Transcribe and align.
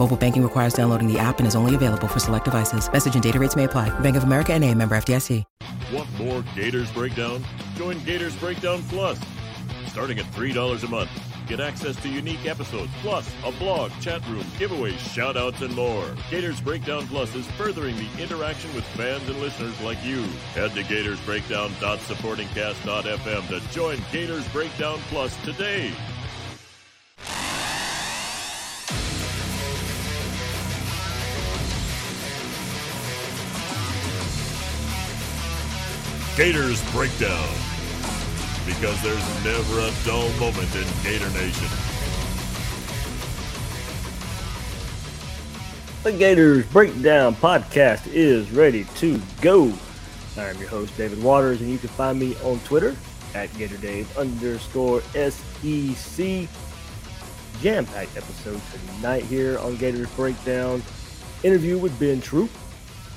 Mobile 0.00 0.16
banking 0.16 0.42
requires 0.42 0.72
downloading 0.72 1.12
the 1.12 1.18
app 1.18 1.40
and 1.40 1.46
is 1.46 1.54
only 1.54 1.74
available 1.74 2.08
for 2.08 2.20
select 2.20 2.46
devices. 2.46 2.90
Message 2.90 3.12
and 3.12 3.22
data 3.22 3.38
rates 3.38 3.54
may 3.54 3.64
apply. 3.64 3.90
Bank 4.00 4.16
of 4.16 4.24
America 4.24 4.54
and 4.54 4.64
a 4.64 4.74
member 4.74 4.96
FDIC. 4.96 5.44
Want 5.92 6.08
more 6.18 6.42
Gators 6.54 6.90
Breakdown? 6.92 7.44
Join 7.74 8.02
Gators 8.04 8.34
Breakdown 8.36 8.82
Plus. 8.88 9.20
Starting 9.88 10.18
at 10.18 10.24
$3 10.32 10.84
a 10.84 10.88
month, 10.88 11.10
get 11.46 11.60
access 11.60 11.96
to 11.96 12.08
unique 12.08 12.46
episodes, 12.46 12.90
plus 13.02 13.30
a 13.44 13.52
blog, 13.52 13.92
chat 14.00 14.26
room, 14.28 14.44
giveaways, 14.56 14.94
shoutouts, 14.94 15.60
and 15.60 15.76
more. 15.76 16.06
Gators 16.30 16.62
Breakdown 16.62 17.06
Plus 17.08 17.34
is 17.34 17.46
furthering 17.58 17.94
the 17.96 18.08
interaction 18.22 18.74
with 18.74 18.84
fans 18.96 19.28
and 19.28 19.38
listeners 19.38 19.78
like 19.82 20.02
you. 20.02 20.22
Head 20.54 20.72
to 20.76 20.82
GatorsBreakdown.supportingcast.fm 20.82 23.48
to 23.48 23.60
join 23.70 23.98
Gators 24.10 24.48
Breakdown 24.48 24.98
Plus 25.10 25.36
today. 25.44 25.92
Gators 36.36 36.80
Breakdown. 36.92 37.48
Because 38.64 39.02
there's 39.02 39.44
never 39.44 39.80
a 39.80 39.92
dull 40.06 40.28
moment 40.38 40.72
in 40.76 40.86
Gator 41.02 41.28
Nation. 41.30 41.68
The 46.04 46.12
Gators 46.12 46.64
Breakdown 46.66 47.34
podcast 47.34 48.06
is 48.06 48.50
ready 48.52 48.84
to 48.96 49.20
go. 49.40 49.72
I'm 50.38 50.56
your 50.58 50.68
host, 50.68 50.96
David 50.96 51.20
Waters, 51.22 51.60
and 51.60 51.68
you 51.68 51.78
can 51.78 51.88
find 51.88 52.18
me 52.18 52.36
on 52.44 52.60
Twitter 52.60 52.94
at 53.34 53.50
GatorDave 53.50 54.16
underscore 54.16 55.02
SEC. 55.12 56.48
Jam 57.60 57.84
packed 57.86 58.16
episode 58.16 58.60
tonight 58.94 59.24
here 59.24 59.58
on 59.58 59.76
Gators 59.76 60.08
Breakdown. 60.10 60.80
Interview 61.42 61.76
with 61.76 61.98
Ben 61.98 62.20
Troupe 62.20 62.50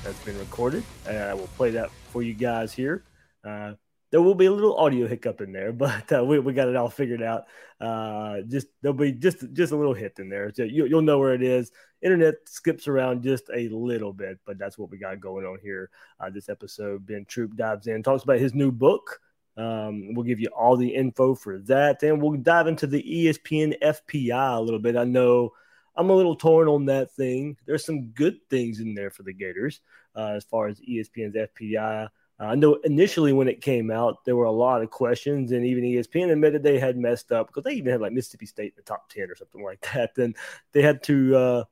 that's 0.04 0.22
been 0.24 0.38
recorded. 0.38 0.84
And 1.08 1.18
I 1.18 1.34
will 1.34 1.48
play 1.56 1.70
that 1.70 1.90
for 2.10 2.22
you 2.22 2.34
guys 2.34 2.72
here. 2.72 3.02
Uh, 3.42 3.72
there 4.10 4.22
will 4.22 4.34
be 4.34 4.46
a 4.46 4.52
little 4.52 4.76
audio 4.76 5.08
hiccup 5.08 5.40
in 5.40 5.50
there, 5.50 5.72
but 5.72 6.12
uh, 6.12 6.24
we, 6.24 6.38
we 6.38 6.52
got 6.52 6.68
it 6.68 6.76
all 6.76 6.90
figured 6.90 7.22
out. 7.22 7.46
Uh, 7.80 8.42
just 8.42 8.68
there'll 8.82 8.96
be 8.96 9.12
just 9.12 9.52
just 9.52 9.72
a 9.72 9.76
little 9.76 9.94
hit 9.94 10.18
in 10.18 10.28
there. 10.28 10.52
So 10.54 10.62
you, 10.62 10.86
you'll 10.86 11.02
know 11.02 11.18
where 11.18 11.34
it 11.34 11.42
is. 11.42 11.72
Internet 12.02 12.34
skips 12.44 12.86
around 12.86 13.22
just 13.22 13.48
a 13.52 13.68
little 13.70 14.12
bit, 14.12 14.38
but 14.44 14.58
that's 14.58 14.78
what 14.78 14.90
we 14.90 14.98
got 14.98 15.20
going 15.20 15.46
on 15.46 15.58
here. 15.62 15.90
Uh, 16.20 16.30
this 16.30 16.48
episode, 16.48 17.06
Ben 17.06 17.24
Troupe 17.26 17.56
dives 17.56 17.86
in, 17.86 18.02
talks 18.02 18.22
about 18.22 18.38
his 18.38 18.54
new 18.54 18.70
book. 18.70 19.20
Um, 19.56 20.12
we'll 20.14 20.24
give 20.24 20.40
you 20.40 20.48
all 20.48 20.76
the 20.76 20.94
info 20.94 21.34
for 21.34 21.58
that, 21.60 22.02
and 22.02 22.20
we'll 22.20 22.36
dive 22.36 22.66
into 22.66 22.86
the 22.86 23.02
ESPN 23.02 23.80
FPI 23.80 24.56
a 24.56 24.60
little 24.60 24.80
bit. 24.80 24.96
I 24.96 25.04
know 25.04 25.52
I'm 25.96 26.10
a 26.10 26.14
little 26.14 26.36
torn 26.36 26.68
on 26.68 26.86
that 26.86 27.12
thing. 27.12 27.56
There's 27.66 27.84
some 27.84 28.08
good 28.08 28.38
things 28.50 28.80
in 28.80 28.94
there 28.94 29.10
for 29.10 29.22
the 29.22 29.32
Gators 29.32 29.80
uh, 30.16 30.32
as 30.36 30.44
far 30.44 30.66
as 30.66 30.80
ESPN's 30.80 31.36
FPI. 31.36 32.08
Uh, 32.40 32.44
I 32.44 32.56
know 32.56 32.74
initially 32.84 33.32
when 33.32 33.48
it 33.48 33.60
came 33.60 33.90
out, 33.90 34.24
there 34.24 34.34
were 34.34 34.44
a 34.44 34.52
lot 34.52 34.82
of 34.82 34.90
questions, 34.90 35.52
and 35.52 35.64
even 35.64 35.84
ESPN 35.84 36.32
admitted 36.32 36.62
they 36.62 36.80
had 36.80 36.96
messed 36.96 37.30
up 37.30 37.46
because 37.46 37.62
they 37.62 37.76
even 37.76 37.92
had 37.92 38.00
like 38.00 38.12
Mississippi 38.12 38.46
State 38.46 38.72
in 38.72 38.76
the 38.76 38.82
top 38.82 39.08
10 39.10 39.30
or 39.30 39.36
something 39.36 39.62
like 39.62 39.80
that. 39.94 40.14
Then 40.16 40.34
they 40.72 40.82
had 40.82 41.02
to 41.04 41.36
uh, 41.36 41.64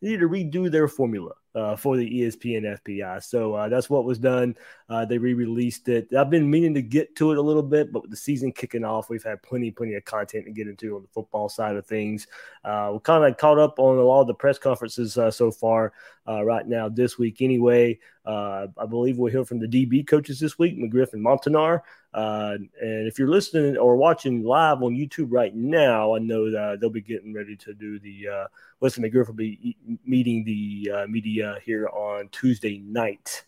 they 0.00 0.08
needed 0.08 0.20
to 0.20 0.28
redo 0.28 0.70
their 0.70 0.88
formula 0.88 1.32
uh, 1.54 1.76
for 1.76 1.96
the 1.96 2.20
ESPN 2.20 2.78
FPI. 2.80 3.22
So 3.22 3.54
uh, 3.54 3.68
that's 3.68 3.88
what 3.88 4.04
was 4.04 4.18
done. 4.18 4.56
Uh, 4.88 5.04
they 5.04 5.18
re-released 5.18 5.88
it. 5.88 6.12
I've 6.14 6.30
been 6.30 6.50
meaning 6.50 6.74
to 6.74 6.82
get 6.82 7.14
to 7.16 7.32
it 7.32 7.38
a 7.38 7.42
little 7.42 7.62
bit, 7.62 7.92
but 7.92 8.02
with 8.02 8.10
the 8.10 8.16
season 8.16 8.52
kicking 8.52 8.84
off, 8.84 9.08
we've 9.08 9.22
had 9.22 9.42
plenty, 9.42 9.70
plenty 9.70 9.94
of 9.94 10.04
content 10.04 10.46
to 10.46 10.50
get 10.50 10.68
into 10.68 10.96
on 10.96 11.02
the 11.02 11.08
football 11.08 11.48
side 11.48 11.76
of 11.76 11.86
things. 11.86 12.26
Uh, 12.64 12.90
we're 12.92 13.00
kind 13.00 13.24
of 13.24 13.36
caught 13.38 13.58
up 13.58 13.78
on 13.78 13.98
a 13.98 14.02
lot 14.02 14.22
of 14.22 14.26
the 14.26 14.34
press 14.34 14.58
conferences 14.58 15.16
uh, 15.16 15.30
so 15.30 15.50
far 15.50 15.92
uh, 16.28 16.44
right 16.44 16.66
now 16.66 16.88
this 16.88 17.18
week. 17.18 17.42
Anyway, 17.42 17.98
I 18.26 18.66
believe 18.88 19.18
we'll 19.18 19.32
hear 19.32 19.44
from 19.44 19.58
the 19.58 19.66
DB 19.66 20.06
coaches 20.06 20.40
this 20.40 20.58
week, 20.58 20.78
McGriff 20.78 21.12
and 21.12 21.24
Montinar. 21.24 21.82
Uh, 22.14 22.56
and 22.80 23.08
if 23.08 23.18
you're 23.18 23.28
listening 23.28 23.76
or 23.76 23.96
watching 23.96 24.44
live 24.44 24.82
on 24.82 24.94
YouTube 24.94 25.28
right 25.30 25.54
now, 25.54 26.14
I 26.14 26.20
know 26.20 26.50
that 26.50 26.80
they'll 26.80 26.88
be 26.88 27.00
getting 27.00 27.34
ready 27.34 27.56
to 27.56 27.74
do 27.74 27.98
the 27.98 28.28
uh, 28.28 28.46
Wesley 28.80 29.08
McGriff 29.08 29.26
will 29.26 29.34
be 29.34 29.76
meeting 30.04 30.44
the 30.44 30.92
uh, 30.94 31.06
media 31.08 31.58
here 31.64 31.88
on 31.88 32.28
Tuesday 32.28 32.78
night 32.78 33.44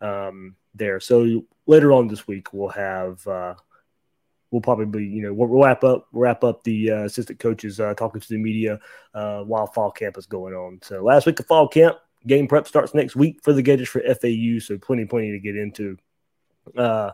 um, 0.00 0.56
there. 0.74 1.00
So 1.00 1.44
later 1.66 1.92
on 1.92 2.08
this 2.08 2.26
week, 2.26 2.52
we'll 2.52 2.68
have 2.68 3.26
uh, 3.26 3.54
we'll 4.50 4.60
probably 4.60 5.04
you 5.04 5.22
know 5.22 5.32
we'll 5.32 5.48
wrap 5.48 5.84
up 5.84 6.08
wrap 6.12 6.44
up 6.44 6.62
the 6.64 6.90
uh, 6.90 7.04
assistant 7.04 7.38
coaches 7.38 7.80
uh, 7.80 7.94
talking 7.94 8.20
to 8.20 8.28
the 8.28 8.36
media 8.36 8.80
uh, 9.14 9.42
while 9.42 9.66
fall 9.66 9.90
camp 9.90 10.18
is 10.18 10.26
going 10.26 10.54
on. 10.54 10.78
So 10.82 11.02
last 11.02 11.26
week 11.26 11.40
of 11.40 11.46
fall 11.46 11.68
camp, 11.68 11.96
game 12.26 12.46
prep 12.46 12.66
starts 12.66 12.94
next 12.94 13.16
week 13.16 13.40
for 13.42 13.52
the 13.52 13.62
Gators 13.62 13.88
for 13.88 14.00
FAU. 14.00 14.58
So 14.60 14.78
plenty 14.78 15.04
plenty 15.04 15.32
to 15.32 15.38
get 15.38 15.56
into. 15.56 15.96
Uh, 16.76 17.10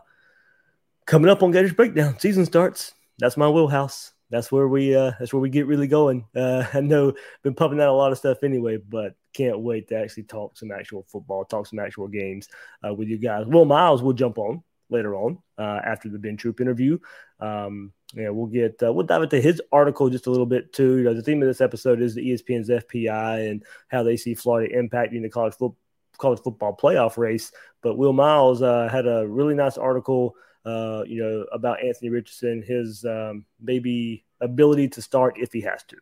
coming 1.05 1.29
up 1.29 1.43
on 1.43 1.51
Gators 1.51 1.73
Breakdown, 1.73 2.19
season 2.19 2.45
starts. 2.45 2.93
That's 3.19 3.37
my 3.37 3.49
wheelhouse. 3.49 4.13
That's 4.29 4.51
where 4.51 4.67
we 4.67 4.95
uh, 4.95 5.11
that's 5.19 5.33
where 5.33 5.39
we 5.39 5.49
get 5.49 5.67
really 5.67 5.87
going. 5.87 6.25
Uh, 6.35 6.65
I 6.73 6.81
know 6.81 7.13
been 7.43 7.53
pumping 7.53 7.79
out 7.79 7.89
a 7.89 7.93
lot 7.93 8.11
of 8.11 8.17
stuff 8.17 8.43
anyway, 8.43 8.77
but 8.77 9.15
can't 9.33 9.59
wait 9.59 9.87
to 9.89 9.95
actually 9.97 10.23
talk 10.23 10.57
some 10.57 10.71
actual 10.71 11.05
football, 11.07 11.45
talk 11.45 11.67
some 11.67 11.79
actual 11.79 12.07
games 12.07 12.49
uh, 12.85 12.93
with 12.93 13.07
you 13.07 13.17
guys. 13.17 13.45
Will 13.45 13.65
Miles 13.65 14.01
will 14.01 14.13
jump 14.13 14.37
on 14.37 14.63
later 14.89 15.15
on 15.15 15.37
uh, 15.57 15.79
after 15.85 16.09
the 16.09 16.19
Ben 16.19 16.37
Troupe 16.37 16.61
interview. 16.61 16.97
Um, 17.39 17.93
yeah, 18.13 18.29
we'll 18.29 18.47
get 18.47 18.81
uh, 18.81 18.91
we'll 18.93 19.05
dive 19.05 19.23
into 19.23 19.41
his 19.41 19.61
article 19.71 20.09
just 20.09 20.27
a 20.27 20.31
little 20.31 20.45
bit 20.45 20.73
too. 20.73 20.97
You 20.97 21.03
know, 21.03 21.13
the 21.13 21.21
theme 21.21 21.41
of 21.41 21.47
this 21.47 21.61
episode 21.61 22.01
is 22.01 22.15
the 22.15 22.29
ESPN's 22.29 22.69
FPI 22.69 23.49
and 23.49 23.63
how 23.89 24.03
they 24.03 24.17
see 24.17 24.33
Florida 24.33 24.73
impacting 24.75 25.21
the 25.21 25.29
college 25.29 25.53
football 25.53 25.77
college 26.17 26.39
football 26.39 26.75
playoff 26.75 27.17
race. 27.17 27.51
But 27.81 27.97
Will 27.97 28.13
Miles 28.13 28.61
uh, 28.61 28.89
had 28.91 29.05
a 29.05 29.27
really 29.27 29.53
nice 29.53 29.77
article 29.77 30.35
uh, 30.67 31.03
you 31.07 31.23
know, 31.23 31.45
about 31.53 31.81
Anthony 31.81 32.09
Richardson, 32.09 32.61
his 32.61 33.05
um, 33.05 33.45
maybe 33.61 34.25
ability 34.41 34.89
to 34.89 35.01
start 35.01 35.35
if 35.37 35.53
he 35.53 35.61
has 35.61 35.81
to. 35.83 35.95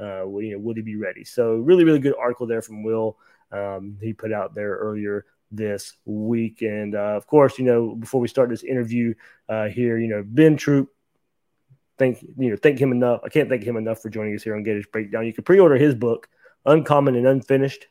Uh, 0.00 0.38
you 0.38 0.52
know, 0.52 0.58
would 0.58 0.76
he 0.76 0.82
be 0.84 0.94
ready? 0.94 1.24
So, 1.24 1.56
really, 1.56 1.82
really 1.82 1.98
good 1.98 2.14
article 2.16 2.46
there 2.46 2.62
from 2.62 2.84
Will. 2.84 3.18
Um, 3.50 3.98
he 4.00 4.12
put 4.12 4.32
out 4.32 4.54
there 4.54 4.76
earlier 4.76 5.26
this 5.50 5.94
week, 6.04 6.62
and 6.62 6.94
uh, 6.94 7.16
of 7.16 7.26
course, 7.26 7.58
you 7.58 7.64
know, 7.64 7.94
before 7.94 8.20
we 8.20 8.28
start 8.28 8.50
this 8.50 8.62
interview 8.62 9.14
uh, 9.48 9.68
here, 9.68 9.98
you 9.98 10.08
know, 10.08 10.22
Ben 10.26 10.56
Troupe. 10.56 10.90
Thank 11.96 12.22
you 12.22 12.50
know, 12.50 12.56
thank 12.56 12.80
him 12.80 12.90
enough. 12.90 13.20
I 13.24 13.28
can't 13.28 13.48
thank 13.48 13.62
him 13.62 13.76
enough 13.76 14.02
for 14.02 14.10
joining 14.10 14.34
us 14.34 14.42
here 14.42 14.56
on 14.56 14.64
Gators 14.64 14.86
Breakdown. 14.86 15.26
You 15.26 15.32
can 15.32 15.44
pre-order 15.44 15.76
his 15.76 15.94
book, 15.94 16.28
Uncommon 16.66 17.14
and 17.14 17.24
Unfinished, 17.26 17.86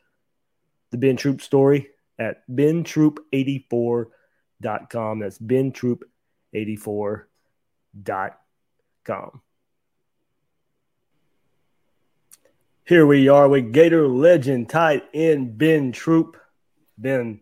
the 0.90 0.98
Ben 0.98 1.16
Troupe 1.16 1.40
story 1.40 1.88
at 2.18 2.46
bentroupe84.com. 2.50 5.18
That's 5.20 5.38
Ben 5.38 5.72
Troupe 5.72 6.04
84.com. 6.54 9.40
Here 12.86 13.06
we 13.06 13.28
are 13.28 13.48
with 13.48 13.72
Gator 13.72 14.06
legend 14.06 14.68
tight 14.68 15.04
end 15.14 15.56
Ben 15.56 15.90
Troupe. 15.90 16.36
Ben, 16.98 17.40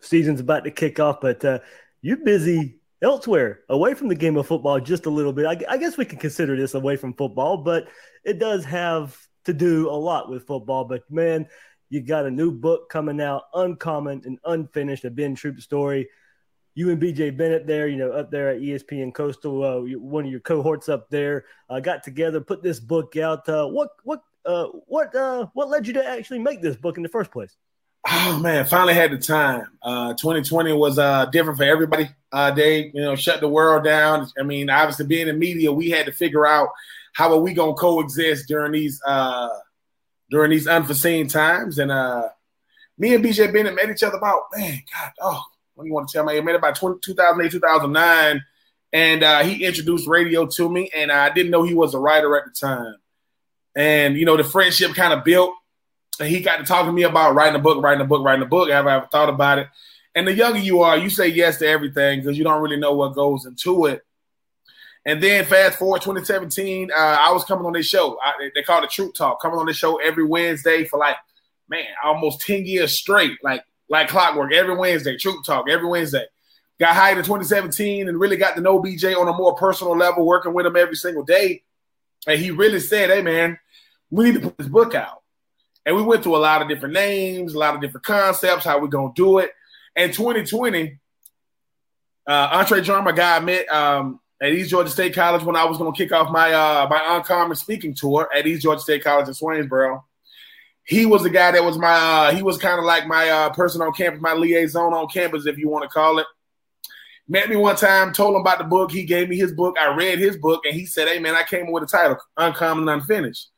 season's 0.00 0.40
about 0.40 0.64
to 0.64 0.70
kick 0.70 1.00
off, 1.00 1.20
but 1.20 1.44
uh, 1.44 1.58
you're 2.02 2.18
busy 2.18 2.80
elsewhere, 3.02 3.60
away 3.68 3.94
from 3.94 4.08
the 4.08 4.14
game 4.14 4.36
of 4.36 4.46
football 4.46 4.80
just 4.80 5.06
a 5.06 5.10
little 5.10 5.32
bit. 5.32 5.46
I, 5.46 5.74
I 5.74 5.78
guess 5.78 5.96
we 5.96 6.04
can 6.04 6.18
consider 6.18 6.56
this 6.56 6.74
away 6.74 6.96
from 6.96 7.14
football, 7.14 7.58
but 7.58 7.88
it 8.24 8.38
does 8.38 8.64
have 8.64 9.16
to 9.44 9.52
do 9.52 9.88
a 9.88 9.92
lot 9.92 10.28
with 10.30 10.46
football. 10.46 10.84
But 10.84 11.10
man, 11.10 11.46
you 11.90 12.02
got 12.02 12.26
a 12.26 12.30
new 12.30 12.50
book 12.50 12.90
coming 12.90 13.20
out, 13.20 13.44
Uncommon 13.54 14.22
and 14.24 14.38
Unfinished, 14.44 15.04
a 15.04 15.10
Ben 15.10 15.34
Troupe 15.34 15.60
story 15.60 16.08
you 16.78 16.90
and 16.90 17.02
BJ 17.02 17.36
Bennett 17.36 17.66
there, 17.66 17.88
you 17.88 17.96
know, 17.96 18.12
up 18.12 18.30
there 18.30 18.50
at 18.50 18.60
ESPN 18.60 19.12
Coastal, 19.12 19.64
uh, 19.64 19.80
one 19.98 20.24
of 20.24 20.30
your 20.30 20.38
cohorts 20.38 20.88
up 20.88 21.10
there, 21.10 21.44
uh, 21.68 21.80
got 21.80 22.04
together, 22.04 22.40
put 22.40 22.62
this 22.62 22.78
book 22.78 23.16
out. 23.16 23.48
Uh, 23.48 23.66
what 23.66 23.88
what 24.04 24.22
uh, 24.46 24.66
what 24.86 25.12
uh, 25.12 25.46
what 25.54 25.68
led 25.68 25.88
you 25.88 25.92
to 25.94 26.08
actually 26.08 26.38
make 26.38 26.62
this 26.62 26.76
book 26.76 26.96
in 26.96 27.02
the 27.02 27.08
first 27.08 27.32
place? 27.32 27.56
Oh 28.06 28.38
man, 28.40 28.66
finally 28.66 28.94
had 28.94 29.10
the 29.10 29.18
time. 29.18 29.66
Uh, 29.82 30.14
2020 30.14 30.72
was 30.72 30.98
uh, 30.98 31.26
different 31.26 31.58
for 31.58 31.64
everybody. 31.64 32.08
Uh, 32.32 32.50
they, 32.50 32.86
you 32.94 33.00
know, 33.00 33.16
shut 33.16 33.40
the 33.40 33.48
world 33.48 33.84
down. 33.84 34.28
I 34.38 34.42
mean, 34.42 34.70
obviously 34.70 35.06
being 35.06 35.28
in 35.28 35.38
media, 35.38 35.72
we 35.72 35.90
had 35.90 36.06
to 36.06 36.12
figure 36.12 36.46
out 36.46 36.70
how 37.12 37.32
are 37.32 37.40
we 37.40 37.54
gonna 37.54 37.74
coexist 37.74 38.48
during 38.48 38.72
these 38.72 39.00
uh, 39.06 39.48
during 40.30 40.50
these 40.50 40.66
unforeseen 40.66 41.28
times. 41.28 41.78
And 41.78 41.90
uh, 41.90 42.28
me 42.96 43.14
and 43.14 43.24
BJ 43.24 43.52
Bennett 43.52 43.74
met 43.74 43.90
each 43.90 44.02
other 44.02 44.16
about 44.16 44.42
man, 44.54 44.82
God, 44.92 45.12
oh 45.20 45.42
what 45.78 45.84
do 45.84 45.88
you 45.88 45.94
want 45.94 46.08
to 46.08 46.12
tell 46.12 46.24
me? 46.24 46.36
I 46.36 46.40
met 46.40 46.56
about 46.56 46.74
20, 46.74 46.98
2008, 47.04 47.52
2009, 47.52 48.44
and 48.92 49.22
uh, 49.22 49.44
he 49.44 49.64
introduced 49.64 50.08
radio 50.08 50.44
to 50.44 50.68
me, 50.68 50.90
and 50.94 51.12
I 51.12 51.30
didn't 51.30 51.52
know 51.52 51.62
he 51.62 51.72
was 51.72 51.94
a 51.94 52.00
writer 52.00 52.36
at 52.36 52.46
the 52.46 52.50
time. 52.50 52.96
And 53.76 54.16
you 54.16 54.24
know, 54.24 54.36
the 54.36 54.42
friendship 54.42 54.94
kind 54.94 55.12
of 55.12 55.22
built, 55.22 55.52
and 56.20 56.28
he 56.28 56.40
got 56.40 56.58
to 56.58 56.64
talk 56.64 56.86
to 56.86 56.92
me 56.92 57.04
about 57.04 57.34
writing 57.34 57.58
a 57.58 57.62
book, 57.62 57.82
writing 57.82 58.00
a 58.00 58.06
book, 58.06 58.24
writing 58.24 58.42
a 58.42 58.46
book. 58.46 58.70
Have 58.70 58.86
I 58.86 58.96
ever 58.96 59.08
thought 59.10 59.28
about 59.28 59.58
it? 59.58 59.68
And 60.14 60.26
the 60.26 60.32
younger 60.32 60.58
you 60.58 60.82
are, 60.82 60.96
you 60.96 61.10
say 61.10 61.28
yes 61.28 61.58
to 61.58 61.68
everything 61.68 62.20
because 62.20 62.36
you 62.36 62.44
don't 62.44 62.62
really 62.62 62.76
know 62.76 62.94
what 62.94 63.14
goes 63.14 63.46
into 63.46 63.86
it. 63.86 64.02
And 65.04 65.22
then 65.22 65.44
fast 65.44 65.78
forward 65.78 66.02
2017, 66.02 66.90
uh, 66.90 66.94
I 66.96 67.32
was 67.32 67.44
coming 67.44 67.64
on 67.64 67.72
this 67.72 67.86
show. 67.86 68.18
I, 68.22 68.50
they 68.54 68.62
call 68.62 68.82
it 68.82 68.90
Troupe 68.90 69.14
Talk. 69.14 69.40
Coming 69.40 69.58
on 69.58 69.66
this 69.66 69.76
show 69.76 69.96
every 69.96 70.24
Wednesday 70.24 70.84
for 70.84 70.98
like, 70.98 71.16
man, 71.68 71.84
almost 72.02 72.40
10 72.42 72.66
years 72.66 72.92
straight. 72.98 73.38
Like 73.42 73.62
like 73.88 74.08
clockwork 74.08 74.52
every 74.52 74.76
Wednesday, 74.76 75.16
Troupe 75.16 75.44
Talk 75.44 75.68
every 75.68 75.88
Wednesday. 75.88 76.26
Got 76.78 76.94
hired 76.94 77.18
in 77.18 77.24
2017 77.24 78.08
and 78.08 78.20
really 78.20 78.36
got 78.36 78.54
to 78.54 78.60
know 78.60 78.80
BJ 78.80 79.16
on 79.16 79.28
a 79.28 79.32
more 79.32 79.54
personal 79.54 79.96
level, 79.96 80.26
working 80.26 80.52
with 80.52 80.66
him 80.66 80.76
every 80.76 80.94
single 80.94 81.24
day. 81.24 81.62
And 82.26 82.38
he 82.38 82.50
really 82.50 82.80
said, 82.80 83.10
Hey, 83.10 83.22
man, 83.22 83.58
we 84.10 84.26
need 84.26 84.34
to 84.34 84.40
put 84.40 84.58
this 84.58 84.68
book 84.68 84.94
out. 84.94 85.22
And 85.88 85.96
we 85.96 86.02
went 86.02 86.22
through 86.22 86.36
a 86.36 86.38
lot 86.38 86.60
of 86.60 86.68
different 86.68 86.92
names, 86.92 87.54
a 87.54 87.58
lot 87.58 87.74
of 87.74 87.80
different 87.80 88.04
concepts, 88.04 88.64
how 88.64 88.78
going 88.88 89.14
to 89.14 89.16
do 89.16 89.38
it. 89.38 89.52
And 89.96 90.12
2020, 90.12 90.98
uh, 92.26 92.48
Entre 92.52 92.82
Drama 92.82 93.14
guy 93.14 93.36
I 93.36 93.40
met 93.40 93.66
um, 93.72 94.20
at 94.40 94.52
East 94.52 94.68
Georgia 94.68 94.90
State 94.90 95.14
College 95.14 95.42
when 95.44 95.56
I 95.56 95.64
was 95.64 95.78
to 95.78 95.92
kick 95.92 96.12
off 96.12 96.30
my 96.30 96.52
uh, 96.52 96.86
my 96.90 97.16
uncommon 97.16 97.56
speaking 97.56 97.94
tour 97.94 98.28
at 98.36 98.46
East 98.46 98.62
Georgia 98.62 98.80
State 98.80 99.02
College 99.02 99.28
in 99.28 99.34
Swainsboro 99.34 100.02
he 100.88 101.04
was 101.04 101.22
the 101.22 101.30
guy 101.30 101.50
that 101.50 101.62
was 101.62 101.76
my 101.76 101.92
uh, 101.92 102.34
he 102.34 102.42
was 102.42 102.56
kind 102.56 102.78
of 102.78 102.84
like 102.86 103.06
my 103.06 103.28
uh, 103.28 103.50
person 103.50 103.82
on 103.82 103.92
campus, 103.92 104.22
my 104.22 104.32
liaison 104.32 104.94
on 104.94 105.06
campus, 105.08 105.46
if 105.46 105.58
you 105.58 105.68
want 105.68 105.82
to 105.82 105.88
call 105.88 106.18
it. 106.18 106.26
Met 107.28 107.50
me 107.50 107.56
one 107.56 107.76
time, 107.76 108.14
told 108.14 108.34
him 108.34 108.40
about 108.40 108.56
the 108.56 108.64
book. 108.64 108.90
He 108.90 109.04
gave 109.04 109.28
me 109.28 109.36
his 109.36 109.52
book. 109.52 109.76
I 109.78 109.94
read 109.94 110.18
his 110.18 110.38
book, 110.38 110.64
and 110.64 110.74
he 110.74 110.86
said, 110.86 111.06
"Hey 111.08 111.18
man, 111.18 111.34
I 111.34 111.42
came 111.42 111.70
with 111.70 111.82
a 111.82 111.86
title, 111.86 112.16
Uncommon 112.38 112.88
and 112.88 113.02
Unfinished." 113.02 113.48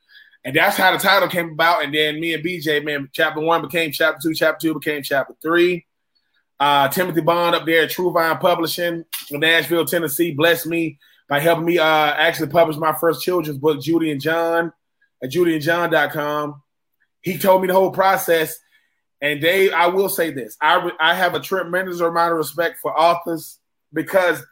And 0.45 0.57
that's 0.57 0.77
how 0.77 0.93
the 0.93 0.99
title 0.99 1.29
came 1.29 1.51
about. 1.51 1.85
And 1.85 1.95
then 1.95 2.19
me 2.19 2.35
and 2.35 2.45
BJ, 2.45 2.83
man, 2.85 3.09
chapter 3.13 3.41
one 3.41 3.63
became 3.63 3.93
chapter 3.93 4.19
two, 4.23 4.35
chapter 4.35 4.69
two 4.69 4.75
became 4.75 5.03
chapter 5.03 5.35
three. 5.43 5.87
Uh, 6.59 6.89
Timothy 6.89 7.21
Bond 7.21 7.55
up 7.55 7.65
there 7.65 7.85
at 7.85 7.91
True 7.91 8.13
Vine 8.13 8.39
Publishing 8.39 9.05
in 9.31 9.41
Nashville, 9.41 9.87
Tennessee, 9.87 10.33
blessed 10.33 10.67
me 10.67 10.99
by 11.29 11.41
helping 11.41 11.65
me 11.65 11.79
uh, 11.79 11.85
actually 11.85 12.49
publish 12.49 12.77
my 12.77 12.93
first 12.93 13.23
children's 13.23 13.59
book, 13.59 13.81
Judy 13.81 14.11
and 14.11 14.21
John, 14.21 14.73
at 15.23 15.31
judyandjohn.com. 15.31 16.63
He 17.23 17.39
told 17.39 17.63
me 17.63 17.69
the 17.69 17.75
whole 17.75 17.93
process. 17.93 18.59
And 19.23 19.41
Dave, 19.41 19.73
I 19.73 19.87
will 19.89 20.09
say 20.09 20.31
this: 20.33 20.57
I 20.61 20.91
I 20.99 21.15
have 21.15 21.35
a 21.35 21.41
tremendous 21.41 22.01
amount 22.01 22.33
of 22.33 22.39
respect 22.39 22.79
for 22.81 22.99
authors 22.99 23.59
because 23.93 24.43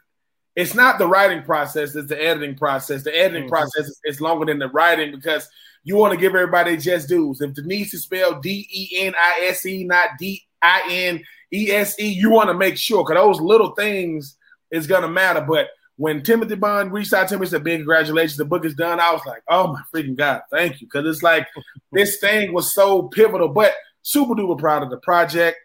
it's 0.55 0.75
not 0.75 0.99
the 0.99 1.07
writing 1.07 1.43
process; 1.43 1.95
it's 1.95 2.09
the 2.09 2.21
editing 2.21 2.55
process. 2.55 3.03
The 3.03 3.15
editing 3.15 3.43
mm-hmm. 3.43 3.49
process 3.49 3.87
is, 3.87 3.99
is, 4.05 4.21
longer 4.21 4.45
than 4.45 4.59
the 4.59 4.69
writing 4.69 5.11
because 5.11 5.47
you 5.83 5.95
want 5.95 6.13
to 6.13 6.19
give 6.19 6.35
everybody 6.35 6.77
just 6.77 7.07
dues. 7.07 7.41
If 7.41 7.53
Denise 7.53 7.93
is 7.93 8.03
spelled 8.03 8.41
D 8.43 8.67
E 8.71 9.05
N 9.05 9.13
I 9.19 9.45
S 9.47 9.65
E, 9.65 9.83
not 9.83 10.09
D 10.19 10.43
I 10.61 10.83
N 10.89 11.23
E 11.51 11.71
S 11.71 11.99
E, 11.99 12.07
you 12.07 12.29
want 12.29 12.49
to 12.49 12.53
make 12.53 12.77
sure 12.77 13.03
because 13.03 13.21
those 13.21 13.41
little 13.41 13.71
things 13.71 14.37
is 14.71 14.87
gonna 14.87 15.07
matter. 15.07 15.41
But 15.41 15.69
when 15.95 16.23
Timothy 16.23 16.55
Bond 16.55 16.93
reached 16.93 17.13
out 17.13 17.27
to 17.29 17.35
me 17.35 17.41
and 17.41 17.49
said, 17.49 17.63
"Big 17.63 17.79
congratulations, 17.79 18.37
the 18.37 18.45
book 18.45 18.65
is 18.65 18.75
done," 18.75 18.99
I 18.99 19.11
was 19.11 19.21
like, 19.25 19.43
"Oh 19.49 19.73
my 19.73 19.81
freaking 19.93 20.15
god, 20.15 20.41
thank 20.51 20.81
you!" 20.81 20.87
Because 20.87 21.05
it's 21.07 21.23
like 21.23 21.47
this 21.91 22.19
thing 22.19 22.53
was 22.53 22.73
so 22.73 23.03
pivotal. 23.03 23.49
But 23.49 23.73
super 24.01 24.33
duper 24.33 24.57
proud 24.57 24.83
of 24.83 24.89
the 24.89 24.97
project. 24.97 25.57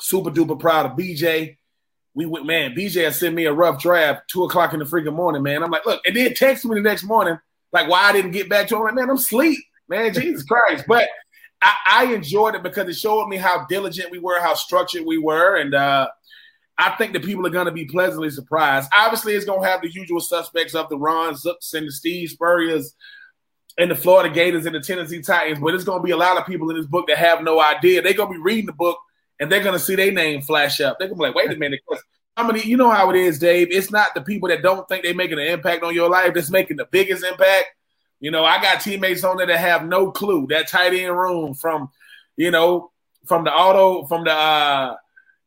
Super 0.00 0.30
duper 0.30 0.58
proud 0.58 0.86
of 0.86 0.92
BJ. 0.92 1.56
We 2.14 2.26
went, 2.26 2.46
man. 2.46 2.74
BJ 2.74 3.04
had 3.04 3.14
sent 3.14 3.34
me 3.34 3.44
a 3.46 3.52
rough 3.52 3.80
draft, 3.80 4.28
two 4.28 4.44
o'clock 4.44 4.72
in 4.72 4.78
the 4.78 4.84
freaking 4.84 5.14
morning, 5.14 5.42
man. 5.42 5.62
I'm 5.62 5.70
like, 5.70 5.84
look, 5.84 6.00
and 6.06 6.14
then 6.16 6.34
text 6.34 6.64
me 6.64 6.76
the 6.76 6.80
next 6.80 7.02
morning, 7.02 7.38
like, 7.74 7.90
why 7.90 8.04
I 8.04 8.12
didn't 8.12 8.30
get 8.30 8.48
back 8.48 8.68
to 8.68 8.76
him. 8.76 8.84
Like, 8.84 8.94
man, 8.94 9.10
I'm 9.10 9.18
sleep, 9.18 9.58
man. 9.88 10.14
Jesus 10.14 10.44
Christ! 10.44 10.84
But 10.88 11.08
I, 11.60 11.74
I 11.86 12.14
enjoyed 12.14 12.54
it 12.54 12.62
because 12.62 12.88
it 12.88 12.94
showed 12.94 13.28
me 13.28 13.36
how 13.36 13.66
diligent 13.66 14.10
we 14.10 14.20
were, 14.20 14.40
how 14.40 14.54
structured 14.54 15.04
we 15.04 15.18
were, 15.18 15.56
and 15.56 15.74
uh, 15.74 16.08
I 16.78 16.90
think 16.96 17.12
the 17.12 17.20
people 17.20 17.46
are 17.46 17.50
going 17.50 17.66
to 17.66 17.72
be 17.72 17.84
pleasantly 17.84 18.30
surprised. 18.30 18.90
Obviously, 18.94 19.34
it's 19.34 19.44
going 19.44 19.62
to 19.62 19.68
have 19.68 19.82
the 19.82 19.90
usual 19.90 20.20
suspects 20.20 20.74
of 20.74 20.88
the 20.88 20.96
Ron 20.96 21.34
Zooks 21.34 21.74
and 21.74 21.86
the 21.86 21.92
Steve 21.92 22.30
Spurriers 22.30 22.94
and 23.76 23.90
the 23.90 23.96
Florida 23.96 24.32
Gators 24.32 24.66
and 24.66 24.74
the 24.74 24.80
Tennessee 24.80 25.20
Titans, 25.20 25.58
but 25.58 25.74
it's 25.74 25.84
going 25.84 26.00
to 26.00 26.04
be 26.04 26.12
a 26.12 26.16
lot 26.16 26.38
of 26.38 26.46
people 26.46 26.70
in 26.70 26.76
this 26.76 26.86
book 26.86 27.08
that 27.08 27.18
have 27.18 27.42
no 27.42 27.60
idea. 27.60 28.00
They're 28.02 28.14
going 28.14 28.32
to 28.32 28.38
be 28.38 28.42
reading 28.42 28.66
the 28.66 28.72
book 28.72 28.98
and 29.40 29.50
they're 29.50 29.62
going 29.62 29.72
to 29.76 29.84
see 29.84 29.96
their 29.96 30.12
name 30.12 30.42
flash 30.42 30.80
up. 30.80 30.98
They're 30.98 31.08
going 31.08 31.18
to 31.18 31.22
be 31.22 31.26
like, 31.26 31.34
wait 31.34 31.56
a 31.56 31.58
minute. 31.58 31.80
Many, 32.36 32.66
you 32.66 32.76
know 32.76 32.90
how 32.90 33.10
it 33.10 33.16
is, 33.16 33.38
Dave. 33.38 33.68
It's 33.70 33.92
not 33.92 34.14
the 34.14 34.20
people 34.20 34.48
that 34.48 34.62
don't 34.62 34.88
think 34.88 35.04
they're 35.04 35.14
making 35.14 35.38
an 35.38 35.46
impact 35.46 35.84
on 35.84 35.94
your 35.94 36.10
life 36.10 36.34
that's 36.34 36.50
making 36.50 36.78
the 36.78 36.84
biggest 36.84 37.24
impact. 37.24 37.66
You 38.18 38.30
know, 38.30 38.44
I 38.44 38.60
got 38.60 38.80
teammates 38.80 39.22
on 39.22 39.36
there 39.36 39.46
that 39.46 39.60
have 39.60 39.86
no 39.86 40.10
clue. 40.10 40.46
That 40.48 40.68
tight 40.68 40.94
end 40.94 41.16
room 41.16 41.54
from, 41.54 41.90
you 42.36 42.50
know, 42.50 42.90
from 43.26 43.44
the 43.44 43.52
auto, 43.52 44.06
from 44.06 44.24
the, 44.24 44.32
uh, 44.32 44.96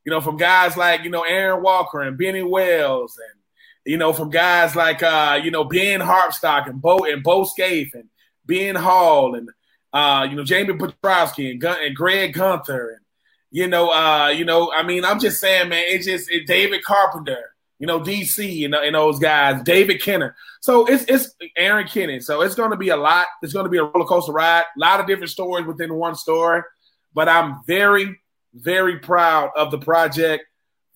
you 0.04 0.12
know, 0.12 0.20
from 0.20 0.38
guys 0.38 0.76
like, 0.76 1.04
you 1.04 1.10
know, 1.10 1.22
Aaron 1.22 1.62
Walker 1.62 2.00
and 2.00 2.16
Benny 2.16 2.42
Wells 2.42 3.18
and, 3.18 3.40
you 3.84 3.98
know, 3.98 4.14
from 4.14 4.30
guys 4.30 4.74
like, 4.74 5.02
uh, 5.02 5.38
you 5.42 5.50
know, 5.50 5.64
Ben 5.64 6.00
Harpstock 6.00 6.68
and 6.68 6.80
Bo 6.80 7.04
and 7.04 7.22
Bo 7.22 7.44
Scaife 7.44 7.92
and 7.94 8.08
Ben 8.46 8.74
Hall 8.74 9.34
and, 9.34 9.50
uh, 9.92 10.26
you 10.28 10.36
know, 10.36 10.44
Jamie 10.44 10.74
Petrowski 10.74 11.50
and, 11.50 11.60
Gun- 11.60 11.78
and 11.82 11.94
Greg 11.94 12.32
Gunther 12.32 12.90
and, 12.90 13.00
you 13.50 13.66
know, 13.66 13.90
uh, 13.90 14.28
you 14.28 14.44
know, 14.44 14.72
I 14.72 14.82
mean, 14.82 15.04
I'm 15.04 15.20
just 15.20 15.40
saying, 15.40 15.68
man, 15.68 15.84
it's 15.86 16.06
just 16.06 16.30
it, 16.30 16.46
David 16.46 16.84
Carpenter, 16.84 17.54
you 17.78 17.86
know, 17.86 18.00
DC 18.00 18.64
and, 18.64 18.74
and 18.74 18.94
those 18.94 19.18
guys, 19.18 19.62
David 19.62 20.02
Kenner. 20.02 20.36
So 20.60 20.86
it's 20.86 21.04
it's 21.08 21.34
Aaron 21.56 21.86
Kenny. 21.86 22.20
So 22.20 22.42
it's 22.42 22.54
going 22.54 22.70
to 22.70 22.76
be 22.76 22.88
a 22.88 22.96
lot. 22.96 23.26
It's 23.42 23.52
going 23.52 23.64
to 23.64 23.70
be 23.70 23.78
a 23.78 23.84
roller 23.84 24.06
coaster 24.06 24.32
ride. 24.32 24.64
A 24.76 24.80
lot 24.80 25.00
of 25.00 25.06
different 25.06 25.30
stories 25.30 25.66
within 25.66 25.94
one 25.94 26.14
story. 26.14 26.62
But 27.14 27.28
I'm 27.28 27.60
very 27.66 28.18
very 28.54 28.98
proud 28.98 29.50
of 29.56 29.70
the 29.70 29.78
project. 29.78 30.44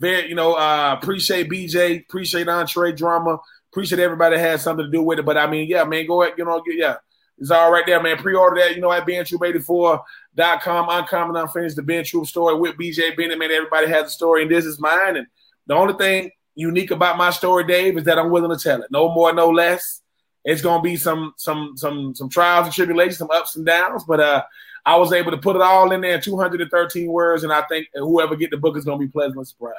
Very, 0.01 0.29
you 0.29 0.35
know, 0.35 0.55
uh, 0.55 0.97
appreciate 1.01 1.49
BJ, 1.49 2.03
appreciate 2.03 2.49
Entre 2.49 2.93
Drama, 2.93 3.39
appreciate 3.73 4.01
everybody 4.01 4.37
that 4.37 4.43
had 4.43 4.61
something 4.61 4.87
to 4.87 4.91
do 4.91 5.03
with 5.03 5.21
it. 5.21 5.25
But 5.25 5.39
I 5.39 5.47
mean, 5.47 5.69
yeah, 5.69 5.85
man, 5.85 6.07
go 6.07 6.23
ahead, 6.23 6.35
you 6.37 6.45
know, 6.45 6.63
yeah, 6.67 6.97
it's 7.43 7.51
all 7.51 7.73
right 7.73 7.85
there, 7.85 8.01
man. 8.01 8.19
Pre-order 8.19 8.61
that, 8.61 8.77
you 8.77 8.81
know, 8.81 8.93
at 8.93 9.05
BenTroupe84.com. 9.05 10.89
Uncommon 10.89 11.35
Unfinished, 11.35 11.75
the 11.75 11.83
Ben 11.83 12.05
Troupe 12.05 12.29
story 12.29 12.55
with 12.55 12.77
BJ 12.77 13.17
Bennett. 13.17 13.37
Man, 13.37 13.51
everybody 13.51 13.89
has 13.89 14.07
a 14.07 14.11
story, 14.11 14.43
and 14.43 14.51
this 14.51 14.65
is 14.65 14.79
mine. 14.79 15.17
And 15.17 15.27
the 15.67 15.75
only 15.75 15.95
thing 15.95 16.31
unique 16.55 16.93
about 16.93 17.19
my 17.19 17.31
story, 17.31 17.65
Dave, 17.65 17.99
is 17.99 18.05
that 18.05 18.17
I'm 18.17 18.31
willing 18.31 18.57
to 18.57 18.63
tell 18.63 18.81
it. 18.81 18.93
No 18.93 19.13
more, 19.13 19.35
no 19.35 19.51
less. 19.51 20.03
It's 20.45 20.63
gonna 20.63 20.85
be 20.85 20.97
some 20.97 21.35
some 21.37 21.73
some 21.77 22.15
some 22.15 22.29
trials 22.29 22.67
and 22.67 22.75
tribulations, 22.75 23.19
some 23.19 23.31
ups 23.33 23.57
and 23.57 23.67
downs, 23.67 24.05
but 24.05 24.21
uh 24.21 24.45
I 24.85 24.97
was 24.97 25.13
able 25.13 25.33
to 25.33 25.39
put 25.39 25.57
it 25.57 25.63
all 25.63 25.91
in 25.91 26.01
there 26.01 26.15
in 26.15 26.21
213 26.21 27.11
words, 27.11 27.43
and 27.43 27.53
I 27.53 27.63
think 27.63 27.89
whoever 27.95 28.37
get 28.37 28.51
the 28.51 28.57
book 28.57 28.77
is 28.77 28.85
to 28.85 28.97
be 28.97 29.09
pleasantly 29.09 29.45
surprised. 29.45 29.79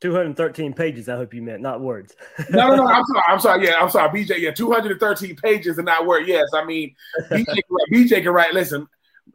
213 0.00 0.74
pages. 0.74 1.08
I 1.08 1.16
hope 1.16 1.32
you 1.32 1.42
meant 1.42 1.62
not 1.62 1.80
words. 1.80 2.14
no, 2.50 2.68
no, 2.68 2.76
no. 2.76 2.86
I'm 2.86 3.04
sorry. 3.04 3.24
I'm 3.28 3.40
sorry. 3.40 3.66
Yeah, 3.66 3.74
I'm 3.80 3.90
sorry. 3.90 4.08
BJ. 4.24 4.38
Yeah, 4.38 4.50
213 4.50 5.36
pages 5.36 5.78
and 5.78 5.86
not 5.86 6.06
words. 6.06 6.28
Yes, 6.28 6.48
I 6.54 6.64
mean 6.64 6.94
BJ. 7.30 7.46
Can 7.46 7.62
write, 7.70 7.90
BJ 7.92 8.22
can 8.22 8.32
write. 8.32 8.52
Listen, 8.52 8.86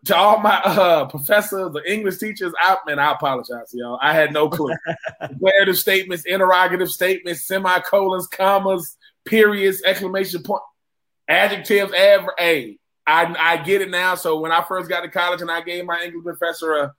to 0.05 0.15
all 0.15 0.39
my 0.39 0.55
uh, 0.63 1.05
professors, 1.05 1.73
the 1.73 1.81
English 1.91 2.17
teachers, 2.17 2.53
I 2.59 2.77
man, 2.85 2.99
I 2.99 3.11
apologize, 3.11 3.73
y'all. 3.73 3.99
I 4.01 4.13
had 4.13 4.33
no 4.33 4.49
clue. 4.49 4.73
Declarative 5.21 5.77
statements, 5.77 6.25
interrogative 6.25 6.89
statements, 6.89 7.45
semicolons, 7.45 8.27
commas, 8.27 8.97
periods, 9.25 9.81
exclamation 9.83 10.43
point, 10.43 10.63
adjectives, 11.27 11.93
adverb. 11.93 12.35
A. 12.39 12.77
I 13.07 13.35
I 13.37 13.57
get 13.57 13.81
it 13.81 13.89
now. 13.89 14.15
So 14.15 14.39
when 14.39 14.51
I 14.51 14.63
first 14.63 14.89
got 14.89 15.01
to 15.01 15.09
college 15.09 15.41
and 15.41 15.51
I 15.51 15.61
gave 15.61 15.85
my 15.85 16.03
English 16.03 16.23
professor 16.23 16.73
a, 16.73 16.93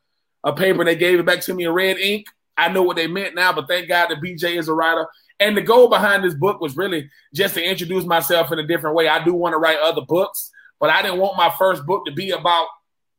a 0.44 0.52
paper 0.52 0.80
and 0.80 0.88
they 0.88 0.96
gave 0.96 1.20
it 1.20 1.26
back 1.26 1.40
to 1.42 1.54
me 1.54 1.64
in 1.64 1.70
red 1.70 1.98
ink, 1.98 2.26
I 2.62 2.72
know 2.72 2.82
what 2.82 2.96
they 2.96 3.06
meant 3.06 3.34
now. 3.34 3.52
But 3.52 3.68
thank 3.68 3.88
God 3.88 4.10
that 4.10 4.20
BJ 4.20 4.58
is 4.58 4.68
a 4.68 4.74
writer. 4.74 5.06
And 5.40 5.56
the 5.56 5.62
goal 5.62 5.88
behind 5.88 6.24
this 6.24 6.34
book 6.34 6.60
was 6.60 6.76
really 6.76 7.10
just 7.34 7.54
to 7.54 7.64
introduce 7.64 8.04
myself 8.04 8.52
in 8.52 8.58
a 8.58 8.66
different 8.66 8.94
way. 8.94 9.08
I 9.08 9.24
do 9.24 9.34
want 9.34 9.54
to 9.54 9.58
write 9.58 9.78
other 9.78 10.02
books, 10.02 10.50
but 10.78 10.90
I 10.90 11.02
didn't 11.02 11.18
want 11.18 11.36
my 11.36 11.52
first 11.58 11.84
book 11.84 12.04
to 12.06 12.12
be 12.12 12.30
about 12.30 12.68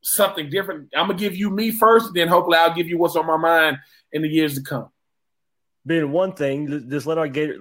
something 0.04 0.48
different. 0.50 0.88
I'm 0.94 1.08
gonna 1.08 1.18
give 1.18 1.34
you 1.34 1.50
me 1.50 1.70
first, 1.70 2.12
then 2.14 2.28
hopefully 2.28 2.58
I'll 2.58 2.74
give 2.74 2.88
you 2.88 2.98
what's 2.98 3.16
on 3.16 3.26
my 3.26 3.36
mind 3.36 3.78
in 4.12 4.22
the 4.22 4.28
years 4.28 4.54
to 4.54 4.62
come. 4.62 4.88
being 5.86 6.12
one 6.12 6.32
thing, 6.32 6.88
just 6.88 7.06
let 7.06 7.18
our 7.18 7.28
Gator 7.28 7.58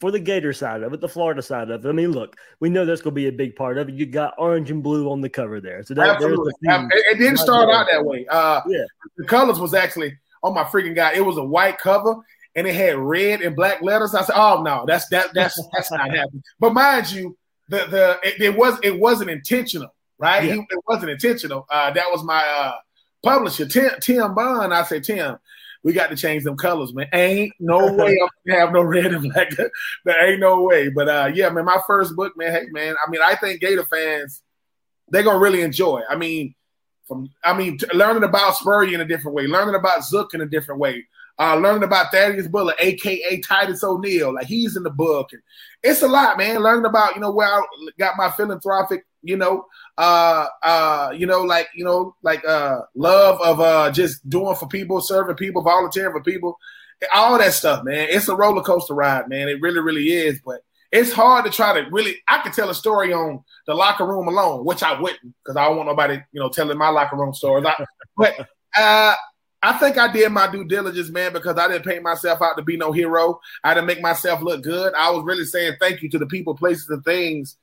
for 0.00 0.10
the 0.10 0.18
Gator 0.18 0.52
side 0.52 0.82
of 0.82 0.92
it, 0.92 1.00
the 1.00 1.08
Florida 1.08 1.42
side 1.42 1.70
of 1.70 1.84
it. 1.84 1.88
I 1.88 1.92
mean, 1.92 2.12
look, 2.12 2.36
we 2.60 2.70
know 2.70 2.84
that's 2.84 3.02
to 3.02 3.10
be 3.10 3.28
a 3.28 3.32
big 3.32 3.56
part 3.56 3.78
of 3.78 3.88
it. 3.88 3.94
You 3.94 4.06
got 4.06 4.34
orange 4.38 4.70
and 4.70 4.82
blue 4.82 5.10
on 5.10 5.20
the 5.20 5.28
cover 5.28 5.60
there, 5.60 5.82
so 5.82 5.94
that, 5.94 6.16
absolutely. 6.16 6.52
The 6.62 6.90
it, 7.10 7.18
didn't 7.18 7.38
start 7.38 7.68
out 7.68 7.88
that 7.90 8.04
way. 8.04 8.26
Uh, 8.28 8.62
yeah, 8.66 8.84
the 9.16 9.26
colors 9.26 9.60
was 9.60 9.74
actually 9.74 10.16
on 10.42 10.54
my 10.54 10.64
freaking 10.64 10.94
god! 10.94 11.14
It 11.16 11.24
was 11.24 11.36
a 11.36 11.44
white 11.44 11.78
cover 11.78 12.16
and 12.54 12.66
it 12.66 12.74
had 12.74 12.96
red 12.96 13.40
and 13.40 13.56
black 13.56 13.82
letters. 13.82 14.14
I 14.14 14.22
said, 14.22 14.36
"Oh 14.36 14.62
no, 14.62 14.84
that's 14.86 15.08
that 15.08 15.32
that's 15.34 15.60
that's 15.74 15.90
not 15.90 16.10
happening." 16.14 16.42
But 16.58 16.74
mind 16.74 17.10
you, 17.10 17.36
the 17.68 17.86
the 17.86 18.18
it, 18.22 18.40
it 18.40 18.56
was 18.56 18.78
it 18.82 18.98
wasn't 18.98 19.30
intentional, 19.30 19.94
right? 20.18 20.44
Yeah. 20.44 20.54
He, 20.54 20.60
it 20.60 20.80
wasn't 20.86 21.10
intentional. 21.10 21.66
Uh, 21.70 21.90
that 21.92 22.06
was 22.10 22.22
my 22.24 22.44
uh, 22.46 22.74
publisher, 23.22 23.66
Tim, 23.66 23.90
Tim 24.00 24.34
Bond. 24.34 24.74
I 24.74 24.82
said, 24.84 25.04
Tim, 25.04 25.38
we 25.82 25.92
got 25.92 26.10
to 26.10 26.16
change 26.16 26.44
them 26.44 26.56
colors, 26.56 26.94
man. 26.94 27.08
Ain't 27.12 27.54
no 27.58 27.92
way 27.94 28.18
I'm 28.20 28.28
gonna 28.46 28.60
have 28.60 28.72
no 28.72 28.82
red 28.82 29.06
and 29.06 29.32
black. 29.32 29.50
there 30.04 30.30
ain't 30.30 30.40
no 30.40 30.62
way. 30.62 30.90
But 30.90 31.08
uh, 31.08 31.30
yeah, 31.34 31.48
man, 31.50 31.64
my 31.64 31.80
first 31.86 32.14
book, 32.14 32.36
man. 32.36 32.52
Hey, 32.52 32.66
man. 32.70 32.94
I 33.04 33.10
mean, 33.10 33.20
I 33.24 33.34
think 33.36 33.60
Gator 33.60 33.84
fans 33.84 34.42
they're 35.08 35.22
gonna 35.22 35.38
really 35.38 35.62
enjoy. 35.62 36.00
I 36.08 36.16
mean, 36.16 36.54
from 37.12 37.30
I 37.44 37.56
mean, 37.56 37.78
learning 37.92 38.24
about 38.24 38.56
Spurrier 38.56 38.94
in 38.94 39.00
a 39.00 39.04
different 39.04 39.34
way, 39.34 39.46
learning 39.46 39.74
about 39.74 40.04
Zook 40.04 40.34
in 40.34 40.40
a 40.40 40.46
different 40.46 40.80
way, 40.80 41.06
uh, 41.38 41.56
learning 41.56 41.82
about 41.82 42.10
Thaddeus 42.10 42.48
Bullard, 42.48 42.76
aka 42.78 43.40
Titus 43.40 43.84
O'Neil, 43.84 44.34
like 44.34 44.46
he's 44.46 44.76
in 44.76 44.82
the 44.82 44.90
book, 44.90 45.32
and 45.32 45.42
it's 45.82 46.02
a 46.02 46.08
lot, 46.08 46.38
man. 46.38 46.62
Learning 46.62 46.86
about 46.86 47.14
you 47.14 47.20
know 47.20 47.30
where 47.30 47.48
I 47.48 47.62
got 47.98 48.16
my 48.16 48.30
philanthropic, 48.30 49.04
you 49.22 49.36
know, 49.36 49.66
uh, 49.98 50.46
uh, 50.62 51.12
you 51.14 51.26
know, 51.26 51.42
like 51.42 51.68
you 51.74 51.84
know, 51.84 52.14
like 52.22 52.46
uh, 52.46 52.80
love 52.94 53.40
of 53.40 53.60
uh, 53.60 53.90
just 53.90 54.28
doing 54.28 54.56
for 54.56 54.68
people, 54.68 55.00
serving 55.00 55.36
people, 55.36 55.62
volunteering 55.62 56.12
for 56.12 56.22
people, 56.22 56.58
all 57.14 57.38
that 57.38 57.52
stuff, 57.52 57.84
man. 57.84 58.08
It's 58.10 58.28
a 58.28 58.36
roller 58.36 58.62
coaster 58.62 58.94
ride, 58.94 59.28
man. 59.28 59.48
It 59.48 59.60
really, 59.60 59.80
really 59.80 60.08
is, 60.12 60.40
but 60.44 60.62
it's 60.92 61.10
hard 61.10 61.46
to 61.46 61.50
try 61.50 61.80
to 61.80 61.88
really. 61.90 62.16
I 62.28 62.42
could 62.42 62.52
tell 62.52 62.68
a 62.68 62.74
story 62.74 63.12
on 63.12 63.42
the 63.66 63.74
locker 63.74 64.06
room 64.06 64.28
alone, 64.28 64.64
which 64.64 64.82
I 64.82 65.00
wouldn't, 65.00 65.34
because 65.42 65.56
I 65.56 65.64
don't 65.64 65.78
want 65.78 65.88
nobody, 65.88 66.18
you 66.32 66.40
know, 66.40 66.50
telling 66.50 66.76
my 66.76 66.90
locker 66.90 67.16
room 67.16 67.32
stories. 67.32 67.64
I, 67.66 67.84
but 68.16 68.38
uh, 68.76 69.14
I 69.62 69.72
think 69.78 69.96
I 69.96 70.12
did 70.12 70.30
my 70.30 70.50
due 70.50 70.64
diligence, 70.64 71.08
man, 71.08 71.32
because 71.32 71.56
I 71.56 71.68
didn't 71.68 71.86
paint 71.86 72.02
myself 72.02 72.42
out 72.42 72.56
to 72.58 72.62
be 72.62 72.76
no 72.76 72.92
hero. 72.92 73.40
I 73.64 73.72
didn't 73.72 73.86
make 73.86 74.02
myself 74.02 74.42
look 74.42 74.62
good. 74.62 74.92
I 74.94 75.10
was 75.10 75.24
really 75.24 75.46
saying 75.46 75.76
thank 75.80 76.02
you 76.02 76.10
to 76.10 76.18
the 76.18 76.26
people, 76.26 76.54
places, 76.54 76.88
and 76.90 77.02
things 77.02 77.56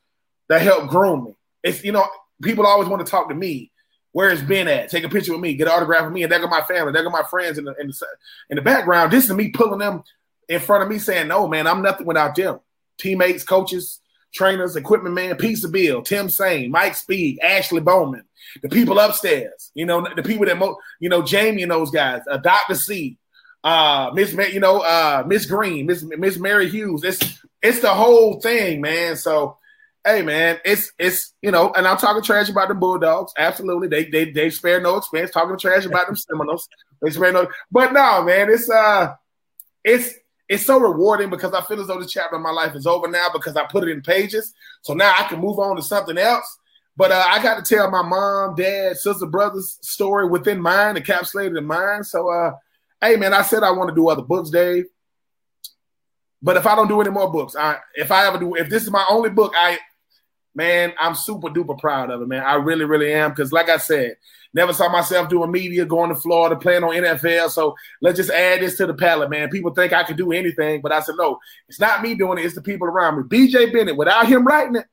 that 0.48 0.60
helped 0.60 0.88
groom 0.88 1.24
me. 1.24 1.36
It's 1.62 1.84
you 1.84 1.92
know, 1.92 2.06
people 2.42 2.66
always 2.66 2.88
want 2.88 3.06
to 3.06 3.10
talk 3.10 3.28
to 3.28 3.34
me. 3.34 3.70
Where 4.12 4.30
it's 4.30 4.42
been 4.42 4.66
at? 4.66 4.90
Take 4.90 5.04
a 5.04 5.08
picture 5.08 5.30
with 5.30 5.40
me, 5.40 5.54
get 5.54 5.68
an 5.68 5.74
autograph 5.74 6.02
with 6.02 6.12
me, 6.12 6.24
and 6.24 6.32
there 6.32 6.40
go 6.40 6.48
my 6.48 6.62
family, 6.62 6.92
there 6.92 7.04
go 7.04 7.10
my 7.10 7.22
friends 7.22 7.58
in 7.58 7.64
the, 7.64 7.76
in 7.78 7.86
the 7.86 8.06
in 8.50 8.56
the 8.56 8.62
background. 8.62 9.12
This 9.12 9.26
is 9.26 9.36
me 9.36 9.50
pulling 9.50 9.78
them 9.78 10.02
in 10.48 10.58
front 10.58 10.82
of 10.82 10.88
me, 10.88 10.98
saying, 10.98 11.28
"No, 11.28 11.46
man, 11.46 11.68
I'm 11.68 11.80
nothing 11.80 12.06
without 12.06 12.34
them." 12.34 12.58
Teammates, 13.00 13.44
coaches, 13.44 14.00
trainers, 14.32 14.76
equipment 14.76 15.14
man, 15.14 15.36
Pizza 15.36 15.68
Bill, 15.68 16.02
Tim 16.02 16.28
Sane, 16.28 16.70
Mike 16.70 16.94
Speed, 16.94 17.40
Ashley 17.42 17.80
Bowman, 17.80 18.24
the 18.62 18.68
people 18.68 18.98
upstairs, 18.98 19.70
you 19.74 19.86
know, 19.86 20.06
the 20.14 20.22
people 20.22 20.46
that, 20.46 20.58
mo- 20.58 20.78
you 21.00 21.08
know, 21.08 21.22
Jamie 21.22 21.62
and 21.62 21.72
those 21.72 21.90
guys, 21.90 22.22
uh, 22.30 22.36
Dr. 22.36 22.74
C, 22.74 23.18
uh, 23.64 24.10
Miss, 24.14 24.32
you 24.52 24.60
know, 24.60 24.80
uh, 24.80 25.24
Miss 25.26 25.46
Green, 25.46 25.86
Miss 25.86 26.02
Miss 26.02 26.38
Mary 26.38 26.68
Hughes. 26.68 27.04
It's 27.04 27.40
it's 27.62 27.80
the 27.80 27.90
whole 27.90 28.40
thing, 28.40 28.80
man. 28.80 29.16
So, 29.16 29.58
hey, 30.04 30.22
man, 30.22 30.58
it's 30.64 30.92
it's 30.98 31.34
you 31.42 31.50
know, 31.50 31.70
and 31.72 31.86
I'm 31.86 31.98
talking 31.98 32.22
trash 32.22 32.48
about 32.48 32.68
the 32.68 32.74
Bulldogs. 32.74 33.32
Absolutely, 33.36 33.88
they 33.88 34.04
they 34.04 34.30
they 34.30 34.50
spare 34.50 34.80
no 34.80 34.96
expense 34.96 35.30
talking 35.30 35.58
trash 35.58 35.84
about 35.84 36.06
them 36.06 36.16
Seminoles. 36.16 36.68
They 37.02 37.10
spare 37.10 37.32
no, 37.32 37.48
but 37.70 37.92
no, 37.92 38.22
man, 38.22 38.50
it's 38.50 38.70
uh, 38.70 39.14
it's 39.84 40.14
it's 40.50 40.66
so 40.66 40.80
rewarding 40.80 41.30
because 41.30 41.54
I 41.54 41.60
feel 41.62 41.80
as 41.80 41.86
though 41.86 42.00
this 42.00 42.10
chapter 42.10 42.34
of 42.34 42.42
my 42.42 42.50
life 42.50 42.74
is 42.74 42.84
over 42.84 43.06
now 43.06 43.28
because 43.32 43.56
I 43.56 43.64
put 43.66 43.84
it 43.84 43.90
in 43.90 44.02
pages. 44.02 44.52
So 44.82 44.94
now 44.94 45.14
I 45.16 45.22
can 45.28 45.38
move 45.38 45.60
on 45.60 45.76
to 45.76 45.82
something 45.82 46.18
else. 46.18 46.58
But 46.96 47.12
uh, 47.12 47.24
I 47.24 47.40
got 47.40 47.64
to 47.64 47.74
tell 47.74 47.88
my 47.88 48.02
mom, 48.02 48.56
dad, 48.56 48.96
sister, 48.96 49.26
brother's 49.26 49.78
story 49.80 50.28
within 50.28 50.60
mine, 50.60 50.96
encapsulated 50.96 51.56
in 51.56 51.64
mine. 51.64 52.02
So, 52.02 52.28
uh, 52.28 52.54
hey, 53.00 53.14
man, 53.14 53.32
I 53.32 53.42
said 53.42 53.62
I 53.62 53.70
want 53.70 53.90
to 53.90 53.94
do 53.94 54.08
other 54.08 54.22
books, 54.22 54.50
Dave. 54.50 54.86
But 56.42 56.56
if 56.56 56.66
I 56.66 56.74
don't 56.74 56.88
do 56.88 57.00
any 57.00 57.10
more 57.10 57.30
books, 57.30 57.54
I 57.54 57.76
if 57.94 58.10
I 58.10 58.26
ever 58.26 58.38
do, 58.38 58.56
if 58.56 58.68
this 58.68 58.82
is 58.82 58.90
my 58.90 59.04
only 59.08 59.30
book, 59.30 59.52
I 59.56 59.78
man, 60.52 60.94
I'm 60.98 61.14
super 61.14 61.48
duper 61.48 61.78
proud 61.78 62.10
of 62.10 62.22
it, 62.22 62.28
man. 62.28 62.42
I 62.42 62.54
really, 62.54 62.84
really 62.84 63.12
am. 63.12 63.30
Because, 63.30 63.52
like 63.52 63.68
I 63.68 63.76
said, 63.76 64.16
never 64.52 64.72
saw 64.72 64.88
myself 64.88 65.28
doing 65.28 65.50
media, 65.50 65.84
going 65.84 66.10
to 66.10 66.16
Florida, 66.16 66.56
playing 66.56 66.84
on 66.84 66.90
NFL. 66.90 67.50
So 67.50 67.74
let's 68.00 68.16
just 68.16 68.30
add 68.30 68.60
this 68.60 68.76
to 68.78 68.86
the 68.86 68.94
palette, 68.94 69.30
man. 69.30 69.48
People 69.48 69.72
think 69.72 69.92
I 69.92 70.02
can 70.02 70.16
do 70.16 70.32
anything, 70.32 70.80
but 70.80 70.92
I 70.92 71.00
said, 71.00 71.14
no, 71.18 71.38
it's 71.68 71.80
not 71.80 72.02
me 72.02 72.14
doing 72.14 72.38
it, 72.38 72.44
it's 72.44 72.54
the 72.54 72.62
people 72.62 72.88
around 72.88 73.16
me. 73.16 73.22
BJ 73.24 73.72
Bennett, 73.72 73.96
without 73.96 74.26
him 74.26 74.44
writing 74.44 74.76
it, 74.76 74.86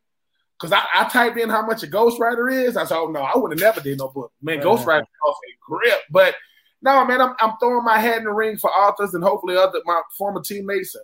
because 0.59 0.71
I, 0.71 0.83
I, 0.95 1.07
typed 1.09 1.37
in 1.37 1.49
how 1.49 1.63
much 1.65 1.83
a 1.83 1.87
ghostwriter 1.87 2.51
is. 2.51 2.77
I 2.77 2.85
said, 2.85 2.97
oh, 2.97 3.11
no, 3.11 3.21
I 3.21 3.37
would 3.37 3.51
have 3.51 3.59
never 3.59 3.79
did 3.79 3.99
no 3.99 4.09
book. 4.09 4.31
Man, 4.41 4.59
ghostwriter 4.59 5.05
costs 5.21 5.41
a 5.47 5.53
grip. 5.61 5.99
But 6.09 6.35
no, 6.81 7.05
man, 7.05 7.21
I'm, 7.21 7.35
I'm 7.39 7.53
throwing 7.59 7.85
my 7.85 7.99
hat 7.99 8.17
in 8.17 8.23
the 8.23 8.31
ring 8.31 8.57
for 8.57 8.71
authors 8.71 9.13
and 9.13 9.23
hopefully 9.23 9.55
other 9.55 9.81
my 9.85 10.01
former 10.17 10.41
teammates 10.41 10.95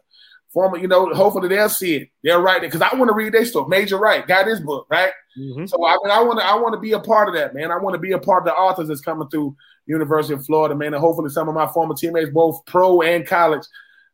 former, 0.53 0.77
you 0.77 0.87
know, 0.87 1.11
hopefully 1.13 1.49
they'll 1.49 1.67
see 1.67 1.95
it. 1.95 2.09
They'll 2.23 2.41
write 2.41 2.63
it 2.63 2.71
because 2.71 2.81
I 2.81 2.95
want 2.95 3.09
to 3.09 3.15
read 3.15 3.33
their 3.33 3.45
story. 3.45 3.67
Major 3.67 3.97
Wright 3.97 4.25
got 4.25 4.47
his 4.47 4.61
book, 4.61 4.85
right? 4.89 5.11
Mm-hmm. 5.37 5.65
So 5.65 5.85
I 5.85 5.97
mean, 6.03 6.11
I 6.11 6.21
want 6.21 6.39
to, 6.39 6.45
I 6.45 6.55
want 6.55 6.73
to 6.73 6.79
be 6.79 6.91
a 6.91 6.99
part 6.99 7.27
of 7.27 7.35
that, 7.35 7.53
man. 7.53 7.71
I 7.71 7.77
want 7.77 7.95
to 7.95 7.99
be 7.99 8.11
a 8.11 8.19
part 8.19 8.43
of 8.43 8.45
the 8.45 8.53
authors 8.53 8.87
that's 8.87 9.01
coming 9.01 9.27
through 9.29 9.55
University 9.85 10.33
of 10.33 10.45
Florida, 10.45 10.75
man. 10.75 10.93
And 10.93 11.01
hopefully 11.01 11.29
some 11.29 11.49
of 11.49 11.55
my 11.55 11.67
former 11.67 11.95
teammates, 11.95 12.29
both 12.29 12.65
pro 12.65 13.01
and 13.01 13.25
college, 13.25 13.63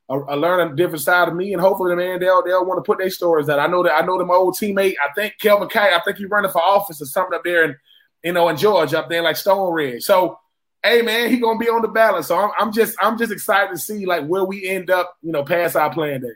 are, 0.07 0.27
are 0.29 0.37
learning 0.37 0.73
a 0.73 0.75
different 0.75 1.01
side 1.01 1.27
of 1.27 1.35
me. 1.35 1.53
And 1.53 1.61
hopefully, 1.61 1.95
man, 1.95 2.19
they'll 2.19 2.43
they'll 2.43 2.65
want 2.65 2.83
to 2.83 2.87
put 2.87 2.99
their 2.99 3.09
stories 3.09 3.49
out. 3.49 3.59
I 3.59 3.67
know 3.67 3.83
that 3.83 3.93
I 3.93 4.05
know 4.05 4.17
that 4.17 4.25
my 4.25 4.33
old 4.33 4.55
teammate, 4.55 4.95
I 5.03 5.11
think 5.13 5.35
Kelvin 5.39 5.69
Kight, 5.69 5.93
I 5.93 5.99
think 5.99 6.17
he's 6.17 6.29
running 6.29 6.51
for 6.51 6.61
office 6.61 7.01
or 7.01 7.05
something 7.05 7.35
up 7.35 7.43
there 7.43 7.63
in, 7.65 7.75
you 8.23 8.33
know, 8.33 8.49
in 8.49 8.57
Georgia 8.57 8.99
up 8.99 9.09
there 9.09 9.21
like 9.21 9.37
Stone 9.37 9.73
Ridge. 9.73 10.03
So 10.03 10.39
hey 10.83 11.01
man, 11.01 11.29
he 11.29 11.37
gonna 11.37 11.59
be 11.59 11.69
on 11.69 11.81
the 11.81 11.87
ballot. 11.87 12.25
So 12.25 12.37
I'm, 12.37 12.51
I'm, 12.59 12.71
just 12.71 12.95
I'm 13.01 13.17
just 13.17 13.31
excited 13.31 13.71
to 13.71 13.77
see 13.77 14.05
like 14.05 14.25
where 14.25 14.43
we 14.43 14.67
end 14.67 14.89
up, 14.89 15.15
you 15.21 15.31
know, 15.31 15.43
past 15.43 15.75
our 15.75 15.93
playing 15.93 16.21
days. 16.21 16.35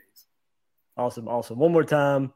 Awesome, 0.96 1.28
awesome. 1.28 1.58
One 1.58 1.72
more 1.72 1.84
time, 1.84 2.32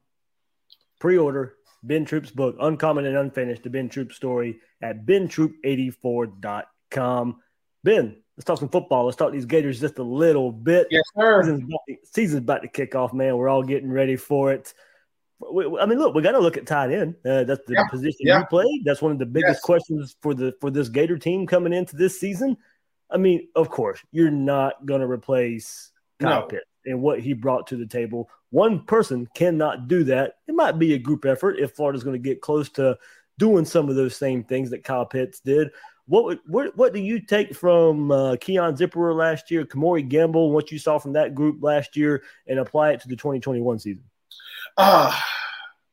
pre-order 0.98 1.54
Ben 1.82 2.04
Troupe's 2.04 2.30
book, 2.30 2.56
Uncommon 2.60 3.06
and 3.06 3.16
Unfinished, 3.16 3.62
the 3.62 3.70
Ben 3.70 3.88
Troupe 3.88 4.12
story 4.12 4.60
at 4.82 5.06
bentroupe84.com. 5.06 7.36
Ben, 7.84 8.16
let's 8.36 8.44
talk 8.44 8.58
some 8.58 8.68
football. 8.68 9.04
Let's 9.04 9.16
talk 9.16 9.30
these 9.32 9.46
Gators 9.46 9.80
just 9.80 9.98
a 9.98 10.02
little 10.02 10.52
bit. 10.52 10.88
Yes, 10.90 11.04
sir. 11.16 11.42
Season's 11.42 11.62
about 11.62 11.80
to, 11.88 11.96
season's 12.04 12.40
about 12.40 12.62
to 12.62 12.68
kick 12.68 12.94
off, 12.94 13.12
man. 13.12 13.36
We're 13.36 13.48
all 13.48 13.62
getting 13.62 13.90
ready 13.90 14.16
for 14.16 14.52
it. 14.52 14.72
I 15.40 15.86
mean, 15.86 16.00
look, 16.00 16.16
we 16.16 16.22
got 16.22 16.32
to 16.32 16.40
look 16.40 16.56
at 16.56 16.66
tight 16.66 16.90
end. 16.90 17.14
Uh, 17.24 17.44
that's 17.44 17.64
the 17.66 17.74
yeah. 17.74 17.86
position 17.88 18.22
yeah. 18.22 18.40
you 18.40 18.46
played. 18.46 18.82
That's 18.84 19.00
one 19.00 19.12
of 19.12 19.20
the 19.20 19.26
biggest 19.26 19.58
yes. 19.58 19.60
questions 19.60 20.16
for 20.20 20.34
the 20.34 20.52
for 20.60 20.68
this 20.70 20.88
Gator 20.88 21.16
team 21.16 21.46
coming 21.46 21.72
into 21.72 21.94
this 21.94 22.18
season. 22.18 22.56
I 23.08 23.18
mean, 23.18 23.46
of 23.54 23.70
course, 23.70 24.00
you're 24.10 24.32
not 24.32 24.84
going 24.84 25.00
to 25.00 25.06
replace 25.06 25.92
Kyle 26.18 26.40
no. 26.40 26.46
Pitt 26.46 26.64
and 26.88 27.00
what 27.00 27.20
he 27.20 27.32
brought 27.32 27.66
to 27.68 27.76
the 27.76 27.86
table. 27.86 28.28
One 28.50 28.84
person 28.84 29.28
cannot 29.34 29.88
do 29.88 30.04
that. 30.04 30.36
It 30.46 30.54
might 30.54 30.78
be 30.78 30.94
a 30.94 30.98
group 30.98 31.24
effort 31.24 31.58
if 31.58 31.72
Florida's 31.72 32.02
going 32.02 32.20
to 32.20 32.28
get 32.28 32.40
close 32.40 32.68
to 32.70 32.98
doing 33.38 33.64
some 33.64 33.88
of 33.88 33.94
those 33.94 34.16
same 34.16 34.42
things 34.42 34.70
that 34.70 34.84
Kyle 34.84 35.06
Pitts 35.06 35.40
did. 35.40 35.70
What 36.06 36.38
what 36.46 36.74
what 36.76 36.94
do 36.94 37.00
you 37.00 37.20
take 37.20 37.54
from 37.54 38.10
uh, 38.10 38.36
Keon 38.36 38.76
Zipperer 38.76 39.14
last 39.14 39.50
year, 39.50 39.66
Kemore 39.66 40.08
Gamble, 40.08 40.52
what 40.52 40.72
you 40.72 40.78
saw 40.78 40.98
from 40.98 41.12
that 41.12 41.34
group 41.34 41.62
last 41.62 41.96
year, 41.96 42.22
and 42.46 42.58
apply 42.58 42.92
it 42.92 43.00
to 43.02 43.08
the 43.08 43.16
2021 43.16 43.78
season? 43.78 44.04
Uh, 44.78 45.14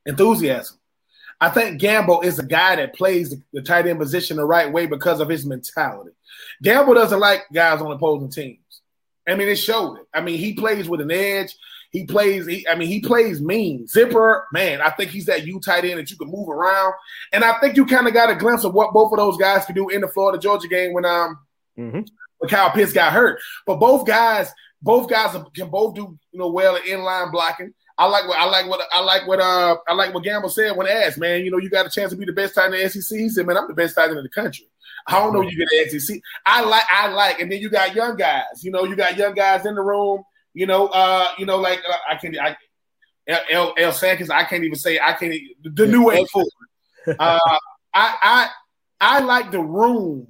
enthusiasm. 0.06 0.78
I 1.42 1.50
think 1.50 1.82
Gamble 1.82 2.22
is 2.22 2.40
a 2.40 2.46
guy 2.46 2.78
that 2.78 2.96
plays 2.96 3.36
the 3.52 3.62
tight 3.62 3.88
end 3.88 4.00
position 4.00 4.38
the 4.38 4.46
right 4.46 4.72
way 4.72 4.86
because 4.86 5.20
of 5.20 5.28
his 5.28 5.46
mentality. 5.46 6.12
Gamble 6.64 6.94
doesn't 6.94 7.20
like 7.20 7.42
guys 7.54 7.82
on 7.82 7.92
opposing 7.92 8.32
teams. 8.32 8.60
I 9.27 9.36
mean, 9.36 9.48
it 9.48 9.55
showed 9.55 9.96
it. 9.96 10.08
I 10.13 10.22
mean, 10.22 10.38
he 10.38 10.53
plays 10.53 10.88
with 10.88 11.01
an 11.01 11.12
edge. 11.12 11.55
He 11.91 12.05
plays. 12.05 12.46
He, 12.46 12.67
I 12.67 12.75
mean, 12.75 12.89
he 12.89 13.00
plays 13.00 13.41
mean. 13.41 13.88
Zipper, 13.88 14.46
man, 14.51 14.82
I 14.82 14.89
think 14.89 15.12
he's 15.12 15.25
that 15.25 15.48
U 15.48 15.60
tight 15.60 15.86
end 15.86 16.00
that 16.00 16.12
you 16.12 16.17
can 16.17 16.29
move 16.29 16.50
around. 16.50 16.94
And 17.32 17.44
I 17.44 17.58
think 17.60 17.77
you 17.77 17.86
kind 17.86 18.08
of 18.08 18.13
got 18.13 18.29
a 18.29 18.36
glimpse 18.36 18.65
of 18.65 18.74
what 18.74 18.94
both 18.94 19.12
of 19.13 19.17
those 19.17 19.38
guys 19.38 19.65
could 19.65 19.75
do 19.75 19.89
in 19.89 20.01
the 20.01 20.08
Florida 20.10 20.38
Georgia 20.38 20.67
game 20.67 20.94
when 20.94 21.05
um 21.05 21.39
mm-hmm. 21.77 22.01
when 22.38 22.50
Kyle 22.50 22.72
Pitts 22.72 22.94
got 22.94 23.13
hurt. 23.13 23.39
But 23.65 23.77
both 23.77 24.05
guys, 24.05 24.51
both 24.82 25.10
guys 25.10 25.36
can 25.55 25.70
both 25.70 25.96
do 25.96 26.20
you 26.32 26.39
know 26.39 26.51
well 26.51 26.75
at 26.75 26.84
inline 26.84 27.32
blocking. 27.32 27.74
I 27.98 28.08
like 28.08 28.28
what 28.28 28.38
I 28.38 28.46
like 28.46 28.68
what 28.68 28.82
I 28.92 29.02
like 29.02 29.28
what 29.28 29.40
uh 29.40 29.78
I 29.88 29.94
like 29.94 30.14
what 30.14 30.24
Gamble 30.24 30.50
said 30.50 30.75
when 30.75 30.88
asked, 30.88 31.18
man. 31.18 31.46
You 31.46 31.52
know, 31.52 31.58
you 31.58 31.70
got 31.70 31.86
a 31.86 31.90
chance 31.90 32.12
to 32.12 32.18
be 32.18 32.25
the 32.25 32.34
best 32.34 32.56
tight 32.56 32.66
end 32.66 32.75
in 32.75 32.84
the 32.84 32.90
SEC. 32.90 33.18
He 33.18 33.30
said, 33.30 33.46
man, 33.46 33.58
I'm 33.58 33.68
the 33.68 33.74
best 33.74 33.96
tight 33.96 34.10
end 34.10 34.18
in 34.18 34.24
the 34.24 34.30
country. 34.30 34.68
I 35.08 35.20
don't 35.20 35.34
know 35.34 35.42
you 35.42 35.58
get 35.58 35.94
an 35.94 36.00
SEC. 36.00 36.20
I 36.46 36.62
like 36.62 36.84
I 36.92 37.08
like, 37.08 37.40
and 37.40 37.52
then 37.52 37.60
you 37.60 37.70
got 37.70 37.96
young 37.96 38.18
guys. 38.18 38.64
You 38.64 38.72
know, 38.72 38.84
you 38.84 38.96
got 38.96 39.18
young 39.18 39.34
guys 39.34 39.66
in 39.66 39.75
the 39.75 39.82
room. 39.82 40.24
You 40.54 40.66
know, 40.66 40.88
uh, 40.88 41.30
you 41.38 41.46
know, 41.46 41.58
like 41.58 41.80
uh, 41.88 41.98
I 42.10 42.16
can 42.16 42.38
I 42.38 42.58
El, 43.28 43.74
El 43.78 43.92
Sankis, 43.92 44.30
I 44.30 44.44
can't 44.44 44.64
even 44.64 44.78
say 44.78 45.00
I 45.00 45.14
can't 45.14 45.34
the 45.64 45.88
new 45.88 46.06
way 46.06 46.25
forward. 46.25 46.50
Uh, 47.20 47.38
I 47.94 48.16
I 48.24 48.50
I 49.00 49.20
like 49.20 49.52
the 49.52 49.62
room 49.62 50.28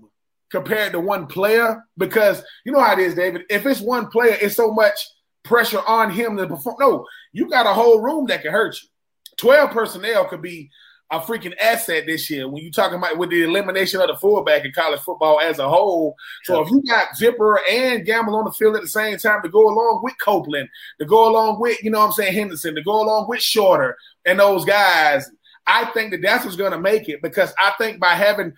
compared 0.52 0.92
to 0.92 1.00
one 1.00 1.26
player 1.26 1.82
because 1.98 2.44
you 2.66 2.74
know 2.74 2.82
how 2.82 2.92
it 2.92 3.00
is, 3.00 3.16
David. 3.16 3.44
If 3.50 3.66
it's 3.66 3.80
one 3.80 4.08
player, 4.08 4.38
it's 4.42 4.58
so 4.58 4.74
much 4.74 5.00
pressure 5.46 5.82
on 5.88 6.12
him 6.12 6.36
to 6.38 6.48
perform. 6.48 6.76
No, 6.80 7.06
you 7.32 7.50
got 7.50 7.66
a 7.66 7.74
whole 7.74 8.02
room 8.02 8.26
that 8.28 8.42
can 8.42 8.52
hurt 8.52 8.76
you. 8.82 8.90
12 9.38 9.72
personnel 9.72 10.26
could 10.26 10.42
be 10.42 10.70
a 11.12 11.20
freaking 11.20 11.54
asset 11.62 12.06
this 12.08 12.30
year 12.32 12.48
when 12.48 12.64
you're 12.64 12.72
talking 12.72 12.98
about 12.98 13.18
with 13.18 13.30
the 13.30 13.44
elimination 13.44 14.02
of 14.02 14.08
the 14.08 14.16
fullback 14.16 14.66
in 14.66 14.72
college 14.72 15.00
football 15.02 15.40
as 15.40 15.60
a 15.60 15.70
whole. 15.70 16.16
So 16.44 16.62
if 16.62 16.70
you 16.72 16.82
got 16.82 17.16
Zipper 17.16 17.60
and 17.70 18.06
Gamble 18.06 18.36
on 18.36 18.46
the 18.46 18.52
field 18.52 18.76
at 18.76 18.82
the 18.82 18.88
same 18.88 19.18
time 19.18 19.42
to 19.44 19.50
go 19.50 19.70
along 19.70 20.02
with 20.04 20.16
Copeland, 20.20 20.68
to 21.00 21.06
go 21.06 21.30
along 21.30 21.60
with, 21.60 21.82
you 21.84 21.92
know 21.92 22.00
what 22.00 22.08
I'm 22.08 22.12
saying, 22.14 22.34
Henderson, 22.34 22.76
to 22.76 22.82
go 22.82 23.04
along 23.04 23.28
with 23.30 23.42
Shorter 23.42 23.96
and 24.26 24.40
those 24.40 24.66
guys, 24.66 25.30
I 25.68 25.86
think 25.86 26.12
that 26.12 26.22
that's 26.22 26.44
what's 26.44 26.58
going 26.58 26.72
to 26.72 26.80
make 26.80 27.08
it 27.08 27.22
because 27.22 27.54
I 27.60 27.74
think 27.78 28.00
by 28.00 28.16
having 28.16 28.54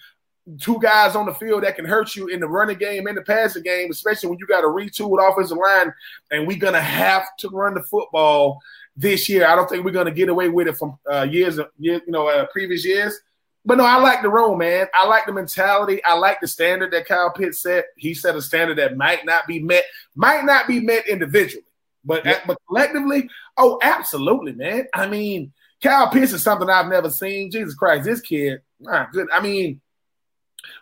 two 0.60 0.80
guys 0.80 1.16
on 1.16 1.26
the 1.26 1.34
field 1.34 1.64
that 1.64 1.76
can 1.76 1.86
hurt 1.86 2.16
you 2.16 2.28
in 2.28 2.40
the 2.40 2.48
running 2.48 2.78
game 2.78 3.08
and 3.08 3.18
the 3.18 3.22
passing 3.22 3.64
game, 3.64 3.92
especially 3.92 4.30
when 4.30 4.40
you 4.40 4.48
got 4.48 4.64
a 4.64 4.68
retooled 4.68 5.20
offensive 5.20 5.58
line, 5.58 5.94
and 6.32 6.48
we're 6.48 6.58
gonna 6.58 6.82
have 6.82 7.24
to 7.40 7.50
run 7.50 7.74
the 7.74 7.84
football 7.84 8.60
this 8.96 9.28
year. 9.28 9.48
I 9.48 9.56
don't 9.56 9.70
think 9.70 9.84
we're 9.84 9.92
gonna 9.92 10.12
get 10.12 10.30
away 10.30 10.50
with 10.50 10.68
it 10.68 10.78
from 10.78 10.98
uh, 11.12 11.28
years, 11.30 11.60
years, 11.78 12.02
you 12.06 12.12
know, 12.12 12.28
uh, 12.28 12.46
previous 12.52 12.86
years. 12.86 13.20
But 13.66 13.78
no, 13.78 13.84
I 13.84 13.98
like 13.98 14.22
the 14.22 14.30
room, 14.30 14.60
man. 14.60 14.88
I 14.94 15.06
like 15.06 15.26
the 15.26 15.34
mentality. 15.34 16.02
I 16.06 16.14
like 16.14 16.40
the 16.40 16.48
standard 16.48 16.92
that 16.94 17.06
Kyle 17.06 17.34
Pitts 17.34 17.62
set. 17.62 17.86
He 17.98 18.14
set 18.14 18.36
a 18.36 18.42
standard 18.42 18.78
that 18.78 18.96
might 18.96 19.26
not 19.26 19.46
be 19.46 19.60
met, 19.60 19.84
might 20.16 20.46
not 20.46 20.68
be 20.68 20.80
met 20.80 21.08
individually, 21.08 21.66
but 22.06 22.24
yeah. 22.24 22.40
but 22.48 22.58
collectively, 22.70 23.30
oh, 23.58 23.78
absolutely, 23.82 24.54
man. 24.54 24.88
I 24.94 25.08
mean, 25.08 25.52
Kyle 25.84 26.10
Pitts 26.10 26.32
is 26.32 26.44
something 26.44 26.70
I've 26.70 26.88
never 26.88 27.10
seen. 27.10 27.52
Jesus 27.52 27.76
Christ, 27.76 28.06
this 28.06 28.22
kid, 28.22 28.62
ah, 28.88 29.10
good. 29.12 29.28
I 29.34 29.42
mean 29.42 29.82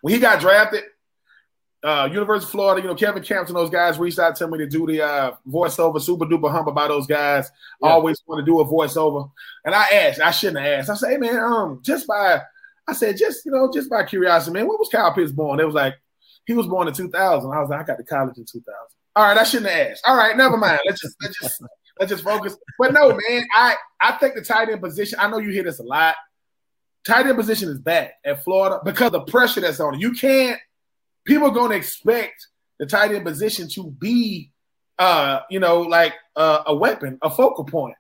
when 0.01 0.13
he 0.13 0.19
got 0.19 0.39
drafted, 0.39 0.83
uh, 1.85 2.09
University 2.11 2.45
of 2.45 2.51
Florida, 2.51 2.81
you 2.81 2.87
know, 2.87 2.95
Kevin 2.95 3.21
Camps 3.21 3.51
and 3.51 3.57
those 3.57 3.69
guys 3.69 3.99
reached 3.99 4.17
out 4.17 4.35
to 4.37 4.47
me 4.47 4.57
to 4.57 4.65
do 4.65 4.87
the 4.87 5.03
uh, 5.03 5.31
voiceover, 5.47 6.01
super 6.01 6.25
duper 6.25 6.51
humble 6.51 6.71
by 6.71 6.87
those 6.87 7.05
guys. 7.05 7.51
Yeah. 7.81 7.89
always 7.89 8.19
want 8.25 8.43
to 8.43 8.45
do 8.45 8.59
a 8.59 8.65
voiceover. 8.65 9.29
And 9.63 9.75
I 9.75 9.83
asked, 9.89 10.19
I 10.19 10.31
shouldn't 10.31 10.65
have 10.65 10.79
asked. 10.79 10.89
I 10.89 10.95
said, 10.95 11.11
hey, 11.11 11.17
man, 11.17 11.37
um, 11.37 11.79
just 11.83 12.07
by, 12.07 12.41
I 12.87 12.93
said, 12.93 13.17
just, 13.17 13.45
you 13.45 13.51
know, 13.51 13.71
just 13.71 13.87
by 13.89 14.03
curiosity, 14.03 14.53
man, 14.53 14.67
when 14.67 14.77
was 14.79 14.89
Kyle 14.91 15.13
Pitts 15.13 15.31
born? 15.31 15.59
It 15.59 15.65
was 15.65 15.75
like, 15.75 15.93
he 16.47 16.53
was 16.53 16.65
born 16.65 16.87
in 16.87 16.93
2000. 16.93 17.51
I 17.51 17.59
was 17.59 17.69
like, 17.69 17.79
I 17.79 17.83
got 17.83 17.97
to 17.97 18.03
college 18.03 18.37
in 18.37 18.45
2000. 18.45 18.65
All 19.15 19.23
right, 19.23 19.37
I 19.37 19.43
shouldn't 19.43 19.71
have 19.71 19.91
asked. 19.91 20.03
All 20.07 20.17
right, 20.17 20.35
never 20.35 20.57
mind. 20.57 20.79
Let's 20.85 21.01
just, 21.01 21.15
let's 21.21 21.39
just, 21.39 21.63
let's 21.99 22.11
just 22.11 22.23
focus. 22.23 22.57
But 22.79 22.93
no, 22.93 23.09
man, 23.09 23.45
I, 23.55 23.75
I 24.01 24.13
think 24.13 24.33
the 24.33 24.41
tight 24.41 24.69
end 24.69 24.81
position, 24.81 25.19
I 25.21 25.29
know 25.29 25.37
you 25.37 25.51
hear 25.51 25.63
this 25.63 25.79
a 25.79 25.83
lot 25.83 26.15
tight 27.05 27.27
end 27.27 27.37
position 27.37 27.69
is 27.69 27.79
bad 27.79 28.13
at 28.25 28.43
Florida 28.43 28.81
because 28.83 29.11
the 29.11 29.21
pressure 29.21 29.61
that's 29.61 29.79
on 29.79 29.95
it. 29.95 30.01
You 30.01 30.13
can't. 30.13 30.59
People 31.25 31.47
are 31.47 31.53
going 31.53 31.71
to 31.71 31.77
expect 31.77 32.47
the 32.79 32.85
tight 32.85 33.11
end 33.11 33.25
position 33.25 33.67
to 33.69 33.89
be, 33.89 34.51
uh, 34.99 35.39
you 35.49 35.59
know, 35.59 35.81
like 35.81 36.13
uh, 36.35 36.63
a 36.67 36.75
weapon, 36.75 37.17
a 37.21 37.29
focal 37.29 37.63
point, 37.63 37.95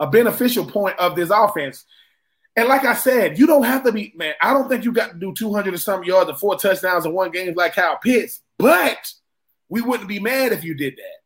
a 0.00 0.06
beneficial 0.06 0.64
point 0.64 0.98
of 0.98 1.16
this 1.16 1.30
offense. 1.30 1.84
And 2.54 2.68
like 2.68 2.84
I 2.84 2.94
said, 2.94 3.38
you 3.38 3.46
don't 3.46 3.64
have 3.64 3.82
to 3.84 3.92
be 3.92 4.12
man. 4.14 4.34
I 4.40 4.52
don't 4.52 4.68
think 4.68 4.84
you 4.84 4.92
got 4.92 5.12
to 5.12 5.18
do 5.18 5.32
200 5.34 5.72
or 5.72 5.78
some 5.78 6.04
yards 6.04 6.28
and 6.28 6.38
four 6.38 6.56
touchdowns 6.56 7.06
in 7.06 7.12
one 7.12 7.30
game 7.30 7.54
like 7.54 7.74
Kyle 7.74 7.98
Pitts, 8.02 8.42
but 8.58 9.12
we 9.68 9.80
wouldn't 9.80 10.08
be 10.08 10.20
mad 10.20 10.52
if 10.52 10.62
you 10.62 10.74
did 10.74 10.96
that. 10.96 11.21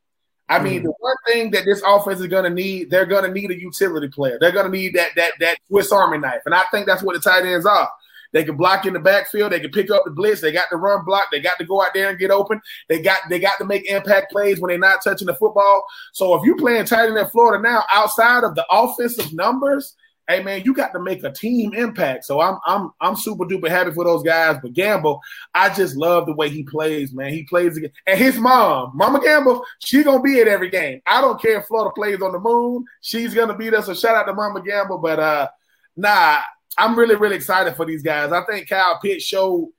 I 0.48 0.62
mean, 0.62 0.84
the 0.84 0.92
one 1.00 1.16
thing 1.26 1.50
that 1.52 1.64
this 1.64 1.82
offense 1.84 2.20
is 2.20 2.28
going 2.28 2.44
to 2.44 2.50
need, 2.50 2.88
they're 2.90 3.06
going 3.06 3.24
to 3.24 3.32
need 3.32 3.50
a 3.50 3.60
utility 3.60 4.08
player. 4.08 4.38
They're 4.40 4.52
going 4.52 4.70
to 4.70 4.76
need 4.76 4.94
that 4.94 5.10
that 5.16 5.32
that 5.40 5.58
Swiss 5.66 5.90
Army 5.90 6.18
knife, 6.18 6.42
and 6.46 6.54
I 6.54 6.62
think 6.70 6.86
that's 6.86 7.02
what 7.02 7.14
the 7.14 7.20
tight 7.20 7.44
ends 7.44 7.66
are. 7.66 7.88
They 8.32 8.44
can 8.44 8.56
block 8.56 8.86
in 8.86 8.92
the 8.92 9.00
backfield. 9.00 9.52
They 9.52 9.60
can 9.60 9.70
pick 9.70 9.90
up 9.90 10.02
the 10.04 10.10
blitz. 10.10 10.40
They 10.40 10.52
got 10.52 10.68
to 10.70 10.76
run 10.76 11.04
block. 11.04 11.28
They 11.32 11.40
got 11.40 11.58
to 11.58 11.64
go 11.64 11.82
out 11.82 11.94
there 11.94 12.10
and 12.10 12.18
get 12.18 12.30
open. 12.30 12.60
They 12.88 13.00
got 13.00 13.20
they 13.28 13.38
got 13.38 13.58
to 13.58 13.64
make 13.64 13.90
impact 13.90 14.30
plays 14.30 14.60
when 14.60 14.68
they're 14.68 14.78
not 14.78 15.02
touching 15.02 15.26
the 15.26 15.34
football. 15.34 15.84
So 16.12 16.34
if 16.34 16.44
you're 16.44 16.56
playing 16.56 16.84
tight 16.84 17.08
end 17.08 17.18
in 17.18 17.28
Florida 17.28 17.62
now, 17.62 17.84
outside 17.92 18.44
of 18.44 18.54
the 18.54 18.66
offensive 18.70 19.32
numbers, 19.32 19.96
hey 20.28 20.42
man, 20.42 20.62
you 20.64 20.74
got 20.74 20.92
to 20.92 21.00
make 21.00 21.22
a 21.24 21.32
team 21.32 21.72
impact. 21.74 22.24
So 22.24 22.40
I'm 22.40 22.58
I'm 22.66 22.90
I'm 23.00 23.16
super 23.16 23.44
duper 23.44 23.68
happy 23.68 23.92
for 23.92 24.04
those 24.04 24.22
guys. 24.22 24.58
But 24.62 24.72
Gamble, 24.72 25.20
I 25.54 25.72
just 25.72 25.96
love 25.96 26.26
the 26.26 26.34
way 26.34 26.48
he 26.48 26.62
plays, 26.62 27.12
man. 27.12 27.32
He 27.32 27.44
plays 27.44 27.76
again. 27.76 27.92
And 28.06 28.18
his 28.18 28.38
mom, 28.38 28.92
Mama 28.94 29.20
Gamble, 29.20 29.64
she 29.84 30.02
gonna 30.02 30.22
be 30.22 30.40
at 30.40 30.48
every 30.48 30.70
game. 30.70 31.00
I 31.06 31.20
don't 31.20 31.40
care 31.40 31.60
if 31.60 31.66
Florida 31.66 31.92
plays 31.94 32.20
on 32.22 32.32
the 32.32 32.40
moon, 32.40 32.84
she's 33.00 33.34
gonna 33.34 33.56
be 33.56 33.70
there. 33.70 33.82
So 33.82 33.94
shout 33.94 34.16
out 34.16 34.24
to 34.24 34.34
Mama 34.34 34.62
Gamble. 34.62 34.98
But 34.98 35.20
uh 35.20 35.48
nah, 35.96 36.40
I'm 36.78 36.98
really, 36.98 37.16
really 37.16 37.36
excited 37.36 37.74
for 37.76 37.86
these 37.86 38.02
guys. 38.02 38.32
I 38.32 38.44
think 38.44 38.68
Kyle 38.68 38.98
Pitts 39.00 39.24
showed 39.24 39.70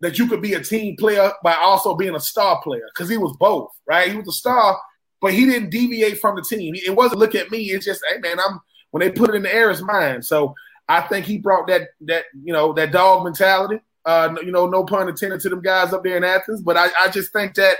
that 0.00 0.18
you 0.18 0.26
could 0.28 0.40
be 0.40 0.54
a 0.54 0.62
team 0.62 0.96
player 0.96 1.32
by 1.42 1.54
also 1.54 1.94
being 1.94 2.14
a 2.14 2.20
star 2.20 2.60
player 2.62 2.88
because 2.94 3.10
he 3.10 3.16
was 3.16 3.36
both, 3.38 3.68
right? 3.86 4.10
He 4.10 4.16
was 4.16 4.28
a 4.28 4.32
star, 4.32 4.80
but 5.20 5.34
he 5.34 5.44
didn't 5.44 5.70
deviate 5.70 6.20
from 6.20 6.36
the 6.36 6.42
team. 6.42 6.74
It 6.74 6.96
wasn't 6.96 7.20
look 7.20 7.34
at 7.34 7.50
me. 7.50 7.64
It's 7.70 7.84
just, 7.84 8.02
hey 8.10 8.18
man, 8.18 8.38
I'm 8.38 8.60
when 8.90 9.00
they 9.00 9.10
put 9.10 9.30
it 9.30 9.36
in 9.36 9.42
the 9.42 9.54
air, 9.54 9.70
it's 9.70 9.82
mine. 9.82 10.22
So 10.22 10.54
I 10.88 11.02
think 11.02 11.26
he 11.26 11.38
brought 11.38 11.68
that 11.68 11.88
that 12.02 12.24
you 12.42 12.52
know 12.52 12.72
that 12.72 12.92
dog 12.92 13.24
mentality. 13.24 13.80
Uh, 14.04 14.34
you 14.42 14.50
know, 14.50 14.66
no 14.66 14.82
pun 14.84 15.08
intended 15.08 15.40
to 15.40 15.48
them 15.48 15.60
guys 15.60 15.92
up 15.92 16.02
there 16.02 16.16
in 16.16 16.24
Athens, 16.24 16.62
but 16.62 16.76
I, 16.76 16.88
I 16.98 17.10
just 17.10 17.32
think 17.32 17.54
that 17.56 17.76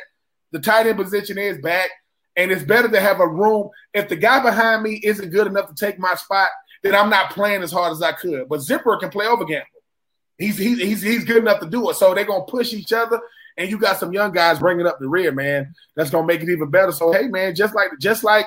the 0.53 0.59
tight 0.59 0.87
end 0.87 0.99
position 0.99 1.39
is 1.39 1.59
back, 1.59 1.89
and 2.37 2.53
it's 2.53 2.63
better 2.63 2.89
to 2.89 3.01
have 3.01 3.21
a 3.21 3.27
room. 3.27 3.71
If 3.95 4.09
the 4.09 4.17
guy 4.17 4.41
behind 4.41 4.83
me 4.83 5.01
isn't 5.03 5.31
good 5.31 5.47
enough 5.47 5.69
to 5.69 5.75
take 5.75 5.99
my 5.99 6.15
spot, 6.15 6.49
then 6.83 6.95
I'm 6.95 7.11
not 7.11 7.31
playing 7.31 7.63
as 7.63 7.73
hard 7.73 7.93
as 7.93 8.03
I 8.03 8.13
could. 8.13 8.49
But 8.49 8.61
Zipper 8.61 8.97
can 8.99 9.11
play 9.11 9.27
over 9.27 9.45
Gamble. 9.45 9.67
He's 10.39 10.57
he's 10.57 10.79
he's, 10.79 11.03
he's 11.03 11.25
good 11.25 11.39
enough 11.39 11.61
to 11.61 11.69
do 11.69 11.91
it. 11.91 11.97
So 11.97 12.15
they're 12.15 12.25
gonna 12.25 12.45
push 12.45 12.73
each 12.73 12.93
other, 12.93 13.21
and 13.57 13.71
you 13.71 13.79
got 13.79 13.99
some 13.99 14.13
young 14.13 14.33
guys 14.33 14.59
bringing 14.59 14.87
up 14.87 14.99
the 14.99 15.09
rear, 15.09 15.33
man. 15.33 15.75
That's 15.97 16.11
gonna 16.11 16.27
make 16.27 16.43
it 16.43 16.49
even 16.49 16.71
better. 16.71 16.93
So 16.93 17.13
hey, 17.13 17.29
man, 17.29 17.55
just 17.55 17.75
like 17.75 17.91
just 17.99 18.25
like 18.25 18.47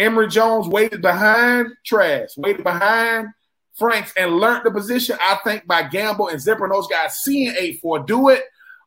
Emory 0.00 0.28
Jones 0.28 0.66
waited 0.66 1.02
behind 1.02 1.68
Trask, 1.84 2.34
waited 2.38 2.64
behind 2.64 3.28
Franks, 3.74 4.12
and 4.16 4.38
learned 4.38 4.64
the 4.64 4.70
position. 4.70 5.16
I 5.20 5.38
think 5.44 5.66
by 5.66 5.82
Gamble 5.82 6.28
and 6.28 6.40
Zipper 6.40 6.64
and 6.64 6.72
those 6.72 6.86
guys 6.86 7.20
seeing 7.20 7.54
8 7.56 7.80
4 7.80 7.98
do 8.00 8.30
it, 8.30 8.42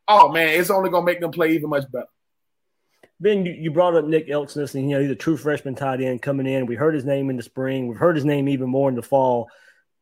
oh 0.07 0.31
man, 0.31 0.59
it's 0.59 0.71
only 0.71 0.89
to 0.89 1.01
make 1.01 1.21
them 1.21 1.31
play 1.31 1.51
even 1.51 1.69
much 1.69 1.89
better. 1.91 2.07
Ben, 3.19 3.45
you 3.45 3.71
brought 3.71 3.95
up 3.95 4.05
Nick 4.05 4.27
Elksnis, 4.27 4.73
and 4.73 4.89
you 4.89 4.95
know 4.95 5.01
he's 5.01 5.11
a 5.11 5.15
true 5.15 5.37
freshman 5.37 5.75
tight 5.75 6.01
end 6.01 6.21
coming 6.21 6.47
in. 6.47 6.65
We 6.65 6.75
heard 6.75 6.95
his 6.95 7.05
name 7.05 7.29
in 7.29 7.37
the 7.37 7.43
spring. 7.43 7.87
We've 7.87 7.97
heard 7.97 8.15
his 8.15 8.25
name 8.25 8.49
even 8.49 8.69
more 8.69 8.89
in 8.89 8.95
the 8.95 9.03
fall. 9.03 9.49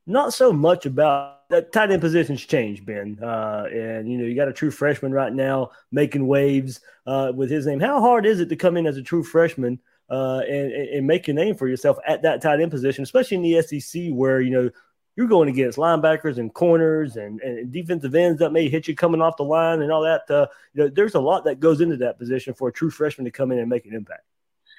Not 0.07 0.33
so 0.33 0.51
much 0.53 0.85
about 0.85 1.49
that 1.49 1.73
tight 1.73 1.91
end 1.91 2.01
positions 2.01 2.43
change, 2.45 2.85
Ben. 2.85 3.19
Uh, 3.21 3.65
and 3.69 4.09
you 4.09 4.17
know 4.17 4.23
you 4.23 4.33
got 4.33 4.47
a 4.47 4.53
true 4.53 4.71
freshman 4.71 5.11
right 5.11 5.33
now 5.33 5.71
making 5.91 6.25
waves 6.25 6.79
uh, 7.05 7.33
with 7.35 7.51
his 7.51 7.65
name. 7.65 7.81
How 7.81 7.99
hard 7.99 8.25
is 8.25 8.39
it 8.39 8.47
to 8.47 8.55
come 8.55 8.77
in 8.77 8.87
as 8.87 8.95
a 8.95 9.03
true 9.03 9.23
freshman 9.23 9.79
uh, 10.11 10.41
and, 10.47 10.71
and 10.73 11.07
make 11.07 11.29
a 11.29 11.33
name 11.33 11.55
for 11.55 11.67
yourself 11.67 11.97
at 12.05 12.21
that 12.23 12.41
tight 12.41 12.59
end 12.59 12.69
position, 12.69 13.01
especially 13.01 13.37
in 13.37 13.43
the 13.43 13.61
SEC 13.61 14.09
where, 14.11 14.41
you 14.41 14.51
know, 14.51 14.69
you're 15.15 15.27
going 15.27 15.49
against 15.49 15.77
linebackers 15.77 16.37
and 16.37 16.53
corners 16.53 17.15
and, 17.15 17.39
and 17.41 17.71
defensive 17.71 18.13
ends 18.13 18.39
that 18.39 18.51
may 18.51 18.69
hit 18.69 18.87
you 18.87 18.95
coming 18.95 19.21
off 19.21 19.37
the 19.37 19.43
line 19.43 19.81
and 19.81 19.91
all 19.91 20.03
that. 20.03 20.29
Uh, 20.29 20.47
you 20.73 20.83
know, 20.83 20.89
there's 20.89 21.15
a 21.15 21.19
lot 21.19 21.45
that 21.45 21.61
goes 21.61 21.79
into 21.79 21.97
that 21.97 22.19
position 22.19 22.53
for 22.53 22.67
a 22.67 22.73
true 22.73 22.89
freshman 22.89 23.25
to 23.25 23.31
come 23.31 23.51
in 23.51 23.59
and 23.59 23.69
make 23.69 23.85
an 23.85 23.93
impact. 23.93 24.23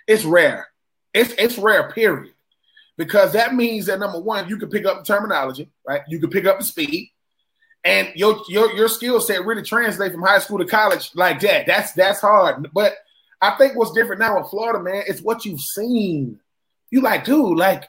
It's 0.06 0.24
rare. 0.24 0.68
It's 1.14 1.32
it's 1.38 1.58
rare, 1.58 1.90
period. 1.92 2.34
Because 2.98 3.32
that 3.32 3.54
means 3.54 3.86
that 3.86 4.00
number 4.00 4.20
one, 4.20 4.48
you 4.48 4.58
can 4.58 4.68
pick 4.68 4.84
up 4.84 4.98
the 4.98 5.04
terminology, 5.04 5.70
right? 5.86 6.02
You 6.08 6.18
can 6.18 6.30
pick 6.30 6.44
up 6.44 6.58
the 6.58 6.64
speed, 6.64 7.10
and 7.84 8.08
your 8.14 8.42
your 8.48 8.72
your 8.74 8.88
skill 8.88 9.20
set 9.20 9.44
really 9.44 9.62
translate 9.62 10.12
from 10.12 10.22
high 10.22 10.38
school 10.38 10.58
to 10.58 10.66
college 10.66 11.10
like 11.14 11.40
that. 11.40 11.66
That's 11.66 11.92
that's 11.92 12.20
hard. 12.20 12.70
But 12.72 12.96
I 13.42 13.50
think 13.56 13.76
what's 13.76 13.90
different 13.90 14.20
now 14.20 14.38
in 14.38 14.44
Florida, 14.44 14.80
man, 14.80 15.02
is 15.08 15.20
what 15.20 15.44
you've 15.44 15.60
seen. 15.60 16.38
You 16.90 17.02
like, 17.02 17.24
dude, 17.24 17.58
like, 17.58 17.88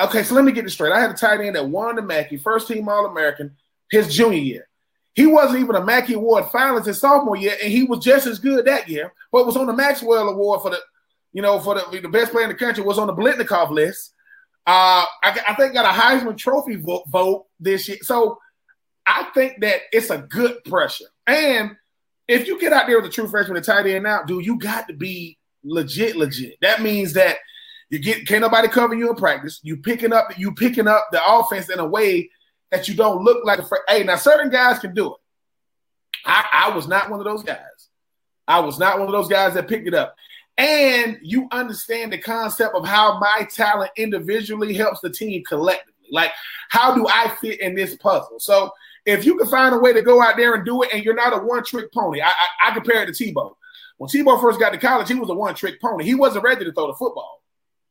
okay, 0.00 0.22
so 0.22 0.34
let 0.34 0.44
me 0.44 0.52
get 0.52 0.64
this 0.64 0.72
straight. 0.72 0.92
I 0.92 1.00
had 1.00 1.10
a 1.10 1.14
tight 1.14 1.40
end 1.40 1.56
that 1.56 1.68
won 1.68 1.96
the 1.96 2.02
Mackey, 2.02 2.38
first 2.38 2.68
team 2.68 2.88
All 2.88 3.04
American, 3.04 3.54
his 3.90 4.12
junior 4.14 4.38
year. 4.38 4.68
He 5.14 5.26
wasn't 5.26 5.60
even 5.60 5.76
a 5.76 5.84
Mackey 5.84 6.14
Award 6.14 6.44
finalist 6.44 6.86
his 6.86 6.98
sophomore 6.98 7.36
year, 7.36 7.54
and 7.62 7.70
he 7.70 7.84
was 7.84 8.02
just 8.02 8.26
as 8.26 8.38
good 8.38 8.64
that 8.64 8.88
year, 8.88 9.12
but 9.30 9.44
was 9.44 9.58
on 9.58 9.66
the 9.66 9.74
Maxwell 9.74 10.30
Award 10.30 10.62
for 10.62 10.70
the, 10.70 10.78
you 11.34 11.42
know, 11.42 11.60
for 11.60 11.74
the, 11.74 12.00
the 12.00 12.08
best 12.08 12.32
player 12.32 12.44
in 12.44 12.50
the 12.50 12.56
country, 12.56 12.82
was 12.82 12.98
on 12.98 13.08
the 13.08 13.12
Biletnikoff 13.12 13.70
list. 13.70 14.14
Uh, 14.66 15.04
I, 15.22 15.38
I 15.48 15.54
think 15.54 15.74
got 15.74 15.84
a 15.84 16.00
Heisman 16.00 16.38
Trophy 16.38 16.76
vote, 16.76 17.04
vote 17.08 17.46
this 17.60 17.88
year. 17.88 17.98
So 18.00 18.38
I 19.06 19.24
think 19.34 19.60
that 19.60 19.80
it's 19.92 20.08
a 20.08 20.18
good 20.18 20.64
pressure. 20.64 21.06
And 21.26 21.76
if 22.28 22.46
you 22.46 22.60
get 22.60 22.72
out 22.72 22.86
there 22.86 23.00
with 23.00 23.10
a 23.10 23.12
true 23.12 23.28
freshman 23.28 23.56
and 23.56 23.66
tight 23.66 23.86
end 23.86 24.06
out, 24.06 24.26
dude, 24.26 24.46
you 24.46 24.58
got 24.58 24.88
to 24.88 24.94
be 24.94 25.38
legit, 25.64 26.16
legit. 26.16 26.56
That 26.60 26.82
means 26.82 27.12
that 27.14 27.36
you 27.90 27.98
get 27.98 28.26
can't 28.26 28.40
nobody 28.40 28.68
cover 28.68 28.94
you 28.94 29.10
in 29.10 29.16
practice. 29.16 29.60
You 29.62 29.76
picking 29.76 30.12
up 30.12 30.38
you 30.38 30.54
picking 30.54 30.88
up 30.88 31.08
the 31.12 31.20
offense 31.26 31.68
in 31.68 31.78
a 31.78 31.86
way 31.86 32.30
that 32.70 32.88
you 32.88 32.94
don't 32.94 33.22
look 33.22 33.44
like 33.44 33.58
a 33.58 33.64
fr- 33.64 33.76
hey. 33.88 34.02
Now 34.02 34.16
certain 34.16 34.50
guys 34.50 34.78
can 34.78 34.94
do 34.94 35.08
it. 35.08 35.20
I, 36.24 36.68
I 36.68 36.74
was 36.74 36.88
not 36.88 37.10
one 37.10 37.20
of 37.20 37.26
those 37.26 37.42
guys. 37.42 37.58
I 38.48 38.60
was 38.60 38.78
not 38.78 38.98
one 38.98 39.08
of 39.08 39.12
those 39.12 39.28
guys 39.28 39.54
that 39.54 39.68
picked 39.68 39.88
it 39.88 39.94
up. 39.94 40.14
And 40.58 41.18
you 41.22 41.48
understand 41.50 42.12
the 42.12 42.18
concept 42.18 42.74
of 42.74 42.86
how 42.86 43.18
my 43.18 43.48
talent 43.50 43.90
individually 43.96 44.74
helps 44.74 45.00
the 45.00 45.10
team 45.10 45.42
collectively. 45.44 45.92
Like, 46.10 46.30
how 46.68 46.94
do 46.94 47.06
I 47.08 47.34
fit 47.40 47.60
in 47.60 47.74
this 47.74 47.96
puzzle? 47.96 48.38
So 48.38 48.70
if 49.04 49.24
you 49.24 49.36
can 49.36 49.48
find 49.48 49.74
a 49.74 49.78
way 49.78 49.92
to 49.92 50.02
go 50.02 50.22
out 50.22 50.36
there 50.36 50.54
and 50.54 50.64
do 50.64 50.82
it, 50.82 50.90
and 50.92 51.04
you're 51.04 51.14
not 51.14 51.32
a 51.32 51.44
one 51.44 51.64
trick 51.64 51.92
pony, 51.92 52.20
I, 52.20 52.28
I, 52.28 52.70
I 52.70 52.74
compare 52.74 53.02
it 53.02 53.12
to 53.12 53.24
Tebow. 53.24 53.54
When 53.98 54.08
Tebow 54.08 54.40
first 54.40 54.60
got 54.60 54.70
to 54.70 54.78
college, 54.78 55.08
he 55.08 55.14
was 55.14 55.30
a 55.30 55.34
one 55.34 55.54
trick 55.54 55.80
pony. 55.80 56.04
He 56.04 56.14
wasn't 56.14 56.44
ready 56.44 56.64
to 56.64 56.72
throw 56.72 56.88
the 56.88 56.94
football. 56.94 57.42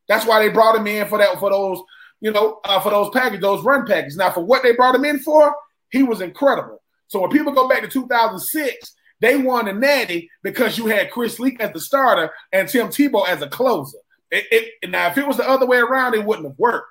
That's 0.07 0.25
why 0.25 0.41
they 0.41 0.49
brought 0.53 0.75
him 0.75 0.87
in 0.87 1.07
for 1.07 1.17
that 1.17 1.39
for 1.39 1.49
those 1.49 1.79
you 2.19 2.31
know 2.31 2.59
uh, 2.63 2.79
for 2.79 2.89
those 2.89 3.09
packages, 3.11 3.41
those 3.41 3.63
run 3.63 3.85
packages. 3.85 4.17
Now 4.17 4.31
for 4.31 4.43
what 4.43 4.63
they 4.63 4.73
brought 4.73 4.95
him 4.95 5.05
in 5.05 5.19
for, 5.19 5.55
he 5.89 6.03
was 6.03 6.21
incredible. 6.21 6.81
So 7.07 7.19
when 7.19 7.29
people 7.29 7.51
go 7.53 7.67
back 7.67 7.81
to 7.81 7.87
2006, 7.87 8.95
they 9.19 9.37
won 9.37 9.67
a 9.67 9.73
natty 9.73 10.29
because 10.43 10.77
you 10.77 10.87
had 10.87 11.11
Chris 11.11 11.39
Leak 11.39 11.59
as 11.59 11.71
the 11.73 11.79
starter 11.79 12.31
and 12.51 12.67
Tim 12.67 12.87
Tebow 12.87 13.27
as 13.27 13.41
a 13.41 13.47
closer. 13.47 13.99
It, 14.31 14.73
it, 14.81 14.89
now, 14.89 15.07
if 15.07 15.17
it 15.17 15.27
was 15.27 15.37
the 15.37 15.47
other 15.47 15.65
way 15.65 15.77
around, 15.77 16.15
it 16.15 16.25
wouldn't 16.25 16.47
have 16.47 16.57
worked. 16.57 16.87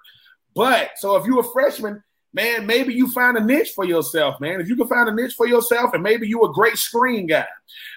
But 0.54 0.90
so 0.96 1.16
if 1.16 1.26
you're 1.26 1.40
a 1.40 1.52
freshman, 1.52 2.02
man, 2.32 2.66
maybe 2.66 2.94
you 2.94 3.10
find 3.10 3.36
a 3.36 3.44
niche 3.44 3.72
for 3.74 3.84
yourself, 3.84 4.40
man. 4.40 4.60
If 4.60 4.68
you 4.68 4.76
can 4.76 4.88
find 4.88 5.08
a 5.08 5.14
niche 5.14 5.34
for 5.34 5.46
yourself, 5.46 5.94
and 5.94 6.02
maybe 6.02 6.28
you 6.28 6.42
a 6.44 6.52
great 6.52 6.76
screen 6.76 7.26
guy, 7.26 7.46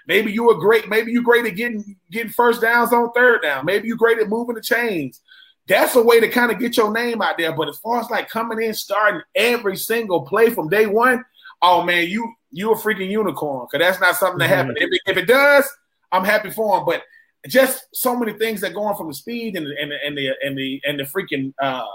maybe 0.08 0.32
you 0.32 0.50
a 0.52 0.60
great, 0.60 0.90
maybe 0.90 1.12
you 1.12 1.24
great 1.24 1.46
at 1.46 1.56
getting 1.56 1.96
getting 2.12 2.32
first 2.32 2.62
downs 2.62 2.94
on 2.94 3.12
third 3.14 3.42
down, 3.42 3.66
maybe 3.66 3.88
you 3.88 3.96
great 3.96 4.20
at 4.20 4.30
moving 4.30 4.56
the 4.56 4.62
chains. 4.62 5.22
That's 5.68 5.96
a 5.96 6.02
way 6.02 6.20
to 6.20 6.28
kind 6.28 6.52
of 6.52 6.60
get 6.60 6.76
your 6.76 6.92
name 6.92 7.22
out 7.22 7.38
there. 7.38 7.56
But 7.56 7.70
as 7.70 7.78
far 7.78 8.02
as 8.02 8.10
like 8.10 8.28
coming 8.30 8.62
in, 8.62 8.74
starting 8.74 9.22
every 9.34 9.78
single 9.78 10.26
play 10.26 10.50
from 10.50 10.68
day 10.68 10.88
one, 10.88 11.24
oh 11.62 11.84
man, 11.84 12.08
you 12.10 12.34
you 12.52 12.72
a 12.72 12.76
freaking 12.76 13.10
unicorn. 13.10 13.68
Cause 13.72 13.80
that's 13.80 14.02
not 14.02 14.16
something 14.16 14.40
that 14.40 14.50
mm-hmm. 14.50 14.56
happens. 14.56 14.78
If 14.80 14.90
it, 14.92 15.02
if 15.06 15.18
it 15.18 15.28
does, 15.28 15.70
I'm 16.12 16.26
happy 16.26 16.52
for 16.52 16.78
him. 16.78 16.86
But 16.86 17.04
just 17.48 17.86
so 17.94 18.18
many 18.18 18.34
things 18.34 18.62
that 18.62 18.74
go 18.74 18.84
on 18.84 18.96
from 18.96 19.08
the 19.08 19.14
speed 19.14 19.56
and, 19.56 19.68
and, 19.68 19.92
and 19.92 20.18
the 20.18 20.32
and 20.44 20.58
the 20.58 20.82
and 20.86 21.00
the 21.00 21.04
freaking 21.04 21.54
uh, 21.62 21.86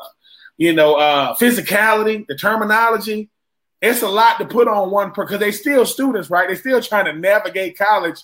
you 0.58 0.74
know 0.74 0.96
uh, 0.96 1.34
physicality, 1.36 2.26
the 2.26 2.36
terminology. 2.36 3.30
It's 3.80 4.02
a 4.02 4.08
lot 4.08 4.38
to 4.38 4.44
put 4.44 4.66
on 4.66 4.90
one 4.90 5.12
because 5.14 5.38
they 5.38 5.52
still 5.52 5.86
students, 5.86 6.30
right? 6.30 6.48
They're 6.48 6.56
still 6.56 6.82
trying 6.82 7.04
to 7.04 7.12
navigate 7.12 7.78
college 7.78 8.20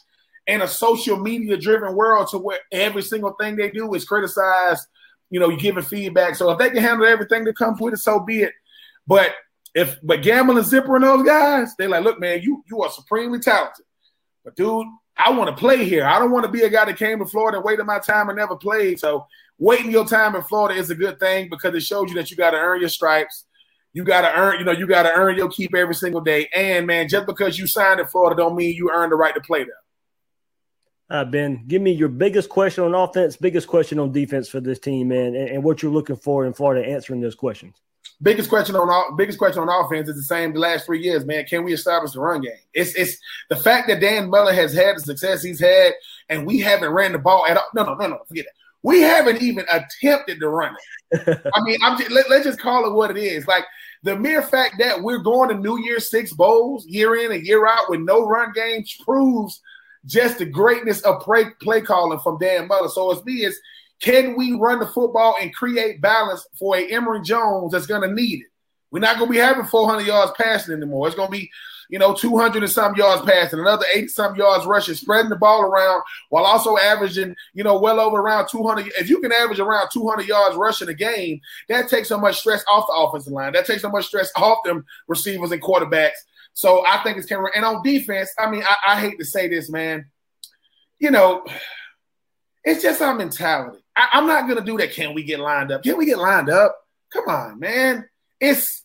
in 0.47 0.61
a 0.61 0.69
social 0.69 1.17
media 1.17 1.57
driven 1.57 1.95
world 1.95 2.29
to 2.29 2.39
where 2.39 2.59
every 2.73 3.03
single 3.03 3.35
thing 3.41 3.57
they 3.57 3.71
do 3.71 3.95
is 3.95 4.05
criticized, 4.05 4.87
you 5.31 5.41
know, 5.41 5.57
giving 5.57 5.85
feedback. 5.85 6.35
So 6.35 6.51
if 6.51 6.59
they 6.59 6.71
can 6.71 6.83
handle 6.83 7.07
everything 7.07 7.45
that 7.45 7.57
comes 7.57 7.81
with 7.81 7.95
it, 7.95 7.99
so 7.99 8.21
be 8.21 8.43
it. 8.43 8.53
But 9.07 9.33
if 9.75 9.99
but 10.03 10.23
Gamble 10.23 10.57
and 10.59 10.67
Zipper 10.67 10.97
and 10.97 11.05
those 11.05 11.25
guys, 11.25 11.75
they 11.77 11.87
like, 11.87 12.05
look, 12.05 12.21
man, 12.21 12.43
you 12.43 12.63
you 12.69 12.83
are 12.83 12.91
supremely 12.91 13.39
talented. 13.39 13.85
But 14.45 14.57
dude, 14.57 14.87
I 15.17 15.31
want 15.31 15.49
to 15.51 15.57
play 15.57 15.85
here. 15.85 16.05
I 16.05 16.19
don't 16.19 16.31
want 16.31 16.45
to 16.47 16.53
be 16.53 16.63
a 16.63 16.69
guy 16.69 16.85
that 16.85 16.97
came 16.97 17.21
to 17.21 17.27
Florida 17.27 17.59
and 17.59 17.65
waited 17.65 17.85
my 17.85 17.99
time 17.99 18.29
and 18.29 18.37
never 18.37 18.57
played. 18.57 18.99
So 18.99 19.27
waiting 19.59 19.91
your 19.91 20.07
time 20.07 20.35
in 20.37 20.43
Florida 20.43 20.79
is 20.79 20.91
a 20.91 20.95
good 20.95 21.19
thing 21.19 21.49
because 21.49 21.75
it 21.75 21.83
shows 21.83 22.09
you 22.09 22.17
that 22.17 22.31
you 22.31 22.37
got 22.37 22.51
to 22.51 22.57
earn 22.57 22.81
your 22.81 22.89
stripes. 22.89 23.45
You 23.93 24.05
got 24.05 24.23
to 24.23 24.37
earn, 24.37 24.59
you 24.59 24.65
know, 24.65 24.73
you 24.73 24.87
got 24.87 25.05
to 25.05 25.13
earn 25.13 25.37
your 25.37 25.49
keep 25.49 25.75
every 25.75 25.95
single 25.95 26.21
day. 26.21 26.49
And 26.55 26.87
man, 26.87 27.09
just 27.09 27.27
because 27.27 27.59
you 27.59 27.67
signed 27.67 28.01
in 28.01 28.07
Florida 28.07 28.37
don't 28.37 28.57
mean 28.57 28.75
you 28.75 28.91
earned 28.91 29.13
the 29.13 29.17
right 29.17 29.35
to 29.35 29.41
play 29.41 29.65
there. 29.65 29.75
Uh, 31.11 31.25
ben, 31.25 31.65
give 31.69 31.83
me 31.83 31.93
your 31.93 32.09
biggest 32.09 32.49
question 32.49 32.83
on 32.83 32.95
offense, 32.95 33.37
biggest 33.37 33.69
question 33.69 33.99
on 33.99 34.11
defense 34.11 34.49
for 34.49 34.61
this 34.61 34.79
team, 34.79 35.09
man, 35.09 35.35
and, 35.35 35.51
and 35.51 35.63
what 35.63 35.83
you're 35.83 35.93
looking 35.93 36.17
for 36.17 36.47
in 36.47 36.53
Florida 36.53 36.85
answering 36.85 37.21
those 37.21 37.35
questions 37.35 37.75
biggest 38.23 38.49
question 38.49 38.77
on 38.77 39.17
biggest 39.17 39.39
question 39.39 39.63
on 39.63 39.85
offense 39.85 40.09
is 40.09 40.17
the 40.17 40.23
same 40.23 40.53
the 40.53 40.59
last 40.59 40.87
three 40.87 41.03
years, 41.03 41.25
man. 41.25 41.45
Can 41.45 41.65
we 41.65 41.73
establish 41.73 42.13
the 42.13 42.21
run 42.21 42.41
game? 42.41 42.53
It's 42.73 42.95
it's 42.95 43.19
the 43.51 43.57
fact 43.57 43.89
that 43.89 44.01
Dan 44.01 44.31
Mullen 44.31 44.55
has 44.55 44.73
had 44.75 44.97
the 44.97 45.01
success 45.01 45.43
he's 45.43 45.61
had, 45.61 45.93
and 46.29 46.47
we 46.47 46.61
haven't 46.61 46.91
ran 46.91 47.13
the 47.13 47.19
ball 47.19 47.45
at 47.49 47.57
all. 47.57 47.69
No, 47.75 47.85
no, 47.85 47.95
no, 47.95 48.07
no, 48.07 48.19
forget 48.27 48.47
that. 48.47 48.64
We 48.85 49.01
haven't 49.01 49.43
even 49.43 49.65
attempted 49.73 50.39
to 50.39 50.49
run 50.49 50.77
it. 51.11 51.43
I 51.55 51.61
mean, 51.63 51.79
I'm 51.83 51.99
just, 51.99 52.11
let, 52.11 52.31
let's 52.31 52.45
just 52.45 52.61
call 52.61 52.87
it 52.87 52.93
what 52.95 53.11
it 53.11 53.17
is. 53.17 53.49
Like 53.49 53.65
the 54.03 54.15
mere 54.15 54.43
fact 54.43 54.77
that 54.79 55.03
we're 55.03 55.19
going 55.19 55.49
to 55.49 55.55
New 55.57 55.79
Year's 55.81 56.11
Six 56.11 56.33
bowls 56.33 56.87
year 56.87 57.17
in 57.17 57.33
and 57.33 57.47
year 57.47 57.67
out 57.67 57.89
with 57.89 58.01
no 58.01 58.27
run 58.27 58.53
games 58.53 58.95
proves 59.03 59.61
just 60.07 60.39
the 60.39 60.45
greatness 60.45 61.01
of 61.01 61.21
play, 61.23 61.47
play 61.63 61.81
calling 61.81 62.21
from 62.21 62.39
Dan 62.39 62.69
Mullen. 62.69 62.91
So 62.91 63.11
it's 63.11 63.25
me 63.25 63.45
is 63.45 63.59
can 64.01 64.37
we 64.37 64.53
run 64.53 64.81
the 64.81 64.87
football 64.87 65.37
and 65.41 65.55
create 65.55 66.03
balance 66.03 66.47
for 66.59 66.77
a 66.77 66.87
Emory 66.93 67.23
Jones 67.23 67.73
that's 67.73 67.87
going 67.87 68.07
to 68.07 68.15
need 68.15 68.43
it? 68.43 68.49
We're 68.91 69.01
not 69.01 69.17
going 69.17 69.29
to 69.31 69.33
be 69.33 69.41
having 69.41 69.65
400 69.65 70.07
yards 70.07 70.33
passing 70.39 70.75
anymore. 70.75 71.07
It's 71.07 71.17
going 71.17 71.29
to 71.29 71.37
be, 71.37 71.51
you 71.89 71.99
know, 71.99 72.15
200 72.15 72.63
and 72.63 72.71
some 72.71 72.95
yards 72.95 73.23
passing, 73.23 73.61
another 73.61 73.85
80 73.93 74.09
some 74.09 74.37
yards 74.37 74.67
rushing, 74.67 74.95
spreading 74.95 75.31
the 75.31 75.37
ball 75.37 75.63
around 75.63 76.03
while 76.31 76.45
also 76.45 76.77
averaging, 76.79 77.35
you 77.53 77.65
know, 77.65 77.79
well 77.79 78.01
over 78.01 78.19
around 78.19 78.49
200. 78.49 78.93
If 78.99 79.09
you 79.09 79.21
can 79.21 79.33
average 79.33 79.61
around 79.61 79.89
200 79.93 80.27
yards 80.27 80.57
rushing 80.57 80.89
a 80.89 80.95
game, 80.95 81.41
that 81.69 81.89
takes 81.89 82.09
so 82.09 82.19
much 82.19 82.41
stress 82.41 82.65
off 82.69 82.87
the 82.87 82.95
offensive 82.95 83.33
line. 83.33 83.53
That 83.53 83.67
takes 83.67 83.83
so 83.83 83.91
much 83.91 84.07
stress 84.07 84.31
off 84.37 84.59
them 84.65 84.85
receivers 85.09 85.53
and 85.53 85.63
quarterbacks. 85.63 86.13
So 86.55 86.85
I 86.87 87.03
think 87.03 87.19
it's 87.19 87.27
Cameron. 87.27 87.53
And 87.57 87.65
on 87.65 87.83
defense, 87.83 88.33
I 88.39 88.51
mean, 88.51 88.63
I, 88.63 88.95
I 88.95 89.01
hate 89.01 89.19
to 89.19 89.25
say 89.25 89.49
this, 89.49 89.69
man. 89.69 90.07
You 90.99 91.11
know, 91.11 91.45
it's 92.63 92.83
just 92.83 93.03
our 93.03 93.15
mentality. 93.15 93.85
I, 93.97 94.19
am 94.19 94.27
not 94.27 94.49
gonna 94.49 94.65
do 94.65 94.79
that. 94.79 94.93
Can 94.93 95.15
we 95.15 95.25
get 95.25 95.41
lined 95.41 95.71
up? 95.71 95.83
Can 95.83 95.99
we 95.99 96.07
get 96.07 96.19
lined 96.19 96.49
up? 96.49 96.77
Come 97.13 97.29
on, 97.29 97.59
man. 97.59 98.09
It's 98.41 98.85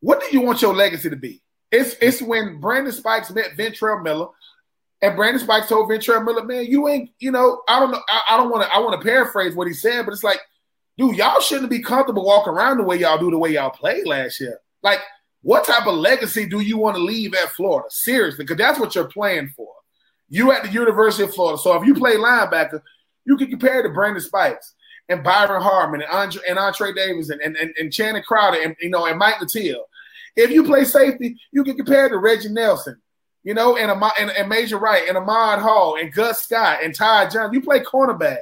what 0.00 0.20
do 0.20 0.26
you 0.30 0.40
want 0.44 0.62
your 0.62 0.74
legacy 0.74 1.10
to 1.10 1.16
be? 1.16 1.42
It's 1.70 1.96
it's 2.00 2.22
when 2.22 2.60
Brandon 2.60 2.92
Spikes 2.92 3.30
met 3.30 3.56
Ventrell 3.56 4.02
Miller, 4.02 4.28
and 5.02 5.16
Brandon 5.16 5.42
Spikes 5.42 5.68
told 5.68 5.90
Ventrell 5.90 6.24
Miller, 6.24 6.44
man, 6.44 6.66
you 6.66 6.88
ain't, 6.88 7.10
you 7.18 7.30
know, 7.30 7.62
I 7.68 7.78
don't 7.78 7.92
know, 7.92 8.00
I, 8.08 8.22
I 8.30 8.36
don't 8.36 8.50
want 8.50 8.64
to, 8.64 8.74
I 8.74 8.78
want 8.78 9.00
to 9.00 9.06
paraphrase 9.06 9.54
what 9.54 9.68
he 9.68 9.72
said, 9.72 10.04
but 10.04 10.12
it's 10.12 10.24
like, 10.24 10.40
dude, 10.96 11.16
y'all 11.16 11.40
shouldn't 11.40 11.70
be 11.70 11.82
comfortable 11.82 12.24
walking 12.24 12.52
around 12.52 12.78
the 12.78 12.84
way 12.84 12.96
y'all 12.96 13.18
do 13.18 13.30
the 13.30 13.38
way 13.38 13.50
y'all 13.50 13.70
played 13.70 14.06
last 14.06 14.40
year. 14.40 14.58
Like, 14.82 15.00
what 15.42 15.64
type 15.64 15.86
of 15.86 15.94
legacy 15.94 16.46
do 16.46 16.60
you 16.60 16.78
want 16.78 16.96
to 16.96 17.02
leave 17.02 17.32
at 17.34 17.50
Florida? 17.50 17.88
Seriously, 17.90 18.44
because 18.44 18.58
that's 18.58 18.80
what 18.80 18.94
you're 18.94 19.08
playing 19.08 19.52
for. 19.56 19.72
You 20.28 20.50
at 20.50 20.64
the 20.64 20.70
University 20.70 21.22
of 21.22 21.32
Florida. 21.32 21.58
So 21.58 21.80
if 21.80 21.86
you 21.86 21.94
play 21.94 22.16
linebacker, 22.16 22.82
you 23.24 23.36
can 23.36 23.48
compare 23.48 23.82
to 23.82 23.88
Brandon 23.88 24.20
Spikes 24.20 24.74
and 25.08 25.22
Byron 25.22 25.62
Harmon 25.62 26.02
and 26.02 26.10
Andre 26.10 26.42
and 26.48 26.58
Andre 26.58 26.92
Davis 26.92 27.30
and, 27.30 27.40
and, 27.40 27.56
and, 27.56 27.72
and 27.78 27.92
Channing 27.92 28.22
Crowder 28.22 28.60
and 28.62 28.76
you 28.80 28.90
know 28.90 29.06
and 29.06 29.18
Mike 29.18 29.36
Latiel. 29.36 29.82
If 30.38 30.50
you 30.52 30.62
play 30.62 30.84
safety, 30.84 31.36
you 31.50 31.64
get 31.64 31.76
compared 31.76 32.12
to 32.12 32.18
Reggie 32.18 32.48
Nelson, 32.48 32.96
you 33.42 33.54
know, 33.54 33.76
and, 33.76 33.90
and, 33.90 34.30
and 34.30 34.48
Major 34.48 34.78
Wright 34.78 35.02
and 35.08 35.18
Ahmad 35.18 35.58
Hall 35.58 35.96
and 35.96 36.12
Gus 36.12 36.42
Scott 36.42 36.78
and 36.84 36.94
Ty 36.94 37.28
John. 37.30 37.52
You 37.52 37.60
play 37.60 37.80
cornerback. 37.80 38.38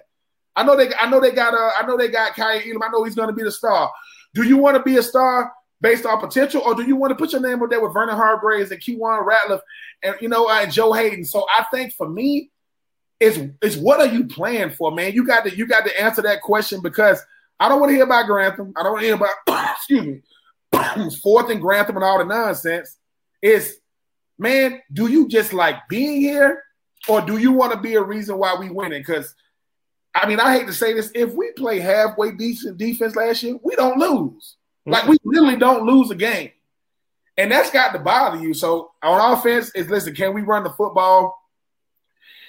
I 0.55 0.63
know 0.63 0.77
they 0.77 0.93
I 0.95 1.09
know 1.09 1.21
they 1.21 1.31
got 1.33 1.55
uh, 1.55 1.71
I 1.79 1.87
know 1.87 1.97
they 1.97 2.09
got 2.09 2.35
Kaiir 2.35 2.63
Elam. 2.67 2.83
I 2.83 2.89
know 2.89 3.05
he's 3.05 3.15
gonna 3.15 3.33
be 3.33 3.43
the 3.43 3.51
star. 3.51 3.91
Do 4.35 4.43
you 4.43 4.59
want 4.59 4.77
to 4.77 4.83
be 4.83 4.99
a 4.99 5.03
star 5.03 5.51
based 5.81 6.05
on 6.05 6.21
potential, 6.21 6.63
or 6.65 6.75
do 6.75 6.83
you 6.83 6.97
want 6.97 7.13
to 7.13 7.15
put 7.15 7.33
your 7.33 7.41
name 7.41 7.63
up 7.63 7.71
there 7.71 7.83
with 7.83 7.95
Vernon 7.95 8.17
Hargreaves 8.17 8.71
and 8.71 8.81
Keiwan 8.81 9.27
Ratliff 9.27 9.61
and 10.03 10.17
you 10.21 10.29
know 10.29 10.49
uh, 10.49 10.67
Joe 10.67 10.93
Haden? 10.93 11.25
So 11.25 11.47
I 11.55 11.65
think 11.73 11.95
for 11.95 12.09
me, 12.09 12.51
it's 13.21 13.39
it's 13.63 13.77
what 13.77 14.01
are 14.01 14.13
you 14.13 14.27
playing 14.27 14.71
for, 14.71 14.91
man? 14.93 15.13
You 15.13 15.27
got 15.27 15.45
to 15.45 15.57
you 15.57 15.67
got 15.67 15.87
to 15.87 16.01
answer 16.01 16.23
that 16.23 16.43
question 16.43 16.81
because 16.83 17.23
I 17.59 17.69
don't 17.69 17.81
want 17.81 17.91
to 17.91 17.95
hear 17.95 18.05
about 18.05 18.27
Grantham. 18.27 18.73
I 18.77 18.83
don't 18.83 18.93
want 18.93 19.03
to 19.03 19.07
hear 19.07 19.17
about 19.17 19.75
excuse 19.77 20.07
me, 20.07 20.23
fourth 21.23 21.51
and 21.51 21.61
Grantham 21.61 21.97
and 21.97 22.05
all 22.05 22.19
the 22.19 22.25
nonsense. 22.25 22.97
Is 23.43 23.79
man, 24.39 24.81
do 24.93 25.07
you 25.09 25.29
just 25.29 25.53
like 25.53 25.77
being 25.89 26.21
here, 26.21 26.63
or 27.09 27.21
do 27.21 27.39
you 27.39 27.53
want 27.53 27.73
to 27.73 27.79
be 27.79 27.95
a 27.95 28.03
reason 28.03 28.39
why 28.39 28.57
we 28.59 28.71
winning? 28.71 29.01
Because 29.01 29.35
I 30.15 30.27
mean, 30.27 30.41
I 30.41 30.57
hate 30.57 30.67
to 30.67 30.73
say 30.73 30.95
this, 30.95 31.11
if 31.15 31.33
we 31.33 31.53
play 31.53 31.79
halfway 31.79 32.33
decent 32.33 32.79
defense 32.79 33.17
last 33.17 33.43
year, 33.43 33.59
we 33.63 33.77
don't 33.77 33.99
lose. 33.99 34.57
Mm-hmm. 34.87 34.93
Like 34.93 35.07
we 35.07 35.19
really 35.25 35.57
don't 35.57 35.87
lose 35.87 36.11
a 36.11 36.15
game, 36.15 36.51
and 37.37 37.51
that's 37.51 37.71
got 37.71 37.93
to 37.93 37.99
bother 37.99 38.43
you. 38.43 38.55
So 38.55 38.93
on 39.03 39.39
offense, 39.39 39.71
is 39.75 39.91
listen, 39.91 40.15
can 40.15 40.35
we 40.35 40.43
run 40.43 40.65
the 40.65 40.71
football? 40.71 41.39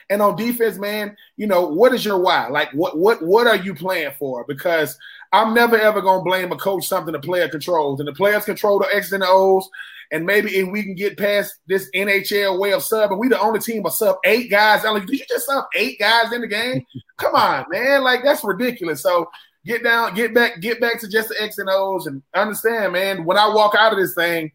And 0.10 0.22
on 0.22 0.38
defense, 0.38 0.78
man, 0.78 1.18
you 1.36 1.48
know, 1.48 1.68
what 1.68 1.94
is 1.94 2.06
your 2.06 2.20
why? 2.20 2.48
Like 2.48 2.72
what 2.72 2.98
what 2.98 3.22
what 3.22 3.48
are 3.48 3.58
you 3.58 3.76
playing 3.76 4.14
for? 4.18 4.46
Because 4.48 4.98
I'm 5.34 5.54
never 5.54 5.78
ever 5.78 6.02
gonna 6.02 6.24
blame 6.24 6.52
a 6.52 6.58
coach 6.58 6.88
something 6.88 7.12
the 7.12 7.20
player 7.20 7.50
controls. 7.50 8.00
And 8.00 8.08
the 8.08 8.14
players 8.14 8.46
control 8.46 8.80
the 8.80 8.88
X's 8.94 9.14
and 9.14 9.24
the 9.24 9.28
O's. 9.28 9.70
And 10.12 10.26
maybe 10.26 10.56
if 10.56 10.70
we 10.70 10.84
can 10.84 10.96
get 10.96 11.18
past 11.18 11.56
this 11.68 11.90
NHL 11.94 12.58
way 12.60 12.72
of 12.72 12.82
sub, 12.82 13.12
and 13.12 13.20
we 13.20 13.28
the 13.28 13.40
only 13.40 13.60
team 13.60 13.86
of 13.86 13.92
sub 13.92 14.18
eight 14.24 14.50
guys. 14.50 14.86
I'm 14.86 14.94
like, 14.94 15.06
did 15.06 15.20
you 15.20 15.26
just 15.28 15.46
sub 15.46 15.66
eight 15.76 16.00
guys 16.00 16.32
in 16.32 16.42
the 16.42 16.48
game? 16.48 16.86
Come 17.18 17.36
on, 17.36 17.66
man. 17.70 18.04
Like 18.04 18.24
that's 18.24 18.44
ridiculous. 18.44 19.02
So 19.02 19.30
get 19.66 19.84
down, 19.84 20.16
get 20.16 20.34
back, 20.34 20.62
get 20.62 20.80
back 20.80 21.02
to 21.02 21.10
just 21.10 21.30
the 21.30 21.42
X 21.42 21.58
and 21.58 21.70
O's 21.70 22.08
and 22.08 22.24
understand, 22.34 22.94
man. 22.94 23.26
When 23.26 23.38
I 23.38 23.54
walk 23.54 23.76
out 23.78 23.92
of 23.92 24.00
this 24.00 24.16
thing, 24.16 24.52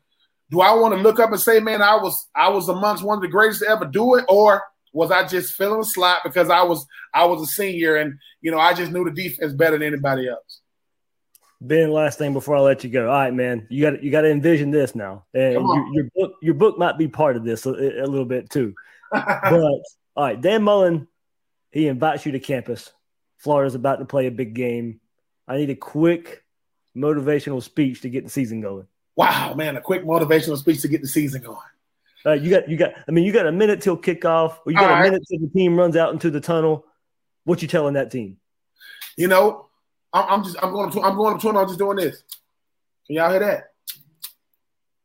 do 0.51 0.61
I 0.61 0.73
want 0.75 0.95
to 0.95 1.01
look 1.01 1.21
up 1.21 1.31
and 1.31 1.41
say, 1.41 1.61
man, 1.61 1.83
I 1.83 1.97
was 1.97 2.29
I 2.35 2.49
was 2.49 2.69
amongst 2.69 3.05
one 3.05 3.19
of 3.19 3.23
the 3.23 3.29
greatest 3.29 3.61
to 3.61 3.69
ever 3.69 3.85
do 3.85 4.15
it, 4.15 4.25
or 4.29 4.63
was 4.93 5.11
I 5.11 5.27
just 5.27 5.55
feeling 5.55 5.81
a 5.81 5.85
slot 5.85 6.19
because 6.25 6.51
I 6.51 6.63
was 6.63 6.87
I 7.15 7.25
was 7.25 7.43
a 7.43 7.47
senior 7.47 7.97
and 7.97 8.19
you 8.41 8.51
know 8.51 8.59
I 8.59 8.75
just 8.75 8.93
knew 8.93 9.05
the 9.05 9.11
defense 9.11 9.53
better 9.53 9.79
than 9.79 9.87
anybody 9.87 10.29
else. 10.29 10.61
Ben, 11.61 11.93
last 11.93 12.19
thing 12.19 12.33
before 12.33 12.57
I 12.57 12.61
let 12.61 12.83
you 12.83 12.91
go. 12.91 13.09
All 13.09 13.15
right, 13.15 13.33
man, 13.33 13.67
you 13.71 13.89
got 13.89 14.03
you 14.03 14.11
got 14.11 14.23
to 14.23 14.31
envision 14.31 14.71
this 14.71 14.95
now, 14.95 15.25
and 15.33 15.53
your, 15.53 15.87
your, 15.93 16.05
book 16.17 16.33
your 16.43 16.55
book 16.55 16.77
might 16.77 16.99
be 16.99 17.07
part 17.07 17.37
of 17.37 17.45
this 17.45 17.67
a, 17.67 17.71
a 17.71 18.07
little 18.07 18.25
bit 18.25 18.51
too. 18.51 18.75
but 19.13 19.23
all 19.53 19.81
right, 20.17 20.41
Dan 20.41 20.65
Mullen, 20.65 21.07
he 21.71 21.87
invites 21.87 22.27
you 22.27 22.33
to 22.33 22.41
campus. 22.41 22.93
Florida's 23.39 23.77
about 23.77 24.01
to 24.01 24.05
play 24.05 24.27
a 24.27 24.31
big 24.33 24.55
game. 24.55 25.01
I 25.47 25.57
need 25.57 25.71
a 25.71 25.77
quick 25.77 26.45
motivational 26.97 27.63
speech 27.63 28.03
to 28.03 28.09
get 28.09 28.25
the 28.25 28.31
season 28.31 28.61
going. 28.61 28.87
Wow, 29.17 29.55
man, 29.55 29.77
a 29.77 29.81
quick 29.81 30.05
motivational 30.05 30.57
speech 30.57 30.83
to 30.83 30.89
get 30.89 31.03
the 31.03 31.09
season 31.09 31.43
going. 31.43 31.59
Uh, 32.25 32.33
you 32.33 32.51
got, 32.51 32.69
you 32.69 32.77
got. 32.77 32.93
I 33.09 33.11
mean, 33.11 33.25
you 33.25 33.33
got 33.33 33.47
a 33.47 33.53
minute 33.53 33.81
till 33.81 33.97
kickoff, 33.97 34.59
or 34.65 34.73
you 34.73 34.75
got 34.75 34.85
All 34.85 34.91
a 34.91 34.93
right. 34.93 35.03
minute 35.11 35.23
till 35.29 35.41
the 35.41 35.49
team 35.49 35.77
runs 35.77 35.97
out 35.97 36.13
into 36.13 36.31
the 36.31 36.41
tunnel. 36.41 36.87
What 37.45 37.63
you 37.63 37.69
telling 37.69 37.95
that 37.95 38.11
team? 38.11 38.37
You 39.17 39.29
know, 39.29 39.67
I'm, 40.13 40.29
I'm 40.29 40.45
just, 40.45 40.57
I'm 40.63 40.73
going, 40.73 40.91
to, 40.93 41.03
I'm 41.03 41.17
going 41.17 41.39
to 41.39 41.49
i'm 41.49 41.67
just 41.67 41.79
doing 41.79 41.97
this. 41.97 42.23
Can 43.07 43.17
y'all 43.17 43.31
hear 43.31 43.41
that? 43.41 43.65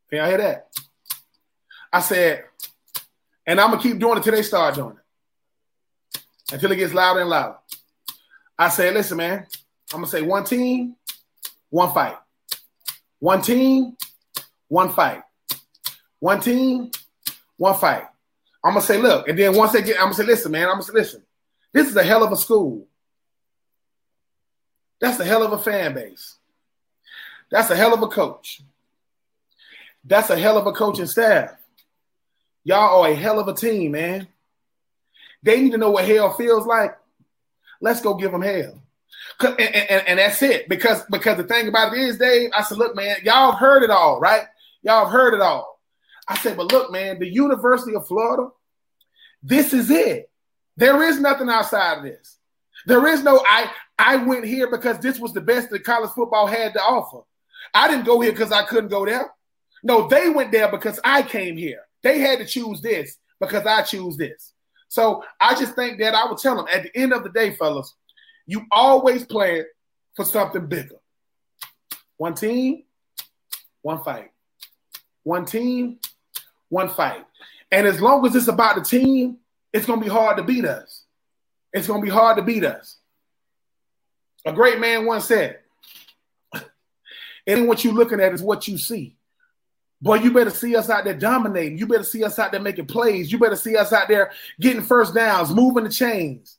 Can 0.09 0.19
y'all 0.19 0.27
hear 0.27 0.37
that? 0.37 0.67
I 1.91 1.99
said, 2.01 2.43
and 3.45 3.59
I'm 3.59 3.71
gonna 3.71 3.81
keep 3.81 3.97
doing 3.97 4.17
it 4.17 4.23
till 4.23 4.33
they 4.33 4.43
start 4.43 4.75
doing 4.75 4.95
it, 4.95 6.21
until 6.51 6.71
it 6.71 6.75
gets 6.75 6.93
louder 6.93 7.21
and 7.21 7.29
louder. 7.29 7.57
I 8.59 8.69
said, 8.69 8.93
listen, 8.93 9.17
man, 9.17 9.47
I'm 9.91 9.99
gonna 9.99 10.07
say 10.07 10.21
one 10.21 10.43
team, 10.43 10.95
one 11.69 11.93
fight. 11.93 12.17
One 13.19 13.41
team, 13.41 13.97
one 14.67 14.89
fight. 14.89 15.23
One 16.19 16.39
team, 16.39 16.91
one 17.57 17.75
fight. 17.75 18.05
I'm 18.63 18.73
gonna 18.73 18.81
say, 18.81 18.97
look, 18.97 19.27
and 19.27 19.37
then 19.37 19.55
once 19.55 19.71
they 19.71 19.81
get, 19.81 19.97
I'm 19.97 20.05
gonna 20.05 20.15
say, 20.15 20.25
listen, 20.25 20.51
man, 20.51 20.63
I'm 20.63 20.73
gonna 20.73 20.83
say, 20.83 20.93
listen, 20.93 21.23
this 21.73 21.87
is 21.87 21.95
a 21.95 22.03
hell 22.03 22.23
of 22.23 22.31
a 22.31 22.37
school. 22.37 22.87
That's 24.99 25.19
a 25.19 25.25
hell 25.25 25.43
of 25.43 25.53
a 25.53 25.57
fan 25.57 25.93
base. 25.93 26.35
That's 27.51 27.69
a 27.69 27.75
hell 27.75 27.93
of 27.93 28.01
a 28.01 28.07
coach. 28.07 28.61
That's 30.03 30.29
a 30.29 30.37
hell 30.37 30.57
of 30.57 30.67
a 30.67 30.71
coaching 30.71 31.05
staff. 31.05 31.51
Y'all 32.63 33.03
are 33.03 33.09
a 33.09 33.15
hell 33.15 33.39
of 33.39 33.47
a 33.47 33.53
team, 33.53 33.91
man. 33.91 34.27
They 35.43 35.61
need 35.61 35.71
to 35.71 35.77
know 35.77 35.91
what 35.91 36.05
hell 36.05 36.33
feels 36.33 36.65
like. 36.65 36.97
Let's 37.79 38.01
go 38.01 38.15
give 38.15 38.31
them 38.31 38.41
hell. 38.41 38.81
And, 39.39 39.59
and, 39.59 40.07
and, 40.07 40.19
that's 40.19 40.41
it. 40.41 40.67
Because 40.67 41.03
because 41.11 41.37
the 41.37 41.43
thing 41.43 41.67
about 41.67 41.93
it 41.93 41.99
is, 41.99 42.17
Dave, 42.17 42.49
I 42.57 42.63
said, 42.63 42.77
look, 42.77 42.95
man, 42.95 43.17
y'all 43.23 43.51
heard 43.51 43.83
it 43.83 43.89
all, 43.89 44.19
right? 44.19 44.43
Y'all 44.81 45.07
heard 45.07 45.33
it 45.33 45.41
all. 45.41 45.76
I 46.27 46.37
said, 46.37 46.57
but 46.57 46.71
look, 46.71 46.91
man, 46.91 47.19
the 47.19 47.27
University 47.27 47.95
of 47.95 48.07
Florida, 48.07 48.49
this 49.41 49.73
is 49.73 49.89
it. 49.89 50.29
There 50.75 51.03
is 51.03 51.19
nothing 51.19 51.49
outside 51.49 51.99
of 51.99 52.03
this. 52.03 52.37
There 52.85 53.07
is 53.07 53.23
no 53.23 53.43
I 53.47 53.71
I 53.97 54.17
went 54.17 54.45
here 54.45 54.69
because 54.69 54.99
this 54.99 55.19
was 55.19 55.33
the 55.33 55.41
best 55.41 55.69
that 55.69 55.83
college 55.83 56.11
football 56.11 56.47
had 56.47 56.73
to 56.73 56.81
offer. 56.81 57.21
I 57.73 57.87
didn't 57.87 58.05
go 58.05 58.21
here 58.21 58.31
because 58.31 58.51
I 58.51 58.63
couldn't 58.63 58.89
go 58.89 59.05
there. 59.05 59.31
No, 59.83 60.07
they 60.07 60.29
went 60.29 60.51
there 60.51 60.69
because 60.69 60.99
I 61.03 61.23
came 61.23 61.57
here. 61.57 61.81
They 62.03 62.19
had 62.19 62.39
to 62.39 62.45
choose 62.45 62.81
this 62.81 63.17
because 63.39 63.65
I 63.65 63.81
choose 63.81 64.17
this. 64.17 64.53
So 64.89 65.23
I 65.39 65.55
just 65.55 65.75
think 65.75 65.99
that 65.99 66.15
I 66.15 66.29
would 66.29 66.37
tell 66.37 66.55
them 66.55 66.67
at 66.71 66.83
the 66.83 66.95
end 66.95 67.13
of 67.13 67.23
the 67.23 67.29
day, 67.29 67.51
fellas, 67.51 67.93
you 68.45 68.61
always 68.71 69.25
plan 69.25 69.65
for 70.15 70.23
something 70.23 70.67
bigger. 70.67 70.95
One 72.17 72.33
team, 72.33 72.83
one 73.81 74.03
fight. 74.03 74.31
One 75.23 75.45
team, 75.45 75.99
one 76.69 76.89
fight. 76.89 77.25
And 77.71 77.85
as 77.85 78.01
long 78.01 78.25
as 78.25 78.35
it's 78.35 78.47
about 78.47 78.75
the 78.75 78.81
team, 78.81 79.37
it's 79.73 79.85
going 79.85 79.99
to 79.99 80.05
be 80.05 80.11
hard 80.11 80.37
to 80.37 80.43
beat 80.43 80.65
us. 80.65 81.03
It's 81.73 81.87
going 81.87 82.01
to 82.01 82.05
be 82.05 82.11
hard 82.11 82.37
to 82.37 82.43
beat 82.43 82.63
us. 82.63 82.97
A 84.45 84.53
great 84.53 84.79
man 84.79 85.05
once 85.05 85.25
said, 85.25 85.59
and 87.45 87.67
what 87.67 87.83
you're 87.83 87.93
looking 87.93 88.19
at 88.19 88.33
is 88.33 88.41
what 88.41 88.67
you 88.67 88.77
see. 88.77 89.15
Boy, 90.01 90.15
you 90.15 90.31
better 90.31 90.49
see 90.49 90.75
us 90.75 90.89
out 90.89 91.05
there 91.05 91.13
dominating. 91.13 91.77
You 91.77 91.87
better 91.87 92.03
see 92.03 92.23
us 92.23 92.37
out 92.37 92.51
there 92.51 92.61
making 92.61 92.85
plays. 92.85 93.31
You 93.31 93.39
better 93.39 93.55
see 93.55 93.75
us 93.75 93.91
out 93.91 94.07
there 94.07 94.31
getting 94.59 94.83
first 94.83 95.15
downs, 95.15 95.53
moving 95.53 95.85
the 95.85 95.89
chains. 95.89 96.57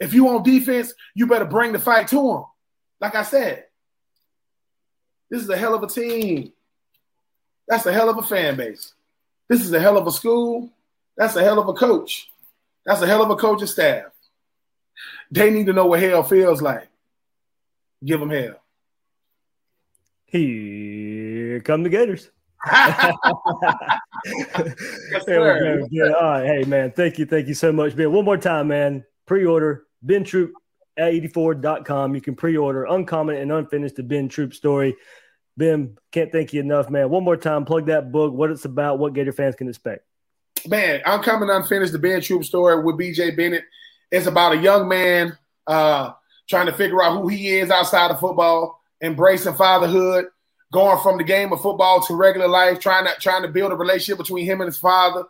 If 0.00 0.12
you 0.12 0.28
on 0.28 0.42
defense, 0.42 0.92
you 1.14 1.26
better 1.26 1.44
bring 1.44 1.72
the 1.72 1.78
fight 1.78 2.08
to 2.08 2.16
them. 2.16 2.44
Like 3.00 3.14
I 3.14 3.22
said, 3.22 3.64
this 5.30 5.42
is 5.42 5.48
a 5.48 5.56
hell 5.56 5.74
of 5.74 5.82
a 5.82 5.86
team. 5.86 6.52
That's 7.68 7.86
a 7.86 7.92
hell 7.92 8.08
of 8.08 8.18
a 8.18 8.22
fan 8.22 8.56
base. 8.56 8.92
This 9.50 9.62
is 9.62 9.72
a 9.72 9.80
hell 9.80 9.98
of 9.98 10.06
a 10.06 10.12
school. 10.12 10.70
That's 11.16 11.34
a 11.34 11.42
hell 11.42 11.58
of 11.58 11.66
a 11.66 11.72
coach. 11.72 12.30
That's 12.86 13.02
a 13.02 13.06
hell 13.06 13.20
of 13.20 13.30
a 13.30 13.36
coaching 13.36 13.66
staff. 13.66 14.04
They 15.28 15.50
need 15.50 15.66
to 15.66 15.72
know 15.72 15.86
what 15.86 16.00
hell 16.00 16.22
feels 16.22 16.62
like. 16.62 16.88
Give 18.04 18.20
them 18.20 18.30
hell. 18.30 18.62
Here 20.26 21.60
come 21.62 21.82
the 21.82 21.88
Gators. 21.88 22.30
yes, 22.72 23.16
yeah. 25.90 26.12
All 26.12 26.30
right. 26.30 26.46
Hey, 26.46 26.64
man. 26.64 26.92
Thank 26.92 27.18
you. 27.18 27.26
Thank 27.26 27.48
you 27.48 27.54
so 27.54 27.72
much, 27.72 27.96
Ben. 27.96 28.12
One 28.12 28.24
more 28.24 28.36
time, 28.36 28.68
man. 28.68 29.04
Pre 29.26 29.44
order 29.46 29.86
Ben 30.00 30.22
Troupe 30.22 30.52
at 30.96 31.12
84.com. 31.12 32.14
You 32.14 32.20
can 32.20 32.36
pre 32.36 32.56
order 32.56 32.84
Uncommon 32.84 33.34
and 33.34 33.50
Unfinished, 33.50 33.96
the 33.96 34.04
Ben 34.04 34.28
Troupe 34.28 34.54
story. 34.54 34.94
Ben, 35.60 35.98
can't 36.10 36.32
thank 36.32 36.54
you 36.54 36.60
enough, 36.60 36.88
man. 36.88 37.10
One 37.10 37.22
more 37.22 37.36
time, 37.36 37.66
plug 37.66 37.84
that 37.86 38.10
book, 38.10 38.32
what 38.32 38.50
it's 38.50 38.64
about, 38.64 38.98
what 38.98 39.12
Gator 39.12 39.30
fans 39.30 39.54
can 39.54 39.68
expect. 39.68 40.06
Man, 40.66 41.02
Uncommon 41.04 41.50
Unfinished, 41.50 41.92
the 41.92 41.98
Ben 41.98 42.22
Troupe 42.22 42.44
story 42.44 42.82
with 42.82 42.96
BJ 42.96 43.36
Bennett. 43.36 43.64
It's 44.10 44.26
about 44.26 44.54
a 44.54 44.56
young 44.56 44.88
man 44.88 45.36
uh, 45.66 46.12
trying 46.48 46.64
to 46.64 46.72
figure 46.72 47.02
out 47.02 47.20
who 47.20 47.28
he 47.28 47.58
is 47.58 47.70
outside 47.70 48.10
of 48.10 48.18
football, 48.18 48.80
embracing 49.02 49.52
fatherhood 49.52 50.28
going 50.72 50.98
from 51.02 51.18
the 51.18 51.24
game 51.24 51.52
of 51.52 51.60
football 51.60 52.00
to 52.06 52.14
regular 52.14 52.48
life, 52.48 52.80
trying 52.80 53.04
to 53.04 53.12
trying 53.20 53.42
to 53.42 53.48
build 53.48 53.70
a 53.70 53.76
relationship 53.76 54.16
between 54.16 54.46
him 54.46 54.62
and 54.62 54.68
his 54.68 54.78
father, 54.78 55.24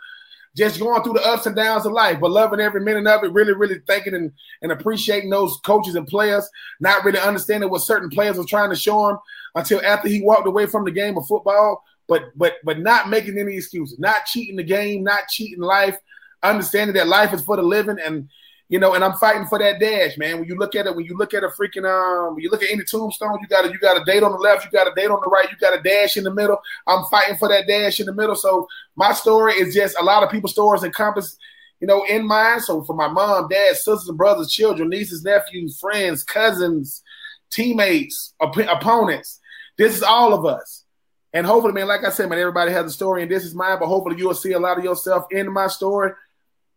just 0.56 0.78
going 0.78 1.02
through 1.02 1.14
the 1.14 1.26
ups 1.26 1.46
and 1.46 1.56
downs 1.56 1.86
of 1.86 1.92
life, 1.92 2.20
but 2.20 2.30
loving 2.30 2.60
every 2.60 2.80
minute 2.80 3.06
of 3.08 3.24
it, 3.24 3.32
really, 3.32 3.52
really 3.52 3.80
thinking 3.84 4.14
and, 4.14 4.30
and 4.62 4.70
appreciating 4.70 5.30
those 5.30 5.58
coaches 5.64 5.96
and 5.96 6.06
players, 6.06 6.48
not 6.78 7.04
really 7.04 7.18
understanding 7.18 7.68
what 7.68 7.82
certain 7.82 8.10
players 8.10 8.38
were 8.38 8.44
trying 8.44 8.70
to 8.70 8.76
show 8.76 9.08
him 9.08 9.18
until 9.54 9.80
after 9.84 10.08
he 10.08 10.22
walked 10.22 10.46
away 10.46 10.66
from 10.66 10.84
the 10.84 10.90
game 10.90 11.16
of 11.16 11.26
football, 11.26 11.82
but 12.08 12.36
but 12.36 12.54
but 12.64 12.78
not 12.78 13.08
making 13.08 13.38
any 13.38 13.56
excuses, 13.56 13.98
not 13.98 14.26
cheating 14.26 14.56
the 14.56 14.64
game, 14.64 15.02
not 15.04 15.28
cheating 15.28 15.62
life, 15.62 15.96
understanding 16.42 16.94
that 16.96 17.08
life 17.08 17.32
is 17.32 17.42
for 17.42 17.56
the 17.56 17.62
living 17.62 17.98
and 18.04 18.28
you 18.70 18.78
know, 18.78 18.94
and 18.94 19.02
I'm 19.02 19.14
fighting 19.14 19.46
for 19.46 19.58
that 19.58 19.80
dash, 19.80 20.16
man. 20.16 20.38
When 20.38 20.48
you 20.48 20.56
look 20.56 20.76
at 20.76 20.86
it, 20.86 20.94
when 20.94 21.04
you 21.04 21.16
look 21.16 21.34
at 21.34 21.42
a 21.42 21.48
freaking 21.48 21.84
um, 21.84 22.34
when 22.34 22.44
you 22.44 22.50
look 22.50 22.62
at 22.62 22.70
any 22.70 22.84
tombstone, 22.84 23.36
you 23.40 23.48
got 23.48 23.64
a 23.66 23.68
you 23.68 23.80
got 23.80 24.00
a 24.00 24.04
date 24.04 24.22
on 24.22 24.30
the 24.30 24.38
left, 24.38 24.64
you 24.64 24.70
got 24.70 24.86
a 24.86 24.94
date 24.94 25.10
on 25.10 25.20
the 25.20 25.28
right, 25.28 25.50
you 25.50 25.56
got 25.56 25.76
a 25.76 25.82
dash 25.82 26.16
in 26.16 26.22
the 26.22 26.32
middle. 26.32 26.56
I'm 26.86 27.04
fighting 27.10 27.36
for 27.36 27.48
that 27.48 27.66
dash 27.66 27.98
in 27.98 28.06
the 28.06 28.14
middle. 28.14 28.36
So 28.36 28.68
my 28.94 29.12
story 29.12 29.54
is 29.54 29.74
just 29.74 29.98
a 29.98 30.04
lot 30.04 30.22
of 30.22 30.30
people's 30.30 30.52
stories 30.52 30.84
encompass, 30.84 31.36
you 31.80 31.88
know, 31.88 32.04
in 32.04 32.24
mine. 32.24 32.60
So 32.60 32.84
for 32.84 32.94
my 32.94 33.08
mom, 33.08 33.48
dad, 33.48 33.74
sisters 33.74 34.08
and 34.08 34.16
brothers, 34.16 34.52
children, 34.52 34.88
nieces, 34.88 35.24
nephews, 35.24 35.76
friends, 35.80 36.22
cousins, 36.22 37.02
teammates, 37.50 38.34
op- 38.38 38.56
opponents, 38.56 39.39
this 39.80 39.96
is 39.96 40.02
all 40.02 40.32
of 40.32 40.46
us. 40.46 40.84
And 41.32 41.46
hopefully, 41.46 41.72
man, 41.72 41.88
like 41.88 42.04
I 42.04 42.10
said, 42.10 42.28
man, 42.28 42.38
everybody 42.38 42.72
has 42.72 42.86
a 42.86 42.90
story, 42.90 43.22
and 43.22 43.30
this 43.30 43.44
is 43.44 43.54
mine. 43.54 43.78
But 43.80 43.86
hopefully, 43.86 44.16
you'll 44.18 44.34
see 44.34 44.52
a 44.52 44.58
lot 44.58 44.78
of 44.78 44.84
yourself 44.84 45.26
in 45.30 45.52
my 45.52 45.66
story 45.66 46.12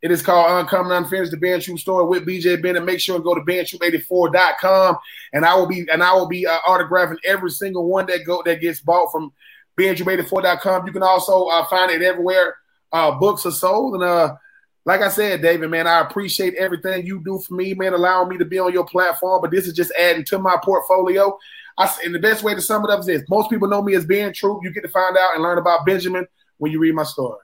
it 0.03 0.11
is 0.11 0.21
called 0.21 0.51
Uncommon 0.51 0.91
Unfinished, 0.91 1.31
the 1.31 1.37
Ben 1.37 1.61
Troupe 1.61 1.79
story 1.79 2.05
with 2.05 2.27
BJ 2.27 2.61
Bennett. 2.61 2.83
Make 2.83 2.99
sure 2.99 3.15
and 3.15 3.23
go 3.23 3.33
to 3.33 3.41
bentroupe84.com, 3.41 4.97
and 5.31 5.45
I 5.45 5.55
will 5.55 5.65
be 5.65 5.87
and 5.89 6.03
I 6.03 6.13
will 6.13 6.27
be 6.27 6.45
uh, 6.45 6.59
autographing 6.67 7.19
every 7.23 7.49
single 7.51 7.87
one 7.87 8.05
that 8.07 8.25
go 8.25 8.43
that 8.43 8.59
gets 8.59 8.81
bought 8.81 9.13
from 9.13 9.31
bentroupe84.com. 9.79 10.85
You 10.85 10.91
can 10.91 11.03
also 11.03 11.45
uh, 11.45 11.65
find 11.67 11.89
it 11.89 12.01
everywhere 12.01 12.57
uh, 12.91 13.11
books 13.11 13.45
are 13.45 13.51
sold. 13.51 13.93
And 13.93 14.03
uh, 14.03 14.35
like 14.83 14.99
I 14.99 15.07
said, 15.07 15.41
David, 15.41 15.71
man, 15.71 15.87
I 15.87 16.01
appreciate 16.01 16.55
everything 16.55 17.05
you 17.05 17.23
do 17.23 17.39
for 17.39 17.53
me, 17.53 17.73
man, 17.73 17.93
allowing 17.93 18.27
me 18.27 18.37
to 18.39 18.45
be 18.45 18.59
on 18.59 18.73
your 18.73 18.85
platform. 18.85 19.39
But 19.41 19.51
this 19.51 19.67
is 19.67 19.73
just 19.73 19.93
adding 19.97 20.25
to 20.25 20.37
my 20.37 20.57
portfolio. 20.61 21.39
I, 21.77 21.93
and 22.03 22.13
the 22.13 22.19
best 22.19 22.43
way 22.43 22.53
to 22.53 22.61
sum 22.61 22.83
it 22.83 22.91
up 22.91 22.99
is 22.99 23.05
this: 23.05 23.23
most 23.29 23.49
people 23.49 23.67
know 23.67 23.81
me 23.81 23.95
as 23.95 24.05
Ben 24.05 24.33
Troupe. 24.33 24.63
You 24.63 24.71
get 24.71 24.81
to 24.81 24.89
find 24.89 25.17
out 25.17 25.33
and 25.33 25.43
learn 25.43 25.57
about 25.57 25.85
Benjamin 25.85 26.27
when 26.57 26.71
you 26.71 26.79
read 26.79 26.95
my 26.95 27.03
story. 27.03 27.39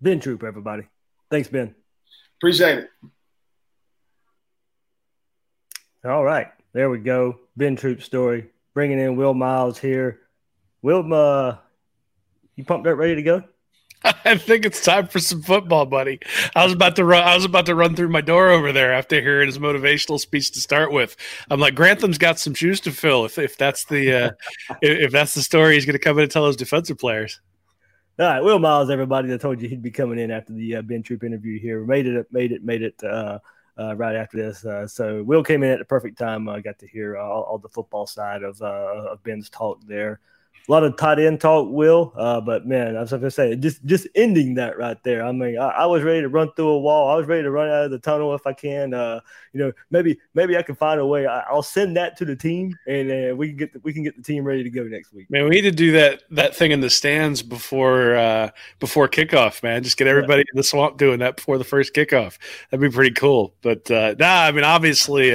Ben 0.00 0.20
Troupe, 0.20 0.44
everybody. 0.44 0.84
Thanks, 1.30 1.48
Ben. 1.48 1.74
Appreciate 2.38 2.78
it. 2.78 2.90
All 6.04 6.24
right. 6.24 6.48
There 6.72 6.88
we 6.88 6.98
go. 6.98 7.38
Ben 7.56 7.76
Troupe 7.76 8.02
story. 8.02 8.48
Bringing 8.72 8.98
in 8.98 9.16
Will 9.16 9.34
Miles 9.34 9.78
here. 9.78 10.20
Will, 10.82 11.12
uh, 11.12 11.58
you 12.56 12.64
pumped 12.64 12.86
up, 12.86 12.96
ready 12.96 13.16
to 13.16 13.22
go? 13.22 13.44
I 14.24 14.36
think 14.38 14.64
it's 14.64 14.82
time 14.82 15.08
for 15.08 15.18
some 15.18 15.42
football, 15.42 15.84
buddy. 15.84 16.20
I 16.54 16.64
was 16.64 16.72
about 16.72 16.96
to 16.96 17.04
run. 17.04 17.22
I 17.22 17.34
was 17.34 17.44
about 17.44 17.66
to 17.66 17.74
run 17.74 17.94
through 17.94 18.08
my 18.08 18.22
door 18.22 18.48
over 18.48 18.72
there 18.72 18.92
after 18.92 19.20
hearing 19.20 19.46
his 19.46 19.58
motivational 19.58 20.18
speech 20.18 20.52
to 20.52 20.60
start 20.60 20.90
with. 20.90 21.16
I'm 21.50 21.60
like, 21.60 21.74
Grantham's 21.74 22.18
got 22.18 22.38
some 22.38 22.54
shoes 22.54 22.80
to 22.80 22.92
fill. 22.92 23.24
If 23.26 23.38
if 23.38 23.58
that's 23.58 23.84
the 23.84 24.12
uh, 24.12 24.30
if 24.82 25.12
that's 25.12 25.34
the 25.34 25.42
story, 25.42 25.74
he's 25.74 25.84
going 25.84 25.94
to 25.94 25.98
come 25.98 26.16
in 26.18 26.22
and 26.22 26.32
tell 26.32 26.46
his 26.46 26.56
defensive 26.56 26.98
players. 26.98 27.40
All 28.18 28.26
right, 28.26 28.40
Will 28.40 28.58
Miles, 28.58 28.90
everybody 28.90 29.28
that 29.28 29.40
told 29.40 29.62
you 29.62 29.68
he'd 29.68 29.82
be 29.82 29.90
coming 29.90 30.18
in 30.18 30.30
after 30.30 30.52
the 30.52 30.76
uh, 30.76 30.82
Ben 30.82 31.02
Troupe 31.02 31.24
interview 31.24 31.58
here, 31.58 31.84
made 31.84 32.06
it, 32.06 32.26
made 32.30 32.52
it, 32.52 32.62
made 32.62 32.82
it 32.82 33.02
uh, 33.02 33.38
uh, 33.78 33.96
right 33.96 34.14
after 34.14 34.36
this. 34.36 34.62
Uh, 34.62 34.86
so 34.86 35.22
Will 35.22 35.42
came 35.42 35.62
in 35.62 35.70
at 35.70 35.78
the 35.78 35.86
perfect 35.86 36.18
time. 36.18 36.46
I 36.46 36.60
got 36.60 36.78
to 36.80 36.86
hear 36.86 37.16
all, 37.16 37.44
all, 37.44 37.58
the 37.58 37.70
football 37.70 38.06
side 38.06 38.42
of, 38.42 38.60
uh, 38.60 39.12
of 39.12 39.22
Ben's 39.22 39.48
talk 39.48 39.80
there. 39.86 40.20
A 40.70 40.72
lot 40.72 40.84
of 40.84 40.96
tight 40.96 41.18
end 41.18 41.40
talk, 41.40 41.68
Will. 41.68 42.12
Uh, 42.14 42.40
but 42.40 42.64
man, 42.64 42.96
I 42.96 43.00
was 43.00 43.10
going 43.10 43.22
to 43.22 43.30
say, 43.30 43.56
just 43.56 43.84
just 43.86 44.06
ending 44.14 44.54
that 44.54 44.78
right 44.78 44.96
there. 45.02 45.24
I 45.24 45.32
mean, 45.32 45.58
I, 45.58 45.68
I, 45.68 45.86
was 45.86 46.04
ready 46.04 46.20
to 46.20 46.28
run 46.28 46.52
through 46.54 46.68
a 46.68 46.78
wall. 46.78 47.10
I 47.10 47.16
was 47.16 47.26
ready 47.26 47.42
to 47.42 47.50
run 47.50 47.68
out 47.68 47.86
of 47.86 47.90
the 47.90 47.98
tunnel 47.98 48.32
if 48.36 48.46
I 48.46 48.52
can. 48.52 48.94
Uh, 48.94 49.18
you 49.52 49.58
know, 49.58 49.72
maybe 49.90 50.16
maybe 50.34 50.56
I 50.56 50.62
can 50.62 50.76
find 50.76 51.00
a 51.00 51.06
way. 51.06 51.26
I, 51.26 51.52
will 51.52 51.64
send 51.64 51.96
that 51.96 52.16
to 52.18 52.24
the 52.24 52.36
team, 52.36 52.78
and 52.86 53.10
uh, 53.10 53.34
we 53.34 53.48
can 53.48 53.56
get 53.56 53.72
the, 53.72 53.80
we 53.80 53.92
can 53.92 54.04
get 54.04 54.16
the 54.16 54.22
team 54.22 54.44
ready 54.44 54.62
to 54.62 54.70
go 54.70 54.84
next 54.84 55.12
week. 55.12 55.28
Man, 55.28 55.42
we 55.42 55.50
need 55.50 55.62
to 55.62 55.72
do 55.72 55.90
that 55.92 56.22
that 56.30 56.54
thing 56.54 56.70
in 56.70 56.80
the 56.80 56.90
stands 56.90 57.42
before 57.42 58.14
uh, 58.14 58.50
before 58.78 59.08
kickoff. 59.08 59.64
Man, 59.64 59.82
just 59.82 59.96
get 59.96 60.06
everybody 60.06 60.42
yeah. 60.42 60.52
in 60.54 60.56
the 60.56 60.62
swamp 60.62 60.98
doing 60.98 61.18
that 61.18 61.36
before 61.36 61.58
the 61.58 61.64
first 61.64 61.94
kickoff. 61.94 62.38
That'd 62.70 62.80
be 62.80 62.94
pretty 62.94 63.14
cool. 63.14 63.54
But 63.62 63.90
uh, 63.90 64.14
nah, 64.20 64.42
I 64.44 64.52
mean, 64.52 64.64
obviously. 64.64 65.34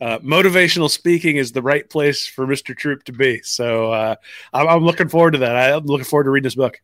Uh, 0.00 0.18
motivational 0.20 0.88
speaking 0.88 1.36
is 1.36 1.52
the 1.52 1.60
right 1.60 1.88
place 1.88 2.26
for 2.26 2.46
Mr. 2.46 2.76
Troupe 2.76 3.04
to 3.04 3.12
be. 3.12 3.42
So 3.42 3.92
uh, 3.92 4.16
I'm, 4.52 4.68
I'm, 4.68 4.84
looking 4.84 5.08
forward 5.08 5.32
to 5.32 5.38
that. 5.38 5.74
I'm 5.74 5.84
looking 5.84 6.06
forward 6.06 6.24
to 6.24 6.30
reading 6.30 6.44
this 6.44 6.54
book. 6.54 6.80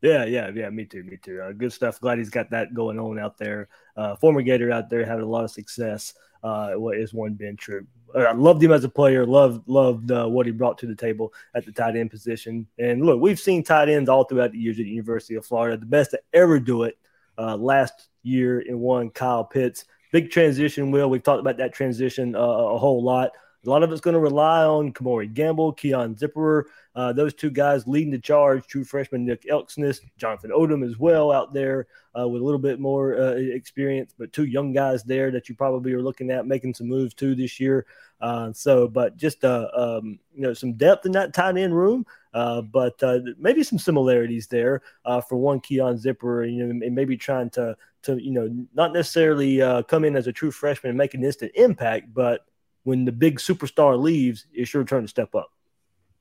Yeah, 0.00 0.24
yeah, 0.24 0.50
yeah. 0.54 0.70
Me 0.70 0.86
too. 0.86 1.02
Me 1.04 1.18
too. 1.22 1.42
Uh, 1.42 1.52
good 1.52 1.72
stuff. 1.72 2.00
Glad 2.00 2.18
he's 2.18 2.30
got 2.30 2.50
that 2.50 2.72
going 2.72 2.98
on 2.98 3.18
out 3.18 3.36
there. 3.36 3.68
Uh, 3.96 4.16
former 4.16 4.40
Gator 4.40 4.70
out 4.70 4.88
there 4.88 5.04
having 5.04 5.24
a 5.24 5.28
lot 5.28 5.44
of 5.44 5.50
success. 5.50 6.14
Uh, 6.42 6.72
what 6.72 6.96
is 6.96 7.12
one 7.12 7.34
Ben 7.34 7.56
Troupe? 7.56 7.86
I 8.14 8.32
loved 8.32 8.62
him 8.62 8.72
as 8.72 8.84
a 8.84 8.88
player. 8.88 9.26
Loved 9.26 9.66
loved 9.66 10.10
what 10.10 10.46
he 10.46 10.52
brought 10.52 10.78
to 10.78 10.86
the 10.86 10.94
table 10.94 11.32
at 11.54 11.66
the 11.66 11.72
tight 11.72 11.96
end 11.96 12.10
position. 12.10 12.66
And 12.78 13.04
look, 13.04 13.20
we've 13.20 13.40
seen 13.40 13.64
tight 13.64 13.88
ends 13.88 14.08
all 14.08 14.24
throughout 14.24 14.52
the 14.52 14.58
years 14.58 14.78
at 14.78 14.84
the 14.84 14.90
University 14.90 15.34
of 15.34 15.44
Florida. 15.44 15.76
The 15.76 15.86
best 15.86 16.12
to 16.12 16.20
ever 16.32 16.60
do 16.60 16.84
it 16.84 16.96
last 17.38 18.08
year 18.22 18.60
in 18.60 18.78
one 18.78 19.10
Kyle 19.10 19.44
Pitts 19.44 19.84
big 20.14 20.30
transition, 20.30 20.92
Will. 20.92 21.10
We've 21.10 21.24
talked 21.24 21.40
about 21.40 21.56
that 21.56 21.72
transition 21.74 22.36
uh, 22.36 22.38
a 22.38 22.78
whole 22.78 23.02
lot. 23.02 23.32
A 23.66 23.70
lot 23.70 23.82
of 23.82 23.90
it's 23.92 24.00
going 24.00 24.14
to 24.14 24.20
rely 24.20 24.64
on 24.64 24.92
Kemore 24.92 25.32
Gamble, 25.32 25.72
Keon 25.72 26.16
Zipperer, 26.16 26.64
uh, 26.94 27.12
those 27.12 27.34
two 27.34 27.50
guys 27.50 27.86
leading 27.86 28.12
the 28.12 28.18
charge. 28.18 28.66
True 28.66 28.84
freshman 28.84 29.24
Nick 29.24 29.44
Elksnis, 29.44 30.00
Jonathan 30.16 30.50
Odom 30.50 30.86
as 30.86 30.98
well 30.98 31.32
out 31.32 31.54
there 31.54 31.86
uh, 32.18 32.28
with 32.28 32.42
a 32.42 32.44
little 32.44 32.58
bit 32.58 32.78
more 32.78 33.18
uh, 33.18 33.32
experience, 33.32 34.14
but 34.16 34.32
two 34.32 34.44
young 34.44 34.72
guys 34.72 35.02
there 35.02 35.30
that 35.30 35.48
you 35.48 35.54
probably 35.54 35.92
are 35.92 36.02
looking 36.02 36.30
at 36.30 36.46
making 36.46 36.74
some 36.74 36.88
moves 36.88 37.14
too 37.14 37.34
this 37.34 37.58
year. 37.58 37.86
Uh, 38.20 38.52
so, 38.52 38.86
but 38.86 39.16
just 39.16 39.44
uh, 39.44 39.68
um, 39.74 40.18
you 40.34 40.42
know 40.42 40.54
some 40.54 40.74
depth 40.74 41.06
in 41.06 41.12
that 41.12 41.34
tight 41.34 41.56
end 41.56 41.76
room, 41.76 42.06
uh, 42.32 42.60
but 42.60 43.00
maybe 43.38 43.62
some 43.62 43.78
similarities 43.78 44.46
there 44.46 44.82
for 45.28 45.36
one 45.36 45.60
Keon 45.60 45.98
Zipper, 45.98 46.44
you 46.44 46.64
know, 46.64 46.70
and 46.70 46.94
maybe 46.94 47.16
trying 47.16 47.50
to 47.50 47.76
to 48.02 48.22
you 48.22 48.30
know 48.30 48.48
not 48.74 48.92
necessarily 48.92 49.58
come 49.88 50.04
in 50.04 50.16
as 50.16 50.26
a 50.26 50.32
true 50.32 50.50
freshman 50.50 50.90
and 50.90 50.98
make 50.98 51.14
an 51.14 51.24
instant 51.24 51.52
impact, 51.54 52.14
but 52.14 52.46
when 52.84 53.04
the 53.04 53.12
big 53.12 53.38
superstar 53.38 54.00
leaves, 54.00 54.46
it's 54.52 54.72
your 54.72 54.84
turn 54.84 55.02
to 55.02 55.08
step 55.08 55.34
up. 55.34 55.50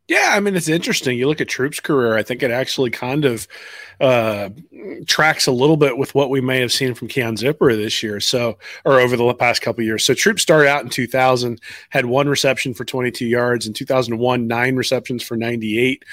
Yeah, 0.09 0.31
I 0.33 0.41
mean 0.41 0.55
it's 0.55 0.67
interesting. 0.67 1.17
You 1.17 1.27
look 1.27 1.39
at 1.39 1.47
Troupe's 1.47 1.79
career. 1.79 2.17
I 2.17 2.23
think 2.23 2.43
it 2.43 2.51
actually 2.51 2.89
kind 2.89 3.23
of 3.23 3.47
uh, 4.01 4.49
tracks 5.07 5.47
a 5.47 5.51
little 5.51 5.77
bit 5.77 5.97
with 5.97 6.13
what 6.13 6.29
we 6.29 6.41
may 6.41 6.59
have 6.59 6.73
seen 6.73 6.93
from 6.93 7.07
Keon 7.07 7.37
Zipper 7.37 7.73
this 7.73 8.03
year. 8.03 8.19
So, 8.19 8.57
or 8.83 8.99
over 8.99 9.15
the 9.15 9.33
past 9.33 9.61
couple 9.61 9.81
years. 9.83 10.03
So, 10.03 10.13
Troupe 10.13 10.41
started 10.41 10.67
out 10.67 10.83
in 10.83 10.89
2000, 10.89 11.61
had 11.89 12.05
one 12.05 12.27
reception 12.27 12.73
for 12.73 12.83
22 12.83 13.25
yards. 13.25 13.65
In 13.65 13.71
2001, 13.71 14.45
nine 14.45 14.75
receptions 14.75 15.23
for 15.23 15.37
98. 15.37 16.03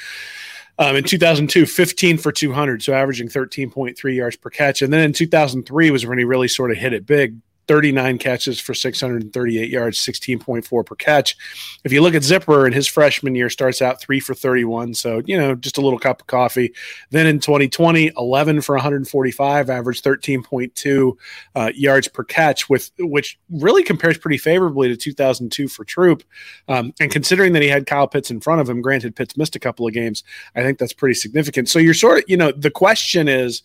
Um, 0.79 0.95
in 0.95 1.05
2002, 1.05 1.67
15 1.67 2.17
for 2.17 2.33
200, 2.33 2.83
so 2.83 2.95
averaging 2.95 3.29
13.3 3.29 4.15
yards 4.15 4.37
per 4.37 4.49
catch. 4.49 4.81
And 4.83 4.93
then 4.93 5.03
in 5.03 5.13
2003 5.13 5.91
was 5.91 6.07
when 6.07 6.17
he 6.17 6.25
really 6.25 6.49
sort 6.49 6.71
of 6.71 6.79
hit 6.79 6.95
it 6.95 7.05
big, 7.05 7.37
39 7.71 8.19
catches 8.19 8.59
for 8.59 8.75
638 8.75 9.71
yards, 9.71 9.97
16.4 10.01 10.85
per 10.85 10.95
catch. 10.97 11.37
If 11.85 11.93
you 11.93 12.03
look 12.03 12.17
at 12.17 12.25
Zipper 12.25 12.67
in 12.67 12.73
his 12.73 12.89
freshman 12.89 13.37
year, 13.37 13.49
starts 13.49 13.81
out 13.81 14.01
three 14.01 14.19
for 14.19 14.35
31. 14.35 14.95
So, 14.95 15.23
you 15.25 15.39
know, 15.39 15.55
just 15.55 15.79
a 15.79 15.81
little 15.81 16.01
cup 16.01 16.21
of 16.21 16.27
coffee. 16.27 16.75
Then 17.11 17.29
in 17.29 17.39
2020, 17.39 18.11
11 18.17 18.63
for 18.63 18.75
145, 18.75 19.71
average 19.71 20.03
13.2 20.03 21.13
uh, 21.55 21.71
yards 21.73 22.09
per 22.09 22.25
catch, 22.25 22.69
with 22.69 22.91
which 22.99 23.39
really 23.51 23.85
compares 23.85 24.19
pretty 24.19 24.39
favorably 24.39 24.89
to 24.89 24.97
2002 24.97 25.69
for 25.69 25.85
Troupe. 25.85 26.25
Um, 26.67 26.93
and 26.99 27.13
considering 27.13 27.53
that 27.53 27.63
he 27.63 27.69
had 27.69 27.87
Kyle 27.87 28.09
Pitts 28.09 28.33
in 28.33 28.41
front 28.41 28.61
of 28.61 28.69
him, 28.69 28.83
granted, 28.83 29.15
Pitts 29.15 29.37
missed 29.37 29.55
a 29.55 29.61
couple 29.61 29.87
of 29.87 29.93
games, 29.93 30.25
I 30.57 30.63
think 30.65 30.81
that's 30.81 30.93
pretty 30.93 31.15
significant. 31.15 31.69
So 31.69 31.79
you're 31.79 31.95
sort 31.95 32.19
of, 32.19 32.25
you 32.27 32.37
know, 32.37 32.51
the 32.51 32.73
question 32.73 33.29
is, 33.29 33.63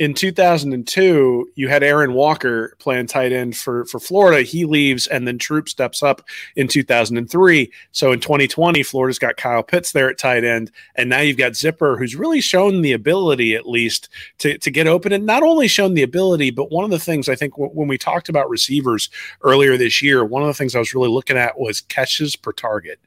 in 0.00 0.14
2002, 0.14 1.50
you 1.56 1.68
had 1.68 1.82
Aaron 1.82 2.14
Walker 2.14 2.74
playing 2.78 3.06
tight 3.06 3.32
end 3.32 3.54
for, 3.54 3.84
for 3.84 4.00
Florida. 4.00 4.40
He 4.40 4.64
leaves, 4.64 5.06
and 5.06 5.28
then 5.28 5.36
Troupe 5.36 5.68
steps 5.68 6.02
up 6.02 6.22
in 6.56 6.68
2003. 6.68 7.70
So 7.92 8.10
in 8.10 8.18
2020, 8.18 8.82
Florida's 8.82 9.18
got 9.18 9.36
Kyle 9.36 9.62
Pitts 9.62 9.92
there 9.92 10.08
at 10.08 10.16
tight 10.16 10.42
end, 10.42 10.70
and 10.96 11.10
now 11.10 11.20
you've 11.20 11.36
got 11.36 11.54
Zipper, 11.54 11.98
who's 11.98 12.16
really 12.16 12.40
shown 12.40 12.80
the 12.80 12.92
ability, 12.92 13.54
at 13.54 13.68
least, 13.68 14.08
to, 14.38 14.56
to 14.56 14.70
get 14.70 14.86
open. 14.86 15.12
And 15.12 15.26
not 15.26 15.42
only 15.42 15.68
shown 15.68 15.92
the 15.92 16.02
ability, 16.02 16.50
but 16.50 16.72
one 16.72 16.84
of 16.84 16.90
the 16.90 16.98
things 16.98 17.28
I 17.28 17.34
think 17.34 17.52
w- 17.52 17.70
when 17.70 17.86
we 17.86 17.98
talked 17.98 18.30
about 18.30 18.48
receivers 18.48 19.10
earlier 19.42 19.76
this 19.76 20.00
year, 20.00 20.24
one 20.24 20.40
of 20.40 20.48
the 20.48 20.54
things 20.54 20.74
I 20.74 20.78
was 20.78 20.94
really 20.94 21.10
looking 21.10 21.36
at 21.36 21.60
was 21.60 21.82
catches 21.82 22.36
per 22.36 22.52
target. 22.52 23.00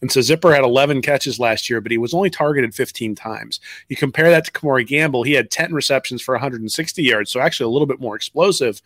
And 0.00 0.10
so 0.10 0.20
Zipper 0.20 0.52
had 0.52 0.64
11 0.64 1.02
catches 1.02 1.38
last 1.38 1.68
year, 1.68 1.80
but 1.80 1.92
he 1.92 1.98
was 1.98 2.14
only 2.14 2.30
targeted 2.30 2.74
15 2.74 3.14
times. 3.14 3.60
You 3.88 3.96
compare 3.96 4.30
that 4.30 4.46
to 4.46 4.50
Kemore 4.50 4.86
Gamble, 4.86 5.22
he 5.22 5.32
had 5.32 5.50
10 5.50 5.74
receptions 5.74 6.22
for 6.22 6.38
160 6.40 7.02
yards, 7.02 7.30
so 7.30 7.40
actually 7.40 7.66
a 7.66 7.70
little 7.70 7.86
bit 7.86 8.00
more 8.00 8.16
explosive, 8.16 8.82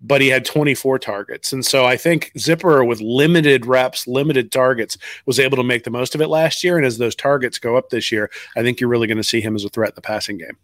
but 0.00 0.20
he 0.20 0.28
had 0.28 0.44
24 0.44 0.98
targets. 0.98 1.52
And 1.52 1.64
so 1.64 1.84
I 1.84 1.96
think 1.96 2.32
Zipper, 2.38 2.84
with 2.84 3.00
limited 3.00 3.66
reps, 3.66 4.06
limited 4.06 4.50
targets, 4.50 4.96
was 5.26 5.38
able 5.38 5.56
to 5.56 5.62
make 5.62 5.84
the 5.84 5.90
most 5.90 6.14
of 6.14 6.20
it 6.20 6.28
last 6.28 6.64
year. 6.64 6.76
And 6.76 6.86
as 6.86 6.98
those 6.98 7.14
targets 7.14 7.58
go 7.58 7.76
up 7.76 7.90
this 7.90 8.10
year, 8.10 8.30
I 8.56 8.62
think 8.62 8.80
you're 8.80 8.90
really 8.90 9.06
going 9.06 9.18
to 9.18 9.24
see 9.24 9.40
him 9.40 9.54
as 9.54 9.64
a 9.64 9.68
threat 9.68 9.90
in 9.90 9.94
the 9.96 10.02
passing 10.02 10.38
game. 10.38 10.56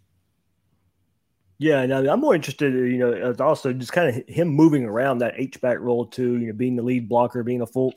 Yeah, 1.59 1.81
and 1.81 1.91
I'm 1.91 2.19
more 2.19 2.35
interested, 2.35 2.71
you 2.71 2.99
know, 2.99 3.33
also 3.39 3.73
just 3.73 3.91
kind 3.91 4.15
of 4.15 4.27
him 4.27 4.47
moving 4.47 4.85
around 4.85 5.17
that 5.19 5.33
H 5.37 5.59
back 5.59 5.79
role 5.79 6.05
too, 6.05 6.37
you 6.37 6.47
know, 6.47 6.53
being 6.53 6.75
the 6.75 6.83
lead 6.83 7.09
blocker, 7.09 7.41
being 7.41 7.61
a 7.61 7.65
full 7.65 7.95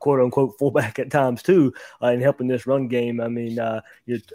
quote 0.00 0.20
unquote 0.20 0.58
fullback 0.58 0.98
at 0.98 1.10
times 1.10 1.42
too, 1.42 1.72
uh, 2.02 2.08
and 2.08 2.20
helping 2.20 2.48
this 2.48 2.66
run 2.66 2.88
game. 2.88 3.18
I 3.18 3.28
mean, 3.28 3.58
uh, 3.58 3.80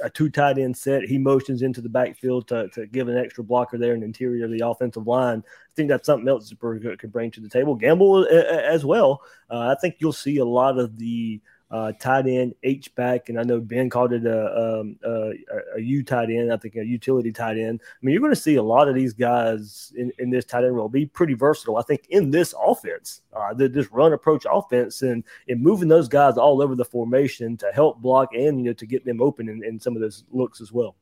a 0.02 0.10
two 0.10 0.32
tight 0.32 0.58
end 0.58 0.76
set, 0.76 1.04
he 1.04 1.20
motions 1.20 1.62
into 1.62 1.82
the 1.82 1.90
backfield 1.90 2.48
to, 2.48 2.68
to 2.70 2.88
give 2.88 3.10
an 3.10 3.18
extra 3.18 3.44
blocker 3.44 3.78
there 3.78 3.94
in 3.94 4.00
the 4.00 4.08
interior 4.08 4.46
of 4.46 4.52
the 4.52 4.66
offensive 4.66 5.06
line. 5.06 5.44
I 5.46 5.74
think 5.76 5.90
that's 5.90 6.08
something 6.08 6.28
else 6.28 6.48
Zipper 6.48 6.80
could 6.98 7.12
bring 7.12 7.30
to 7.32 7.40
the 7.40 7.50
table. 7.50 7.76
Gamble 7.76 8.26
uh, 8.26 8.28
as 8.34 8.84
well. 8.84 9.22
Uh, 9.52 9.76
I 9.78 9.80
think 9.80 9.98
you'll 10.00 10.14
see 10.14 10.38
a 10.38 10.46
lot 10.46 10.80
of 10.80 10.98
the 10.98 11.40
uh, 11.70 11.92
tight 12.00 12.28
end, 12.28 12.56
H 12.64 12.94
back, 12.96 13.30
and 13.30 13.40
I 13.40 13.44
know 13.44 13.60
Ben 13.60 13.90
called 13.90 14.14
it 14.14 14.26
a, 14.26 14.80
um, 14.80 14.98
a, 15.04 15.32
a 15.76 15.82
U 15.82 16.04
tight 16.04 16.30
end. 16.30 16.52
I 16.52 16.58
think 16.58 16.76
a 16.76 16.86
utility 16.86 17.32
tight 17.32 17.58
end. 17.58 17.82
I 17.84 17.98
mean, 18.02 18.14
you're 18.14 18.22
going 18.22 18.34
to 18.34 18.40
see 18.40 18.56
a 18.56 18.64
lot 18.64 18.88
of 18.88 18.96
these 18.96 19.14
guys 19.14 19.92
in, 19.98 20.12
in 20.20 20.30
this 20.30 20.46
tight 20.46 20.64
end 20.64 20.76
role 20.76 20.88
be 20.88 21.06
pretty 21.06 21.34
versatile. 21.34 21.78
I 21.78 21.82
think 21.82 22.06
in 22.10 22.32
this 22.32 22.54
offense, 22.66 23.22
uh, 23.36 23.54
this 23.54 23.92
run 23.92 24.14
approach 24.14 24.46
offense, 24.50 25.02
and 25.02 25.24
and 25.50 25.62
moving 25.62 25.90
those 25.90 26.08
guys 26.08 26.38
all 26.38 26.62
over 26.62 26.76
the 26.76 26.86
formation 26.86 27.58
to 27.58 27.72
help 27.74 28.02
block 28.02 28.34
and 28.34 28.60
you 28.60 28.66
know 28.66 28.74
to 28.74 28.86
get 28.86 29.04
them 29.04 29.22
open 29.22 29.50
in, 29.50 29.64
in 29.64 29.80
some 29.80 29.96
of 29.96 30.02
those 30.02 30.24
looks 30.32 30.62
as 30.62 30.72
well. 30.72 30.96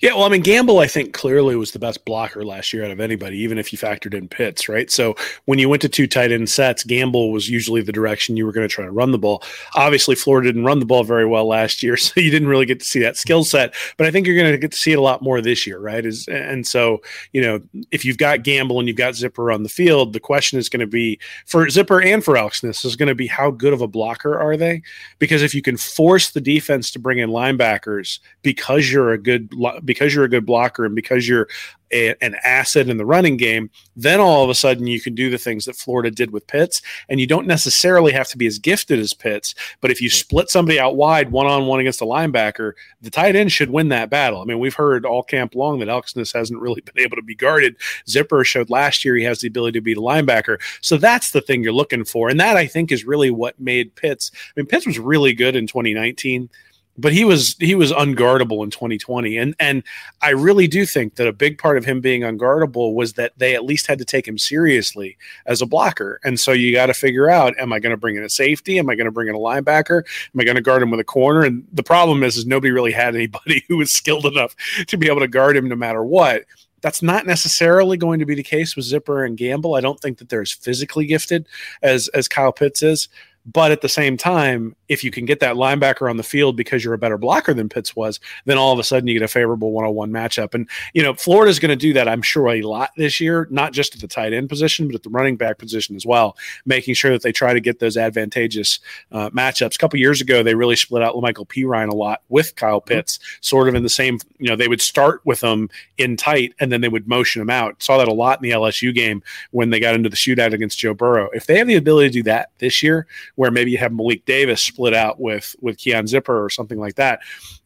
Yeah, 0.00 0.14
well, 0.14 0.24
I 0.24 0.28
mean, 0.28 0.42
Gamble, 0.42 0.80
I 0.80 0.86
think 0.86 1.12
clearly 1.14 1.56
was 1.56 1.72
the 1.72 1.78
best 1.78 2.04
blocker 2.04 2.44
last 2.44 2.72
year 2.72 2.84
out 2.84 2.90
of 2.90 3.00
anybody, 3.00 3.38
even 3.38 3.58
if 3.58 3.72
you 3.72 3.78
factored 3.78 4.14
in 4.14 4.28
Pitts, 4.28 4.68
right? 4.68 4.90
So 4.90 5.14
when 5.46 5.58
you 5.58 5.68
went 5.68 5.82
to 5.82 5.88
two 5.88 6.06
tight 6.06 6.32
end 6.32 6.48
sets, 6.48 6.84
Gamble 6.84 7.32
was 7.32 7.48
usually 7.48 7.80
the 7.80 7.92
direction 7.92 8.36
you 8.36 8.44
were 8.44 8.52
going 8.52 8.68
to 8.68 8.72
try 8.72 8.84
to 8.84 8.90
run 8.90 9.12
the 9.12 9.18
ball. 9.18 9.42
Obviously, 9.74 10.14
Florida 10.14 10.48
didn't 10.48 10.64
run 10.64 10.78
the 10.78 10.86
ball 10.86 11.04
very 11.04 11.26
well 11.26 11.46
last 11.46 11.82
year, 11.82 11.96
so 11.96 12.20
you 12.20 12.30
didn't 12.30 12.48
really 12.48 12.66
get 12.66 12.80
to 12.80 12.86
see 12.86 13.00
that 13.00 13.16
skill 13.16 13.44
set. 13.44 13.74
But 13.96 14.06
I 14.06 14.10
think 14.10 14.26
you're 14.26 14.36
going 14.36 14.52
to 14.52 14.58
get 14.58 14.72
to 14.72 14.78
see 14.78 14.92
it 14.92 14.98
a 14.98 15.02
lot 15.02 15.22
more 15.22 15.40
this 15.40 15.66
year, 15.66 15.78
right? 15.78 16.04
Is 16.04 16.28
and 16.28 16.66
so 16.66 17.00
you 17.32 17.40
know, 17.40 17.60
if 17.90 18.04
you've 18.04 18.18
got 18.18 18.42
Gamble 18.42 18.78
and 18.78 18.88
you've 18.88 18.96
got 18.96 19.14
Zipper 19.14 19.50
on 19.50 19.62
the 19.62 19.68
field, 19.68 20.12
the 20.12 20.20
question 20.20 20.58
is 20.58 20.68
going 20.68 20.80
to 20.80 20.86
be 20.86 21.18
for 21.46 21.68
Zipper 21.68 22.02
and 22.02 22.24
for 22.24 22.34
Elksnis 22.34 22.84
is 22.84 22.96
going 22.96 23.08
to 23.08 23.14
be 23.14 23.26
how 23.26 23.50
good 23.50 23.72
of 23.72 23.80
a 23.80 23.88
blocker 23.88 24.38
are 24.38 24.56
they? 24.56 24.82
Because 25.18 25.42
if 25.42 25.54
you 25.54 25.62
can 25.62 25.76
force 25.76 26.30
the 26.30 26.40
defense 26.40 26.90
to 26.90 26.98
bring 26.98 27.18
in 27.18 27.30
linebackers 27.30 28.18
because 28.42 28.90
you're 28.90 29.12
a 29.12 29.18
good 29.18 29.53
because 29.84 30.14
you're 30.14 30.24
a 30.24 30.28
good 30.28 30.46
blocker 30.46 30.84
and 30.84 30.94
because 30.94 31.28
you're 31.28 31.48
a, 31.94 32.14
an 32.22 32.34
asset 32.42 32.88
in 32.88 32.96
the 32.96 33.06
running 33.06 33.36
game, 33.36 33.70
then 33.96 34.20
all 34.20 34.42
of 34.42 34.50
a 34.50 34.54
sudden 34.54 34.86
you 34.86 35.00
can 35.00 35.14
do 35.14 35.30
the 35.30 35.38
things 35.38 35.64
that 35.64 35.76
Florida 35.76 36.10
did 36.10 36.32
with 36.32 36.46
Pitts, 36.46 36.82
and 37.08 37.20
you 37.20 37.26
don't 37.26 37.46
necessarily 37.46 38.12
have 38.12 38.28
to 38.28 38.38
be 38.38 38.46
as 38.46 38.58
gifted 38.58 38.98
as 38.98 39.14
Pitts. 39.14 39.54
But 39.80 39.90
if 39.90 40.00
you 40.02 40.10
split 40.10 40.50
somebody 40.50 40.78
out 40.78 40.96
wide, 40.96 41.30
one 41.30 41.46
on 41.46 41.66
one 41.66 41.80
against 41.80 42.02
a 42.02 42.06
linebacker, 42.06 42.72
the 43.00 43.10
tight 43.10 43.36
end 43.36 43.52
should 43.52 43.70
win 43.70 43.88
that 43.88 44.10
battle. 44.10 44.42
I 44.42 44.44
mean, 44.44 44.58
we've 44.58 44.74
heard 44.74 45.06
all 45.06 45.22
camp 45.22 45.54
long 45.54 45.78
that 45.78 45.88
Elksnis 45.88 46.34
hasn't 46.34 46.60
really 46.60 46.80
been 46.94 47.02
able 47.02 47.16
to 47.16 47.22
be 47.22 47.34
guarded. 47.34 47.76
Zipper 48.08 48.44
showed 48.44 48.70
last 48.70 49.04
year 49.04 49.16
he 49.16 49.24
has 49.24 49.40
the 49.40 49.48
ability 49.48 49.78
to 49.78 49.82
beat 49.82 49.96
a 49.96 50.00
linebacker, 50.00 50.60
so 50.80 50.96
that's 50.96 51.30
the 51.30 51.40
thing 51.40 51.62
you're 51.62 51.72
looking 51.72 52.04
for, 52.04 52.28
and 52.28 52.40
that 52.40 52.56
I 52.56 52.66
think 52.66 52.90
is 52.90 53.04
really 53.04 53.30
what 53.30 53.58
made 53.60 53.94
Pitts. 53.94 54.30
I 54.34 54.60
mean, 54.60 54.66
Pitts 54.66 54.86
was 54.86 54.98
really 54.98 55.32
good 55.32 55.56
in 55.56 55.66
2019 55.66 56.50
but 56.96 57.12
he 57.12 57.24
was 57.24 57.56
he 57.58 57.74
was 57.74 57.92
unguardable 57.92 58.62
in 58.62 58.70
2020 58.70 59.36
and 59.36 59.54
and 59.58 59.82
I 60.22 60.30
really 60.30 60.66
do 60.66 60.86
think 60.86 61.16
that 61.16 61.26
a 61.26 61.32
big 61.32 61.58
part 61.58 61.76
of 61.76 61.84
him 61.84 62.00
being 62.00 62.22
unguardable 62.22 62.94
was 62.94 63.14
that 63.14 63.32
they 63.36 63.54
at 63.54 63.64
least 63.64 63.86
had 63.86 63.98
to 63.98 64.04
take 64.04 64.26
him 64.26 64.38
seriously 64.38 65.16
as 65.46 65.60
a 65.60 65.66
blocker. 65.66 66.20
And 66.24 66.38
so 66.38 66.52
you 66.52 66.72
got 66.72 66.86
to 66.86 66.94
figure 66.94 67.28
out 67.28 67.58
am 67.58 67.72
I 67.72 67.80
going 67.80 67.90
to 67.90 67.96
bring 67.96 68.16
in 68.16 68.22
a 68.22 68.28
safety? 68.28 68.78
Am 68.78 68.88
I 68.88 68.94
going 68.94 69.06
to 69.06 69.12
bring 69.12 69.28
in 69.28 69.34
a 69.34 69.38
linebacker? 69.38 69.98
Am 70.34 70.40
I 70.40 70.44
going 70.44 70.56
to 70.56 70.62
guard 70.62 70.82
him 70.82 70.90
with 70.90 71.00
a 71.00 71.04
corner? 71.04 71.44
And 71.44 71.66
the 71.72 71.82
problem 71.82 72.22
is 72.22 72.36
is 72.36 72.46
nobody 72.46 72.70
really 72.70 72.92
had 72.92 73.14
anybody 73.14 73.64
who 73.68 73.78
was 73.78 73.92
skilled 73.92 74.26
enough 74.26 74.54
to 74.86 74.96
be 74.96 75.08
able 75.08 75.20
to 75.20 75.28
guard 75.28 75.56
him 75.56 75.68
no 75.68 75.76
matter 75.76 76.04
what. 76.04 76.44
That's 76.80 77.02
not 77.02 77.26
necessarily 77.26 77.96
going 77.96 78.18
to 78.18 78.26
be 78.26 78.34
the 78.34 78.42
case 78.42 78.76
with 78.76 78.84
Zipper 78.84 79.24
and 79.24 79.38
Gamble. 79.38 79.74
I 79.74 79.80
don't 79.80 79.98
think 80.00 80.18
that 80.18 80.28
they're 80.28 80.42
as 80.42 80.52
physically 80.52 81.06
gifted 81.06 81.48
as 81.82 82.08
as 82.08 82.28
Kyle 82.28 82.52
Pitts 82.52 82.82
is. 82.82 83.08
But 83.46 83.72
at 83.72 83.82
the 83.82 83.88
same 83.88 84.16
time, 84.16 84.74
if 84.88 85.04
you 85.04 85.10
can 85.10 85.24
get 85.24 85.40
that 85.40 85.56
linebacker 85.56 86.08
on 86.08 86.16
the 86.16 86.22
field 86.22 86.56
because 86.56 86.84
you're 86.84 86.94
a 86.94 86.98
better 86.98 87.18
blocker 87.18 87.54
than 87.54 87.68
Pitts 87.68 87.96
was, 87.96 88.20
then 88.44 88.58
all 88.58 88.72
of 88.72 88.78
a 88.78 88.84
sudden 88.84 89.06
you 89.06 89.14
get 89.14 89.24
a 89.24 89.28
favorable 89.28 89.72
one-on-one 89.72 90.10
matchup. 90.10 90.54
And 90.54 90.68
you 90.92 91.02
know, 91.02 91.14
Florida's 91.14 91.58
going 91.58 91.70
to 91.70 91.76
do 91.76 91.92
that, 91.94 92.08
I'm 92.08 92.22
sure, 92.22 92.48
a 92.48 92.62
lot 92.62 92.90
this 92.96 93.20
year, 93.20 93.48
not 93.50 93.72
just 93.72 93.94
at 93.94 94.00
the 94.00 94.08
tight 94.08 94.32
end 94.32 94.48
position, 94.48 94.86
but 94.86 94.94
at 94.94 95.02
the 95.02 95.10
running 95.10 95.36
back 95.36 95.58
position 95.58 95.96
as 95.96 96.04
well, 96.04 96.36
making 96.66 96.94
sure 96.94 97.12
that 97.12 97.22
they 97.22 97.32
try 97.32 97.54
to 97.54 97.60
get 97.60 97.78
those 97.78 97.96
advantageous 97.96 98.80
uh, 99.12 99.30
matchups. 99.30 99.76
A 99.76 99.78
couple 99.78 99.98
years 99.98 100.20
ago, 100.20 100.42
they 100.42 100.54
really 100.54 100.76
split 100.76 101.02
out 101.02 101.14
Lamical 101.14 101.46
Perine 101.46 101.90
a 101.90 101.94
lot 101.94 102.22
with 102.28 102.54
Kyle 102.56 102.80
mm-hmm. 102.80 102.94
Pitts, 102.94 103.18
mm-hmm. 103.18 103.38
sort 103.40 103.68
of 103.68 103.74
in 103.74 103.82
the 103.82 103.88
same. 103.88 104.18
You 104.38 104.48
know, 104.48 104.56
they 104.56 104.68
would 104.68 104.80
start 104.80 105.20
with 105.24 105.40
them 105.40 105.70
in 105.98 106.16
tight, 106.16 106.54
and 106.60 106.70
then 106.70 106.80
they 106.80 106.88
would 106.88 107.08
motion 107.08 107.40
them 107.40 107.50
out. 107.50 107.82
Saw 107.82 107.98
that 107.98 108.08
a 108.08 108.12
lot 108.12 108.38
in 108.38 108.42
the 108.42 108.54
LSU 108.54 108.94
game 108.94 109.22
when 109.52 109.70
they 109.70 109.80
got 109.80 109.94
into 109.94 110.08
the 110.08 110.16
shootout 110.16 110.52
against 110.52 110.78
Joe 110.78 110.94
Burrow. 110.94 111.30
If 111.32 111.46
they 111.46 111.58
have 111.58 111.66
the 111.66 111.76
ability 111.76 112.08
to 112.08 112.12
do 112.12 112.22
that 112.24 112.50
this 112.58 112.82
year 112.82 113.06
where 113.36 113.50
maybe 113.50 113.70
you 113.70 113.78
have 113.78 113.92
Malik 113.92 114.24
Davis 114.24 114.60
split 114.60 114.83
out 114.92 115.20
with 115.20 115.56
with 115.60 115.78
Keon 115.78 116.06
Zipper 116.06 116.44
or 116.44 116.50
something 116.50 116.78
like 116.78 116.96
that. 116.96 117.20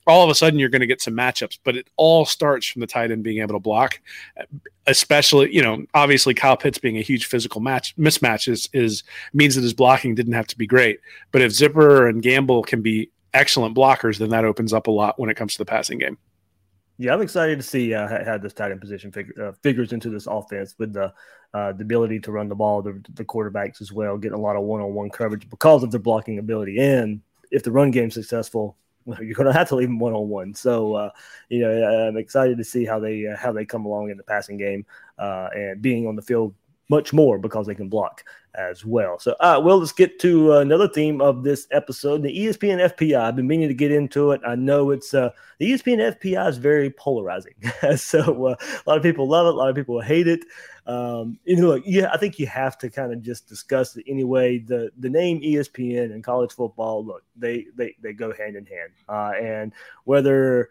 All 0.06 0.22
of 0.22 0.30
a 0.30 0.34
sudden, 0.34 0.58
you're 0.58 0.68
going 0.68 0.80
to 0.80 0.86
get 0.86 1.02
some 1.02 1.14
matchups, 1.14 1.58
but 1.64 1.76
it 1.76 1.88
all 1.96 2.24
starts 2.24 2.66
from 2.66 2.80
the 2.80 2.86
tight 2.86 3.10
end 3.10 3.24
being 3.24 3.42
able 3.42 3.54
to 3.54 3.58
block. 3.58 4.00
Especially, 4.86 5.52
you 5.54 5.60
know, 5.60 5.84
obviously 5.94 6.32
Kyle 6.32 6.56
Pitts 6.56 6.78
being 6.78 6.96
a 6.96 7.02
huge 7.02 7.26
physical 7.26 7.60
match 7.60 7.96
mismatch 7.96 8.48
is, 8.48 8.68
is 8.72 9.02
means 9.34 9.54
that 9.54 9.62
his 9.62 9.74
blocking 9.74 10.14
didn't 10.14 10.32
have 10.32 10.46
to 10.46 10.56
be 10.56 10.66
great. 10.66 11.00
But 11.32 11.42
if 11.42 11.52
Zipper 11.52 12.06
and 12.06 12.22
Gamble 12.22 12.62
can 12.62 12.80
be 12.80 13.10
excellent 13.34 13.76
blockers, 13.76 14.18
then 14.18 14.30
that 14.30 14.44
opens 14.44 14.72
up 14.72 14.86
a 14.86 14.90
lot 14.90 15.18
when 15.18 15.28
it 15.28 15.36
comes 15.36 15.52
to 15.52 15.58
the 15.58 15.66
passing 15.66 15.98
game. 15.98 16.16
Yeah, 17.01 17.14
I'm 17.14 17.22
excited 17.22 17.59
to 17.59 17.62
see 17.62 17.94
uh, 17.94 18.24
how 18.24 18.38
this 18.38 18.53
tight 18.53 18.72
end 18.72 18.80
position 18.80 19.12
figure, 19.12 19.49
uh, 19.49 19.53
figures 19.62 19.92
into 19.92 20.11
this 20.11 20.26
offense 20.26 20.74
with 20.78 20.92
the 20.92 21.12
uh, 21.55 21.72
the 21.72 21.82
ability 21.82 22.20
to 22.20 22.32
run 22.32 22.49
the 22.49 22.55
ball, 22.55 22.82
the, 22.82 23.01
the 23.14 23.24
quarterbacks 23.24 23.80
as 23.80 23.90
well, 23.90 24.18
getting 24.18 24.36
a 24.36 24.40
lot 24.40 24.57
of 24.57 24.64
one 24.64 24.82
on 24.82 24.92
one 24.92 25.09
coverage 25.09 25.49
because 25.49 25.82
of 25.82 25.90
their 25.90 26.01
blocking 26.01 26.38
ability. 26.38 26.78
And 26.78 27.22
if 27.51 27.62
the 27.62 27.72
run 27.72 27.90
game's 27.90 28.14
successful, 28.14 28.76
you're 29.07 29.34
going 29.34 29.46
to 29.46 29.53
have 29.53 29.68
to 29.68 29.76
leave 29.76 29.88
them 29.88 29.99
one 29.99 30.12
on 30.12 30.28
one. 30.28 30.55
So, 30.55 30.94
uh, 30.94 31.11
you 31.49 31.61
know, 31.61 32.09
I'm 32.09 32.16
excited 32.16 32.59
to 32.59 32.64
see 32.64 32.84
how 32.84 32.99
they 32.99 33.26
uh, 33.26 33.36
how 33.36 33.53
they 33.53 33.64
come 33.64 33.86
along 33.86 34.11
in 34.11 34.16
the 34.16 34.24
passing 34.24 34.59
game 34.59 34.84
uh, 35.18 35.49
and 35.55 35.80
being 35.80 36.07
on 36.07 36.16
the 36.16 36.22
field 36.22 36.55
much 36.89 37.12
more 37.12 37.39
because 37.39 37.66
they 37.66 37.74
can 37.74 37.89
block 37.89 38.24
as 38.55 38.84
well. 38.84 39.18
So, 39.18 39.36
uh, 39.41 39.61
well, 39.62 39.78
let's 39.78 39.93
get 39.93 40.18
to 40.20 40.55
another 40.55 40.89
theme 40.89 41.20
of 41.20 41.45
this 41.45 41.66
episode 41.70 42.22
the 42.22 42.36
ESPN 42.36 42.93
FPI. 42.93 43.20
I've 43.20 43.36
been 43.36 43.47
meaning 43.47 43.68
to 43.68 43.74
get 43.74 43.93
into 43.93 44.32
it. 44.32 44.41
I 44.47 44.55
know 44.55 44.91
it's 44.91 45.14
uh, 45.14 45.30
the 45.59 45.72
ESPN 45.72 46.18
FPI 46.18 46.49
is 46.49 46.57
very 46.57 46.91
polarizing. 46.91 47.55
so, 47.97 48.47
uh, 48.47 48.57
a 48.61 48.82
lot 48.89 48.97
of 48.97 49.03
people 49.03 49.28
love 49.28 49.47
it, 49.47 49.55
a 49.55 49.57
lot 49.57 49.68
of 49.70 49.76
people 49.76 50.01
hate 50.01 50.26
it. 50.26 50.41
Um, 50.86 51.39
you 51.45 51.57
know, 51.57 51.74
yeah, 51.84 52.09
I 52.12 52.16
think 52.16 52.39
you 52.39 52.47
have 52.47 52.78
to 52.78 52.89
kind 52.89 53.12
of 53.12 53.22
just 53.22 53.47
discuss 53.47 53.97
it 53.97 54.05
anyway. 54.09 54.59
The 54.59 54.91
the 54.99 55.11
name 55.11 55.41
ESPN 55.43 56.12
and 56.12 56.24
college 56.24 56.53
football, 56.53 57.05
look, 57.05 57.22
they 57.36 57.66
they 57.76 57.95
they 58.01 58.14
go 58.14 58.32
hand 58.32 58.57
in 58.57 58.64
hand, 58.64 58.93
uh, 59.09 59.32
and 59.39 59.72
whether 60.05 60.70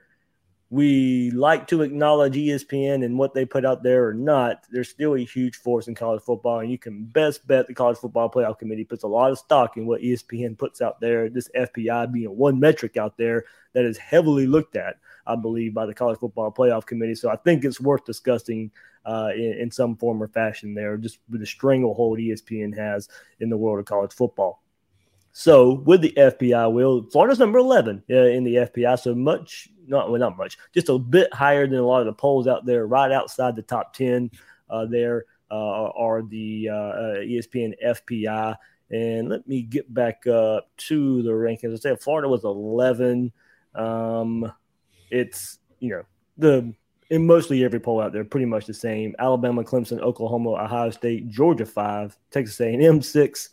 we 0.70 1.32
like 1.32 1.66
to 1.68 1.82
acknowledge 1.82 2.34
ESPN 2.34 3.06
and 3.06 3.18
what 3.18 3.34
they 3.34 3.46
put 3.46 3.66
out 3.66 3.84
there 3.84 4.08
or 4.08 4.14
not, 4.14 4.66
there's 4.70 4.90
still 4.90 5.16
a 5.16 5.20
huge 5.20 5.56
force 5.56 5.88
in 5.88 5.96
college 5.96 6.22
football. 6.22 6.60
And 6.60 6.70
you 6.70 6.78
can 6.78 7.06
best 7.06 7.48
bet 7.48 7.68
the 7.68 7.74
College 7.74 7.98
Football 7.98 8.30
Playoff 8.30 8.60
Committee 8.60 8.84
puts 8.84 9.04
a 9.04 9.08
lot 9.08 9.32
of 9.32 9.38
stock 9.38 9.78
in 9.78 9.86
what 9.86 10.02
ESPN 10.02 10.58
puts 10.58 10.82
out 10.82 11.00
there, 11.00 11.30
this 11.30 11.50
FPI 11.56 12.12
being 12.12 12.36
one 12.36 12.60
metric 12.60 12.98
out 12.98 13.18
there 13.18 13.46
that 13.74 13.86
is 13.86 13.98
heavily 13.98 14.46
looked 14.46 14.76
at, 14.76 14.98
I 15.26 15.38
believe, 15.38 15.74
by 15.74 15.86
the 15.86 15.94
College 15.94 16.20
Football 16.20 16.52
Playoff 16.52 16.86
Committee. 16.86 17.16
So 17.16 17.30
I 17.30 17.38
think 17.38 17.64
it's 17.64 17.80
worth 17.80 18.04
discussing 18.04 18.72
uh, 19.06 19.30
in, 19.34 19.54
in 19.54 19.72
some 19.72 19.96
form 19.96 20.22
or 20.22 20.28
fashion 20.28 20.74
there, 20.74 20.98
just 20.98 21.20
with 21.30 21.40
the 21.40 21.48
stranglehold 21.48 22.20
ESPN 22.20 22.78
has 22.78 23.08
in 23.40 23.50
the 23.50 23.56
world 23.56 23.80
of 23.80 23.86
college 23.86 24.12
football. 24.12 24.62
So 25.40 25.74
with 25.86 26.02
the 26.02 26.14
FPI, 26.18 26.74
will 26.74 27.04
Florida's 27.12 27.38
number 27.38 27.60
11 27.60 28.02
uh, 28.10 28.16
in 28.16 28.44
the 28.44 28.56
FPI, 28.56 29.00
so 29.00 29.14
much 29.14 29.70
not 29.86 30.10
well, 30.10 30.20
not 30.20 30.36
much, 30.36 30.58
just 30.74 30.90
a 30.90 30.98
bit 30.98 31.32
higher 31.32 31.68
than 31.68 31.78
a 31.78 31.86
lot 31.86 32.00
of 32.00 32.08
the 32.08 32.14
polls 32.14 32.48
out 32.48 32.66
there, 32.66 32.88
right 32.88 33.12
outside 33.12 33.56
the 33.56 33.62
top 33.62 33.94
ten. 33.94 34.32
Uh, 34.68 34.88
there 34.88 35.26
uh, 35.52 35.92
are 35.92 36.24
the 36.24 36.70
uh, 36.70 36.74
uh 36.74 37.16
ESPN 37.18 37.76
FPI, 37.86 38.56
and 38.90 39.30
let 39.30 39.48
me 39.48 39.62
get 39.62 39.94
back 39.94 40.26
up 40.26 40.72
to 40.78 41.22
the 41.22 41.30
rankings. 41.30 41.72
I 41.72 41.76
said 41.78 42.02
Florida 42.02 42.28
was 42.28 42.44
eleven. 42.44 43.32
Um, 43.76 44.52
it's 45.12 45.60
you 45.78 45.92
know 45.92 46.04
the 46.40 46.74
in 47.12 47.28
mostly 47.28 47.64
every 47.64 47.80
poll 47.80 48.02
out 48.02 48.12
there, 48.12 48.24
pretty 48.26 48.48
much 48.48 48.66
the 48.66 48.74
same. 48.74 49.16
Alabama, 49.20 49.64
Clemson, 49.64 50.00
Oklahoma, 50.00 50.54
Ohio 50.54 50.90
State, 50.90 51.30
Georgia 51.30 51.68
five, 51.68 52.18
Texas 52.32 52.60
A&M 52.60 53.04
six. 53.04 53.52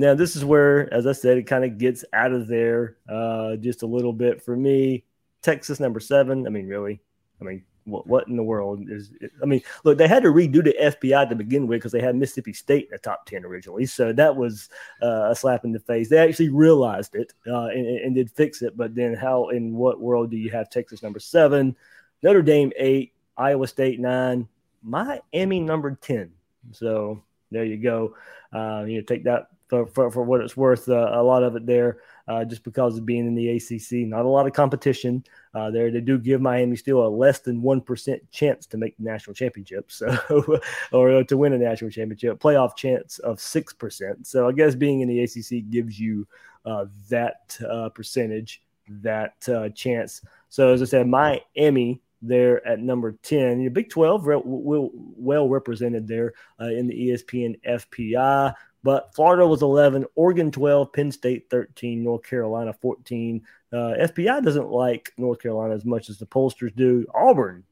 Now 0.00 0.14
this 0.14 0.34
is 0.34 0.46
where, 0.46 0.92
as 0.94 1.06
I 1.06 1.12
said, 1.12 1.36
it 1.36 1.42
kind 1.42 1.62
of 1.62 1.76
gets 1.76 2.06
out 2.14 2.32
of 2.32 2.48
there 2.48 2.96
uh, 3.06 3.56
just 3.56 3.82
a 3.82 3.86
little 3.86 4.14
bit 4.14 4.42
for 4.42 4.56
me. 4.56 5.04
Texas 5.42 5.78
number 5.78 6.00
seven. 6.00 6.46
I 6.46 6.50
mean, 6.50 6.66
really? 6.66 7.00
I 7.38 7.44
mean, 7.44 7.64
what, 7.84 8.06
what 8.06 8.26
in 8.26 8.34
the 8.36 8.42
world 8.42 8.88
is? 8.88 9.12
It? 9.20 9.30
I 9.42 9.44
mean, 9.44 9.60
look, 9.84 9.98
they 9.98 10.08
had 10.08 10.22
to 10.22 10.30
redo 10.30 10.64
the 10.64 10.74
FPI 10.80 11.28
to 11.28 11.34
begin 11.34 11.66
with 11.66 11.80
because 11.80 11.92
they 11.92 12.00
had 12.00 12.16
Mississippi 12.16 12.54
State 12.54 12.84
in 12.84 12.92
the 12.92 12.98
top 12.98 13.26
ten 13.26 13.44
originally, 13.44 13.84
so 13.84 14.10
that 14.14 14.34
was 14.34 14.70
uh, 15.02 15.28
a 15.30 15.36
slap 15.36 15.66
in 15.66 15.72
the 15.72 15.80
face. 15.80 16.08
They 16.08 16.16
actually 16.16 16.48
realized 16.48 17.14
it 17.14 17.34
uh, 17.46 17.66
and, 17.66 17.86
and, 17.86 18.14
did 18.14 18.30
fix 18.30 18.62
it, 18.62 18.78
but 18.78 18.94
then 18.94 19.12
how 19.12 19.50
in 19.50 19.74
what 19.74 20.00
world 20.00 20.30
do 20.30 20.38
you 20.38 20.48
have 20.48 20.70
Texas 20.70 21.02
number 21.02 21.20
seven, 21.20 21.76
Notre 22.22 22.40
Dame 22.40 22.72
eight, 22.78 23.12
Iowa 23.36 23.66
State 23.66 24.00
nine, 24.00 24.48
Miami 24.82 25.60
number 25.60 25.94
ten? 26.00 26.32
So 26.72 27.22
there 27.50 27.64
you 27.64 27.76
go. 27.76 28.14
Uh, 28.50 28.84
you 28.86 28.96
know, 28.96 29.02
take 29.02 29.24
that 29.24 29.48
for, 29.70 29.86
for, 29.86 30.10
for 30.10 30.22
what 30.24 30.40
it's 30.40 30.56
worth. 30.56 30.88
Uh, 30.88 31.10
a 31.12 31.22
lot 31.22 31.44
of 31.44 31.54
it 31.54 31.64
there 31.64 31.98
uh, 32.28 32.44
just 32.44 32.64
because 32.64 32.98
of 32.98 33.06
being 33.06 33.26
in 33.26 33.34
the 33.34 33.48
ACC. 33.50 34.06
Not 34.06 34.24
a 34.24 34.28
lot 34.28 34.46
of 34.46 34.52
competition 34.52 35.24
uh, 35.54 35.70
there. 35.70 35.90
They 35.90 36.00
do 36.00 36.18
give 36.18 36.40
Miami 36.40 36.76
still 36.76 37.06
a 37.06 37.08
less 37.08 37.38
than 37.38 37.62
1% 37.62 38.20
chance 38.32 38.66
to 38.66 38.76
make 38.76 38.96
the 38.98 39.04
national 39.04 39.34
championship, 39.34 39.90
so 39.92 40.60
or 40.92 41.24
to 41.24 41.36
win 41.36 41.52
a 41.52 41.58
national 41.58 41.90
championship. 41.92 42.40
Playoff 42.40 42.76
chance 42.76 43.20
of 43.20 43.38
6%. 43.38 44.26
So 44.26 44.48
I 44.48 44.52
guess 44.52 44.74
being 44.74 45.00
in 45.00 45.08
the 45.08 45.20
ACC 45.22 45.70
gives 45.70 45.98
you 45.98 46.26
uh, 46.66 46.86
that 47.08 47.56
uh, 47.70 47.88
percentage, 47.90 48.62
that 48.88 49.48
uh, 49.48 49.68
chance. 49.70 50.20
So 50.48 50.72
as 50.72 50.82
I 50.82 50.86
said, 50.86 51.06
Miami 51.06 52.02
there 52.22 52.66
at 52.66 52.80
number 52.80 53.12
10. 53.22 53.64
The 53.64 53.68
Big 53.68 53.90
12 53.90 54.26
re- 54.26 54.42
well 54.44 55.48
represented 55.48 56.06
there 56.06 56.32
uh, 56.60 56.66
in 56.66 56.86
the 56.86 57.08
ESPN 57.08 57.60
FPI. 57.66 58.54
But 58.82 59.14
Florida 59.14 59.46
was 59.46 59.62
11, 59.62 60.06
Oregon 60.14 60.50
12, 60.50 60.92
Penn 60.92 61.12
State 61.12 61.50
13, 61.50 62.02
North 62.02 62.22
Carolina 62.22 62.72
14. 62.72 63.42
Uh, 63.72 63.76
FPI 63.76 64.42
doesn't 64.42 64.70
like 64.70 65.12
North 65.18 65.40
Carolina 65.40 65.74
as 65.74 65.84
much 65.84 66.08
as 66.08 66.18
the 66.18 66.26
pollsters 66.26 66.74
do. 66.74 67.06
Auburn, 67.14 67.62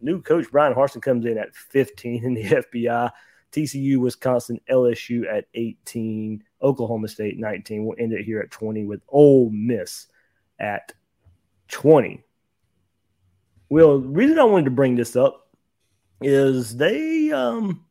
new 0.00 0.20
coach 0.20 0.50
Bryan 0.50 0.74
Harsin 0.74 1.00
comes 1.00 1.24
in 1.24 1.38
at 1.38 1.54
15 1.54 2.24
in 2.24 2.34
the 2.34 2.44
FPI. 2.74 3.10
TCU, 3.50 3.96
Wisconsin, 3.96 4.60
LSU 4.70 5.24
at 5.32 5.46
18, 5.54 6.44
Oklahoma 6.60 7.08
State 7.08 7.38
19. 7.38 7.86
We'll 7.86 7.96
end 7.98 8.12
it 8.12 8.24
here 8.24 8.40
at 8.40 8.50
20 8.50 8.84
with 8.84 9.00
Ole 9.08 9.48
Miss 9.50 10.06
at 10.58 10.92
20. 11.68 12.22
Well, 13.68 14.00
the 14.00 14.08
reason 14.08 14.38
I 14.38 14.44
wanted 14.44 14.66
to 14.66 14.70
bring 14.70 14.96
this 14.96 15.16
up 15.16 15.48
is 16.20 16.76
they 16.76 17.30
um, 17.30 17.84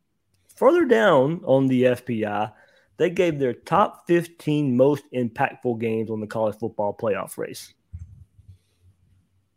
further 0.56 0.84
down 0.84 1.42
on 1.44 1.68
the 1.68 1.84
FPI– 1.84 2.52
they 2.98 3.10
gave 3.10 3.38
their 3.38 3.54
top 3.54 4.06
15 4.08 4.76
most 4.76 5.04
impactful 5.14 5.80
games 5.80 6.10
on 6.10 6.20
the 6.20 6.26
college 6.26 6.58
football 6.58 6.94
playoff 7.00 7.38
race. 7.38 7.72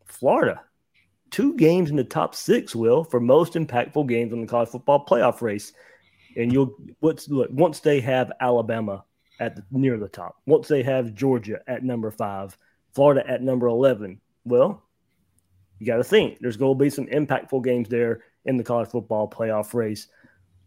Florida, 0.06 0.62
two 1.32 1.58
games 1.58 1.90
in 1.90 1.96
the 1.96 2.04
top 2.04 2.36
six, 2.36 2.76
will 2.76 3.04
for 3.04 3.20
most 3.20 3.54
impactful 3.54 4.08
games 4.08 4.32
on 4.32 4.42
the 4.42 4.48
college 4.48 4.70
football 4.70 5.04
playoff 5.06 5.42
race. 5.42 5.74
And 6.38 6.54
you'll 6.54 6.76
what's 7.00 7.28
look 7.28 7.50
once 7.52 7.80
they 7.80 8.00
have 8.02 8.32
Alabama 8.40 9.04
at 9.40 9.56
the, 9.56 9.64
near 9.72 9.98
the 9.98 10.08
top, 10.08 10.36
once 10.46 10.68
they 10.68 10.84
have 10.84 11.16
Georgia 11.16 11.60
at 11.68 11.84
number 11.84 12.12
five, 12.12 12.56
Florida 12.94 13.28
at 13.28 13.42
number 13.42 13.68
11. 13.68 14.22
Well, 14.46 14.84
you 15.82 15.88
got 15.88 15.98
to 15.98 16.04
think 16.04 16.38
there's 16.40 16.58
going 16.58 16.78
to 16.78 16.84
be 16.84 16.92
some 16.92 17.08
impactful 17.08 17.64
games 17.64 17.90
there 17.90 18.22
in 18.46 18.56
the 18.56 18.64
college 18.64 18.90
football 18.90 19.28
playoff 19.28 19.74
race. 19.74 20.08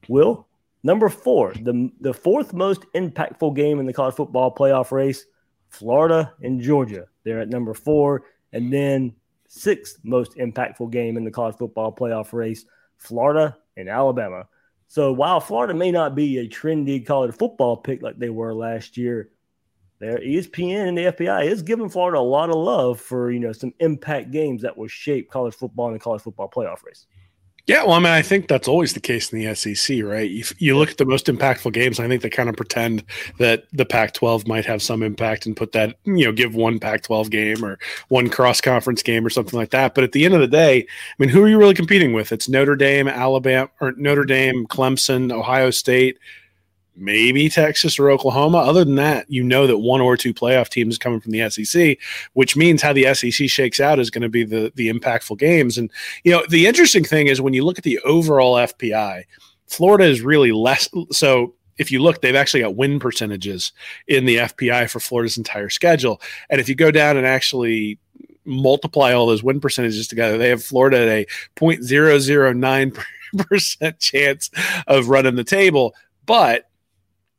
Will 0.09 0.47
Number 0.85 1.09
four, 1.09 1.55
the, 1.55 1.91
the 2.01 2.13
fourth 2.13 2.53
most 2.53 2.85
impactful 2.95 3.57
game 3.57 3.81
in 3.81 3.87
the 3.87 3.93
college 3.93 4.17
football 4.17 4.55
playoff 4.55 4.93
race 4.93 5.25
Florida 5.71 6.35
and 6.43 6.61
Georgia. 6.61 7.07
They're 7.25 7.41
at 7.41 7.49
number 7.49 7.73
four. 7.73 8.25
And 8.53 8.71
then 8.71 9.15
sixth 9.49 9.99
most 10.05 10.37
impactful 10.37 10.91
game 10.91 11.17
in 11.17 11.25
the 11.25 11.31
college 11.31 11.57
football 11.57 11.91
playoff 11.91 12.35
race, 12.35 12.67
Florida 12.99 13.57
and 13.79 13.89
Alabama. 13.89 14.47
So 14.89 15.11
while 15.11 15.41
Florida 15.41 15.73
may 15.73 15.91
not 15.91 16.15
be 16.15 16.39
a 16.39 16.49
trendy 16.49 17.05
college 17.05 17.35
football 17.35 17.79
pick 17.79 18.03
like 18.03 18.19
they 18.19 18.29
were 18.29 18.55
last 18.55 18.99
year, 18.99 19.31
their 19.99 20.19
ESPN 20.19 20.89
and 20.89 20.99
the 20.99 21.13
FPI 21.13 21.47
is 21.47 21.63
giving 21.63 21.89
Florida 21.89 22.19
a 22.19 22.21
lot 22.21 22.51
of 22.51 22.57
love 22.57 23.01
for 23.01 23.31
you 23.31 23.41
know 23.41 23.53
some 23.53 23.73
impact 23.81 24.31
games 24.31 24.63
that 24.63 24.77
will 24.77 24.89
shape 24.89 25.31
college 25.31 25.55
football 25.55 25.87
and 25.87 25.95
the 25.95 26.01
college 26.01 26.23
football 26.23 26.51
playoff 26.51 26.85
race. 26.85 27.07
Yeah, 27.67 27.83
well, 27.83 27.93
I 27.93 27.99
mean, 27.99 28.13
I 28.13 28.21
think 28.21 28.47
that's 28.47 28.69
always 28.69 28.93
the 28.93 29.01
case 29.01 29.33
in 29.33 29.39
the 29.39 29.55
SEC, 29.55 30.03
right? 30.05 30.31
If 30.31 30.53
you 30.61 30.77
look 30.77 30.91
at 30.91 30.99
the 30.99 31.07
most 31.07 31.29
impactful 31.29 31.73
games, 31.73 31.99
I 31.99 32.07
think 32.07 32.21
they 32.21 32.29
kind 32.29 32.51
of 32.51 32.57
pretend 32.57 33.03
that 33.39 33.65
the 33.73 33.87
Pac-12 33.87 34.47
might 34.47 34.67
have 34.67 34.83
some 34.83 35.03
impact 35.03 35.47
and 35.47 35.57
put 35.57 35.73
that, 35.73 35.97
you 36.05 36.27
know, 36.27 36.33
give 36.33 36.55
one 36.55 36.79
Pac-12 36.79 37.31
game 37.31 37.65
or 37.65 37.79
one 38.09 38.29
cross-conference 38.29 39.03
game 39.03 39.25
or 39.25 39.31
something 39.31 39.59
like 39.59 39.71
that. 39.71 39.95
But 39.95 40.05
at 40.05 40.13
the 40.13 40.27
end 40.27 40.35
of 40.35 40.43
the 40.43 40.47
day, 40.47 40.81
I 40.83 41.15
mean, 41.19 41.31
who 41.31 41.43
are 41.43 41.49
you 41.49 41.57
really 41.57 41.73
competing 41.73 42.13
with? 42.13 42.33
It's 42.33 42.51
Notre 42.51 42.77
Dame, 42.77 43.09
Alabama, 43.09 43.71
or 43.81 43.93
Notre 43.93 44.27
Dame, 44.27 44.67
Clemson, 44.67 45.33
Ohio 45.33 45.71
State, 45.71 46.19
maybe 46.97 47.49
Texas 47.49 47.99
or 47.99 48.11
Oklahoma. 48.11 48.59
Other 48.59 48.85
than 48.85 48.95
that, 48.97 49.31
you 49.31 49.43
know 49.43 49.67
that 49.67 49.79
one 49.79 50.01
or 50.01 50.17
two 50.17 50.33
playoff 50.33 50.69
teams 50.69 50.99
coming 50.99 51.21
from 51.21 51.33
the 51.33 51.51
SEC, 51.51 51.99
which 52.35 52.57
means 52.57 52.83
how 52.83 52.93
the 52.93 53.13
SEC 53.15 53.49
shakes 53.49 53.81
out 53.81 53.99
is 53.99 54.11
going 54.11 54.23
to 54.23 54.29
be 54.29 54.45
the 54.45 54.73
the 54.75 54.93
impactful 54.93 55.39
games. 55.39 55.79
And 55.79 55.91
you 56.23 56.33
know, 56.33 56.45
the 56.49 56.67
interesting 56.67 57.05
thing 57.05 57.27
is 57.27 57.41
when 57.41 57.55
you 57.55 57.65
look 57.65 57.79
at 57.79 57.85
the 57.85 57.99
overall 58.01 58.55
FPI, 58.55 59.25
Florida 59.67 60.05
is 60.05 60.21
really 60.21 60.53
less 60.53 60.89
so 61.11 61.55
if 61.77 61.91
you 61.91 62.01
look, 62.01 62.21
they've 62.21 62.37
actually 62.37 62.61
got 62.61 62.77
win 62.77 63.01
percentages 63.01 63.73
in 64.07 64.27
the 64.27 64.37
FPI 64.37 64.89
for 64.89 65.01
Florida's 65.01 65.37
entire 65.37 65.71
schedule. 65.71 66.21
And 66.49 66.61
if 66.61 66.69
you 66.69 66.77
go 66.77 66.93
down 66.93 67.17
and 67.17 67.27
actually 67.27 67.99
multiply 68.45 69.13
all 69.13 69.27
those 69.27 69.43
win 69.43 69.61
percentages 69.61 70.07
together, 70.07 70.39
they 70.39 70.51
have 70.51 70.63
Florida 70.63 70.99
at 70.99 71.09
a 71.09 71.27
0.009% 71.57 73.99
chance 74.01 74.51
of 74.87 75.09
running 75.09 75.35
the 75.35 75.43
table. 75.43 75.97
But 76.27 76.71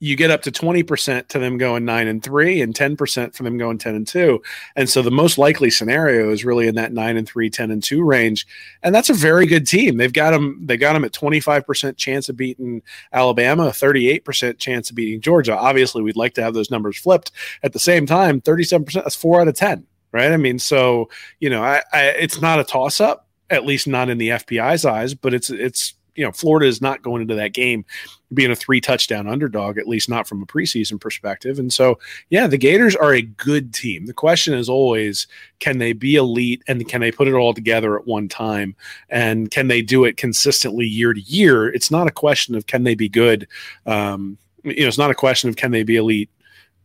you 0.06 0.16
get 0.16 0.30
up 0.30 0.43
to 0.43 0.51
20% 0.51 1.28
to 1.30 1.39
them 1.39 1.58
going 1.58 1.84
9 1.84 2.08
and 2.08 2.22
3 2.22 2.62
and 2.62 2.76
10% 2.76 3.36
for 3.36 3.41
them 3.41 3.58
going 3.58 3.80
10 3.80 3.95
and 3.95 4.08
2 4.08 4.39
and 4.76 4.88
so 4.88 5.01
the 5.01 5.10
most 5.10 5.39
likely 5.39 5.72
scenario 5.72 6.30
is 6.30 6.45
really 6.45 6.68
in 6.68 6.76
that 6.76 6.93
9 6.93 7.18
and 7.18 7.28
3 7.28 7.49
10 7.49 7.72
and 7.72 7.84
2 7.84 8.03
range. 8.03 8.45
And 8.84 8.93
that's 8.93 9.10
a 9.10 9.16
very 9.16 9.47
good 9.47 9.66
team. 9.66 9.97
They've 9.97 10.14
got 10.14 10.32
them 10.32 10.62
they 10.64 10.78
got 10.78 10.93
them 10.93 11.03
at 11.03 11.12
25% 11.12 11.97
chance 11.97 12.30
of 12.30 12.38
beating 12.38 12.84
alabama 13.14 13.70
38% 13.70 14.60
chance 14.60 14.91
of 14.91 14.95
beating 14.95 15.22
georgia. 15.22 15.58
Obviously 15.58 16.03
we'd 16.03 16.16
like 16.16 16.36
to 16.36 16.43
have 16.43 16.53
those 16.53 16.70
numbers 16.70 16.99
flipped. 16.99 17.32
At 17.64 17.74
the 17.74 17.80
same 17.80 18.06
time 18.06 18.41
37% 18.41 18.93
that's 18.93 19.16
4 19.16 19.41
out 19.41 19.47
of 19.47 19.56
10 19.56 19.88
right? 20.12 20.32
I 20.32 20.38
mean 20.38 20.60
so 20.60 21.10
you 21.39 21.49
know 21.49 21.64
I, 21.64 21.82
I 21.91 22.03
it's 22.10 22.41
not 22.41 22.60
a 22.60 22.64
toss 22.64 23.01
up 23.01 23.28
at 23.49 23.66
least 23.66 23.88
not 23.88 24.10
in 24.10 24.20
the 24.20 24.30
FPI's 24.30 24.86
eyes 24.86 25.16
but 25.16 25.34
it's 25.34 25.49
it's 25.49 25.95
you 26.16 26.24
know 26.24 26.32
Florida 26.32 26.66
is 26.66 26.82
not 26.82 27.01
going 27.01 27.22
into 27.22 27.36
that 27.36 27.53
game 27.53 27.86
being 28.34 28.51
a 28.51 28.55
three 28.55 28.82
touchdown 28.82 29.28
underdog, 29.28 29.78
at 29.78 29.88
least 29.88 30.09
not 30.09 30.28
from 30.28 30.41
a 30.41 30.45
preseason 30.45 30.99
perspective. 30.99 31.59
And 31.59 31.72
so, 31.72 31.99
yeah, 32.30 32.47
the 32.47 32.57
Gators 32.57 32.95
are 32.95 33.13
a 33.13 33.22
good 33.22 33.74
team. 33.74 34.05
The 34.05 34.13
question 34.13 34.53
is 34.53 34.70
always, 34.70 35.28
can 35.59 35.78
they 35.78 35.93
be 35.93 36.16
elite 36.16 36.63
and 36.68 36.88
can 36.88 37.01
they 37.01 37.11
put 37.11 37.28
it 37.28 37.34
all 37.34 37.53
together 37.53 37.97
at 37.97 38.07
one 38.07 38.28
time? 38.28 38.76
And 39.09 39.51
can 39.51 39.68
they 39.68 39.82
do 39.82 40.05
it 40.05 40.18
consistently 40.18 40.86
year 40.86 41.13
to 41.13 41.22
year? 41.22 41.68
It's 41.68 41.91
not 41.91 42.07
a 42.07 42.11
question 42.11 42.55
of 42.55 42.68
can 42.68 42.84
they 42.84 42.95
be 42.95 43.09
good. 43.09 43.47
Um, 43.86 44.38
you 44.63 44.82
know, 44.82 44.88
it's 44.88 44.97
not 44.97 45.11
a 45.11 45.16
question 45.16 45.49
of 45.49 45.55
can 45.55 45.72
they 45.72 45.84
be 45.84 45.95
elite 45.95 46.30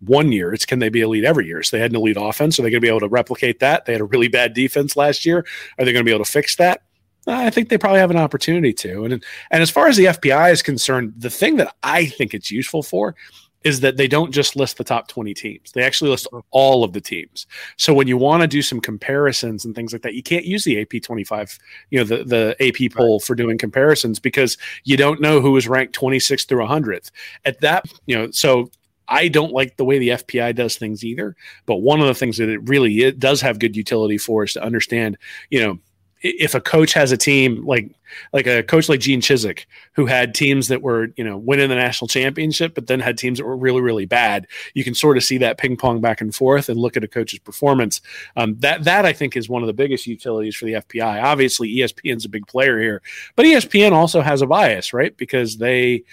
one 0.00 0.32
year. 0.32 0.52
It's 0.52 0.66
can 0.66 0.78
they 0.78 0.88
be 0.88 1.00
elite 1.00 1.24
every 1.24 1.46
year? 1.46 1.62
So 1.62 1.76
they 1.76 1.80
had 1.82 1.90
an 1.90 1.96
elite 1.96 2.16
offense. 2.18 2.58
Are 2.58 2.62
they 2.62 2.70
going 2.70 2.80
to 2.80 2.84
be 2.84 2.88
able 2.88 3.00
to 3.00 3.08
replicate 3.08 3.60
that? 3.60 3.84
They 3.84 3.92
had 3.92 4.00
a 4.00 4.06
really 4.06 4.28
bad 4.28 4.54
defense 4.54 4.96
last 4.96 5.24
year. 5.26 5.44
Are 5.78 5.84
they 5.84 5.92
going 5.92 6.04
to 6.04 6.08
be 6.08 6.14
able 6.14 6.24
to 6.24 6.30
fix 6.30 6.56
that? 6.56 6.82
I 7.26 7.50
think 7.50 7.68
they 7.68 7.78
probably 7.78 8.00
have 8.00 8.10
an 8.10 8.16
opportunity 8.16 8.72
to. 8.74 9.04
And 9.04 9.24
and 9.50 9.62
as 9.62 9.70
far 9.70 9.88
as 9.88 9.96
the 9.96 10.06
FPI 10.06 10.52
is 10.52 10.62
concerned, 10.62 11.14
the 11.16 11.30
thing 11.30 11.56
that 11.56 11.74
I 11.82 12.06
think 12.06 12.34
it's 12.34 12.50
useful 12.50 12.82
for 12.82 13.14
is 13.62 13.80
that 13.80 13.96
they 13.96 14.08
don't 14.08 14.32
just 14.32 14.56
list 14.56 14.78
the 14.78 14.84
top 14.84 15.08
20 15.08 15.34
teams. 15.34 15.72
They 15.72 15.82
actually 15.82 16.10
list 16.10 16.26
mm-hmm. 16.32 16.40
all 16.50 16.82
of 16.82 16.92
the 16.92 17.00
teams. 17.00 17.46
So 17.76 17.92
when 17.92 18.08
you 18.08 18.16
want 18.16 18.40
to 18.40 18.46
do 18.46 18.62
some 18.62 18.80
comparisons 18.80 19.64
and 19.64 19.74
things 19.74 19.92
like 19.92 20.02
that, 20.02 20.14
you 20.14 20.22
can't 20.22 20.46
use 20.46 20.64
the 20.64 20.80
AP 20.80 21.02
25, 21.02 21.58
you 21.90 21.98
know, 21.98 22.04
the, 22.04 22.24
the 22.24 22.56
AP 22.58 22.92
poll 22.92 23.18
right. 23.18 23.22
for 23.22 23.34
doing 23.34 23.58
comparisons 23.58 24.18
because 24.18 24.56
you 24.84 24.96
don't 24.96 25.20
know 25.20 25.40
who 25.40 25.56
is 25.56 25.68
ranked 25.68 25.98
26th 25.98 26.48
through 26.48 26.64
100th. 26.64 27.10
At 27.44 27.60
that, 27.60 27.84
you 28.06 28.16
know, 28.16 28.30
so 28.30 28.70
I 29.08 29.28
don't 29.28 29.52
like 29.52 29.76
the 29.76 29.84
way 29.84 29.98
the 29.98 30.10
FPI 30.10 30.54
does 30.54 30.76
things 30.76 31.04
either. 31.04 31.36
But 31.66 31.76
one 31.76 32.00
of 32.00 32.06
the 32.06 32.14
things 32.14 32.38
that 32.38 32.48
it 32.48 32.66
really 32.68 33.02
it 33.02 33.18
does 33.18 33.40
have 33.42 33.58
good 33.58 33.76
utility 33.76 34.16
for 34.16 34.44
is 34.44 34.54
to 34.54 34.62
understand, 34.62 35.18
you 35.50 35.60
know, 35.60 35.78
if 36.22 36.54
a 36.54 36.60
coach 36.60 36.92
has 36.92 37.12
a 37.12 37.16
team 37.16 37.64
like 37.64 37.90
like 38.32 38.46
a 38.46 38.62
coach 38.62 38.88
like 38.88 39.00
Gene 39.00 39.20
Chizik, 39.20 39.64
who 39.92 40.06
had 40.06 40.34
teams 40.34 40.68
that 40.68 40.82
were 40.82 41.08
you 41.16 41.24
know 41.24 41.38
winning 41.38 41.68
the 41.68 41.74
national 41.74 42.08
championship, 42.08 42.74
but 42.74 42.86
then 42.86 43.00
had 43.00 43.16
teams 43.16 43.38
that 43.38 43.44
were 43.44 43.56
really 43.56 43.80
really 43.80 44.06
bad, 44.06 44.46
you 44.74 44.84
can 44.84 44.94
sort 44.94 45.16
of 45.16 45.24
see 45.24 45.38
that 45.38 45.58
ping 45.58 45.76
pong 45.76 46.00
back 46.00 46.20
and 46.20 46.34
forth 46.34 46.68
and 46.68 46.78
look 46.78 46.96
at 46.96 47.04
a 47.04 47.08
coach's 47.08 47.38
performance. 47.38 48.00
Um, 48.36 48.56
that 48.58 48.84
that 48.84 49.06
I 49.06 49.12
think 49.12 49.36
is 49.36 49.48
one 49.48 49.62
of 49.62 49.66
the 49.66 49.72
biggest 49.72 50.06
utilities 50.06 50.56
for 50.56 50.66
the 50.66 50.74
FPI. 50.74 51.22
Obviously, 51.22 51.74
ESPN's 51.76 52.24
a 52.24 52.28
big 52.28 52.46
player 52.46 52.78
here, 52.78 53.02
but 53.36 53.46
ESPN 53.46 53.92
also 53.92 54.20
has 54.20 54.42
a 54.42 54.46
bias, 54.46 54.92
right? 54.92 55.16
Because 55.16 55.56
they 55.56 56.04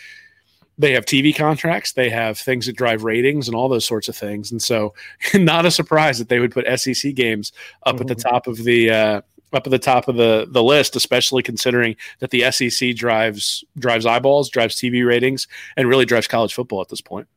they 0.78 0.94
have 0.94 1.06
TV 1.06 1.36
contracts, 1.36 1.94
they 1.94 2.10
have 2.10 2.38
things 2.38 2.68
that 2.68 2.76
drive 2.76 3.04
ratings 3.04 3.48
and 3.48 3.56
all 3.56 3.68
those 3.68 3.86
sorts 3.86 4.08
of 4.08 4.16
things. 4.16 4.52
And 4.52 4.62
so, 4.62 4.94
not 5.34 5.66
a 5.66 5.72
surprise 5.72 6.20
that 6.20 6.30
they 6.30 6.40
would 6.40 6.52
put 6.52 6.68
SEC 6.80 7.16
games 7.16 7.52
up 7.84 7.96
mm-hmm. 7.96 8.02
at 8.02 8.08
the 8.08 8.16
mm-hmm. 8.16 8.30
top 8.30 8.48
of 8.48 8.64
the 8.64 8.92
uh, 8.92 9.22
up 9.54 9.66
at 9.66 9.72
the 9.72 9.80
top 9.80 10.08
of 10.08 10.16
the 10.16 10.48
the 10.50 10.64
list, 10.64 10.96
especially 10.96 11.44
considering 11.44 11.96
that 12.20 12.32
the 12.32 12.52
SEC 12.52 12.96
drives 12.96 13.64
drives 13.78 14.06
eyeballs, 14.06 14.50
drives 14.50 14.76
TV 14.76 15.06
ratings, 15.06 15.48
and 15.76 15.88
really 15.88 16.06
drives 16.06 16.28
college 16.28 16.54
football 16.54 16.82
at 16.82 16.90
this 16.90 17.02
point. 17.02 17.28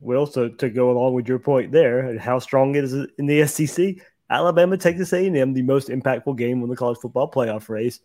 Well, 0.00 0.26
so 0.26 0.48
to 0.48 0.68
go 0.68 0.90
along 0.90 1.14
with 1.14 1.26
your 1.28 1.38
point 1.38 1.72
there, 1.72 2.18
how 2.18 2.38
strong 2.38 2.74
it 2.74 2.84
is 2.84 2.92
in 3.18 3.26
the 3.26 3.46
SEC, 3.46 3.96
Alabama, 4.28 4.76
Texas 4.76 5.12
A&M, 5.12 5.54
the 5.54 5.62
most 5.62 5.88
impactful 5.88 6.36
game 6.36 6.62
in 6.62 6.68
the 6.68 6.76
college 6.76 6.98
football 6.98 7.30
playoff 7.30 7.68
race. 7.68 8.00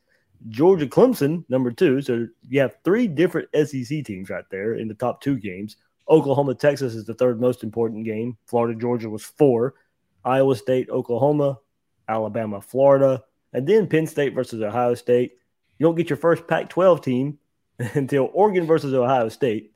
Georgia, 0.49 0.87
Clemson, 0.87 1.43
number 1.49 1.71
two. 1.71 2.01
So 2.01 2.27
you 2.47 2.61
have 2.61 2.77
three 2.83 3.07
different 3.07 3.49
SEC 3.53 4.03
teams 4.03 4.29
right 4.29 4.45
there 4.49 4.75
in 4.75 4.87
the 4.87 4.93
top 4.93 5.21
two 5.21 5.37
games. 5.37 5.75
Oklahoma, 6.09 6.55
Texas 6.55 6.95
is 6.95 7.05
the 7.05 7.13
third 7.13 7.39
most 7.39 7.63
important 7.63 8.05
game. 8.05 8.37
Florida, 8.45 8.79
Georgia 8.79 9.09
was 9.09 9.23
four. 9.23 9.75
Iowa 10.23 10.55
State, 10.55 10.89
Oklahoma, 10.89 11.59
Alabama, 12.11 12.61
Florida, 12.61 13.23
and 13.53 13.65
then 13.65 13.87
Penn 13.87 14.07
State 14.07 14.33
versus 14.33 14.61
Ohio 14.61 14.95
State. 14.95 15.37
You 15.77 15.85
don't 15.85 15.95
get 15.95 16.09
your 16.09 16.17
first 16.17 16.47
Pac 16.47 16.69
12 16.69 17.01
team 17.01 17.39
until 17.93 18.29
Oregon 18.33 18.65
versus 18.65 18.93
Ohio 18.93 19.29
State. 19.29 19.73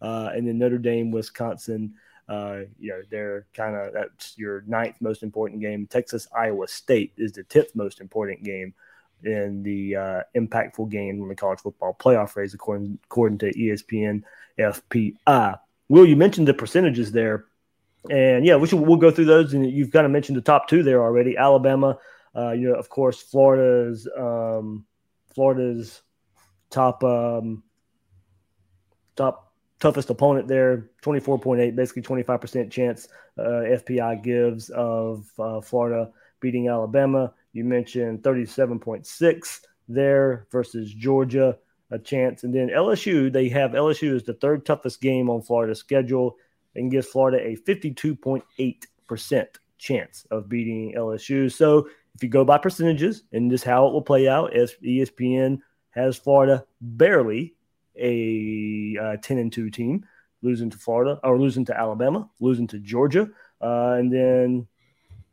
Uh, 0.00 0.30
and 0.32 0.46
then 0.46 0.58
Notre 0.58 0.78
Dame, 0.78 1.10
Wisconsin. 1.10 1.94
Uh, 2.28 2.60
you 2.78 2.90
know, 2.90 3.00
they're 3.10 3.46
kind 3.54 3.74
of 3.74 3.92
that's 3.94 4.36
your 4.36 4.62
ninth 4.66 4.96
most 5.00 5.22
important 5.22 5.60
game. 5.60 5.86
Texas, 5.86 6.28
Iowa 6.36 6.68
State 6.68 7.12
is 7.16 7.32
the 7.32 7.42
tenth 7.44 7.74
most 7.74 8.00
important 8.00 8.44
game 8.44 8.74
in 9.24 9.62
the 9.62 9.96
uh, 9.96 10.22
impactful 10.36 10.90
game 10.90 11.22
in 11.22 11.28
the 11.28 11.34
college 11.34 11.60
football 11.60 11.96
playoff 11.98 12.36
race, 12.36 12.54
according 12.54 12.98
according 13.04 13.38
to 13.38 13.52
ESPN 13.52 14.22
FPI. 14.58 15.58
Will, 15.88 16.06
you 16.06 16.16
mentioned 16.16 16.46
the 16.46 16.54
percentages 16.54 17.12
there. 17.12 17.46
And 18.10 18.46
yeah, 18.46 18.56
we 18.56 18.66
should, 18.66 18.80
we'll 18.80 18.96
go 18.96 19.10
through 19.10 19.26
those. 19.26 19.52
And 19.54 19.70
you've 19.70 19.92
kind 19.92 20.06
of 20.06 20.12
mentioned 20.12 20.36
the 20.36 20.42
top 20.42 20.68
two 20.68 20.82
there 20.82 21.02
already. 21.02 21.36
Alabama, 21.36 21.98
uh, 22.36 22.52
you 22.52 22.68
know, 22.68 22.74
of 22.74 22.88
course, 22.88 23.20
Florida's 23.20 24.08
um, 24.16 24.84
Florida's 25.34 26.02
top 26.70 27.02
um, 27.04 27.62
top 29.16 29.52
toughest 29.80 30.10
opponent 30.10 30.48
there, 30.48 30.90
twenty 31.02 31.20
four 31.20 31.38
point 31.38 31.60
eight, 31.60 31.76
basically 31.76 32.02
twenty 32.02 32.22
five 32.22 32.40
percent 32.40 32.72
chance 32.72 33.08
uh, 33.38 33.42
FPI 33.42 34.22
gives 34.22 34.70
of 34.70 35.26
uh, 35.38 35.60
Florida 35.60 36.10
beating 36.40 36.68
Alabama. 36.68 37.32
You 37.52 37.64
mentioned 37.64 38.22
thirty 38.22 38.46
seven 38.46 38.78
point 38.78 39.06
six 39.06 39.62
there 39.88 40.46
versus 40.50 40.92
Georgia, 40.92 41.58
a 41.90 41.98
chance, 41.98 42.44
and 42.44 42.54
then 42.54 42.68
LSU. 42.68 43.32
They 43.32 43.48
have 43.48 43.72
LSU 43.72 44.14
is 44.14 44.22
the 44.22 44.34
third 44.34 44.64
toughest 44.64 45.00
game 45.00 45.28
on 45.30 45.42
Florida's 45.42 45.80
schedule 45.80 46.36
and 46.74 46.90
gives 46.90 47.06
Florida 47.06 47.38
a 47.40 47.56
52.8% 47.56 49.46
chance 49.78 50.26
of 50.30 50.48
beating 50.48 50.94
LSU. 50.96 51.50
So 51.50 51.88
if 52.14 52.22
you 52.22 52.28
go 52.28 52.44
by 52.44 52.58
percentages, 52.58 53.22
and 53.32 53.50
just 53.50 53.64
how 53.64 53.86
it 53.86 53.92
will 53.92 54.02
play 54.02 54.28
out, 54.28 54.54
as 54.54 54.74
ESPN 54.84 55.60
has 55.90 56.16
Florida 56.16 56.64
barely 56.80 57.54
a 57.96 58.96
uh, 59.00 59.16
10 59.22 59.38
and 59.38 59.52
2 59.52 59.70
team, 59.70 60.04
losing 60.42 60.70
to 60.70 60.78
Florida 60.78 61.18
or 61.24 61.38
losing 61.38 61.64
to 61.64 61.78
Alabama, 61.78 62.28
losing 62.40 62.66
to 62.68 62.78
Georgia, 62.78 63.28
uh, 63.60 63.92
and 63.98 64.12
then 64.12 64.66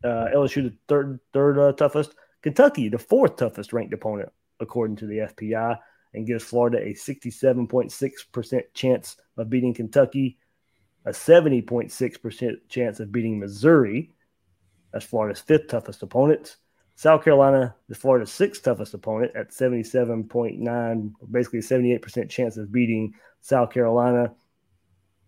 uh, 0.04 0.28
LSU 0.34 0.64
the 0.64 0.74
third 0.88 1.20
third 1.32 1.58
uh, 1.58 1.72
toughest, 1.72 2.14
Kentucky 2.42 2.88
the 2.88 2.98
fourth 2.98 3.36
toughest 3.36 3.72
ranked 3.72 3.94
opponent 3.94 4.30
according 4.60 4.96
to 4.96 5.06
the 5.06 5.18
FPI, 5.18 5.78
and 6.14 6.26
gives 6.26 6.44
Florida 6.44 6.78
a 6.78 6.94
67.6% 6.94 8.60
chance 8.74 9.16
of 9.36 9.50
beating 9.50 9.74
Kentucky 9.74 10.38
a 11.06 11.10
70.6% 11.10 12.56
chance 12.68 13.00
of 13.00 13.12
beating 13.12 13.38
Missouri. 13.38 14.12
That's 14.92 15.04
Florida's 15.04 15.40
fifth 15.40 15.68
toughest 15.68 16.02
opponent. 16.02 16.56
South 16.96 17.22
Carolina, 17.22 17.74
the 17.88 17.94
Florida's 17.94 18.32
sixth 18.32 18.62
toughest 18.62 18.94
opponent 18.94 19.32
at 19.36 19.50
77.9, 19.50 21.12
basically 21.30 21.60
78% 21.60 22.28
chance 22.28 22.56
of 22.56 22.72
beating 22.72 23.14
South 23.40 23.70
Carolina. 23.70 24.34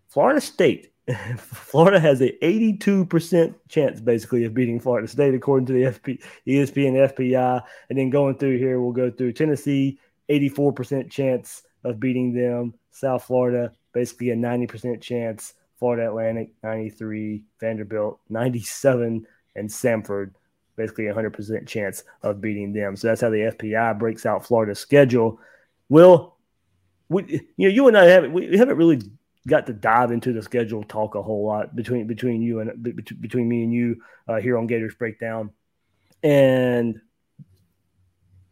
Florida 0.08 0.40
State. 0.40 0.92
Florida 1.38 2.00
has 2.00 2.20
an 2.20 2.32
82% 2.42 3.54
chance, 3.68 4.00
basically, 4.00 4.44
of 4.44 4.54
beating 4.54 4.80
Florida 4.80 5.06
State, 5.06 5.34
according 5.34 5.66
to 5.66 5.72
the 5.72 5.82
FP, 5.82 6.22
ESPN 6.46 7.12
FPI. 7.14 7.62
And 7.88 7.98
then 7.98 8.10
going 8.10 8.36
through 8.36 8.58
here, 8.58 8.80
we'll 8.80 8.92
go 8.92 9.10
through 9.10 9.32
Tennessee, 9.32 9.98
84% 10.30 11.10
chance 11.10 11.62
of 11.84 12.00
beating 12.00 12.32
them. 12.32 12.74
South 12.90 13.24
Florida, 13.24 13.72
basically 13.92 14.30
a 14.30 14.36
90% 14.36 15.00
chance. 15.00 15.54
Florida 15.78 16.08
Atlantic, 16.08 16.50
93. 16.62 17.44
Vanderbilt, 17.60 18.20
97. 18.28 19.26
And 19.56 19.68
Samford, 19.68 20.32
basically 20.76 21.04
100% 21.04 21.66
chance 21.66 22.04
of 22.22 22.40
beating 22.40 22.72
them. 22.72 22.96
So 22.96 23.08
that's 23.08 23.20
how 23.20 23.30
the 23.30 23.52
FPI 23.52 23.98
breaks 23.98 24.26
out 24.26 24.46
Florida's 24.46 24.78
schedule. 24.78 25.40
Will, 25.88 26.36
we, 27.08 27.46
you 27.56 27.68
know, 27.68 27.74
you 27.74 27.88
and 27.88 27.96
I 27.96 28.04
haven't 28.04 28.32
we 28.32 28.56
haven't 28.58 28.76
really 28.76 29.00
got 29.46 29.66
to 29.66 29.72
dive 29.72 30.12
into 30.12 30.32
the 30.32 30.42
schedule 30.42 30.84
talk 30.84 31.14
a 31.14 31.22
whole 31.22 31.46
lot 31.46 31.74
between 31.74 32.06
between 32.06 32.42
you 32.42 32.60
and 32.60 32.82
between 33.20 33.48
me 33.48 33.62
and 33.62 33.72
you 33.72 34.02
uh, 34.28 34.36
here 34.36 34.58
on 34.58 34.66
Gators 34.66 34.94
Breakdown. 34.94 35.50
And 36.22 37.00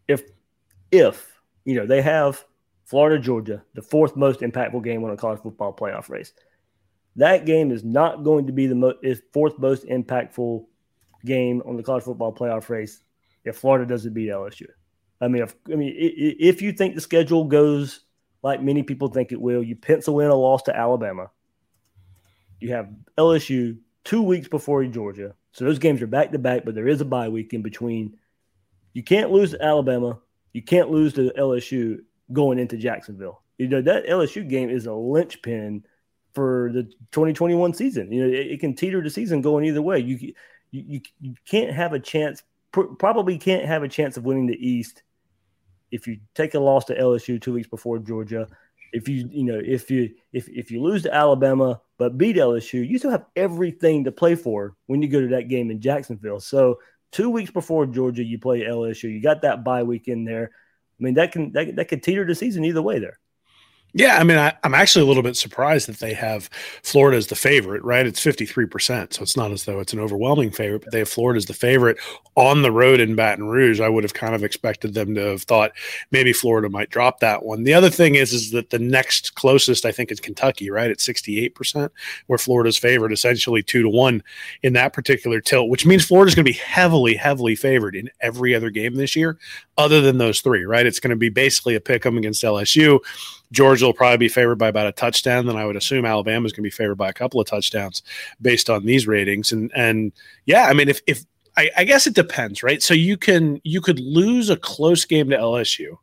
if 0.09 0.23
if 0.91 1.41
you 1.65 1.75
know 1.75 1.87
they 1.87 2.01
have 2.01 2.43
Florida 2.87 3.23
Georgia, 3.23 3.63
the 3.75 3.83
fourth 3.83 4.17
most 4.17 4.41
impactful 4.41 4.83
game 4.83 5.05
on 5.05 5.11
a 5.11 5.17
college 5.17 5.43
football 5.43 5.75
playoff 5.75 6.09
race. 6.09 6.33
That 7.17 7.47
game 7.47 7.71
is 7.71 7.83
not 7.83 8.25
going 8.25 8.47
to 8.47 8.53
be 8.53 8.67
the 8.67 8.75
mo- 8.75 8.99
is 9.03 9.23
fourth 9.33 9.59
most 9.59 9.87
impactful 9.87 10.67
game 11.25 11.63
on 11.67 11.77
the 11.77 11.83
college 11.83 12.05
football 12.05 12.33
playoff 12.33 12.69
race 12.69 13.01
if 13.45 13.57
Florida 13.57 13.87
doesn't 13.87 14.13
beat 14.13 14.29
LSU. 14.29 14.67
I 15.21 15.29
mean, 15.29 15.43
if 15.43 15.55
I 15.71 15.77
mean 15.77 15.95
if 15.97 16.61
you 16.61 16.73
think 16.73 16.95
the 16.95 17.01
schedule 17.01 17.45
goes 17.45 18.01
like 18.43 18.63
many 18.63 18.83
people 18.83 19.09
think 19.09 19.33
it 19.33 19.41
will, 19.41 19.63
you 19.63 19.75
pencil 19.75 20.21
in 20.21 20.29
a 20.29 20.35
loss 20.35 20.63
to 20.65 20.77
Alabama. 20.77 21.31
You 22.61 22.73
have 22.73 22.91
LSU 23.19 23.79
two 24.05 24.23
weeks 24.23 24.49
before 24.49 24.85
Georgia, 24.85 25.35
so 25.53 25.65
those 25.65 25.79
games 25.79 26.03
are 26.03 26.07
back 26.07 26.33
to 26.33 26.39
back, 26.39 26.65
but 26.65 26.75
there 26.75 26.89
is 26.89 27.01
a 27.01 27.05
bye 27.07 27.29
week 27.29 27.55
in 27.55 27.63
between. 27.63 28.17
You 28.93 29.03
can't 29.03 29.31
lose 29.31 29.53
to 29.53 29.63
Alabama. 29.63 30.19
You 30.53 30.63
can't 30.63 30.91
lose 30.91 31.15
to 31.15 31.33
LSU 31.39 31.99
going 32.33 32.59
into 32.59 32.77
Jacksonville. 32.77 33.43
You 33.57 33.69
know 33.69 33.81
that 33.83 34.07
LSU 34.07 34.47
game 34.47 34.69
is 34.69 34.87
a 34.87 34.93
linchpin 34.93 35.85
for 36.37 36.71
the 36.71 36.83
2021 37.13 37.73
season. 37.73 38.13
You 38.13 38.23
know 38.23 38.29
it, 38.29 38.47
it 38.47 38.61
can 38.61 38.75
teeter 38.75 39.03
the 39.03 39.09
season 39.09 39.41
going 39.41 39.65
either 39.65 39.81
way. 39.81 39.99
You 39.99 40.35
you, 40.71 41.01
you 41.19 41.35
can't 41.49 41.73
have 41.73 41.95
a 41.95 41.99
chance, 41.99 42.43
probably 42.73 43.39
can't 43.39 43.65
have 43.65 43.83
a 43.83 43.89
chance 43.89 44.19
of 44.19 44.25
winning 44.25 44.47
the 44.47 44.69
East 44.69 45.03
if 45.91 46.07
you 46.07 46.19
take 46.35 46.53
a 46.53 46.61
loss 46.61 46.85
to 46.85 46.99
LSU 46.99 47.41
two 47.41 47.55
weeks 47.55 47.69
before 47.69 47.99
Georgia. 47.99 48.47
If 48.93 49.09
you 49.09 49.29
you 49.33 49.45
know 49.45 49.61
if 49.65 49.91
you 49.91 50.15
if 50.35 50.47
if 50.49 50.71
you 50.71 50.83
lose 50.83 51.03
to 51.05 51.15
Alabama 51.15 51.81
but 51.97 52.19
beat 52.19 52.37
LSU, 52.37 52.87
you 52.87 52.99
still 52.99 53.11
have 53.11 53.25
everything 53.35 54.05
to 54.05 54.13
play 54.13 54.35
for 54.35 54.77
when 54.87 55.01
you 55.01 55.09
go 55.09 55.23
to 55.23 55.29
that 55.29 55.49
game 55.49 55.71
in 55.71 55.81
Jacksonville. 55.81 56.41
So 56.41 56.81
two 57.13 57.31
weeks 57.31 57.51
before 57.51 57.87
Georgia, 57.87 58.23
you 58.23 58.39
play 58.39 58.61
LSU. 58.61 59.05
You 59.05 59.23
got 59.23 59.41
that 59.41 59.65
bye 59.65 59.83
week 59.83 60.07
in 60.07 60.25
there. 60.25 60.51
I 60.53 61.03
mean 61.03 61.15
that 61.15 61.33
can 61.33 61.53
that, 61.53 61.77
that 61.77 61.89
could 61.89 62.03
teeter 62.03 62.27
the 62.27 62.35
season 62.35 62.63
either 62.67 62.83
way 62.83 62.99
there. 62.99 63.19
Yeah, 63.93 64.19
I 64.19 64.25
mean, 64.25 64.37
I, 64.37 64.53
am 64.63 64.75
actually 64.75 65.07
a 65.07 65.09
little 65.09 65.23
bit 65.23 65.39
surprised 65.39 65.89
that 65.89 66.01
they 66.01 66.13
have 66.13 66.51
Florida 66.83 67.17
as 67.17 67.29
the 67.29 67.35
favorite, 67.35 67.83
right? 67.83 68.07
It's 68.07 68.23
53%. 68.23 69.15
So 69.15 69.23
it's 69.23 69.39
not 69.39 69.53
as 69.53 69.65
though 69.65 69.81
it's 69.81 69.95
an 69.95 70.01
overwhelming 70.01 70.51
favorite, 70.51 70.83
but 70.83 70.93
they 70.93 70.99
have 70.99 71.09
Florida 71.09 71.39
as 71.39 71.47
the 71.47 71.55
favorite 71.55 71.97
on 72.35 72.61
the 72.61 72.71
road 72.71 73.01
in 73.01 73.15
Baton 73.15 73.49
Rouge. 73.49 73.81
I 73.81 73.89
would 73.89 74.05
have 74.05 74.13
kind 74.13 74.35
of 74.35 74.45
expected 74.45 74.93
them 74.93 75.15
to 75.15 75.23
have 75.23 75.45
thought 75.45 75.73
maybe 76.11 76.35
Florida 76.35 76.69
might 76.69 76.91
drop 76.91 77.21
that 77.21 77.43
one. 77.43 77.63
The 77.63 77.73
other 77.73 77.89
thing 77.89 78.17
is, 78.17 78.35
is 78.35 78.51
that 78.51 78.69
the 78.69 78.79
next 78.79 79.35
closest, 79.35 79.87
I 79.87 79.93
think, 79.93 80.13
is 80.13 80.21
Kentucky, 80.21 80.69
right? 80.69 80.91
At 80.91 80.99
68%, 80.99 81.89
where 82.27 82.39
Florida's 82.39 82.77
favored 82.77 83.13
essentially 83.13 83.63
two 83.63 83.83
to 83.83 83.89
one 83.89 84.23
in 84.63 84.75
that 84.75 84.93
particular 84.93 85.41
tilt, 85.41 85.71
which 85.71 85.87
means 85.87 86.05
Florida's 86.05 86.35
going 86.35 86.45
to 86.45 86.53
be 86.53 86.59
heavily, 86.59 87.15
heavily 87.15 87.55
favored 87.55 87.97
in 87.97 88.11
every 88.21 88.55
other 88.55 88.69
game 88.69 88.97
this 88.97 89.17
year, 89.17 89.39
other 89.79 90.03
than 90.03 90.19
those 90.19 90.43
three, 90.43 90.65
right? 90.65 90.85
It's 90.85 91.01
going 91.01 91.11
to 91.11 91.17
be 91.17 91.31
basically 91.31 91.77
a 91.77 91.81
pick 91.81 92.05
'em 92.05 92.19
against 92.19 92.45
LSU. 92.45 93.01
Georgia 93.53 93.87
will 93.87 93.93
probably 93.93 94.19
be 94.19 94.29
favored 94.29 94.57
by 94.57 94.69
about 94.69 94.87
a 94.87 94.93
touchdown. 94.93 95.47
Then 95.47 95.57
I 95.57 95.65
would 95.65 95.77
assume 95.77 96.05
Alabama 96.05 96.47
is 96.47 96.53
going 96.53 96.63
to 96.65 96.67
be 96.67 96.71
favored 96.71 96.97
by 96.97 97.09
a 97.09 97.13
couple 97.13 97.41
of 97.41 97.47
touchdowns 97.47 98.03
based 98.41 98.69
on 98.69 98.85
these 98.85 99.07
ratings. 99.07 99.53
And 99.53 99.71
and 99.75 100.13
yeah, 100.47 100.67
I 100.67 100.73
mean, 100.73 100.89
if 100.89 101.01
if 101.07 101.25
I, 101.57 101.71
I 101.77 101.85
guess 101.85 102.07
it 102.07 102.15
depends, 102.15 102.63
right? 102.63 102.83
So 102.83 102.95
you 102.95 103.17
can 103.17 103.61
you 103.65 103.81
could 103.81 104.01
lose 104.01 104.51
a 104.51 104.57
close 104.57 105.05
game 105.05 105.31
to 105.31 105.37
LSU. 105.37 105.97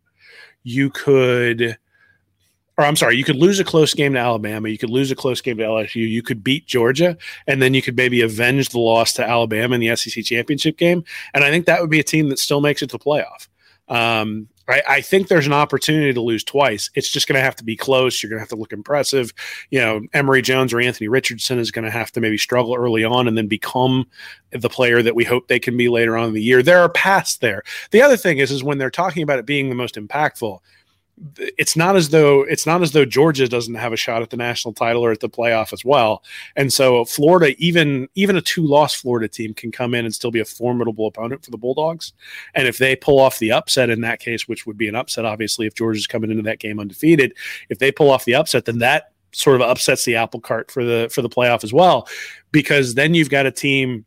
You 0.64 0.90
could 0.90 1.78
or 2.78 2.86
I'm 2.86 2.96
sorry, 2.96 3.18
you 3.18 3.24
could 3.24 3.36
lose 3.36 3.60
a 3.60 3.64
close 3.64 3.94
game 3.94 4.14
to 4.14 4.20
Alabama. 4.20 4.70
You 4.70 4.78
could 4.78 4.90
lose 4.90 5.12
a 5.12 5.16
close 5.16 5.42
game 5.42 5.58
to 5.58 5.64
LSU. 5.64 6.10
You 6.10 6.24
could 6.24 6.44
beat 6.44 6.66
Georgia, 6.66 7.18
and 7.46 7.62
then 7.62 7.74
you 7.74 7.82
could 7.82 7.96
maybe 7.96 8.22
avenge 8.22 8.70
the 8.70 8.80
loss 8.80 9.14
to 9.14 9.28
Alabama 9.28 9.76
in 9.76 9.82
the 9.82 9.96
SEC 9.96 10.24
championship 10.24 10.78
game. 10.78 11.04
And 11.34 11.44
I 11.44 11.52
think 11.52 11.68
that 11.68 11.82
would 11.82 11.92
be 11.92 12.00
a 12.00 12.04
team 12.04 12.30
that 12.30 12.40
still 12.40 12.62
makes 12.62 12.82
it 12.82 12.90
to 12.90 12.98
the 12.98 13.04
playoff. 13.04 13.48
Um, 13.88 14.48
I, 14.68 14.82
I, 14.88 15.02
think 15.02 15.28
there's 15.28 15.46
an 15.46 15.54
opportunity 15.54 16.14
to 16.14 16.22
lose 16.22 16.44
twice. 16.44 16.90
It's 16.96 17.10
just 17.10 17.28
going 17.28 17.36
to 17.36 17.44
have 17.44 17.56
to 17.58 17.66
be 17.66 17.76
close. 17.76 18.24
You're 18.24 18.30
going 18.30 18.38
to 18.38 18.42
have 18.44 18.50
to 18.50 18.56
look 18.56 18.72
impressive. 18.72 19.34
You 19.72 19.82
know, 19.82 20.02
Emory 20.14 20.42
Jones 20.42 20.72
or 20.72 20.80
Anthony 20.80 21.10
Richardson 21.10 21.60
is 21.60 21.70
going 21.70 21.84
to 21.84 21.92
have 21.92 22.12
to 22.14 22.22
maybe 22.22 22.38
struggle 22.38 22.74
early 22.74 23.04
on 23.04 23.28
and 23.28 23.38
then 23.38 23.48
become 23.48 24.06
the 24.52 24.70
player 24.70 25.04
that 25.04 25.16
we 25.16 25.26
hope 25.26 25.48
they 25.48 25.60
can 25.60 25.76
be 25.76 25.90
later 25.90 26.16
on 26.16 26.30
in 26.30 26.34
the 26.34 26.42
year. 26.42 26.64
There 26.64 26.80
are 26.80 26.90
paths 26.90 27.38
there. 27.38 27.64
The 27.92 28.02
other 28.02 28.16
thing 28.16 28.38
is, 28.38 28.52
is 28.52 28.64
when 28.64 28.78
they're 28.78 28.90
talking 28.90 29.22
about 29.22 29.40
it 29.40 29.46
being 29.46 29.68
the 29.68 29.76
most 29.76 29.96
impactful, 29.96 30.60
it's 31.58 31.76
not 31.76 31.96
as 31.96 32.10
though 32.10 32.42
it's 32.42 32.66
not 32.66 32.82
as 32.82 32.92
though 32.92 33.06
Georgia 33.06 33.48
doesn't 33.48 33.76
have 33.76 33.94
a 33.94 33.98
shot 33.98 34.22
at 34.22 34.32
the 34.32 34.38
national 34.38 34.74
title 34.74 35.06
or 35.06 35.12
at 35.12 35.20
the 35.20 35.30
playoff 35.30 35.72
as 35.72 35.86
well. 35.86 36.24
And 36.56 36.74
so 36.74 37.06
Florida, 37.06 37.56
even 37.60 38.10
even 38.16 38.36
a 38.36 38.42
two 38.42 38.66
loss 38.66 38.96
Florida 38.96 39.28
team 39.28 39.54
can 39.54 39.72
come 39.72 39.94
in 39.94 40.06
and 40.06 40.14
still 40.14 40.32
be 40.32 40.40
a 40.40 40.46
formidable 40.46 41.06
opponent 41.08 41.46
for 41.46 41.52
the 41.52 41.58
Bulldogs. 41.58 42.14
And 42.56 42.68
if 42.68 42.80
they 42.80 42.96
pull 42.96 43.20
off 43.20 43.40
the 43.40 43.52
upset 43.52 43.90
in 43.90 44.02
that 44.02 44.20
case, 44.20 44.48
which 44.48 44.66
would 44.66 44.78
be 44.78 44.88
an 44.88 44.96
upset, 44.96 45.26
obviously, 45.26 45.68
if 45.68 45.76
Georgia's 45.76 46.08
coming 46.08 46.32
into 46.32 46.44
that 46.44 46.60
game 46.60 46.80
undefeated, 46.80 47.36
if 47.70 47.78
they 47.78 47.92
pull 47.92 48.10
off 48.10 48.26
the 48.26 48.36
upset, 48.36 48.66
then 48.66 48.80
that 48.80 49.12
sort 49.34 49.56
of 49.56 49.68
upsets 49.68 50.06
the 50.06 50.16
apple 50.16 50.40
cart 50.40 50.72
for 50.72 50.84
the 50.84 51.10
for 51.12 51.22
the 51.22 51.30
playoff 51.30 51.64
as 51.64 51.74
well, 51.74 52.08
because 52.52 52.96
then 52.96 53.14
you've 53.14 53.30
got 53.30 53.46
a 53.46 53.52
team 53.52 54.06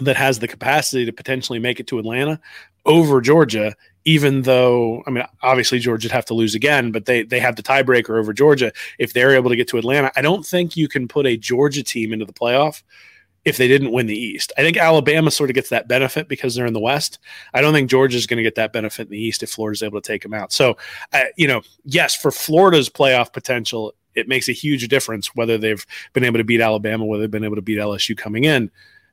that 0.00 0.16
has 0.16 0.38
the 0.38 0.48
capacity 0.48 1.04
to 1.04 1.12
potentially 1.12 1.58
make 1.58 1.78
it 1.78 1.86
to 1.86 1.98
Atlanta 1.98 2.40
over 2.86 3.20
Georgia 3.20 3.74
even 4.04 4.42
though 4.42 5.02
I 5.06 5.10
mean 5.10 5.24
obviously 5.42 5.78
Georgia 5.78 6.06
would 6.06 6.12
have 6.12 6.24
to 6.26 6.34
lose 6.34 6.54
again, 6.54 6.92
but 6.92 7.06
they 7.06 7.22
they 7.22 7.40
have 7.40 7.56
the 7.56 7.62
tiebreaker 7.62 8.18
over 8.18 8.32
Georgia. 8.32 8.72
If 8.98 9.12
they're 9.12 9.34
able 9.34 9.50
to 9.50 9.56
get 9.56 9.68
to 9.68 9.78
Atlanta, 9.78 10.12
I 10.16 10.22
don't 10.22 10.44
think 10.44 10.76
you 10.76 10.88
can 10.88 11.08
put 11.08 11.26
a 11.26 11.36
Georgia 11.36 11.82
team 11.82 12.12
into 12.12 12.24
the 12.24 12.32
playoff 12.32 12.82
if 13.44 13.56
they 13.56 13.66
didn't 13.66 13.92
win 13.92 14.06
the 14.06 14.16
East. 14.18 14.52
I 14.56 14.62
think 14.62 14.76
Alabama 14.76 15.30
sort 15.30 15.50
of 15.50 15.54
gets 15.54 15.70
that 15.70 15.88
benefit 15.88 16.28
because 16.28 16.54
they're 16.54 16.66
in 16.66 16.74
the 16.74 16.80
West. 16.80 17.18
I 17.52 17.60
don't 17.60 17.72
think 17.72 17.90
Georgia's 17.90 18.26
going 18.26 18.36
to 18.36 18.42
get 18.42 18.54
that 18.54 18.72
benefit 18.72 19.08
in 19.08 19.10
the 19.10 19.20
East 19.20 19.42
if 19.42 19.50
Florida's 19.50 19.82
able 19.82 20.00
to 20.00 20.06
take 20.06 20.22
them 20.22 20.34
out. 20.34 20.52
So, 20.52 20.76
uh, 21.12 21.24
you 21.36 21.48
know, 21.48 21.62
yes, 21.84 22.14
for 22.14 22.30
Florida's 22.30 22.88
playoff 22.88 23.32
potential, 23.32 23.94
it 24.14 24.28
makes 24.28 24.48
a 24.48 24.52
huge 24.52 24.86
difference 24.88 25.34
whether 25.34 25.58
they've 25.58 25.84
been 26.12 26.24
able 26.24 26.38
to 26.38 26.44
beat 26.44 26.60
Alabama, 26.60 27.04
whether 27.04 27.22
they've 27.22 27.30
been 27.30 27.44
able 27.44 27.56
to 27.56 27.62
beat 27.62 27.78
LSU 27.78 28.16
coming 28.16 28.44
in 28.44 28.70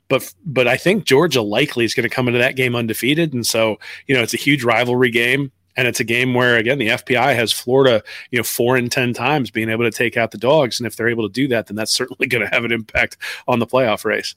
but 0.09 0.33
but 0.45 0.67
I 0.67 0.75
think 0.75 1.05
Georgia 1.05 1.41
likely 1.41 1.85
is 1.85 1.93
going 1.93 2.07
to 2.07 2.13
come 2.13 2.27
into 2.27 2.39
that 2.39 2.55
game 2.55 2.75
undefeated, 2.75 3.33
and 3.33 3.45
so 3.45 3.79
you 4.07 4.15
know 4.15 4.21
it's 4.21 4.33
a 4.33 4.37
huge 4.37 4.63
rivalry 4.63 5.11
game, 5.11 5.51
and 5.77 5.87
it's 5.87 5.99
a 5.99 6.03
game 6.03 6.33
where 6.33 6.57
again 6.57 6.79
the 6.79 6.89
FPI 6.89 7.35
has 7.35 7.53
Florida, 7.53 8.03
you 8.31 8.39
know, 8.39 8.43
four 8.43 8.75
in 8.75 8.89
ten 8.89 9.13
times 9.13 9.51
being 9.51 9.69
able 9.69 9.85
to 9.85 9.95
take 9.95 10.17
out 10.17 10.31
the 10.31 10.37
dogs, 10.37 10.79
and 10.79 10.87
if 10.87 10.95
they're 10.95 11.07
able 11.07 11.27
to 11.27 11.33
do 11.33 11.47
that, 11.47 11.67
then 11.67 11.77
that's 11.77 11.93
certainly 11.93 12.27
going 12.27 12.43
to 12.43 12.53
have 12.53 12.65
an 12.65 12.71
impact 12.71 13.17
on 13.47 13.59
the 13.59 13.67
playoff 13.67 14.03
race. 14.03 14.35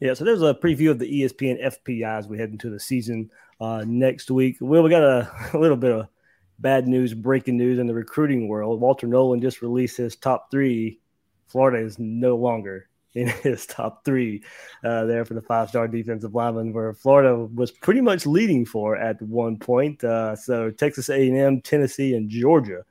Yeah, 0.00 0.14
so 0.14 0.24
there's 0.24 0.42
a 0.42 0.52
preview 0.54 0.90
of 0.90 0.98
the 0.98 1.22
ESPN 1.22 1.64
FPI 1.64 2.18
as 2.18 2.26
we 2.28 2.36
head 2.36 2.50
into 2.50 2.68
the 2.68 2.80
season 2.80 3.30
uh, 3.60 3.84
next 3.86 4.30
week. 4.30 4.56
Well, 4.60 4.82
we 4.82 4.90
got 4.90 5.02
a, 5.02 5.30
a 5.54 5.58
little 5.58 5.76
bit 5.76 5.92
of 5.92 6.08
bad 6.58 6.88
news, 6.88 7.14
breaking 7.14 7.56
news 7.56 7.78
in 7.78 7.86
the 7.86 7.94
recruiting 7.94 8.48
world. 8.48 8.80
Walter 8.80 9.06
Nolan 9.06 9.40
just 9.40 9.62
released 9.62 9.96
his 9.96 10.16
top 10.16 10.50
three. 10.50 11.00
Florida 11.46 11.84
is 11.84 11.98
no 11.98 12.36
longer 12.36 12.88
in 13.14 13.28
his 13.42 13.66
top 13.66 14.04
three 14.04 14.42
uh, 14.84 15.04
there 15.04 15.24
for 15.24 15.34
the 15.34 15.42
five 15.42 15.68
star 15.68 15.88
defensive 15.88 16.34
lineman, 16.34 16.72
where 16.72 16.92
Florida 16.94 17.36
was 17.36 17.70
pretty 17.70 18.00
much 18.00 18.26
leading 18.26 18.64
for 18.64 18.96
at 18.96 19.20
one 19.22 19.58
point. 19.58 20.02
Uh, 20.02 20.36
so 20.36 20.70
Texas 20.70 21.08
A&M, 21.08 21.60
Tennessee, 21.60 22.14
and 22.14 22.28
Georgia 22.28 22.84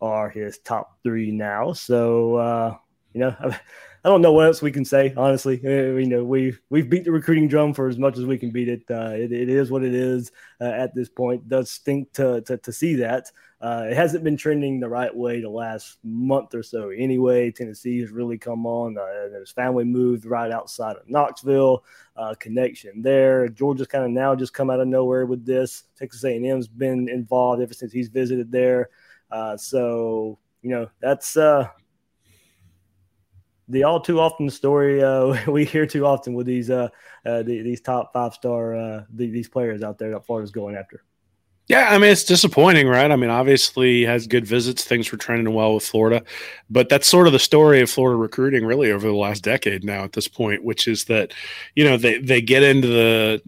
are 0.00 0.28
his 0.28 0.58
top 0.58 0.98
three 1.02 1.30
now. 1.30 1.72
So 1.72 2.36
uh, 2.36 2.76
you 3.12 3.20
know. 3.20 3.36
I 4.04 4.10
don't 4.10 4.20
know 4.20 4.32
what 4.32 4.44
else 4.44 4.60
we 4.60 4.70
can 4.70 4.84
say. 4.84 5.14
Honestly, 5.16 5.58
uh, 5.64 5.96
you 5.96 6.06
know 6.06 6.24
we 6.24 6.54
we've 6.68 6.90
beat 6.90 7.04
the 7.04 7.10
recruiting 7.10 7.48
drum 7.48 7.72
for 7.72 7.88
as 7.88 7.96
much 7.96 8.18
as 8.18 8.26
we 8.26 8.36
can 8.36 8.50
beat 8.50 8.68
it. 8.68 8.82
Uh, 8.90 9.12
it, 9.14 9.32
it 9.32 9.48
is 9.48 9.70
what 9.70 9.82
it 9.82 9.94
is 9.94 10.30
uh, 10.60 10.64
at 10.64 10.94
this 10.94 11.08
point. 11.08 11.48
Does 11.48 11.70
stink 11.70 12.12
to, 12.12 12.42
to, 12.42 12.58
to 12.58 12.70
see 12.70 12.96
that, 12.96 13.32
uh, 13.64 13.86
it 13.88 13.96
hasn't 13.96 14.22
been 14.22 14.36
trending 14.36 14.78
the 14.78 14.88
right 14.88 15.14
way 15.16 15.40
the 15.40 15.48
last 15.48 15.96
month 16.04 16.54
or 16.54 16.62
so. 16.62 16.90
Anyway, 16.90 17.50
Tennessee 17.50 17.98
has 18.00 18.10
really 18.10 18.36
come 18.36 18.66
on. 18.66 18.98
Uh, 18.98 19.38
his 19.38 19.52
family 19.52 19.84
moved 19.84 20.26
right 20.26 20.50
outside 20.50 20.96
of 20.96 21.08
Knoxville. 21.08 21.82
Uh, 22.14 22.34
connection 22.38 23.00
there. 23.00 23.48
Georgia's 23.48 23.86
kind 23.86 24.04
of 24.04 24.10
now 24.10 24.34
just 24.34 24.52
come 24.52 24.68
out 24.68 24.80
of 24.80 24.86
nowhere 24.86 25.24
with 25.24 25.46
this. 25.46 25.84
Texas 25.96 26.24
A&M's 26.24 26.68
been 26.68 27.08
involved 27.08 27.62
ever 27.62 27.72
since 27.72 27.90
he's 27.90 28.08
visited 28.08 28.52
there. 28.52 28.90
Uh, 29.30 29.56
so 29.56 30.38
you 30.60 30.68
know 30.68 30.90
that's 31.00 31.34
uh, 31.38 31.66
the 33.68 33.84
all 33.84 33.98
too 33.98 34.20
often 34.20 34.50
story 34.50 35.02
uh, 35.02 35.34
we 35.50 35.64
hear 35.64 35.86
too 35.86 36.04
often 36.04 36.34
with 36.34 36.46
these 36.46 36.68
uh, 36.68 36.88
uh, 37.24 37.42
the, 37.42 37.62
these 37.62 37.80
top 37.80 38.12
five 38.12 38.34
star 38.34 38.74
uh, 38.74 39.04
the, 39.14 39.30
these 39.30 39.48
players 39.48 39.82
out 39.82 39.98
there 39.98 40.10
that 40.10 40.26
Florida's 40.26 40.50
going 40.50 40.76
after. 40.76 41.02
Yeah, 41.66 41.88
I 41.90 41.98
mean 41.98 42.10
it's 42.10 42.24
disappointing, 42.24 42.88
right? 42.88 43.10
I 43.10 43.16
mean, 43.16 43.30
obviously 43.30 44.02
has 44.04 44.26
good 44.26 44.46
visits, 44.46 44.84
things 44.84 45.10
were 45.10 45.16
trending 45.16 45.54
well 45.54 45.74
with 45.74 45.82
Florida, 45.84 46.22
but 46.68 46.90
that's 46.90 47.06
sort 47.08 47.26
of 47.26 47.32
the 47.32 47.38
story 47.38 47.80
of 47.80 47.88
Florida 47.88 48.18
recruiting 48.18 48.66
really 48.66 48.92
over 48.92 49.06
the 49.06 49.14
last 49.14 49.42
decade 49.42 49.82
now 49.82 50.04
at 50.04 50.12
this 50.12 50.28
point, 50.28 50.62
which 50.62 50.86
is 50.86 51.04
that 51.04 51.32
you 51.74 51.82
know 51.84 51.96
they 51.96 52.18
they 52.18 52.42
get 52.42 52.62
into 52.62 52.88
the 52.88 53.42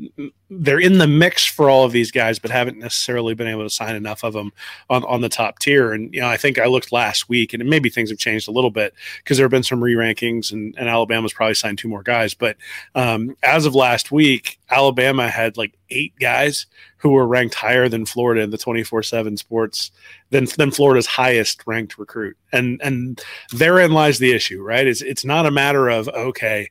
they're 0.48 0.80
in 0.80 0.98
the 0.98 1.08
mix 1.08 1.44
for 1.44 1.68
all 1.68 1.84
of 1.84 1.92
these 1.92 2.12
guys, 2.12 2.38
but 2.38 2.50
haven't 2.50 2.78
necessarily 2.78 3.34
been 3.34 3.48
able 3.48 3.64
to 3.64 3.70
sign 3.70 3.96
enough 3.96 4.22
of 4.22 4.32
them 4.32 4.52
on, 4.88 5.04
on 5.04 5.20
the 5.20 5.28
top 5.28 5.58
tier. 5.58 5.92
And 5.92 6.12
you 6.14 6.20
know, 6.20 6.28
I 6.28 6.36
think 6.36 6.58
I 6.58 6.66
looked 6.66 6.92
last 6.92 7.28
week, 7.28 7.52
and 7.52 7.64
maybe 7.68 7.90
things 7.90 8.10
have 8.10 8.18
changed 8.18 8.46
a 8.48 8.52
little 8.52 8.70
bit 8.70 8.94
because 9.18 9.36
there 9.36 9.44
have 9.44 9.50
been 9.50 9.62
some 9.62 9.82
re-rankings, 9.82 10.52
and, 10.52 10.74
and 10.78 10.88
Alabama's 10.88 11.32
probably 11.32 11.54
signed 11.54 11.78
two 11.78 11.88
more 11.88 12.02
guys. 12.02 12.32
But 12.32 12.56
um, 12.94 13.36
as 13.42 13.66
of 13.66 13.74
last 13.74 14.12
week, 14.12 14.58
Alabama 14.70 15.28
had 15.28 15.56
like 15.56 15.76
eight 15.90 16.14
guys 16.20 16.66
who 16.98 17.10
were 17.10 17.26
ranked 17.26 17.54
higher 17.54 17.88
than 17.88 18.06
Florida 18.06 18.42
in 18.42 18.50
the 18.50 18.58
twenty 18.58 18.84
four 18.84 19.02
seven 19.02 19.36
sports 19.36 19.90
than 20.30 20.46
than 20.56 20.70
Florida's 20.70 21.06
highest 21.06 21.66
ranked 21.66 21.98
recruit. 21.98 22.36
And 22.52 22.80
and 22.84 23.20
therein 23.52 23.92
lies 23.92 24.18
the 24.18 24.32
issue, 24.32 24.62
right? 24.62 24.86
It's 24.86 25.02
it's 25.02 25.24
not 25.24 25.46
a 25.46 25.50
matter 25.50 25.88
of 25.88 26.08
okay 26.08 26.70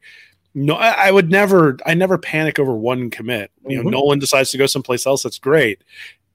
no, 0.56 0.76
I, 0.76 1.08
I, 1.08 1.12
would 1.12 1.30
never, 1.30 1.78
I 1.86 1.94
never 1.94 2.18
panic 2.18 2.60
over 2.60 2.74
one 2.74 3.10
commit. 3.10 3.52
You 3.68 3.76
know, 3.76 3.82
mm-hmm. 3.82 3.92
Nolan 3.92 4.20
decides 4.20 4.52
to 4.52 4.58
go 4.58 4.66
someplace 4.66 5.06
else. 5.06 5.24
That's 5.24 5.38
great. 5.38 5.84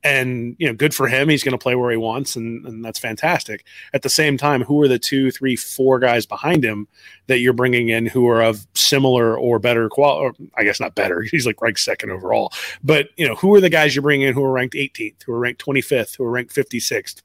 And, 0.03 0.57
you 0.59 0.66
know, 0.66 0.75
good 0.75 0.95
for 0.95 1.09
him. 1.09 1.29
He's 1.29 1.43
going 1.43 1.53
to 1.53 1.62
play 1.62 1.75
where 1.75 1.91
he 1.91 1.97
wants, 1.97 2.37
and, 2.37 2.66
and 2.66 2.85
that's 2.85 2.99
fantastic. 2.99 3.64
At 3.93 4.03
the 4.03 4.09
same 4.09 4.39
time, 4.39 4.62
who 4.62 4.83
are 4.83 4.89
the 4.89 4.99
two, 4.99 5.31
three, 5.31 5.57
four 5.57 5.99
guys 5.99 6.25
behind 6.25 6.64
him 6.64 6.87
that 7.27 7.39
you're 7.39 7.53
bringing 7.53 7.89
in 7.89 8.07
who 8.07 8.27
are 8.29 8.43
of 8.43 8.66
similar 8.75 9.37
or 9.39 9.59
better 9.59 9.89
quality? 9.89 10.51
I 10.57 10.64
guess 10.64 10.81
not 10.81 10.95
better. 10.95 11.23
He's 11.31 11.47
like 11.47 11.61
ranked 11.61 11.81
second 11.81 12.11
overall. 12.11 12.53
But, 12.83 13.09
you 13.16 13.27
know, 13.27 13.35
who 13.35 13.55
are 13.55 13.61
the 13.61 13.68
guys 13.71 13.95
you're 13.95 14.03
bringing 14.03 14.29
in 14.29 14.35
who 14.35 14.45
are 14.45 14.53
ranked 14.53 14.75
18th, 14.75 15.23
who 15.25 15.33
are 15.33 15.39
ranked 15.39 15.64
25th, 15.64 16.16
who 16.16 16.25
are 16.25 16.31
ranked 16.31 16.55
56th? 16.55 17.23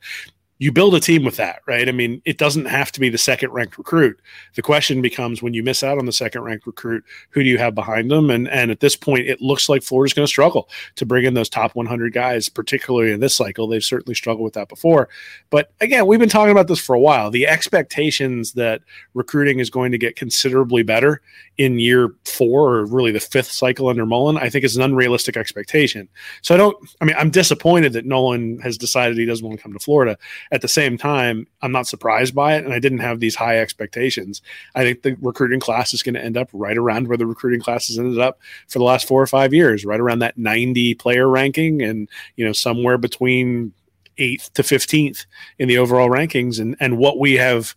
You 0.58 0.72
build 0.72 0.96
a 0.96 1.00
team 1.02 1.26
with 1.26 1.36
that, 1.36 1.62
right? 1.66 1.90
I 1.90 1.92
mean, 1.92 2.22
it 2.24 2.38
doesn't 2.38 2.66
have 2.66 2.92
to 2.94 3.00
be 3.00 3.10
the 3.10 3.18
second 3.18 3.52
ranked 3.52 3.78
recruit. 3.78 4.20
The 4.56 4.62
question 4.62 5.02
becomes 5.02 5.42
when 5.42 5.54
you 5.54 5.64
miss 5.64 5.84
out 5.84 5.98
on 5.98 6.06
the 6.06 6.14
second 6.14 6.44
ranked 6.44 6.66
recruit, 6.66 7.04
who 7.32 7.44
do 7.44 7.50
you 7.50 7.58
have 7.58 7.76
behind 7.76 8.10
them? 8.10 8.30
And 8.30 8.48
and 8.48 8.72
at 8.72 8.80
this 8.80 8.96
point, 8.96 9.28
it 9.28 9.42
looks 9.42 9.68
like 9.68 9.84
Florida's 9.84 10.14
going 10.14 10.26
to 10.26 10.30
struggle 10.30 10.70
to 10.96 11.06
bring 11.06 11.26
in 11.26 11.34
those 11.34 11.50
top 11.50 11.76
100 11.76 12.14
guys, 12.14 12.48
particularly 12.48 13.12
in 13.12 13.20
this 13.20 13.36
cycle. 13.36 13.68
They've 13.68 13.84
certainly 13.84 14.16
struggled 14.16 14.46
with 14.46 14.54
that 14.54 14.70
before. 14.70 15.10
But 15.50 15.72
again, 15.82 16.08
we've 16.08 16.20
been 16.20 16.30
talking 16.30 16.52
about 16.52 16.68
this 16.68 16.80
for 16.80 16.96
a 16.96 17.00
while. 17.00 17.30
The 17.30 17.48
expectations 17.48 18.54
that 18.54 18.82
recruiting 19.14 19.60
is 19.60 19.70
going 19.70 19.92
to 19.92 19.98
get 19.98 20.16
considerably 20.16 20.84
better 20.84 21.22
in 21.58 21.80
year 21.80 22.14
four, 22.26 22.76
or 22.76 22.86
really 22.86 23.12
the 23.12 23.20
fifth 23.20 23.52
cycle 23.52 23.88
under 23.88 24.06
Mullen, 24.06 24.38
I 24.38 24.50
think 24.50 24.66
is 24.66 24.76
an 24.76 24.84
unrealistic 24.84 25.38
expectation. 25.38 26.10
So 26.42 26.54
I 26.54 26.58
don't. 26.58 26.78
I 27.02 27.06
mean, 27.06 27.16
I'm 27.18 27.30
disappointed 27.30 27.94
that 27.94 28.06
Nolan 28.06 28.60
has 28.60 28.78
decided 28.78 29.18
he 29.18 29.26
doesn't 29.26 29.46
want 29.46 29.58
to 29.58 29.64
come 29.64 29.74
to 29.74 29.80
Florida 29.80 30.18
at 30.52 30.62
the 30.62 30.68
same 30.68 30.98
time, 30.98 31.48
I'm 31.62 31.72
not 31.72 31.88
surprised 31.88 32.36
by 32.36 32.56
it, 32.56 32.66
and 32.66 32.74
I 32.74 32.80
didn't 32.80 33.00
have 33.00 33.20
these 33.20 33.36
high 33.36 33.60
expectations. 33.60 34.42
I 34.76 34.84
think 34.84 35.02
the 35.02 35.16
recruiting 35.22 35.60
class 35.60 35.94
is 35.94 36.04
going 36.04 36.16
to 36.16 36.24
end 36.24 36.38
up 36.38 36.50
right 36.54 36.78
around 36.78 37.08
where 37.08 37.18
the 37.18 37.26
recruiting 37.26 37.62
class 37.62 37.88
has 37.88 37.98
ended 37.98 38.20
up 38.20 38.40
for 38.68 38.80
the 38.80 38.86
last 38.86 39.08
four 39.08 39.22
or 39.22 39.28
five 39.28 39.54
years, 39.54 39.86
right 39.86 40.00
around 40.00 40.20
that 40.20 40.38
90 40.38 40.96
player 40.96 41.28
ranking, 41.28 41.82
and 41.82 42.10
you 42.36 42.46
know 42.46 42.54
somewhere 42.54 42.98
between 42.98 43.74
eighth 44.18 44.54
to 44.54 44.62
15th 44.62 45.26
in 45.60 45.68
the 45.68 45.78
overall 45.78 46.10
rankings. 46.10 46.60
And 46.60 46.76
and 46.80 46.98
what 46.98 47.20
we 47.20 47.34
have, 47.34 47.76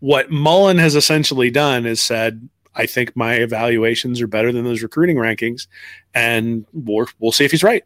what 0.00 0.30
Mullen 0.30 0.78
has 0.78 0.94
essentially 0.94 1.50
done 1.50 1.86
is 1.86 2.00
said, 2.00 2.48
I 2.74 2.86
think 2.86 3.14
my 3.14 3.34
evaluations 3.34 4.20
are 4.20 4.26
better 4.26 4.52
than 4.52 4.64
those 4.64 4.82
recruiting 4.82 5.16
rankings, 5.16 5.66
and 6.14 6.64
we'll, 6.72 7.06
we'll 7.18 7.32
see 7.32 7.44
if 7.44 7.50
he's 7.50 7.62
right. 7.62 7.84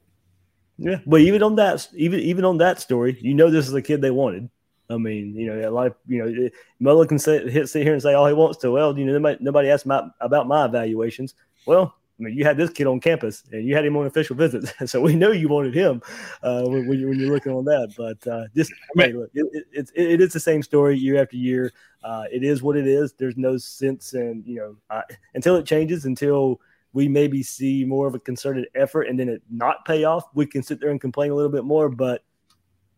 Yeah, 0.79 1.01
but 1.07 1.21
even 1.23 1.43
on 1.43 1.57
that, 1.57 1.89
even 1.95 2.21
even 2.21 2.45
on 2.45 2.59
that 2.59 2.81
story, 2.81 3.17
you 3.21 3.35
know, 3.35 3.51
this 3.51 3.67
is 3.67 3.73
the 3.73 3.81
kid 3.81 4.03
they 4.03 4.11
wanted. 4.11 4.51
I 4.91 4.99
mean, 4.99 5.35
you 5.35 5.47
know, 5.47 5.69
a 5.69 5.71
lot 5.71 5.87
of 5.89 5.95
you 6.07 6.23
know, 6.23 6.51
Mullen 6.79 7.09
can 7.09 7.19
sit, 7.19 7.69
sit 7.69 7.83
here 7.83 7.93
and 7.93 8.03
say 8.03 8.15
all 8.15 8.27
he 8.27 8.35
wants 8.35 8.59
to. 8.59 8.71
Well, 8.71 8.97
you 8.97 9.05
know, 9.05 9.15
nobody, 9.15 9.43
nobody 9.43 9.71
asked 9.71 9.87
my, 9.87 10.07
about 10.21 10.47
my 10.47 10.67
evaluations. 10.67 11.35
Well, 11.67 11.95
I 12.19 12.23
mean, 12.23 12.37
you 12.37 12.45
had 12.45 12.57
this 12.57 12.71
kid 12.71 12.87
on 12.87 12.99
campus 12.99 13.45
and 13.53 13.67
you 13.67 13.75
had 13.75 13.85
him 13.85 13.97
on 13.97 14.07
official 14.07 14.37
visits, 14.37 14.73
so 14.91 15.01
we 15.01 15.15
know 15.15 15.33
you 15.33 15.49
wanted 15.49 15.75
him 15.75 16.03
uh, 16.43 16.63
when, 16.63 16.89
when, 16.89 16.99
you're 16.99 17.33
looking 17.33 17.53
on 17.53 17.65
that. 17.67 17.93
But 17.97 18.27
uh, 18.27 18.45
just 18.55 18.73
hey, 18.97 19.13
look, 19.13 19.31
it, 19.35 19.47
it, 19.53 19.91
it, 19.95 20.07
it 20.13 20.21
is 20.21 20.33
the 20.33 20.41
same 20.41 20.63
story 20.63 20.99
year 20.99 21.21
after 21.21 21.37
year. 21.37 21.73
Uh, 22.03 22.25
it 22.33 22.43
is 22.43 22.63
what 22.63 22.77
it 22.77 22.87
is. 22.87 23.13
There's 23.13 23.37
no 23.37 23.59
sense 23.59 24.15
in 24.15 24.43
you 24.47 24.57
know 24.57 24.77
uh, 24.89 25.03
until 25.35 25.57
it 25.57 25.67
changes, 25.67 26.07
until 26.07 26.61
we 26.97 27.09
maybe 27.09 27.43
see 27.43 27.85
more 27.85 28.07
of 28.07 28.15
a 28.15 28.19
concerted 28.19 28.69
effort 28.75 29.03
and 29.03 29.21
then 29.21 29.29
it 29.29 29.43
not 29.51 29.85
pay 29.85 30.05
off, 30.05 30.25
we 30.33 30.47
can 30.47 30.63
sit 30.63 30.81
there 30.81 30.89
and 30.89 31.01
complain 31.01 31.31
a 31.31 31.35
little 31.35 31.51
bit 31.51 31.65
more. 31.65 31.91
But 31.91 32.25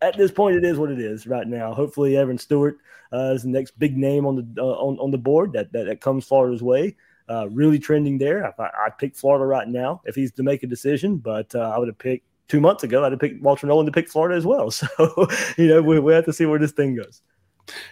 at 0.01 0.17
this 0.17 0.31
point, 0.31 0.57
it 0.57 0.65
is 0.65 0.79
what 0.79 0.93
it 0.93 1.01
is 1.01 1.27
right 1.27 1.47
now. 1.47 1.75
Hopefully, 1.75 2.17
Evan 2.17 2.39
Stewart 2.39 2.79
uh, 3.13 3.33
is 3.35 3.43
the 3.43 3.49
next 3.49 3.77
big 3.77 3.97
name 3.97 4.25
on 4.25 4.37
the 4.37 4.63
uh, 4.63 4.67
on, 4.67 4.99
on 5.01 5.11
the 5.11 5.19
board 5.19 5.53
that, 5.55 5.73
that, 5.73 5.87
that 5.87 6.01
comes 6.01 6.25
Florida's 6.25 6.63
way. 6.63 6.95
Uh, 7.29 7.49
really 7.51 7.79
trending 7.79 8.17
there. 8.19 8.47
I, 8.59 8.63
I 8.63 8.91
pick 8.91 9.15
Florida 9.15 9.45
right 9.45 9.69
now 9.69 10.01
if 10.05 10.15
he's 10.15 10.33
to 10.33 10.43
make 10.43 10.63
a 10.63 10.67
decision, 10.67 11.17
but 11.17 11.55
uh, 11.55 11.73
I 11.75 11.79
would 11.79 11.89
have 11.89 11.99
picked 11.99 12.27
two 12.49 12.61
months 12.61 12.83
ago. 12.85 13.05
I'd 13.05 13.13
have 13.13 13.21
picked 13.21 13.43
Walter 13.43 13.67
Nolan 13.67 13.87
to 13.87 13.93
pick 13.93 14.09
Florida 14.09 14.37
as 14.37 14.47
well. 14.47 14.71
So 14.79 15.29
you 15.57 15.69
know 15.69 15.83
we, 15.83 15.99
we 16.01 16.13
have 16.15 16.25
to 16.25 16.33
see 16.33 16.47
where 16.47 16.59
this 16.59 16.73
thing 16.73 16.97
goes. 16.97 17.23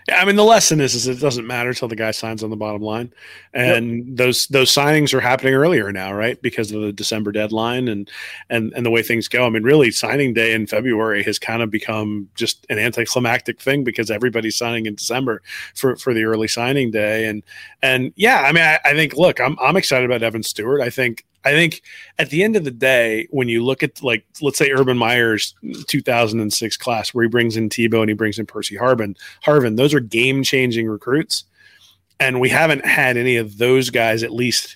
Yeah, 0.09 0.21
I 0.21 0.25
mean 0.25 0.37
the 0.37 0.45
lesson 0.45 0.81
is, 0.81 0.95
is 0.95 1.07
it 1.07 1.21
doesn't 1.21 1.47
matter 1.47 1.71
until 1.71 1.89
the 1.89 1.97
guy 1.97 2.11
signs 2.11 2.43
on 2.43 2.51
the 2.51 2.57
bottom 2.57 2.83
line, 2.83 3.13
and 3.53 4.07
yep. 4.07 4.17
those 4.17 4.47
those 4.49 4.73
signings 4.73 5.13
are 5.13 5.21
happening 5.21 5.55
earlier 5.55 5.93
now, 5.93 6.13
right? 6.13 6.41
Because 6.41 6.73
of 6.73 6.81
the 6.81 6.93
December 6.93 7.33
deadline 7.33 7.89
and 7.89 8.11
and 8.49 8.73
and 8.75 8.87
the 8.87 8.91
way 8.91 9.03
things 9.03 9.29
go. 9.29 9.47
I 9.47 9.51
mean, 9.51 9.63
really, 9.63 9.91
signing 9.91 10.35
day 10.35 10.55
in 10.55 10.67
February 10.67 11.23
has 11.25 11.39
kind 11.39 11.63
of 11.63 11.71
become 11.71 12.29
just 12.35 12.67
an 12.71 12.79
anticlimactic 12.79 13.61
thing 13.61 13.85
because 13.85 14.11
everybody's 14.11 14.57
signing 14.57 14.87
in 14.87 14.95
December 14.95 15.43
for 15.75 15.97
for 15.97 16.15
the 16.15 16.25
early 16.25 16.49
signing 16.49 16.91
day, 16.91 17.27
and 17.27 17.43
and 17.83 18.13
yeah, 18.17 18.43
I 18.43 18.53
mean, 18.53 18.65
I, 18.65 18.79
I 18.85 18.95
think 18.95 19.15
look, 19.15 19.41
I'm 19.41 19.57
I'm 19.61 19.77
excited 19.77 20.05
about 20.05 20.23
Evan 20.23 20.43
Stewart. 20.43 20.81
I 20.81 20.91
think 20.91 21.25
I 21.47 21.53
think 21.53 21.83
at 22.19 22.31
the 22.31 22.43
end 22.43 22.57
of 22.57 22.65
the 22.65 22.73
day, 22.73 23.29
when 23.31 23.49
you 23.49 23.65
look 23.65 23.85
at 23.85 24.03
like 24.03 24.27
let's 24.41 24.59
say 24.59 24.73
Urban 24.73 24.99
Meyer's 24.99 25.55
2006 25.87 26.77
class, 26.77 27.15
where 27.15 27.23
he 27.23 27.29
brings 27.29 27.57
in 27.57 27.69
Tebow 27.69 28.01
and 28.01 28.11
he 28.11 28.15
brings 28.15 28.41
in 28.41 28.47
Percy 28.47 28.77
Harvin, 28.77 29.17
Harvin, 29.45 29.77
those 29.77 29.95
are 29.95 30.01
game 30.01 30.43
changing 30.43 30.89
recruits, 30.89 31.45
and 32.19 32.41
we 32.41 32.49
haven't 32.49 32.85
had 32.85 33.17
any 33.17 33.37
of 33.37 33.59
those 33.59 33.91
guys 33.91 34.25
at 34.25 34.33
least 34.33 34.76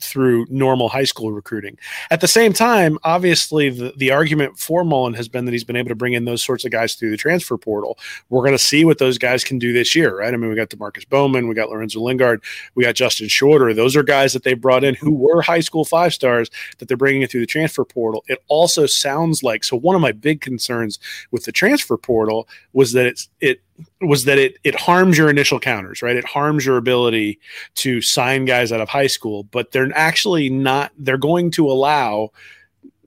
through 0.00 0.46
normal 0.50 0.88
high 0.88 1.04
school 1.04 1.32
recruiting. 1.32 1.78
At 2.10 2.20
the 2.20 2.28
same 2.28 2.52
time, 2.52 2.98
obviously, 3.04 3.70
the, 3.70 3.92
the 3.96 4.10
argument 4.10 4.58
for 4.58 4.84
Mullen 4.84 5.14
has 5.14 5.28
been 5.28 5.44
that 5.46 5.52
he's 5.52 5.64
been 5.64 5.76
able 5.76 5.88
to 5.88 5.94
bring 5.94 6.12
in 6.12 6.24
those 6.24 6.42
sorts 6.42 6.64
of 6.64 6.70
guys 6.70 6.94
through 6.94 7.10
the 7.10 7.16
transfer 7.16 7.56
portal. 7.56 7.98
We're 8.28 8.42
going 8.42 8.52
to 8.52 8.58
see 8.58 8.84
what 8.84 8.98
those 8.98 9.18
guys 9.18 9.44
can 9.44 9.58
do 9.58 9.72
this 9.72 9.94
year, 9.94 10.18
right? 10.18 10.32
I 10.32 10.36
mean, 10.36 10.50
we 10.50 10.56
got 10.56 10.68
Demarkcus 10.68 11.08
Bowman, 11.08 11.48
we 11.48 11.54
got 11.54 11.70
Lorenzo 11.70 12.00
Lingard, 12.00 12.42
we 12.74 12.84
got 12.84 12.94
Justin 12.94 13.28
Shorter. 13.28 13.72
Those 13.72 13.96
are 13.96 14.02
guys 14.02 14.32
that 14.32 14.42
they 14.42 14.54
brought 14.54 14.84
in 14.84 14.94
who 14.94 15.12
were 15.12 15.42
high 15.42 15.60
school 15.60 15.84
five 15.84 16.12
stars 16.12 16.50
that 16.78 16.88
they're 16.88 16.96
bringing 16.96 17.22
in 17.22 17.28
through 17.28 17.40
the 17.40 17.46
transfer 17.46 17.84
portal. 17.84 18.24
It 18.28 18.42
also 18.48 18.86
sounds 18.86 19.42
like 19.42 19.64
so. 19.64 19.76
One 19.76 19.94
of 19.94 20.02
my 20.02 20.12
big 20.12 20.40
concerns 20.40 20.98
with 21.30 21.44
the 21.44 21.52
transfer 21.52 21.96
portal 21.96 22.48
was 22.72 22.92
that 22.92 23.06
it's 23.06 23.28
it 23.40 23.60
was 24.00 24.24
that 24.24 24.38
it 24.38 24.58
it 24.64 24.74
harms 24.74 25.18
your 25.18 25.30
initial 25.30 25.60
counters, 25.60 26.02
right? 26.02 26.16
It 26.16 26.24
harms 26.24 26.64
your 26.64 26.76
ability 26.76 27.38
to 27.76 28.00
sign 28.00 28.44
guys 28.44 28.72
out 28.72 28.80
of 28.80 28.88
high 28.88 29.06
school, 29.06 29.44
but 29.44 29.72
they're 29.72 29.90
actually 29.94 30.50
not. 30.50 30.92
They're 30.98 31.18
going 31.18 31.50
to 31.52 31.70
allow. 31.70 32.30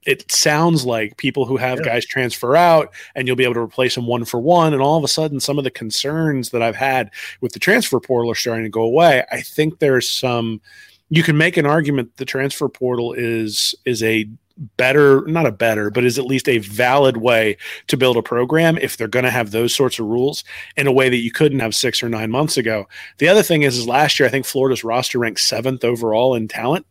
It 0.05 0.31
sounds 0.31 0.83
like 0.83 1.17
people 1.17 1.45
who 1.45 1.57
have 1.57 1.79
yeah. 1.79 1.85
guys 1.85 2.05
transfer 2.05 2.55
out, 2.55 2.91
and 3.15 3.27
you'll 3.27 3.35
be 3.35 3.43
able 3.43 3.53
to 3.55 3.59
replace 3.59 3.95
them 3.95 4.07
one 4.07 4.25
for 4.25 4.39
one. 4.39 4.73
And 4.73 4.81
all 4.81 4.97
of 4.97 5.03
a 5.03 5.07
sudden, 5.07 5.39
some 5.39 5.57
of 5.57 5.63
the 5.63 5.71
concerns 5.71 6.49
that 6.49 6.63
I've 6.63 6.75
had 6.75 7.11
with 7.39 7.53
the 7.53 7.59
transfer 7.59 7.99
portal 7.99 8.31
are 8.31 8.35
starting 8.35 8.63
to 8.63 8.69
go 8.69 8.81
away. 8.81 9.23
I 9.31 9.41
think 9.41 9.79
there's 9.79 10.09
some. 10.09 10.61
You 11.09 11.23
can 11.23 11.37
make 11.37 11.57
an 11.57 11.65
argument 11.65 12.17
the 12.17 12.25
transfer 12.25 12.69
portal 12.69 13.13
is 13.13 13.75
is 13.85 14.01
a 14.01 14.27
better, 14.57 15.25
not 15.27 15.45
a 15.45 15.51
better, 15.51 15.89
but 15.89 16.03
is 16.03 16.19
at 16.19 16.25
least 16.25 16.47
a 16.47 16.59
valid 16.59 17.17
way 17.17 17.57
to 17.87 17.97
build 17.97 18.17
a 18.17 18.21
program 18.21 18.77
if 18.77 18.97
they're 18.97 19.07
going 19.07 19.25
to 19.25 19.31
have 19.31 19.51
those 19.51 19.75
sorts 19.75 19.99
of 19.99 20.05
rules 20.05 20.43
in 20.77 20.87
a 20.87 20.91
way 20.91 21.09
that 21.09 21.17
you 21.17 21.31
couldn't 21.31 21.59
have 21.59 21.75
six 21.75 22.03
or 22.03 22.09
nine 22.09 22.31
months 22.31 22.57
ago. 22.57 22.87
The 23.17 23.27
other 23.27 23.43
thing 23.43 23.63
is, 23.63 23.77
is 23.77 23.87
last 23.87 24.19
year, 24.19 24.27
I 24.27 24.31
think 24.31 24.45
Florida's 24.45 24.83
roster 24.83 25.19
ranked 25.19 25.39
seventh 25.39 25.83
overall 25.83 26.35
in 26.35 26.47
talent. 26.47 26.85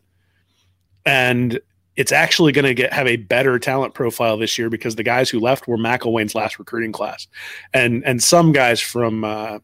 And 1.07 1.61
it's 1.97 2.13
actually 2.13 2.53
going 2.53 2.65
to 2.65 2.75
get 2.75 2.93
have 2.93 3.07
a 3.07 3.17
better 3.17 3.59
talent 3.59 3.95
profile 3.95 4.39
this 4.39 4.59
year 4.59 4.71
because 4.71 4.97
the 4.97 5.03
guys 5.03 5.29
who 5.29 5.41
left 5.41 5.69
were 5.69 5.77
McElwain's 5.77 6.35
last 6.35 6.59
recruiting 6.59 6.93
class, 6.93 7.27
and 7.75 8.05
and 8.07 8.23
some 8.23 8.53
guys 8.53 8.81
from 8.81 9.25
uh, 9.25 9.59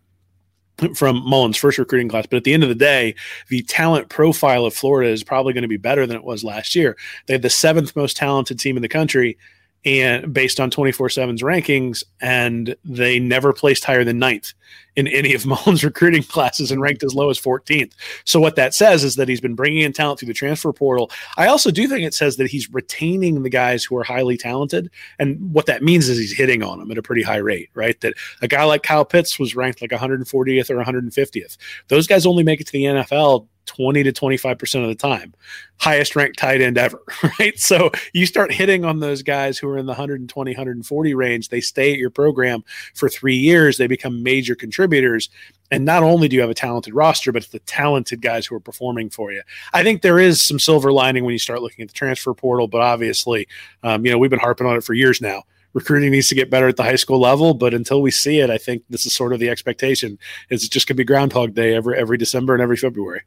from 0.95 1.23
Mullen's 1.29 1.57
first 1.57 1.79
recruiting 1.79 2.09
class. 2.09 2.27
But 2.27 2.37
at 2.37 2.45
the 2.45 2.53
end 2.55 2.63
of 2.63 2.69
the 2.69 2.75
day, 2.75 3.15
the 3.49 3.63
talent 3.63 4.09
profile 4.09 4.65
of 4.65 4.75
Florida 4.75 5.11
is 5.11 5.25
probably 5.25 5.53
going 5.53 5.63
to 5.63 5.69
be 5.69 5.77
better 5.77 6.07
than 6.07 6.17
it 6.17 6.25
was 6.25 6.45
last 6.45 6.75
year. 6.75 6.97
They 7.27 7.35
had 7.35 7.43
the 7.43 7.51
seventh 7.51 7.97
most 7.97 8.17
talented 8.17 8.59
team 8.59 8.77
in 8.77 8.83
the 8.83 8.89
country 8.89 9.39
and 9.87 10.35
based 10.35 10.59
on 10.59 10.69
24-7's 10.69 11.43
rankings 11.43 12.03
and 12.21 12.75
they 12.85 13.21
never 13.21 13.53
placed 13.53 13.85
higher 13.85 14.03
than 14.03 14.19
ninth 14.19 14.53
in 14.97 15.07
any 15.07 15.33
of 15.33 15.47
Mullen's 15.47 15.85
recruiting 15.85 16.25
classes 16.25 16.73
and 16.73 16.81
ranked 16.81 17.05
as 17.05 17.15
low 17.15 17.31
as 17.31 17.41
14th. 17.41 17.93
So 18.25 18.41
what 18.41 18.57
that 18.57 18.75
says 18.75 19.05
is 19.05 19.15
that 19.15 19.29
he's 19.29 19.41
been 19.41 19.55
bringing 19.55 19.83
in 19.83 19.93
talent 19.93 20.19
through 20.19 20.27
the 20.27 20.35
transfer 20.35 20.73
portal. 20.73 21.13
I 21.37 21.47
also 21.47 21.71
do 21.71 21.87
think 21.87 22.03
it 22.03 22.15
says 22.15 22.37
that 22.37 22.51
he's 22.51 22.69
retaining 22.73 23.45
the 23.45 23.49
guys 23.49 23.85
who 23.85 23.97
are 23.97 24.03
highly 24.03 24.37
talented. 24.37 24.91
And 25.21 25.55
what 25.55 25.67
that 25.67 25.85
means 25.85 26.09
is 26.09 26.19
he's 26.19 26.37
hitting 26.37 26.65
on 26.65 26.81
them 26.81 26.91
at 26.91 26.99
a 26.99 27.03
pretty 27.03 27.23
high 27.23 27.37
rate, 27.37 27.71
right? 27.75 28.01
That 28.01 28.15
a 28.43 28.49
guy 28.49 28.65
like 28.65 28.83
Kyle 28.83 29.05
Pitts 29.05 29.39
was 29.39 29.55
ranked 29.55 29.81
like 29.81 29.93
140th 29.93 30.71
or 30.71 30.85
150th. 30.85 31.57
Those 31.87 32.09
guys 32.09 32.27
only 32.27 32.43
make 32.43 32.61
it 32.61 32.67
to 32.67 32.73
the 32.73 32.85
NFL 32.85 33.47
20 33.67 34.03
to 34.05 34.13
25% 34.13 34.83
of 34.83 34.89
the 34.89 34.95
time. 34.95 35.35
Highest 35.79 36.17
ranked 36.17 36.39
tight 36.39 36.61
end 36.61 36.79
ever, 36.79 37.03
right? 37.39 37.59
So 37.59 37.91
you 38.13 38.27
start 38.27 38.53
hitting 38.53 38.85
on 38.85 39.01
those 39.01 39.23
guys 39.23 39.59
who 39.59 39.69
are 39.69 39.79
in 39.79 39.87
the 39.87 39.91
120, 39.91 40.51
140 40.51 41.15
range. 41.15 41.49
They 41.49 41.61
stay 41.61 41.93
at 41.93 41.99
your 41.99 42.11
program 42.11 42.65
for 42.95 43.09
three 43.09 43.37
years, 43.37 43.77
they 43.77 43.87
become 43.87 44.23
major 44.23 44.55
contributors. 44.55 45.29
And 45.71 45.85
not 45.85 46.05
only 46.05 46.29
do 46.29 46.37
you 46.37 46.43
have 46.43 46.51
a 46.51 46.55
talented 46.55 46.95
roster, 46.95 47.33
but 47.33 47.43
it's 47.43 47.51
the 47.51 47.59
talented 47.61 48.23
guys 48.23 48.47
who 48.47 48.55
are 48.55 48.61
performing 48.61 49.11
for 49.11 49.33
you. 49.33 49.43
I 49.75 49.83
think 49.83 50.03
there 50.03 50.21
is 50.21 50.41
some 50.41 50.61
silver 50.61 50.93
lining 50.93 51.25
when 51.25 51.33
you 51.33 51.41
start 51.41 51.61
looking 51.61 51.83
at 51.83 51.89
the 51.89 51.95
transfer 51.95 52.33
portal, 52.35 52.69
but 52.69 52.83
obviously, 52.83 53.49
um, 53.83 54.07
you 54.07 54.13
know, 54.13 54.19
we've 54.19 54.31
been 54.31 54.39
harping 54.39 54.67
on 54.67 54.77
it 54.77 54.85
for 54.85 54.95
years 54.95 55.21
now 55.21 55.43
recruiting 55.77 56.11
needs 56.11 56.29
to 56.29 56.35
get 56.35 56.49
better 56.49 56.69
at 56.69 56.77
the 56.77 56.83
high 56.83 56.97
school 56.97 57.21
level. 57.21 57.53
But 57.53 57.75
until 57.75 58.01
we 58.01 58.11
see 58.11 58.41
it, 58.41 58.49
I 58.49 58.57
think 58.57 58.83
this 58.89 59.05
is 59.05 59.15
sort 59.15 59.35
of 59.35 59.41
the 59.41 59.51
expectation. 59.51 60.19
It's 60.49 60.67
just 60.69 60.89
going 60.89 60.97
to 60.97 61.01
be 61.01 61.05
Groundhog 61.05 61.55
Day 61.55 61.75
every 61.75 61.97
every 61.99 62.17
December 62.17 62.55
and 62.55 62.63
every 62.63 62.79
February. 62.79 63.23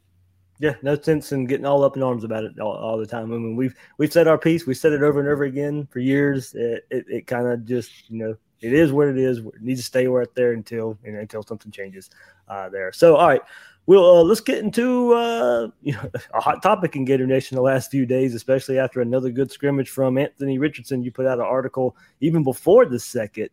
Yeah, 0.60 0.74
no 0.82 1.00
sense 1.00 1.32
in 1.32 1.46
getting 1.46 1.66
all 1.66 1.86
up 1.86 1.96
in 1.96 2.04
arms 2.04 2.26
about 2.26 2.44
it 2.44 2.60
all, 2.60 2.76
all, 2.76 2.98
the 2.98 3.08
time. 3.08 3.32
I 3.32 3.38
mean, 3.38 3.56
we've 3.56 3.74
we've 3.98 4.12
said 4.12 4.28
our 4.28 4.38
piece. 4.38 4.66
We 4.66 4.74
said 4.74 4.92
it 4.92 5.02
over 5.02 5.22
and 5.22 5.30
over 5.30 5.46
again 5.46 5.88
for 5.90 6.00
years. 6.00 6.54
It, 6.54 6.86
it, 6.92 7.06
it 7.08 7.28
kind 7.28 7.48
of 7.48 7.66
just 7.66 8.10
you 8.10 8.18
know 8.18 8.36
it 8.60 8.74
is 8.74 8.92
what 8.92 9.08
it 9.08 9.18
is. 9.18 9.38
It 9.38 9.62
needs 9.62 9.80
to 9.80 9.86
stay 9.86 10.06
right 10.08 10.28
there 10.36 10.52
until 10.52 10.98
you 11.06 11.14
know 11.14 11.20
until 11.20 11.44
something 11.44 11.72
changes 11.72 12.10
uh, 12.50 12.68
there. 12.68 12.92
So 12.92 13.16
all 13.16 13.28
right, 13.30 13.42
well 13.86 14.18
uh, 14.18 14.24
let's 14.24 14.42
get 14.42 14.58
into 14.58 15.14
uh, 15.14 15.70
you 15.82 15.94
know 15.94 16.12
a 16.34 16.42
hot 16.42 16.62
topic 16.62 16.98
in 16.98 17.06
Gator 17.06 17.26
Nation 17.26 17.56
the 17.56 17.62
last 17.62 17.90
few 17.90 18.06
days, 18.06 18.36
especially 18.36 18.80
after 18.80 19.00
another 19.00 19.32
good 19.32 19.54
scrimmage 19.54 19.90
from 19.90 20.18
Anthony 20.18 20.58
Richardson. 20.58 21.04
You 21.04 21.12
put 21.12 21.26
out 21.26 21.40
an 21.40 21.46
article 21.46 21.96
even 22.20 22.44
before 22.44 22.86
the 22.86 23.00
second 23.00 23.50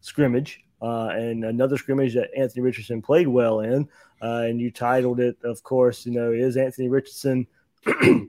scrimmage 0.00 0.64
uh, 0.82 1.10
and 1.12 1.44
another 1.44 1.76
scrimmage 1.76 2.14
that 2.14 2.36
Anthony 2.36 2.62
Richardson 2.62 3.00
played 3.00 3.28
well 3.28 3.60
in. 3.60 3.88
Uh, 4.22 4.42
and 4.42 4.60
you 4.60 4.70
titled 4.70 5.18
it, 5.18 5.36
of 5.42 5.62
course, 5.64 6.06
you 6.06 6.12
know, 6.12 6.30
is 6.30 6.56
Anthony 6.56 6.88
Richardson, 6.88 7.46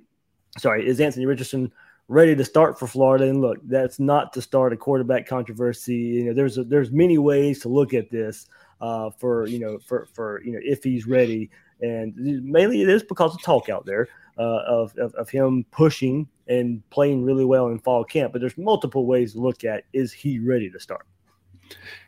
sorry, 0.57 0.87
is 0.87 0.99
Anthony 0.99 1.27
Richardson 1.27 1.71
ready 2.07 2.35
to 2.35 2.43
start 2.43 2.79
for 2.79 2.87
Florida? 2.87 3.25
And 3.25 3.41
look, 3.41 3.59
that's 3.63 3.99
not 3.99 4.33
to 4.33 4.41
start 4.41 4.73
a 4.73 4.77
quarterback 4.77 5.27
controversy. 5.27 5.95
You 5.95 6.23
know, 6.25 6.33
there's 6.33 6.57
a, 6.57 6.63
there's 6.63 6.91
many 6.91 7.19
ways 7.19 7.59
to 7.59 7.69
look 7.69 7.93
at 7.93 8.09
this 8.09 8.47
uh, 8.81 9.11
for 9.11 9.47
you 9.47 9.59
know 9.59 9.77
for 9.79 10.07
for 10.13 10.41
you 10.43 10.53
know 10.53 10.59
if 10.63 10.83
he's 10.83 11.05
ready, 11.05 11.51
and 11.81 12.15
mainly 12.15 12.81
it 12.81 12.89
is 12.89 13.03
because 13.03 13.35
of 13.35 13.41
talk 13.43 13.69
out 13.69 13.85
there. 13.85 14.07
Uh, 14.35 14.63
of, 14.65 14.97
of, 14.97 15.13
of 15.13 15.29
him 15.29 15.63
pushing 15.69 16.27
and 16.47 16.81
playing 16.89 17.23
really 17.23 17.45
well 17.45 17.67
in 17.67 17.77
fall 17.77 18.03
camp, 18.03 18.33
but 18.33 18.41
there's 18.41 18.57
multiple 18.57 19.05
ways 19.05 19.33
to 19.33 19.39
look 19.39 19.63
at 19.63 19.83
is 19.93 20.11
he 20.11 20.39
ready 20.39 20.71
to 20.71 20.79
start? 20.79 21.05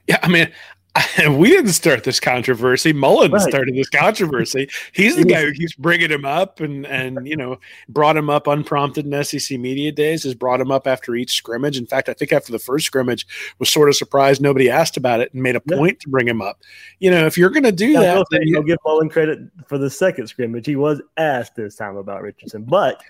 Yeah, 0.08 0.18
I 0.24 0.28
mean, 0.28 0.52
we 1.30 1.50
didn't 1.50 1.74
start 1.74 2.04
this 2.06 2.20
controversy. 2.20 2.94
Mullen 2.94 3.32
right. 3.32 3.42
started 3.42 3.76
this 3.76 3.90
controversy. 3.90 4.70
He's 4.94 5.18
the 5.18 5.26
guy 5.26 5.42
who 5.42 5.52
keeps 5.52 5.76
bringing 5.76 6.10
him 6.10 6.24
up 6.24 6.62
and 6.62 6.86
and 6.86 7.28
you 7.28 7.36
know 7.36 7.60
brought 7.90 8.16
him 8.16 8.30
up 8.30 8.48
unprompted 8.48 9.06
in 9.06 9.24
SEC 9.24 9.60
media 9.60 9.92
days. 9.92 10.24
Has 10.24 10.36
brought 10.36 10.62
him 10.62 10.72
up 10.72 10.88
after 10.88 11.16
each 11.16 11.34
scrimmage. 11.34 11.78
In 11.78 11.86
fact, 11.86 12.08
I 12.08 12.14
think 12.14 12.32
after 12.32 12.52
the 12.52 12.60
first 12.60 12.86
scrimmage, 12.86 13.28
was 13.60 13.70
sort 13.70 13.90
of 13.90 13.96
surprised 13.96 14.42
nobody 14.42 14.70
asked 14.70 14.96
about 14.96 15.20
it 15.20 15.34
and 15.34 15.44
made 15.44 15.58
a 15.58 15.62
point 15.62 16.00
to 16.00 16.10
bring 16.10 16.28
him 16.28 16.42
up. 16.42 16.62
You 17.00 17.12
know, 17.12 17.26
if 17.26 17.38
you're 17.38 17.50
going 17.50 17.64
to 17.64 17.74
do 17.74 17.88
yeah, 17.88 18.02
that, 18.02 18.28
then 18.32 18.44
you'll 18.44 18.64
give 18.64 18.78
Mullen 18.86 19.10
credit 19.10 19.40
for 19.68 19.78
the 19.78 19.90
second 19.90 20.28
scrimmage. 20.28 20.66
He 20.66 20.78
was 20.78 21.02
asked 21.18 21.56
this 21.56 21.76
time 21.76 21.98
about 21.98 22.22
Richardson, 22.22 22.64
but 22.64 23.02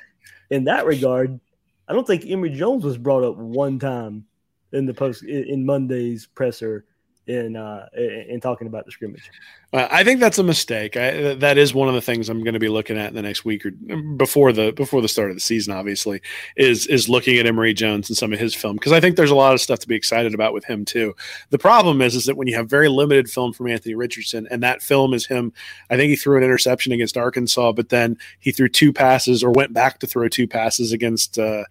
in 0.50 0.64
that 0.64 0.86
regard, 0.86 1.40
I 1.88 1.94
don't 1.94 2.08
think 2.08 2.26
Emory 2.26 2.50
Jones 2.50 2.84
was 2.84 2.98
brought 2.98 3.24
up 3.24 3.38
one 3.38 3.78
time 3.78 4.26
in 4.72 4.88
the 4.88 4.94
post 4.94 5.24
in 5.24 5.66
Monday's 5.66 6.26
presser 6.26 6.86
in 7.28 7.56
uh, 7.56 7.88
in 7.96 8.40
talking 8.40 8.68
about 8.68 8.86
the 8.86 8.92
scrimmage. 8.92 9.30
Uh, 9.76 9.90
I 9.92 10.06
think 10.06 10.22
that's 10.22 10.38
a 10.38 10.44
mistake. 10.44 10.96
I, 10.96 11.34
that 11.34 11.58
is 11.58 11.74
one 11.74 11.90
of 11.90 11.96
the 11.96 12.02
things 12.02 12.30
I'm 12.30 12.46
going 12.46 12.54
to 12.54 12.62
be 12.62 12.70
looking 12.70 12.98
at 12.98 13.10
in 13.10 13.14
the 13.14 13.22
next 13.22 13.44
week 13.44 13.66
or 13.66 13.72
before 13.72 14.54
the 14.54 14.72
before 14.72 15.02
the 15.02 15.10
start 15.10 15.32
of 15.32 15.36
the 15.36 15.42
season. 15.42 15.74
Obviously, 15.74 16.22
is 16.56 16.88
is 16.88 17.10
looking 17.10 17.38
at 17.38 17.46
Emory 17.46 17.74
Jones 17.74 18.10
and 18.10 18.16
some 18.16 18.32
of 18.32 18.40
his 18.40 18.56
film 18.56 18.78
because 18.78 18.94
I 18.94 19.02
think 19.02 19.18
there's 19.18 19.32
a 19.32 19.36
lot 19.36 19.54
of 19.54 19.60
stuff 19.60 19.80
to 19.80 19.88
be 19.90 19.96
excited 19.96 20.34
about 20.34 20.54
with 20.54 20.64
him 20.64 20.86
too. 20.86 21.14
The 21.50 21.58
problem 21.58 22.02
is 22.02 22.16
is 22.16 22.24
that 22.24 22.38
when 22.38 22.48
you 22.48 22.56
have 22.56 22.70
very 22.70 22.88
limited 22.88 23.30
film 23.30 23.52
from 23.52 23.68
Anthony 23.68 23.96
Richardson 23.96 24.48
and 24.50 24.64
that 24.64 24.82
film 24.82 25.14
is 25.14 25.26
him, 25.26 25.52
I 25.90 25.98
think 25.98 26.10
he 26.10 26.16
threw 26.16 26.38
an 26.38 26.44
interception 26.44 26.94
against 26.94 27.18
Arkansas, 27.18 27.74
but 27.74 27.90
then 27.90 28.18
he 28.40 28.54
threw 28.54 28.70
two 28.70 28.94
passes 28.94 29.44
or 29.44 29.52
went 29.52 29.74
back 29.74 30.00
to 30.00 30.08
throw 30.08 30.30
two 30.30 30.48
passes 30.48 30.94
against. 30.94 31.38
Uh, 31.38 31.66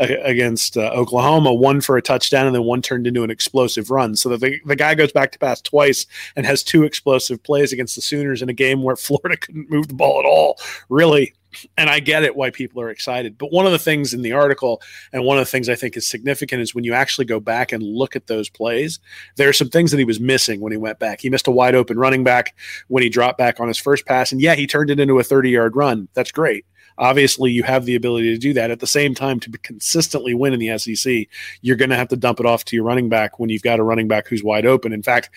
against 0.00 0.76
uh, 0.76 0.90
Oklahoma, 0.94 1.52
one 1.52 1.80
for 1.80 1.96
a 1.96 2.02
touchdown, 2.02 2.46
and 2.46 2.54
then 2.54 2.64
one 2.64 2.80
turned 2.80 3.06
into 3.06 3.22
an 3.22 3.30
explosive 3.30 3.90
run. 3.90 4.16
So 4.16 4.34
the, 4.34 4.58
the 4.64 4.76
guy 4.76 4.94
goes 4.94 5.12
back 5.12 5.30
to 5.32 5.38
pass 5.38 5.60
twice 5.60 6.06
and 6.36 6.46
has 6.46 6.62
two 6.62 6.84
explosive 6.84 7.42
plays 7.50 7.72
against 7.72 7.96
the 7.96 8.00
Sooners 8.00 8.42
in 8.42 8.48
a 8.48 8.52
game 8.52 8.84
where 8.84 8.94
Florida 9.08 9.36
couldn't 9.36 9.68
move 9.68 9.88
the 9.88 9.94
ball 9.94 10.20
at 10.20 10.24
all. 10.24 10.56
Really, 10.88 11.34
and 11.76 11.90
I 11.90 11.98
get 11.98 12.22
it 12.22 12.36
why 12.36 12.50
people 12.50 12.80
are 12.80 12.90
excited. 12.90 13.36
But 13.36 13.50
one 13.50 13.66
of 13.66 13.72
the 13.72 13.78
things 13.78 14.14
in 14.14 14.22
the 14.22 14.30
article, 14.30 14.80
and 15.12 15.24
one 15.24 15.36
of 15.36 15.42
the 15.42 15.50
things 15.50 15.68
I 15.68 15.74
think 15.74 15.96
is 15.96 16.06
significant, 16.06 16.62
is 16.62 16.76
when 16.76 16.84
you 16.84 16.94
actually 16.94 17.24
go 17.24 17.40
back 17.40 17.72
and 17.72 17.82
look 17.82 18.14
at 18.14 18.28
those 18.28 18.48
plays, 18.48 19.00
there 19.34 19.48
are 19.48 19.52
some 19.52 19.68
things 19.68 19.90
that 19.90 19.98
he 19.98 20.04
was 20.04 20.20
missing 20.20 20.60
when 20.60 20.70
he 20.70 20.78
went 20.78 21.00
back. 21.00 21.20
He 21.20 21.28
missed 21.28 21.48
a 21.48 21.50
wide 21.50 21.74
open 21.74 21.98
running 21.98 22.22
back 22.22 22.54
when 22.86 23.02
he 23.02 23.08
dropped 23.08 23.38
back 23.38 23.58
on 23.58 23.66
his 23.66 23.78
first 23.78 24.06
pass. 24.06 24.30
And 24.30 24.40
yeah, 24.40 24.54
he 24.54 24.68
turned 24.68 24.90
it 24.90 25.00
into 25.00 25.18
a 25.18 25.24
30 25.24 25.50
yard 25.50 25.74
run. 25.74 26.06
That's 26.14 26.30
great. 26.30 26.64
Obviously, 26.98 27.50
you 27.50 27.62
have 27.62 27.86
the 27.86 27.94
ability 27.94 28.30
to 28.34 28.38
do 28.38 28.52
that. 28.52 28.70
At 28.70 28.80
the 28.80 28.86
same 28.86 29.14
time, 29.14 29.40
to 29.40 29.50
consistently 29.62 30.34
win 30.34 30.52
in 30.52 30.60
the 30.60 30.76
SEC, 30.76 31.26
you're 31.62 31.76
going 31.76 31.88
to 31.88 31.96
have 31.96 32.08
to 32.08 32.16
dump 32.16 32.40
it 32.40 32.46
off 32.46 32.64
to 32.66 32.76
your 32.76 32.84
running 32.84 33.08
back 33.08 33.38
when 33.38 33.48
you've 33.48 33.62
got 33.62 33.80
a 33.80 33.82
running 33.82 34.06
back 34.06 34.28
who's 34.28 34.44
wide 34.44 34.66
open. 34.66 34.92
In 34.92 35.02
fact, 35.02 35.30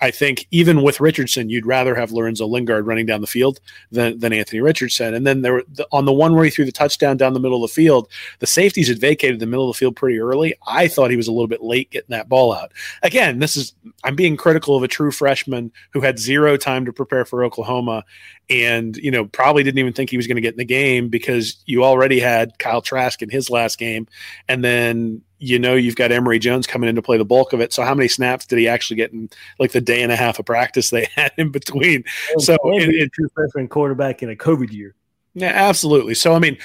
I 0.00 0.10
think 0.10 0.46
even 0.50 0.82
with 0.82 1.00
Richardson, 1.00 1.48
you'd 1.48 1.66
rather 1.66 1.94
have 1.94 2.12
Lorenzo 2.12 2.46
Lingard 2.46 2.86
running 2.86 3.06
down 3.06 3.20
the 3.20 3.26
field 3.26 3.60
than, 3.90 4.18
than 4.18 4.32
Anthony 4.32 4.60
Richardson. 4.60 5.14
And 5.14 5.26
then 5.26 5.42
there 5.42 5.62
the, 5.72 5.86
on 5.92 6.04
the 6.04 6.12
one 6.12 6.34
where 6.34 6.44
he 6.44 6.50
threw 6.50 6.64
the 6.64 6.72
touchdown 6.72 7.16
down 7.16 7.32
the 7.32 7.40
middle 7.40 7.64
of 7.64 7.70
the 7.70 7.74
field, 7.74 8.08
the 8.40 8.46
safeties 8.46 8.88
had 8.88 9.00
vacated 9.00 9.40
the 9.40 9.46
middle 9.46 9.68
of 9.68 9.74
the 9.74 9.78
field 9.78 9.96
pretty 9.96 10.18
early. 10.18 10.54
I 10.66 10.88
thought 10.88 11.10
he 11.10 11.16
was 11.16 11.28
a 11.28 11.32
little 11.32 11.48
bit 11.48 11.62
late 11.62 11.90
getting 11.90 12.10
that 12.10 12.28
ball 12.28 12.52
out. 12.52 12.72
Again, 13.02 13.38
this 13.38 13.56
is 13.56 13.74
I'm 14.04 14.16
being 14.16 14.36
critical 14.36 14.76
of 14.76 14.82
a 14.82 14.88
true 14.88 15.10
freshman 15.10 15.72
who 15.92 16.00
had 16.00 16.18
zero 16.18 16.56
time 16.56 16.84
to 16.84 16.92
prepare 16.92 17.24
for 17.24 17.44
Oklahoma 17.44 18.04
and 18.48 18.96
you 18.96 19.10
know 19.10 19.24
probably 19.26 19.62
didn't 19.62 19.78
even 19.78 19.92
think 19.92 20.10
he 20.10 20.16
was 20.16 20.26
going 20.26 20.36
to 20.36 20.42
get 20.42 20.54
in 20.54 20.58
the 20.58 20.64
game 20.64 21.08
because 21.08 21.56
you 21.66 21.84
already 21.84 22.20
had 22.20 22.58
Kyle 22.58 22.82
Trask 22.82 23.22
in 23.22 23.30
his 23.30 23.50
last 23.50 23.78
game, 23.78 24.06
and 24.48 24.64
then 24.64 25.22
you 25.38 25.58
know 25.58 25.74
you've 25.74 25.96
got 25.96 26.12
Emory 26.12 26.38
Jones 26.38 26.66
coming 26.66 26.88
in 26.88 26.96
to 26.96 27.02
play 27.02 27.18
the 27.18 27.24
bulk 27.24 27.52
of 27.52 27.60
it. 27.60 27.72
So 27.72 27.82
how 27.82 27.94
many 27.94 28.08
snaps 28.08 28.46
did 28.46 28.58
he 28.58 28.68
actually 28.68 28.96
get 28.96 29.12
in 29.12 29.28
like 29.58 29.72
the 29.72 29.80
day 29.80 30.02
and 30.02 30.12
a 30.12 30.16
half 30.16 30.38
of 30.38 30.46
practice 30.46 30.90
they 30.90 31.08
had 31.14 31.32
in 31.36 31.50
between? 31.50 32.04
And 32.32 32.42
so 32.42 32.56
a 32.64 33.08
true 33.08 33.28
freshman 33.34 33.68
quarterback 33.68 34.22
in 34.22 34.30
a 34.30 34.36
COVID 34.36 34.72
year. 34.72 34.94
Yeah, 35.34 35.52
absolutely. 35.54 36.14
So, 36.14 36.32
I 36.32 36.38
mean, 36.38 36.56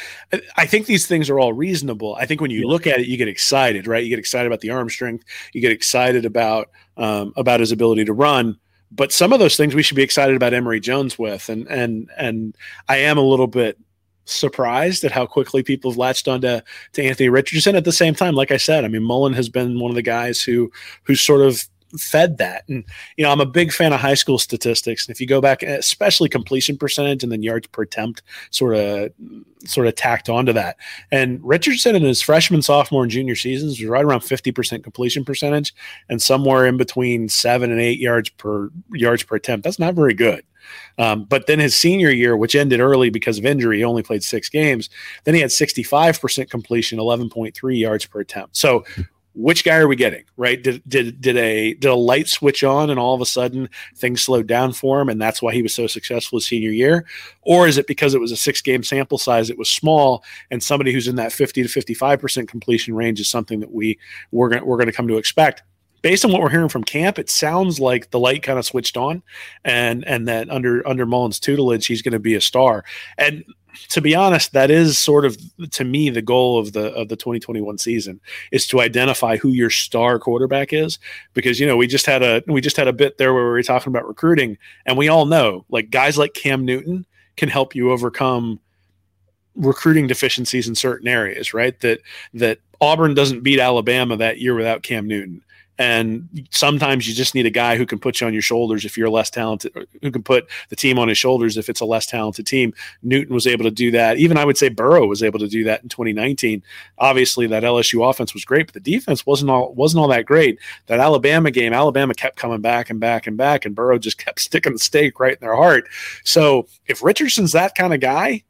I 0.55 0.65
think 0.65 0.85
these 0.85 1.05
things 1.05 1.29
are 1.29 1.37
all 1.37 1.51
reasonable. 1.51 2.15
I 2.15 2.25
think 2.25 2.39
when 2.39 2.51
you 2.51 2.61
yeah. 2.61 2.67
look 2.67 2.87
at 2.87 2.99
it, 3.01 3.07
you 3.07 3.17
get 3.17 3.27
excited, 3.27 3.85
right? 3.85 4.01
You 4.01 4.09
get 4.09 4.19
excited 4.19 4.47
about 4.47 4.61
the 4.61 4.69
arm 4.69 4.89
strength. 4.89 5.25
You 5.51 5.59
get 5.59 5.73
excited 5.73 6.23
about 6.23 6.69
um, 6.95 7.33
about 7.35 7.59
his 7.59 7.73
ability 7.73 8.05
to 8.05 8.13
run 8.13 8.57
but 8.91 9.11
some 9.11 9.31
of 9.31 9.39
those 9.39 9.55
things 9.55 9.73
we 9.73 9.83
should 9.83 9.95
be 9.95 10.03
excited 10.03 10.35
about 10.35 10.53
Emory 10.53 10.79
Jones 10.79 11.17
with, 11.17 11.47
and 11.49 11.67
and 11.67 12.09
and 12.17 12.55
I 12.89 12.97
am 12.97 13.17
a 13.17 13.21
little 13.21 13.47
bit 13.47 13.77
surprised 14.25 15.03
at 15.03 15.11
how 15.11 15.25
quickly 15.25 15.63
people 15.63 15.91
have 15.91 15.97
latched 15.97 16.27
onto 16.27 16.61
to 16.93 17.03
Anthony 17.03 17.29
Richardson. 17.29 17.75
At 17.75 17.85
the 17.85 17.91
same 17.91 18.13
time, 18.13 18.35
like 18.35 18.51
I 18.51 18.57
said, 18.57 18.85
I 18.85 18.87
mean 18.87 19.03
Mullen 19.03 19.33
has 19.33 19.49
been 19.49 19.79
one 19.79 19.91
of 19.91 19.95
the 19.95 20.01
guys 20.01 20.41
who 20.41 20.71
who 21.03 21.15
sort 21.15 21.41
of 21.41 21.67
fed 21.97 22.37
that. 22.37 22.63
And 22.67 22.83
you 23.17 23.23
know, 23.23 23.31
I'm 23.31 23.41
a 23.41 23.45
big 23.45 23.71
fan 23.71 23.93
of 23.93 23.99
high 23.99 24.13
school 24.13 24.37
statistics. 24.37 25.05
And 25.05 25.13
if 25.13 25.19
you 25.19 25.27
go 25.27 25.41
back, 25.41 25.63
especially 25.63 26.29
completion 26.29 26.77
percentage 26.77 27.23
and 27.23 27.31
then 27.31 27.43
yards 27.43 27.67
per 27.67 27.83
attempt, 27.83 28.21
sort 28.49 28.75
of 28.75 29.11
sort 29.65 29.87
of 29.87 29.95
tacked 29.95 30.29
onto 30.29 30.53
that. 30.53 30.77
And 31.11 31.39
Richardson 31.43 31.95
in 31.95 32.03
his 32.03 32.21
freshman, 32.21 32.61
sophomore, 32.61 33.03
and 33.03 33.11
junior 33.11 33.35
seasons 33.35 33.79
was 33.79 33.87
right 33.87 34.03
around 34.03 34.21
50% 34.21 34.83
completion 34.83 35.23
percentage 35.25 35.73
and 36.09 36.21
somewhere 36.21 36.65
in 36.65 36.77
between 36.77 37.29
seven 37.29 37.71
and 37.71 37.79
eight 37.79 37.99
yards 37.99 38.29
per 38.29 38.69
yards 38.93 39.23
per 39.23 39.35
attempt. 39.35 39.63
That's 39.63 39.79
not 39.79 39.95
very 39.95 40.13
good. 40.13 40.43
Um, 40.97 41.25
but 41.25 41.47
then 41.47 41.59
his 41.59 41.75
senior 41.75 42.09
year, 42.09 42.35
which 42.37 42.55
ended 42.55 42.79
early 42.79 43.09
because 43.09 43.37
of 43.37 43.45
injury, 43.45 43.77
he 43.77 43.83
only 43.83 44.03
played 44.03 44.23
six 44.23 44.49
games. 44.49 44.89
Then 45.23 45.33
he 45.33 45.41
had 45.41 45.49
65% 45.49 46.49
completion, 46.49 46.99
11.3 46.99 47.79
yards 47.79 48.05
per 48.05 48.19
attempt. 48.19 48.57
So 48.57 48.83
which 49.33 49.63
guy 49.63 49.77
are 49.77 49.87
we 49.87 49.95
getting 49.95 50.23
right 50.35 50.61
did, 50.61 50.81
did 50.87 51.21
did 51.21 51.37
a 51.37 51.73
did 51.75 51.89
a 51.89 51.95
light 51.95 52.27
switch 52.27 52.63
on 52.63 52.89
and 52.89 52.99
all 52.99 53.15
of 53.15 53.21
a 53.21 53.25
sudden 53.25 53.69
things 53.95 54.21
slowed 54.21 54.45
down 54.45 54.73
for 54.73 54.99
him 54.99 55.07
and 55.07 55.21
that's 55.21 55.41
why 55.41 55.53
he 55.53 55.61
was 55.61 55.73
so 55.73 55.87
successful 55.87 56.37
his 56.37 56.45
senior 56.45 56.69
year 56.69 57.05
or 57.43 57.67
is 57.67 57.77
it 57.77 57.87
because 57.87 58.13
it 58.13 58.19
was 58.19 58.31
a 58.31 58.37
six 58.37 58.61
game 58.61 58.83
sample 58.83 59.17
size 59.17 59.49
it 59.49 59.57
was 59.57 59.69
small 59.69 60.23
and 60.49 60.61
somebody 60.61 60.91
who's 60.91 61.07
in 61.07 61.15
that 61.15 61.31
50 61.31 61.63
to 61.63 61.69
55% 61.69 62.47
completion 62.47 62.93
range 62.93 63.19
is 63.19 63.29
something 63.29 63.61
that 63.61 63.71
we 63.71 63.97
we're 64.31 64.49
going 64.49 64.65
we're 64.65 64.77
going 64.77 64.87
to 64.87 64.93
come 64.93 65.07
to 65.07 65.17
expect 65.17 65.63
based 66.01 66.25
on 66.25 66.31
what 66.31 66.41
we're 66.41 66.49
hearing 66.49 66.69
from 66.69 66.83
camp, 66.83 67.19
it 67.19 67.29
sounds 67.29 67.79
like 67.79 68.11
the 68.11 68.19
light 68.19 68.43
kind 68.43 68.59
of 68.59 68.65
switched 68.65 68.97
on, 68.97 69.23
and 69.63 70.05
and 70.05 70.27
that 70.27 70.49
under 70.49 70.87
under 70.87 71.05
Mullen's 71.05 71.39
tutelage, 71.39 71.87
he's 71.87 72.01
going 72.01 72.13
to 72.13 72.19
be 72.19 72.35
a 72.35 72.41
star. 72.41 72.83
And 73.17 73.43
to 73.89 74.01
be 74.01 74.15
honest, 74.15 74.53
that 74.53 74.69
is 74.69 74.97
sort 74.97 75.25
of 75.25 75.37
to 75.71 75.83
me 75.83 76.09
the 76.09 76.21
goal 76.21 76.59
of 76.59 76.73
the 76.73 76.93
of 76.93 77.09
the 77.09 77.15
2021 77.15 77.77
season 77.77 78.19
is 78.51 78.67
to 78.67 78.81
identify 78.81 79.37
who 79.37 79.49
your 79.49 79.69
star 79.69 80.19
quarterback 80.19 80.73
is 80.73 80.99
because 81.33 81.59
you 81.59 81.65
know 81.65 81.77
we 81.77 81.87
just 81.87 82.05
had 82.05 82.21
a 82.21 82.43
we 82.47 82.61
just 82.61 82.77
had 82.77 82.87
a 82.87 82.93
bit 82.93 83.17
there 83.17 83.33
where 83.33 83.43
we 83.45 83.49
were 83.49 83.63
talking 83.63 83.91
about 83.91 84.07
recruiting 84.07 84.57
and 84.85 84.97
we 84.97 85.07
all 85.07 85.25
know 85.25 85.65
like 85.69 85.89
guys 85.89 86.17
like 86.17 86.33
Cam 86.33 86.65
Newton 86.65 87.05
can 87.37 87.49
help 87.49 87.73
you 87.73 87.91
overcome 87.91 88.59
recruiting 89.55 90.07
deficiencies 90.07 90.67
in 90.67 90.75
certain 90.75 91.07
areas, 91.07 91.53
right? 91.53 91.79
That 91.81 92.01
that 92.33 92.59
Auburn 92.79 93.13
doesn't 93.13 93.41
beat 93.41 93.59
Alabama 93.59 94.17
that 94.17 94.39
year 94.39 94.55
without 94.55 94.83
Cam 94.83 95.07
Newton. 95.07 95.43
And 95.77 96.47
sometimes 96.51 97.07
you 97.07 97.15
just 97.15 97.33
need 97.33 97.45
a 97.45 97.51
guy 97.51 97.75
who 97.75 97.85
can 97.85 97.97
put 97.97 98.21
you 98.21 98.27
on 98.27 98.33
your 98.33 98.41
shoulders 98.41 98.85
if 98.85 98.97
you're 98.97 99.09
less 99.09 99.29
talented, 99.29 99.73
who 100.01 100.11
can 100.11 100.21
put 100.21 100.47
the 100.69 100.75
team 100.75 100.99
on 100.99 101.07
his 101.07 101.17
shoulders 101.17 101.57
if 101.57 101.69
it's 101.69 101.81
a 101.81 101.85
less 101.85 102.05
talented 102.05 102.45
team. 102.45 102.73
Newton 103.01 103.33
was 103.33 103.47
able 103.47 103.63
to 103.63 103.71
do 103.71 103.89
that. 103.91 104.17
Even 104.17 104.37
I 104.37 104.45
would 104.45 104.57
say 104.57 104.69
Burrow 104.69 105.07
was 105.07 105.23
able 105.23 105.39
to 105.39 105.47
do 105.47 105.63
that 105.63 105.81
in 105.81 105.89
2019. 105.89 106.61
Obviously, 106.97 107.47
that 107.47 107.63
LSU 107.63 108.07
offense 108.07 108.33
was 108.33 108.45
great, 108.45 108.67
but 108.67 108.73
the 108.73 108.91
defense 108.91 109.25
wasn't 109.25 109.49
all 109.49 109.73
wasn't 109.73 110.01
all 110.01 110.07
that 110.09 110.25
great. 110.25 110.59
That 110.87 110.99
Alabama 110.99 111.51
game, 111.51 111.73
Alabama 111.73 112.13
kept 112.13 112.37
coming 112.37 112.61
back 112.61 112.89
and 112.89 112.99
back 112.99 113.25
and 113.25 113.37
back, 113.37 113.65
and 113.65 113.75
Burrow 113.75 113.97
just 113.97 114.17
kept 114.23 114.39
sticking 114.39 114.73
the 114.73 114.79
stake 114.79 115.19
right 115.19 115.33
in 115.33 115.39
their 115.41 115.55
heart. 115.55 115.87
So 116.23 116.67
if 116.85 117.03
Richardson's 117.03 117.53
that 117.53 117.75
kind 117.75 117.93
of 117.93 117.99
guy, 117.99 118.43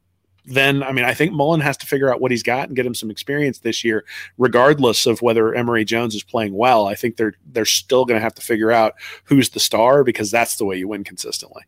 then 0.44 0.82
I 0.82 0.92
mean, 0.92 1.04
I 1.04 1.14
think 1.14 1.32
Mullen 1.32 1.60
has 1.60 1.76
to 1.78 1.86
figure 1.86 2.12
out 2.12 2.20
what 2.20 2.30
he's 2.30 2.42
got 2.42 2.68
and 2.68 2.76
get 2.76 2.86
him 2.86 2.94
some 2.94 3.10
experience 3.10 3.60
this 3.60 3.84
year, 3.84 4.04
regardless 4.38 5.06
of 5.06 5.22
whether 5.22 5.54
Emory 5.54 5.84
Jones 5.84 6.14
is 6.14 6.22
playing 6.22 6.54
well. 6.54 6.86
I 6.86 6.94
think 6.94 7.16
they're 7.16 7.34
they're 7.52 7.64
still 7.64 8.04
going 8.04 8.18
to 8.18 8.22
have 8.22 8.34
to 8.34 8.42
figure 8.42 8.72
out 8.72 8.94
who's 9.24 9.50
the 9.50 9.60
star 9.60 10.04
because 10.04 10.30
that's 10.30 10.56
the 10.56 10.64
way 10.64 10.76
you 10.76 10.88
win 10.88 11.04
consistently. 11.04 11.62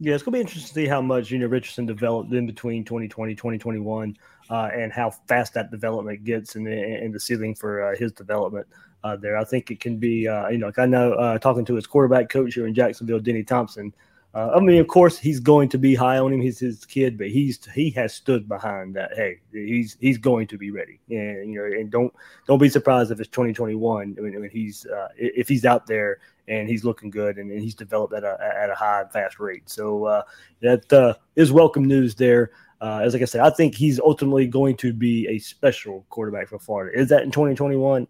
Yeah, 0.00 0.14
it's 0.14 0.22
going 0.22 0.32
to 0.32 0.36
be 0.36 0.40
interesting 0.40 0.68
to 0.68 0.74
see 0.74 0.86
how 0.86 1.00
much 1.00 1.28
Junior 1.28 1.48
Richardson 1.48 1.86
developed 1.86 2.32
in 2.32 2.46
between 2.46 2.84
2020, 2.84 3.34
2021, 3.34 4.16
uh, 4.50 4.70
and 4.74 4.92
how 4.92 5.10
fast 5.10 5.54
that 5.54 5.70
development 5.70 6.24
gets 6.24 6.56
and 6.56 6.66
the, 6.66 7.08
the 7.12 7.20
ceiling 7.20 7.54
for 7.54 7.82
uh, 7.82 7.96
his 7.96 8.12
development 8.12 8.66
uh, 9.04 9.16
there. 9.16 9.36
I 9.36 9.44
think 9.44 9.70
it 9.70 9.78
can 9.78 9.98
be, 9.98 10.26
uh, 10.26 10.48
you 10.48 10.58
know, 10.58 10.66
like 10.66 10.78
I 10.78 10.86
know 10.86 11.12
uh, 11.12 11.38
talking 11.38 11.64
to 11.66 11.74
his 11.74 11.86
quarterback 11.86 12.28
coach 12.28 12.54
here 12.54 12.66
in 12.66 12.74
Jacksonville, 12.74 13.20
Denny 13.20 13.44
Thompson, 13.44 13.94
uh, 14.34 14.50
I 14.56 14.60
mean, 14.60 14.80
of 14.80 14.88
course, 14.88 15.16
he's 15.16 15.38
going 15.38 15.68
to 15.68 15.78
be 15.78 15.94
high 15.94 16.18
on 16.18 16.32
him. 16.32 16.40
He's 16.40 16.58
his 16.58 16.84
kid, 16.84 17.16
but 17.16 17.28
he's 17.28 17.64
he 17.72 17.90
has 17.90 18.14
stood 18.14 18.48
behind 18.48 18.96
that. 18.96 19.12
Hey, 19.14 19.38
he's 19.52 19.96
he's 20.00 20.18
going 20.18 20.48
to 20.48 20.58
be 20.58 20.72
ready, 20.72 20.98
and 21.08 21.52
you 21.52 21.60
know, 21.60 21.64
and 21.66 21.88
don't 21.90 22.12
don't 22.48 22.58
be 22.58 22.68
surprised 22.68 23.12
if 23.12 23.20
it's 23.20 23.28
2021. 23.28 24.16
I 24.18 24.20
mean, 24.20 24.50
he's 24.52 24.86
uh, 24.86 25.08
if 25.16 25.48
he's 25.48 25.64
out 25.64 25.86
there 25.86 26.18
and 26.48 26.68
he's 26.68 26.84
looking 26.84 27.10
good 27.10 27.38
and, 27.38 27.50
and, 27.50 27.62
he's 27.62 27.74
developed 27.74 28.12
at 28.12 28.24
a 28.24 28.38
at 28.60 28.70
a 28.70 28.74
high 28.74 29.04
fast 29.12 29.38
rate. 29.38 29.68
So 29.70 30.04
uh, 30.04 30.22
that 30.60 30.92
uh, 30.92 31.14
is 31.36 31.52
welcome 31.52 31.84
news 31.84 32.16
there. 32.16 32.50
Uh, 32.80 33.00
as 33.04 33.12
like 33.12 33.22
I 33.22 33.26
said, 33.26 33.40
I 33.40 33.50
think 33.50 33.74
he's 33.74 34.00
ultimately 34.00 34.46
going 34.46 34.76
to 34.78 34.92
be 34.92 35.28
a 35.28 35.38
special 35.38 36.04
quarterback 36.10 36.48
for 36.48 36.58
Florida. 36.58 36.98
Is 36.98 37.08
that 37.10 37.22
in 37.22 37.30
2021? 37.30 38.06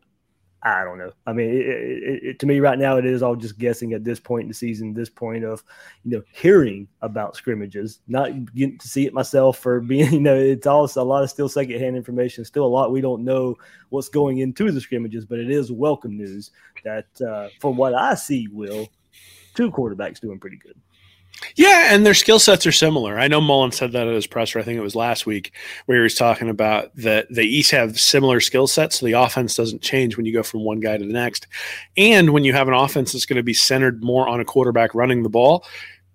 I 0.67 0.83
don't 0.83 0.97
know. 0.97 1.13
I 1.27 1.35
mean, 1.35 1.51
it, 1.51 1.67
it, 1.67 2.25
it, 2.25 2.39
to 2.39 2.47
me 2.47 2.59
right 2.59 2.79
now, 2.79 2.97
it 2.97 3.05
is 3.05 3.23
all 3.23 3.37
just 3.37 3.59
guessing 3.59 3.93
at 3.93 4.03
this 4.03 4.19
point 4.19 4.45
in 4.45 4.49
the 4.49 4.55
season, 4.55 4.95
this 4.95 5.11
point 5.11 5.45
of, 5.45 5.63
you 6.05 6.13
know, 6.13 6.23
hearing 6.33 6.89
about 7.03 7.37
scrimmages, 7.37 8.01
not 8.09 8.31
getting 8.55 8.79
to 8.79 8.89
see 8.89 9.05
it 9.05 9.13
myself 9.13 9.65
or 9.67 9.81
being, 9.81 10.11
you 10.13 10.21
know, 10.21 10.35
it's 10.35 10.67
also 10.67 11.03
a 11.03 11.05
lot 11.05 11.23
of 11.23 11.29
still 11.29 11.51
secondhand 11.51 11.97
information, 11.97 12.47
still 12.47 12.65
a 12.65 12.67
lot 12.67 12.93
we 12.93 13.03
don't 13.03 13.25
know 13.25 13.55
what's 13.91 14.09
going 14.09 14.39
into 14.39 14.73
the 14.73 14.81
scrimmages, 14.81 15.27
but 15.27 15.39
it 15.39 15.51
is 15.51 15.71
welcome 15.71 16.17
news 16.17 16.51
that, 16.83 17.07
uh, 17.21 17.49
from 17.61 17.77
what 17.77 17.93
I 17.93 18.15
see, 18.15 18.49
Will, 18.49 18.89
two 19.55 19.71
quarterbacks 19.71 20.19
doing 20.19 20.41
pretty 20.41 20.57
good. 20.57 20.81
Yeah, 21.57 21.95
and 21.95 22.05
their 22.05 22.15
skill 22.15 22.39
sets 22.39 22.67
are 22.67 22.73
similar. 22.73 23.19
I 23.19 23.29
know 23.29 23.41
Mullen 23.41 23.73
said 23.73 23.93
that 23.93 24.09
at 24.09 24.15
his 24.15 24.27
presser. 24.27 24.59
I 24.59 24.63
think 24.63 24.79
it 24.79 24.83
was 24.83 24.97
last 24.97 25.27
week 25.27 25.53
where 25.87 25.99
he 25.99 26.03
was 26.03 26.15
talking 26.15 26.49
about 26.49 26.95
that 26.97 27.27
they 27.31 27.45
each 27.45 27.71
have 27.71 28.01
similar 28.01 28.41
skill 28.41 28.67
sets, 28.67 28.99
so 28.99 29.07
the 29.07 29.13
offense 29.13 29.55
doesn't 29.55 29.83
change 29.83 30.17
when 30.17 30.27
you 30.27 30.33
go 30.33 30.43
from 30.43 30.65
one 30.65 30.81
guy 30.81 30.97
to 30.97 31.05
the 31.05 31.13
next. 31.13 31.47
And 31.97 32.31
when 32.31 32.45
you 32.45 32.53
have 32.53 32.69
an 32.69 32.75
offense 32.75 33.13
that's 33.13 33.27
going 33.27 33.37
to 33.37 33.43
be 33.43 33.55
centered 33.55 34.03
more 34.03 34.29
on 34.29 34.41
a 34.41 34.45
quarterback 34.45 34.95
running 34.95 35.23
the 35.23 35.29
ball, 35.29 35.65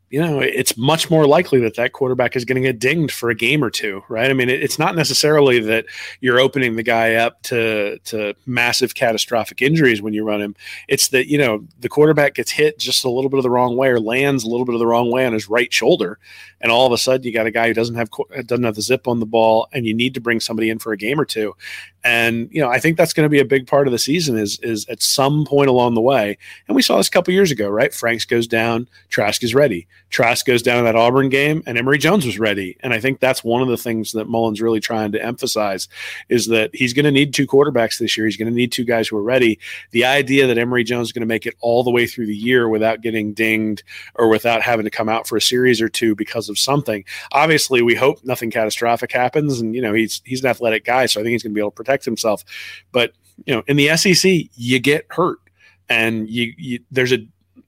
you 0.10 0.20
know, 0.20 0.39
it's 0.39 0.76
much 0.76 1.12
more 1.12 1.28
likely 1.28 1.60
that 1.62 1.76
that 1.76 1.93
quarterback 1.93 2.36
is 2.36 2.43
going 2.43 2.62
to 2.62 2.68
get 2.68 2.80
dinged 2.80 3.14
for 3.14 3.30
a 3.30 3.36
game 3.36 3.64
or 3.64 3.70
two, 3.70 4.03
right? 4.10 4.30
I 4.30 4.34
mean, 4.34 4.49
it's 4.49 4.80
not 4.80 4.95
necessarily 4.95 5.60
that 5.62 5.86
you're 6.20 6.39
opening 6.39 6.76
the 6.76 6.84
guy 6.84 7.16
up 7.16 7.41
to 7.43 7.99
to 8.05 8.34
massive 8.45 8.95
catastrophic 8.95 9.62
injuries 9.62 10.01
when 10.01 10.14
you 10.14 10.24
run 10.24 10.41
him. 10.41 10.55
It's 10.88 11.10
that 11.10 11.28
you 11.28 11.38
know 11.38 11.66
the 11.80 11.89
quarterback 11.89 12.36
gets 12.36 12.51
hit 12.51 12.80
just 12.80 13.03
a 13.03 13.10
little 13.10 13.30
bit 13.30 13.38
of 13.38 13.43
the 13.43 13.51
wrong 13.51 13.78
way 13.78 13.89
or 13.89 13.99
lands 13.99 14.43
a 14.43 14.49
little 14.49 14.66
bit 14.66 14.74
of 14.74 14.80
the 14.80 14.88
wrong 14.88 15.12
way 15.12 15.26
on 15.26 15.34
his 15.34 15.47
right 15.47 15.72
shoulder, 15.72 16.18
and 16.62 16.72
all 16.72 16.86
of 16.86 16.91
a 16.91 16.97
sudden 16.97 17.26
you 17.26 17.34
got 17.34 17.45
a 17.45 17.51
guy 17.51 17.68
who 17.68 17.74
doesn't 17.74 17.95
have 17.95 18.10
doesn't 18.45 18.64
have 18.64 18.76
the 18.76 18.82
zip 18.82 19.07
on 19.07 19.20
the 19.20 19.26
ball, 19.26 19.68
and 19.74 19.86
you 19.86 19.93
need 19.93 20.14
to 20.14 20.22
bring 20.22 20.39
somebody 20.39 20.70
in 20.70 20.80
for 20.80 20.91
a 20.91 20.97
game 20.97 21.20
or 21.20 21.26
two. 21.26 21.55
And 22.03 22.49
you 22.51 22.62
know, 22.62 22.70
I 22.70 22.80
think 22.80 22.97
that's 22.97 23.14
going 23.14 23.26
to 23.26 23.30
be 23.30 23.39
a 23.39 23.45
big 23.45 23.68
part 23.68 23.88
of 23.88 23.91
the 23.91 23.99
season. 23.99 24.38
Is 24.38 24.60
is 24.60 24.86
at 24.88 25.01
some 25.01 25.45
point 25.45 25.70
along 25.70 25.95
the 25.95 26.01
way, 26.01 26.38
and 26.68 26.76
we 26.76 26.82
saw 26.82 26.97
this 26.97 27.07
a 27.07 27.12
couple 27.12 27.34
years 27.34 27.51
ago, 27.51 27.70
right? 27.70 27.93
Franks 27.93 28.26
goes 28.26 28.47
down, 28.47 28.88
Trask 29.10 29.43
is 29.43 29.53
ready. 29.53 29.88
Trask 30.10 30.45
goes 30.45 30.62
down 30.62 30.80
in 30.80 30.86
that 30.86 30.95
Auburn 30.95 31.30
game, 31.30 31.62
and 31.68 31.78
Emory 31.78 31.97
Jones 31.97 32.26
was 32.26 32.39
ready. 32.39 32.78
And 32.82 32.93
I 32.93 32.99
think 32.99 33.20
that's 33.20 33.43
one 33.43 33.62
of 33.62 33.68
the 33.68 33.78
things 33.78 34.14
that 34.14 34.28
Mullen's 34.28 34.62
really 34.62 34.80
trying 34.80 35.12
to 35.12 35.24
emphasize 35.24 35.88
is 36.30 36.47
that 36.47 36.72
he's 36.74 36.93
going 36.93 37.05
to 37.05 37.12
need 37.12 37.34
two 37.34 37.45
quarterbacks 37.45 37.99
this 37.99 38.18
year. 38.18 38.26
He's 38.26 38.38
going 38.38 38.49
to 38.49 38.55
need 38.55 38.72
two 38.72 38.86
guys 38.86 39.07
who 39.07 39.18
are 39.18 39.24
ready. 39.24 39.60
The 39.91 40.05
idea 40.05 40.47
that 40.47 40.57
Emory 40.57 40.84
Jones 40.84 41.10
is 41.10 41.12
going 41.12 41.22
to 41.22 41.28
make 41.28 41.45
it 41.45 41.55
all 41.60 41.84
the 41.84 41.91
way 41.91 42.07
through 42.07 42.26
the 42.26 42.36
year 42.36 42.68
without 42.68 43.01
getting 43.01 43.34
dinged 43.34 43.84
or 44.16 44.30
without 44.30 44.62
having 44.62 44.86
to 44.86 44.89
come 44.89 45.10
out 45.10 45.28
for 45.28 45.38
a 45.38 45.41
series 45.41 45.82
or 45.82 45.89
two 45.89 46.16
because 46.16 46.49
of 46.50 46.58
something. 46.58 47.06
Obviously, 47.32 47.82
we 47.82 47.95
hope 47.95 48.20
nothing 48.24 48.52
catastrophic 48.52 49.12
happens, 49.12 49.60
and 49.60 49.76
you 49.76 49.82
know 49.82 49.93
he's 49.93 50.22
he's 50.26 50.43
an 50.43 50.50
athletic 50.50 50.86
guy, 50.86 51.06
so 51.06 51.20
I 51.20 51.24
think 51.24 51.32
he's 51.34 51.43
going 51.43 51.54
to 51.54 51.56
be 51.56 51.62
able 51.62 51.72
to 51.72 51.76
protect 51.76 52.06
himself. 52.06 52.43
But 52.91 53.14
you 53.45 53.56
know, 53.56 53.64
in 53.68 53.78
the 53.78 53.95
SEC, 53.95 54.50
you 54.56 54.80
get 54.80 55.06
hurt, 55.10 55.39
and 55.88 56.30
you, 56.30 56.54
you 56.58 56.80
there's 56.91 57.12
a 57.12 57.20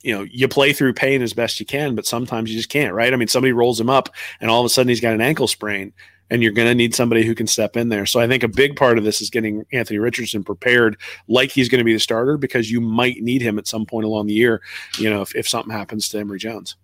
you 0.01 0.13
know 0.13 0.23
you 0.23 0.47
play 0.47 0.73
through 0.73 0.93
pain 0.93 1.21
as 1.21 1.33
best 1.33 1.59
you 1.59 1.65
can, 1.65 1.95
but 1.95 2.05
sometimes 2.05 2.49
you 2.49 2.57
just 2.57 2.69
can't, 2.69 2.93
right? 2.93 3.13
I 3.13 3.17
mean, 3.17 3.27
somebody 3.27 3.51
rolls 3.51 3.79
him 3.79 3.89
up, 3.89 4.09
and 4.39 4.49
all 4.49 4.61
of 4.61 4.65
a 4.65 4.69
sudden 4.69 4.89
he's 4.89 5.01
got 5.01 5.13
an 5.13 5.21
ankle 5.21 5.47
sprain. 5.47 5.93
And 6.29 6.41
you're 6.41 6.53
going 6.53 6.69
to 6.69 6.73
need 6.73 6.95
somebody 6.95 7.25
who 7.25 7.35
can 7.35 7.45
step 7.45 7.75
in 7.75 7.89
there. 7.89 8.05
So 8.05 8.21
I 8.21 8.25
think 8.25 8.41
a 8.41 8.47
big 8.47 8.77
part 8.77 8.97
of 8.97 9.03
this 9.03 9.21
is 9.21 9.29
getting 9.29 9.65
Anthony 9.73 9.99
Richardson 9.99 10.45
prepared 10.45 10.95
like 11.27 11.51
he's 11.51 11.67
going 11.67 11.79
to 11.79 11.83
be 11.83 11.91
the 11.91 11.99
starter 11.99 12.37
because 12.37 12.71
you 12.71 12.79
might 12.79 13.21
need 13.21 13.41
him 13.41 13.59
at 13.59 13.67
some 13.67 13.85
point 13.85 14.05
along 14.05 14.27
the 14.27 14.33
year, 14.33 14.61
you 14.97 15.09
know, 15.09 15.21
if, 15.21 15.35
if 15.35 15.45
something 15.45 15.73
happens 15.73 16.07
to 16.07 16.19
Emory 16.19 16.39
Jones. 16.39 16.77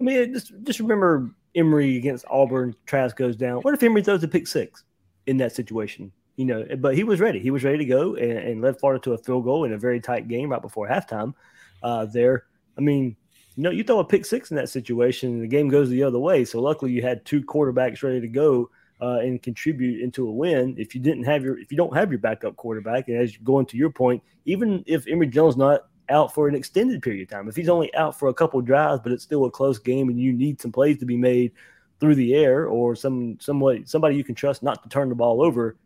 I 0.00 0.04
mean, 0.04 0.32
just, 0.32 0.52
just 0.62 0.80
remember 0.80 1.30
Emory 1.54 1.96
against 1.96 2.24
Auburn, 2.30 2.74
Trask 2.86 3.16
goes 3.16 3.36
down. 3.36 3.62
What 3.62 3.74
if 3.74 3.82
Emory 3.82 4.02
throws 4.02 4.22
a 4.22 4.28
pick 4.28 4.46
six 4.46 4.84
in 5.26 5.38
that 5.38 5.52
situation? 5.52 6.12
you 6.36 6.44
know, 6.44 6.66
but 6.78 6.94
he 6.94 7.02
was 7.02 7.18
ready. 7.18 7.40
He 7.40 7.50
was 7.50 7.64
ready 7.64 7.78
to 7.78 7.84
go 7.84 8.14
and, 8.14 8.32
and 8.32 8.60
led 8.60 8.78
Florida 8.78 9.02
to 9.04 9.14
a 9.14 9.18
field 9.18 9.44
goal 9.44 9.64
in 9.64 9.72
a 9.72 9.78
very 9.78 10.00
tight 10.00 10.28
game 10.28 10.50
right 10.50 10.60
before 10.60 10.86
halftime. 10.86 11.34
Uh, 11.82 12.04
there, 12.04 12.44
I 12.76 12.82
mean, 12.82 13.16
you 13.56 13.62
know, 13.62 13.70
you 13.70 13.82
throw 13.82 14.00
a 14.00 14.04
pick 14.04 14.26
six 14.26 14.50
in 14.50 14.56
that 14.58 14.68
situation, 14.68 15.32
and 15.32 15.42
the 15.42 15.48
game 15.48 15.68
goes 15.68 15.88
the 15.88 16.02
other 16.02 16.18
way. 16.18 16.44
So 16.44 16.60
luckily, 16.60 16.92
you 16.92 17.00
had 17.00 17.24
two 17.24 17.42
quarterbacks 17.42 18.02
ready 18.02 18.20
to 18.20 18.28
go 18.28 18.70
uh, 19.00 19.18
and 19.20 19.42
contribute 19.42 20.02
into 20.02 20.28
a 20.28 20.32
win. 20.32 20.74
If 20.78 20.94
you 20.94 21.00
didn't 21.00 21.24
have 21.24 21.42
your, 21.42 21.58
if 21.58 21.70
you 21.70 21.78
don't 21.78 21.94
have 21.96 22.10
your 22.10 22.18
backup 22.18 22.56
quarterback, 22.56 23.08
and 23.08 23.16
as 23.16 23.34
going 23.38 23.64
to 23.66 23.78
your 23.78 23.90
point, 23.90 24.22
even 24.44 24.84
if 24.86 25.06
Emory 25.06 25.28
Jones 25.28 25.56
not 25.56 25.86
out 26.08 26.34
for 26.34 26.48
an 26.48 26.54
extended 26.54 27.02
period 27.02 27.22
of 27.22 27.28
time, 27.28 27.48
if 27.48 27.56
he's 27.56 27.68
only 27.68 27.94
out 27.94 28.18
for 28.18 28.28
a 28.28 28.34
couple 28.34 28.60
drives, 28.60 29.00
but 29.02 29.12
it's 29.12 29.24
still 29.24 29.44
a 29.44 29.50
close 29.50 29.78
game, 29.78 30.08
and 30.08 30.20
you 30.20 30.32
need 30.32 30.60
some 30.60 30.72
plays 30.72 30.98
to 30.98 31.06
be 31.06 31.16
made 31.16 31.52
through 32.00 32.14
the 32.14 32.34
air 32.34 32.66
or 32.66 32.94
some 32.94 33.38
somebody 33.40 33.82
somebody 33.86 34.16
you 34.16 34.24
can 34.24 34.34
trust 34.34 34.62
not 34.62 34.82
to 34.82 34.88
turn 34.88 35.08
the 35.08 35.14
ball 35.14 35.42
over 35.42 35.76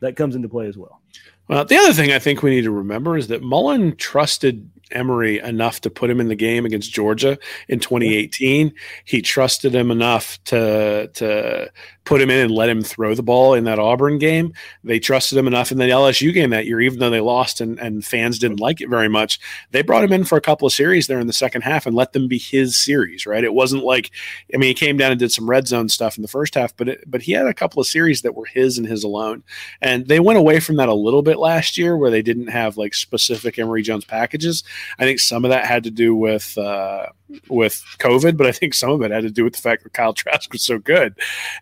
that 0.00 0.16
comes 0.16 0.34
into 0.34 0.48
play 0.48 0.66
as 0.66 0.76
well. 0.76 1.00
Well, 1.48 1.64
the 1.64 1.76
other 1.76 1.92
thing 1.92 2.12
I 2.12 2.18
think 2.18 2.42
we 2.42 2.50
need 2.50 2.62
to 2.62 2.70
remember 2.70 3.16
is 3.16 3.28
that 3.28 3.42
Mullen 3.42 3.96
trusted 3.96 4.70
Emory 4.92 5.38
enough 5.40 5.80
to 5.82 5.90
put 5.90 6.10
him 6.10 6.20
in 6.20 6.28
the 6.28 6.34
game 6.34 6.64
against 6.64 6.92
Georgia 6.92 7.38
in 7.68 7.80
2018. 7.80 8.72
He 9.04 9.22
trusted 9.22 9.74
him 9.74 9.90
enough 9.90 10.42
to 10.44 11.08
to 11.14 11.72
put 12.10 12.20
him 12.20 12.28
in 12.28 12.40
and 12.40 12.50
let 12.50 12.68
him 12.68 12.82
throw 12.82 13.14
the 13.14 13.22
ball 13.22 13.54
in 13.54 13.62
that 13.62 13.78
Auburn 13.78 14.18
game. 14.18 14.52
They 14.82 14.98
trusted 14.98 15.38
him 15.38 15.46
enough 15.46 15.70
in 15.70 15.78
the 15.78 15.84
LSU 15.84 16.34
game 16.34 16.50
that 16.50 16.66
year, 16.66 16.80
even 16.80 16.98
though 16.98 17.08
they 17.08 17.20
lost 17.20 17.60
and, 17.60 17.78
and 17.78 18.04
fans 18.04 18.40
didn't 18.40 18.58
like 18.58 18.80
it 18.80 18.88
very 18.88 19.06
much. 19.06 19.38
They 19.70 19.82
brought 19.82 20.02
him 20.02 20.12
in 20.12 20.24
for 20.24 20.36
a 20.36 20.40
couple 20.40 20.66
of 20.66 20.72
series 20.72 21.06
there 21.06 21.20
in 21.20 21.28
the 21.28 21.32
second 21.32 21.62
half 21.62 21.86
and 21.86 21.94
let 21.94 22.12
them 22.12 22.26
be 22.26 22.36
his 22.36 22.76
series, 22.76 23.26
right? 23.26 23.44
It 23.44 23.54
wasn't 23.54 23.84
like, 23.84 24.10
I 24.52 24.56
mean, 24.56 24.66
he 24.66 24.74
came 24.74 24.96
down 24.96 25.12
and 25.12 25.20
did 25.20 25.30
some 25.30 25.48
red 25.48 25.68
zone 25.68 25.88
stuff 25.88 26.18
in 26.18 26.22
the 26.22 26.28
first 26.28 26.56
half, 26.56 26.76
but 26.76 26.88
it, 26.88 27.04
but 27.06 27.22
he 27.22 27.30
had 27.30 27.46
a 27.46 27.54
couple 27.54 27.80
of 27.80 27.86
series 27.86 28.22
that 28.22 28.34
were 28.34 28.46
his 28.46 28.76
and 28.76 28.88
his 28.88 29.04
alone. 29.04 29.44
And 29.80 30.08
they 30.08 30.18
went 30.18 30.40
away 30.40 30.58
from 30.58 30.78
that 30.78 30.88
a 30.88 30.94
little 30.94 31.22
bit 31.22 31.38
last 31.38 31.78
year 31.78 31.96
where 31.96 32.10
they 32.10 32.22
didn't 32.22 32.48
have 32.48 32.76
like 32.76 32.94
specific 32.94 33.56
Emory 33.56 33.82
Jones 33.82 34.04
packages. 34.04 34.64
I 34.98 35.04
think 35.04 35.20
some 35.20 35.44
of 35.44 35.52
that 35.52 35.64
had 35.64 35.84
to 35.84 35.92
do 35.92 36.16
with 36.16 36.58
uh, 36.58 37.06
with 37.48 37.84
COVID, 37.98 38.36
but 38.36 38.46
I 38.46 38.52
think 38.52 38.74
some 38.74 38.90
of 38.90 39.02
it 39.02 39.10
had 39.10 39.22
to 39.22 39.30
do 39.30 39.44
with 39.44 39.54
the 39.54 39.60
fact 39.60 39.82
that 39.84 39.92
Kyle 39.92 40.12
Trask 40.12 40.52
was 40.52 40.64
so 40.64 40.78
good. 40.78 41.14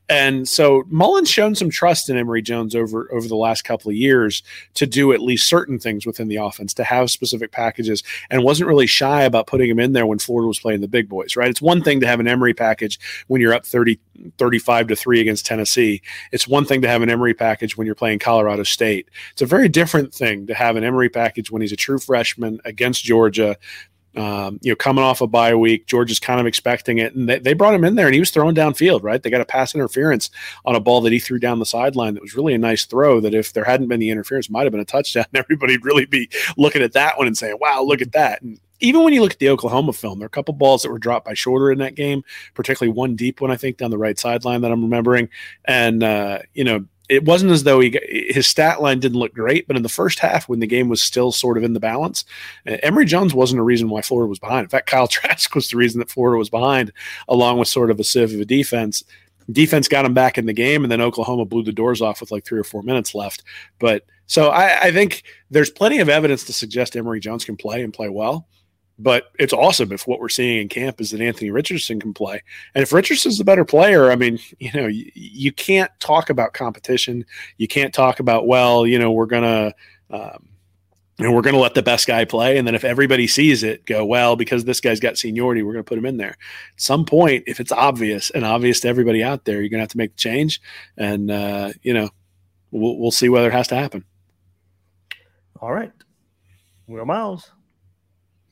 And 0.09 0.49
so 0.49 0.85
Mullen's 0.89 1.31
shown 1.31 1.55
some 1.55 1.71
trust 1.71 2.09
in 2.09 2.17
Emory 2.17 2.43
Jones 2.43 2.75
over 2.75 3.09
over 3.13 3.29
the 3.29 3.37
last 3.37 3.63
couple 3.63 3.91
of 3.91 3.97
years 3.97 4.43
to 4.75 4.87
do 4.87 5.13
at 5.13 5.21
least 5.21 5.49
certain 5.49 5.79
things 5.79 6.07
within 6.07 6.29
the 6.29 6.37
offense, 6.37 6.75
to 6.75 6.85
have 6.85 7.11
specific 7.11 7.53
packages, 7.53 8.03
and 8.31 8.43
wasn't 8.43 8.69
really 8.69 8.87
shy 8.87 9.23
about 9.23 9.47
putting 9.47 9.71
him 9.71 9.79
in 9.79 9.93
there 9.93 10.07
when 10.07 10.19
Florida 10.19 10.49
was 10.49 10.61
playing 10.61 10.81
the 10.81 10.89
big 10.89 11.09
boys, 11.09 11.37
right? 11.37 11.51
It's 11.51 11.63
one 11.63 11.83
thing 11.83 12.01
to 12.01 12.07
have 12.07 12.21
an 12.21 12.29
Emory 12.29 12.55
package 12.55 12.99
when 13.27 13.41
you're 13.41 13.55
up 13.55 13.67
30, 13.67 13.99
35 14.39 14.89
to 14.89 14.97
3 14.97 15.21
against 15.21 15.47
Tennessee. 15.47 16.03
It's 16.33 16.49
one 16.49 16.65
thing 16.65 16.83
to 16.83 16.89
have 16.89 17.03
an 17.03 17.11
Emory 17.11 17.35
package 17.35 17.77
when 17.77 17.87
you're 17.87 17.95
playing 17.95 18.19
Colorado 18.19 18.63
State. 18.63 19.09
It's 19.33 19.43
a 19.43 19.47
very 19.47 19.69
different 19.69 20.15
thing 20.15 20.47
to 20.47 20.55
have 20.55 20.77
an 20.77 20.85
Emory 20.85 21.09
package 21.09 21.51
when 21.51 21.63
he's 21.63 21.73
a 21.73 21.77
true 21.77 21.99
freshman 21.99 22.61
against 22.65 23.05
Georgia 23.05 23.57
um, 24.19 24.59
you 24.63 24.73
know, 24.73 24.77
coming 24.77 25.05
off 25.05 25.21
a 25.21 25.27
bye 25.27 25.55
week, 25.55 25.87
Georgia 25.87 26.13
is 26.13 26.19
kind 26.19 26.41
of 26.41 26.47
expecting 26.47 26.99
it, 26.99 27.15
and 27.15 27.29
they, 27.29 27.39
they, 27.39 27.53
brought 27.53 27.75
him 27.75 27.85
in 27.85 27.95
there, 27.95 28.07
and 28.07 28.15
he 28.15 28.21
was 28.21 28.31
throwing 28.31 28.55
downfield. 28.55 29.03
Right, 29.03 29.23
they 29.23 29.31
got 29.31 29.41
a 29.41 29.47
pass 29.47 29.75
interference 29.75 30.31
on 30.65 30.75
a 30.75 30.81
ball 30.81 31.01
that 31.03 31.13
he 31.13 31.19
threw 31.19 31.39
down 31.39 31.59
the 31.59 31.67
sideline. 31.67 32.15
That 32.15 32.23
was 32.23 32.35
really 32.35 32.55
a 32.55 32.59
nice 32.59 32.85
throw. 32.85 33.21
That 33.21 33.35
if 33.35 33.53
there 33.53 33.65
hadn't 33.65 33.89
been 33.89 34.01
the 34.01 34.11
interference, 34.11 34.51
might 34.51 34.65
have 34.65 34.73
been 34.73 34.81
a 34.81 34.85
touchdown. 34.85 35.27
Everybody'd 35.35 35.85
really 35.85 36.07
be 36.07 36.29
looking 36.57 36.83
at 36.83 36.93
that 36.93 37.19
one 37.19 37.27
and 37.27 37.37
saying, 37.37 37.59
"Wow, 37.61 37.83
look 37.83 38.03
at 38.03 38.13
that!" 38.13 38.43
And 38.43 38.59
even 38.81 39.05
when 39.05 39.13
you 39.13 39.21
look 39.21 39.33
at 39.33 39.39
the 39.39 39.51
Oklahoma 39.51 39.93
film, 39.93 40.19
there 40.19 40.27
are 40.27 40.29
a 40.29 40.31
couple 40.31 40.55
balls 40.55 40.83
that 40.83 40.91
were 40.91 40.99
dropped 40.99 41.27
by 41.27 41.35
Shorter 41.35 41.71
in 41.71 41.79
that 41.79 41.95
game, 41.95 42.23
particularly 42.55 42.93
one 42.93 43.17
deep 43.17 43.41
one 43.41 43.51
I 43.51 43.57
think 43.57 43.77
down 43.77 43.91
the 43.91 43.99
right 43.99 44.19
sideline 44.19 44.61
that 44.63 44.73
I'm 44.73 44.83
remembering, 44.83 45.29
and 45.65 46.03
uh, 46.03 46.41
you 46.55 46.65
know 46.65 46.85
it 47.09 47.25
wasn't 47.25 47.53
as 47.53 47.65
though 47.65 47.81
he 47.81 47.99
his 48.31 48.47
stat 48.47 48.83
line 48.83 49.01
didn't 49.01 49.19
look 49.19 49.35
great, 49.35 49.67
but 49.67 49.77
in 49.77 49.83
the 49.83 49.89
first 49.89 50.19
half, 50.19 50.49
when 50.49 50.61
the 50.61 50.67
game 50.67 50.89
was 50.89 51.03
still 51.03 51.33
sort 51.33 51.57
of 51.57 51.65
in 51.65 51.73
the 51.73 51.81
balance, 51.81 52.25
uh, 52.67 52.77
Emory 52.83 53.07
Jones 53.07 53.35
wasn't 53.35 53.61
a 53.61 53.65
reason 53.65 53.89
why 53.89 54.03
Florida 54.03 54.29
was 54.29 54.39
behind. 54.39 54.65
In 54.65 54.69
fact, 54.69 54.89
Kyle 54.89 55.09
Trask 55.09 55.55
was 55.55 55.69
the 55.69 55.77
reason 55.77 55.99
that 56.01 56.11
Florida 56.11 56.39
was 56.39 56.51
behind, 56.51 56.93
along 57.29 57.59
with 57.59 57.69
sort 57.69 57.91
of 57.91 57.99
a 57.99 58.05
sieve 58.05 58.35
of 58.35 58.41
a 58.41 58.45
defense. 58.45 59.03
Defense 59.51 59.89
got 59.89 60.05
him 60.05 60.13
back 60.13 60.37
in 60.37 60.47
the 60.47 60.53
game, 60.53 60.85
and 60.85 60.93
then 60.93 61.01
Oklahoma 61.01 61.47
blew 61.47 61.63
the 61.63 61.73
doors 61.73 62.03
off 62.03 62.21
with 62.21 62.31
like 62.31 62.45
three 62.45 62.61
or 62.61 62.65
four 62.65 62.83
minutes 62.83 63.15
left. 63.15 63.43
But 63.79 64.05
so 64.27 64.51
I, 64.51 64.89
I 64.89 64.93
think 64.93 65.23
there's 65.51 65.71
plenty 65.71 66.01
of 66.01 66.11
evidence 66.11 66.45
to 66.45 66.53
suggest 66.53 66.97
Emory 66.97 67.21
Jones 67.21 67.47
can 67.47 67.57
play 67.57 67.83
and 67.83 67.95
play 67.95 68.11
well. 68.11 68.47
But 68.99 69.31
it's 69.39 69.53
awesome 69.53 69.93
if 69.93 70.07
what 70.07 70.19
we're 70.19 70.29
seeing 70.29 70.61
in 70.61 70.69
camp 70.69 71.01
is 71.01 71.13
that 71.13 71.21
Anthony 71.21 71.51
Richardson 71.51 72.01
can 72.01 72.13
play. 72.13 72.43
And 72.75 72.83
if 72.83 72.93
Richardson's 72.93 73.39
the 73.39 73.45
better 73.45 73.65
player, 73.65 74.11
I 74.11 74.17
mean, 74.17 74.39
you 74.59 74.73
know, 74.73 74.87
you, 74.87 75.11
you 75.15 75.53
can't 75.53 75.91
talk 76.01 76.31
about 76.31 76.53
competition. 76.53 77.25
You 77.59 77.69
can't 77.69 77.95
talk 77.95 78.19
about, 78.21 78.47
well, 78.47 78.87
you 78.87 78.99
know, 78.99 79.13
we're 79.13 79.27
going 79.27 79.43
to, 79.43 79.75
um, 80.11 80.49
you 81.19 81.25
know, 81.25 81.33
we're 81.33 81.43
going 81.43 81.55
to 81.55 81.61
let 81.61 81.75
the 81.75 81.83
best 81.83 82.07
guy 82.07 82.25
play. 82.25 82.59
And 82.59 82.67
then 82.67 82.77
if 82.77 82.85
everybody 82.85 83.27
sees 83.27 83.65
it, 83.65 83.85
go, 83.87 84.05
well, 84.05 84.37
because 84.37 84.65
this 84.65 84.81
guy's 84.81 85.01
got 85.01 85.19
seniority, 85.19 85.63
we're 85.63 85.73
going 85.73 85.85
to 85.85 85.89
put 85.89 85.99
him 85.99 86.07
in 86.07 86.17
there. 86.17 86.37
At 86.75 86.81
some 86.81 87.05
point, 87.05 87.45
if 87.47 87.59
it's 87.59 87.73
obvious 87.73 88.31
and 88.31 88.45
obvious 88.45 88.81
to 88.81 88.89
everybody 88.89 89.23
out 89.23 89.45
there, 89.45 89.61
you're 89.61 89.69
going 89.69 89.79
to 89.79 89.83
have 89.83 89.89
to 89.91 89.99
make 89.99 90.13
the 90.13 90.21
change. 90.21 90.61
And, 90.97 91.31
uh, 91.31 91.73
you 91.83 91.93
know, 91.93 92.11
we'll, 92.71 92.99
we'll 92.99 93.11
see 93.11 93.29
whether 93.29 93.49
it 93.49 93.53
has 93.53 93.69
to 93.69 93.75
happen. 93.75 94.05
All 95.61 95.73
right. 95.73 95.93
Will 96.87 97.05
Miles 97.05 97.51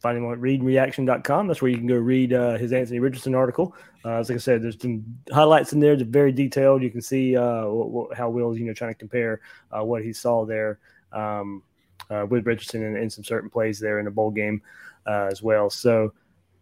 find 0.06 0.18
him 0.18 0.32
at 0.32 0.38
readreaction.com. 0.38 1.48
That's 1.48 1.60
where 1.60 1.70
you 1.70 1.78
can 1.78 1.88
go 1.88 1.96
read 1.96 2.32
uh, 2.32 2.56
his 2.58 2.72
Anthony 2.72 3.00
Richardson 3.00 3.34
article. 3.34 3.74
Uh, 4.04 4.18
as 4.18 4.28
like 4.28 4.36
I 4.36 4.38
said, 4.38 4.62
there's 4.62 4.80
some 4.80 5.04
highlights 5.32 5.72
in 5.72 5.80
there. 5.80 5.96
They're 5.96 6.06
very 6.06 6.30
detailed. 6.30 6.82
You 6.82 6.90
can 6.90 7.02
see 7.02 7.36
uh, 7.36 7.66
what, 7.66 7.90
what, 7.90 8.16
how 8.16 8.30
Will's 8.30 8.56
you 8.56 8.66
know 8.66 8.72
trying 8.72 8.92
to 8.92 8.98
compare 8.98 9.40
uh, 9.76 9.84
what 9.84 10.04
he 10.04 10.12
saw 10.12 10.44
there 10.44 10.78
um, 11.12 11.64
uh, 12.08 12.24
with 12.28 12.46
Richardson 12.46 12.96
in, 12.96 13.10
some 13.10 13.24
certain 13.24 13.50
plays 13.50 13.80
there 13.80 13.98
in 13.98 14.04
the 14.04 14.10
bowl 14.12 14.30
game 14.30 14.62
uh, 15.08 15.28
as 15.28 15.42
well. 15.42 15.70
So, 15.70 16.12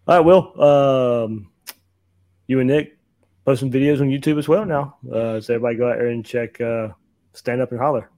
all 0.09 0.17
right, 0.17 0.21
Will, 0.25 0.63
um, 0.63 1.51
you 2.47 2.61
and 2.61 2.69
Nick 2.71 2.97
post 3.45 3.61
some 3.61 3.71
videos 3.71 4.01
on 4.01 4.09
YouTube 4.09 4.39
as 4.39 4.49
well 4.49 4.65
now. 4.65 4.97
so 5.03 5.37
everybody 5.37 5.77
go 5.77 5.91
out 5.91 5.99
there 5.99 6.07
and 6.09 6.25
check 6.25 6.57
Stand 7.35 7.61
Up 7.61 7.73
and 7.73 7.81
Holler. 7.81 8.09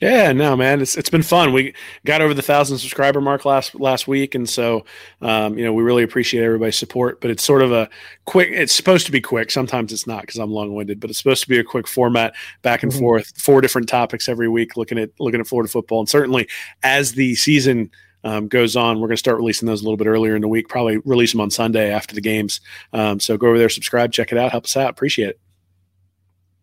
Yeah, 0.00 0.32
no, 0.32 0.56
man, 0.56 0.82
it's 0.82 0.94
it's 0.94 1.08
been 1.08 1.22
fun. 1.22 1.54
We 1.54 1.72
got 2.04 2.20
over 2.20 2.34
the 2.34 2.42
thousand 2.42 2.76
subscriber 2.78 3.22
mark 3.22 3.46
last 3.46 3.74
last 3.80 4.06
week, 4.06 4.34
and 4.34 4.46
so 4.46 4.84
um, 5.22 5.56
you 5.56 5.64
know 5.64 5.72
we 5.72 5.82
really 5.82 6.02
appreciate 6.02 6.44
everybody's 6.44 6.76
support. 6.76 7.22
But 7.22 7.30
it's 7.30 7.42
sort 7.42 7.62
of 7.62 7.72
a 7.72 7.88
quick. 8.26 8.50
It's 8.52 8.74
supposed 8.74 9.06
to 9.06 9.12
be 9.12 9.22
quick. 9.22 9.50
Sometimes 9.50 9.94
it's 9.94 10.06
not 10.06 10.20
because 10.20 10.38
I'm 10.38 10.50
long 10.50 10.74
winded, 10.74 11.00
but 11.00 11.08
it's 11.08 11.18
supposed 11.18 11.42
to 11.44 11.48
be 11.48 11.58
a 11.58 11.64
quick 11.64 11.88
format, 11.88 12.34
back 12.60 12.82
and 12.82 12.92
mm-hmm. 12.92 13.00
forth, 13.00 13.40
four 13.40 13.62
different 13.62 13.88
topics 13.88 14.28
every 14.28 14.50
week, 14.50 14.76
looking 14.76 14.98
at 14.98 15.10
looking 15.18 15.40
at 15.40 15.46
Florida 15.46 15.70
football. 15.70 16.00
And 16.00 16.08
certainly 16.10 16.46
as 16.82 17.12
the 17.12 17.34
season 17.34 17.90
um, 18.22 18.48
goes 18.48 18.76
on, 18.76 19.00
we're 19.00 19.08
going 19.08 19.16
to 19.16 19.18
start 19.18 19.38
releasing 19.38 19.66
those 19.66 19.80
a 19.80 19.84
little 19.84 19.96
bit 19.96 20.08
earlier 20.08 20.36
in 20.36 20.42
the 20.42 20.48
week. 20.48 20.68
Probably 20.68 20.98
release 21.06 21.32
them 21.32 21.40
on 21.40 21.50
Sunday 21.50 21.90
after 21.90 22.14
the 22.14 22.20
games. 22.20 22.60
Um, 22.92 23.18
so 23.18 23.38
go 23.38 23.46
over 23.46 23.58
there, 23.58 23.70
subscribe, 23.70 24.12
check 24.12 24.30
it 24.30 24.36
out, 24.36 24.50
help 24.50 24.64
us 24.64 24.76
out. 24.76 24.90
Appreciate 24.90 25.30
it 25.30 25.40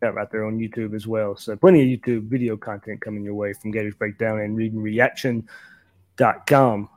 that 0.04 0.14
right 0.14 0.30
there 0.32 0.46
on 0.46 0.60
YouTube 0.60 0.94
as 0.94 1.08
well. 1.08 1.36
So 1.36 1.56
plenty 1.56 1.82
of 1.82 1.88
YouTube 2.00 2.28
video 2.28 2.56
content 2.58 3.02
coming 3.02 3.24
your 3.24 3.34
way 3.34 3.54
from 3.54 3.72
Gators 3.72 3.96
Breakdown 3.96 4.42
and 4.42 4.56
readingreaction.com. 4.58 6.90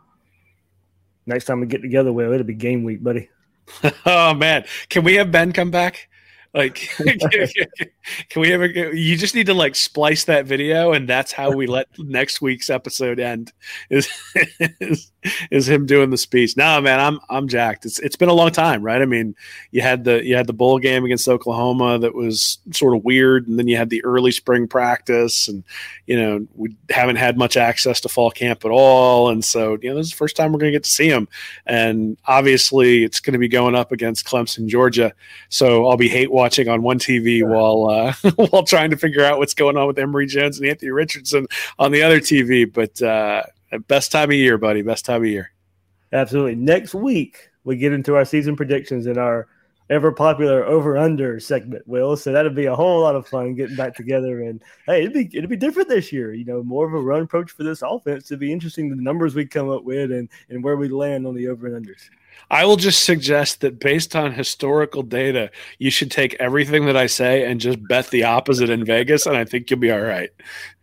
Next 1.28 1.46
time 1.46 1.60
we 1.60 1.66
get 1.66 1.82
together, 1.82 2.12
well, 2.12 2.32
it'll 2.32 2.46
be 2.46 2.54
game 2.54 2.84
week, 2.84 3.02
buddy. 3.02 3.28
oh 4.06 4.32
man, 4.34 4.64
can 4.88 5.02
we 5.04 5.14
have 5.14 5.32
Ben 5.32 5.52
come 5.52 5.70
back? 5.70 6.08
Like, 6.56 6.88
can, 8.30 8.40
we 8.40 8.50
ever? 8.50 8.64
You 8.66 9.18
just 9.18 9.34
need 9.34 9.44
to 9.44 9.52
like 9.52 9.74
splice 9.74 10.24
that 10.24 10.46
video, 10.46 10.92
and 10.92 11.06
that's 11.06 11.30
how 11.30 11.50
we 11.50 11.66
let 11.66 11.86
next 11.98 12.40
week's 12.40 12.70
episode 12.70 13.20
end. 13.20 13.52
Is 13.90 14.08
is, 14.80 15.12
is 15.50 15.68
him 15.68 15.84
doing 15.84 16.08
the 16.08 16.16
speech? 16.16 16.56
No, 16.56 16.80
man, 16.80 16.98
I'm 16.98 17.20
I'm 17.28 17.46
jacked. 17.46 17.84
It's 17.84 17.98
it's 17.98 18.16
been 18.16 18.30
a 18.30 18.34
long 18.34 18.52
time, 18.52 18.82
right? 18.82 19.02
I 19.02 19.04
mean, 19.04 19.36
you 19.70 19.82
had 19.82 20.04
the 20.04 20.24
you 20.24 20.34
had 20.34 20.46
the 20.46 20.54
bowl 20.54 20.78
game 20.78 21.04
against 21.04 21.28
Oklahoma 21.28 21.98
that 21.98 22.14
was 22.14 22.56
sort 22.72 22.96
of 22.96 23.04
weird, 23.04 23.46
and 23.46 23.58
then 23.58 23.68
you 23.68 23.76
had 23.76 23.90
the 23.90 24.02
early 24.02 24.32
spring 24.32 24.66
practice, 24.66 25.48
and 25.48 25.62
you 26.06 26.18
know 26.18 26.46
we 26.54 26.74
haven't 26.88 27.16
had 27.16 27.36
much 27.36 27.58
access 27.58 28.00
to 28.00 28.08
fall 28.08 28.30
camp 28.30 28.64
at 28.64 28.70
all, 28.70 29.28
and 29.28 29.44
so 29.44 29.76
you 29.82 29.90
know 29.90 29.96
this 29.96 30.06
is 30.06 30.12
the 30.12 30.16
first 30.16 30.36
time 30.36 30.52
we're 30.52 30.60
going 30.60 30.72
to 30.72 30.76
get 30.76 30.84
to 30.84 30.90
see 30.90 31.08
him, 31.10 31.28
and 31.66 32.16
obviously 32.24 33.04
it's 33.04 33.20
going 33.20 33.34
to 33.34 33.38
be 33.38 33.46
going 33.46 33.74
up 33.74 33.92
against 33.92 34.24
Clemson, 34.24 34.68
Georgia, 34.68 35.12
so 35.50 35.86
I'll 35.86 35.98
be 35.98 36.08
hate 36.08 36.32
watching 36.32 36.45
watching 36.46 36.68
on 36.68 36.80
one 36.80 36.96
TV 36.96 37.42
while 37.42 37.90
uh, 37.90 38.12
while 38.50 38.62
trying 38.62 38.88
to 38.88 38.96
figure 38.96 39.24
out 39.24 39.38
what's 39.38 39.52
going 39.52 39.76
on 39.76 39.88
with 39.88 39.98
Emory 39.98 40.26
Jones 40.26 40.60
and 40.60 40.68
Anthony 40.68 40.92
Richardson 40.92 41.48
on 41.80 41.90
the 41.90 42.02
other 42.02 42.20
TV. 42.20 42.72
But 42.72 43.02
uh, 43.02 43.42
best 43.88 44.12
time 44.12 44.30
of 44.30 44.36
year, 44.36 44.56
buddy. 44.56 44.82
Best 44.82 45.04
time 45.04 45.22
of 45.22 45.28
year. 45.28 45.50
Absolutely. 46.12 46.54
Next 46.54 46.94
week 46.94 47.48
we 47.64 47.76
get 47.76 47.92
into 47.92 48.14
our 48.14 48.24
season 48.24 48.54
predictions 48.54 49.06
and 49.06 49.18
our 49.18 49.48
ever 49.90 50.12
popular 50.12 50.64
over 50.64 50.96
under 50.96 51.40
segment, 51.40 51.86
Will. 51.88 52.16
So 52.16 52.30
that'll 52.30 52.52
be 52.52 52.66
a 52.66 52.76
whole 52.76 53.00
lot 53.00 53.16
of 53.16 53.26
fun 53.26 53.56
getting 53.56 53.76
back 53.76 53.96
together. 53.96 54.42
And 54.42 54.62
hey, 54.86 55.00
it'd 55.00 55.14
be 55.14 55.28
it'd 55.36 55.50
be 55.50 55.56
different 55.56 55.88
this 55.88 56.12
year. 56.12 56.32
You 56.32 56.44
know, 56.44 56.62
more 56.62 56.86
of 56.86 56.94
a 56.94 57.00
run 57.00 57.22
approach 57.22 57.50
for 57.50 57.64
this 57.64 57.82
offense. 57.82 58.30
It'd 58.30 58.38
be 58.38 58.52
interesting 58.52 58.88
the 58.88 58.94
numbers 58.94 59.34
we 59.34 59.46
come 59.46 59.68
up 59.68 59.82
with 59.82 60.12
and 60.12 60.28
and 60.48 60.62
where 60.62 60.76
we 60.76 60.86
land 60.86 61.26
on 61.26 61.34
the 61.34 61.48
over 61.48 61.66
and 61.66 61.84
unders. 61.84 62.02
I 62.50 62.64
will 62.64 62.76
just 62.76 63.04
suggest 63.04 63.60
that 63.62 63.80
based 63.80 64.14
on 64.14 64.32
historical 64.32 65.02
data, 65.02 65.50
you 65.78 65.90
should 65.90 66.10
take 66.10 66.34
everything 66.34 66.86
that 66.86 66.96
I 66.96 67.06
say 67.06 67.44
and 67.44 67.60
just 67.60 67.78
bet 67.88 68.10
the 68.10 68.24
opposite 68.24 68.70
in 68.70 68.84
Vegas, 68.84 69.26
and 69.26 69.36
I 69.36 69.44
think 69.44 69.70
you'll 69.70 69.80
be 69.80 69.90
all 69.90 70.00
right. 70.00 70.30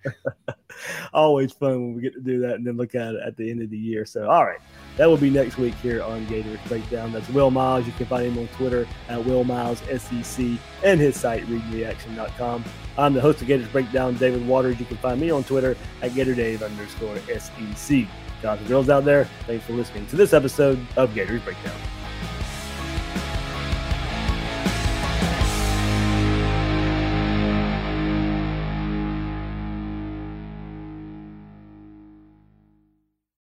Always 1.14 1.54
fun 1.54 1.72
when 1.72 1.96
we 1.96 2.02
get 2.02 2.14
to 2.14 2.20
do 2.20 2.42
that 2.42 2.56
and 2.56 2.68
then 2.68 2.76
look 2.76 2.94
at 2.96 3.16
it 3.16 3.22
at 3.26 3.38
the 3.38 3.50
end 3.50 3.62
of 3.62 3.70
the 3.70 3.78
year. 3.78 4.06
So, 4.06 4.30
all 4.30 4.44
right, 4.44 4.60
that 4.98 5.08
will 5.08 5.18
be 5.18 5.30
next 5.30 5.58
week 5.58 5.76
here 5.76 6.04
on 6.04 6.26
Gators 6.26 6.60
Breakdown. 6.68 7.14
That's 7.14 7.30
Will 7.30 7.52
Miles. 7.52 7.88
You 7.88 7.94
can 7.94 8.08
find 8.08 8.26
him 8.26 8.38
on 8.38 8.48
Twitter 8.50 8.86
at 9.08 9.24
Will 9.24 9.46
Miles 9.46 9.82
SEC 9.98 10.46
and 10.84 11.00
his 11.00 11.18
site 11.18 11.46
readreaction.com. 11.46 12.66
I'm 12.98 13.14
the 13.14 13.22
host 13.22 13.42
of 13.42 13.48
Gators 13.48 13.70
Breakdown, 13.70 14.16
David 14.16 14.46
Waters. 14.46 14.80
You 14.80 14.86
can 14.86 14.98
find 14.98 15.22
me 15.22 15.32
on 15.32 15.46
Twitter 15.46 15.78
at 16.02 16.12
GatorDave 16.12 16.62
underscore 16.62 17.18
SEC 17.40 18.08
and 18.44 18.68
girls 18.68 18.90
out 18.90 19.06
there, 19.06 19.26
thanks 19.48 19.66
for 19.66 19.74
listening 19.74 20.06
to 20.08 20.16
this 20.16 20.34
episode 20.34 20.80
of 20.98 21.14
Gators 21.16 21.42
Breakdown. 21.42 21.80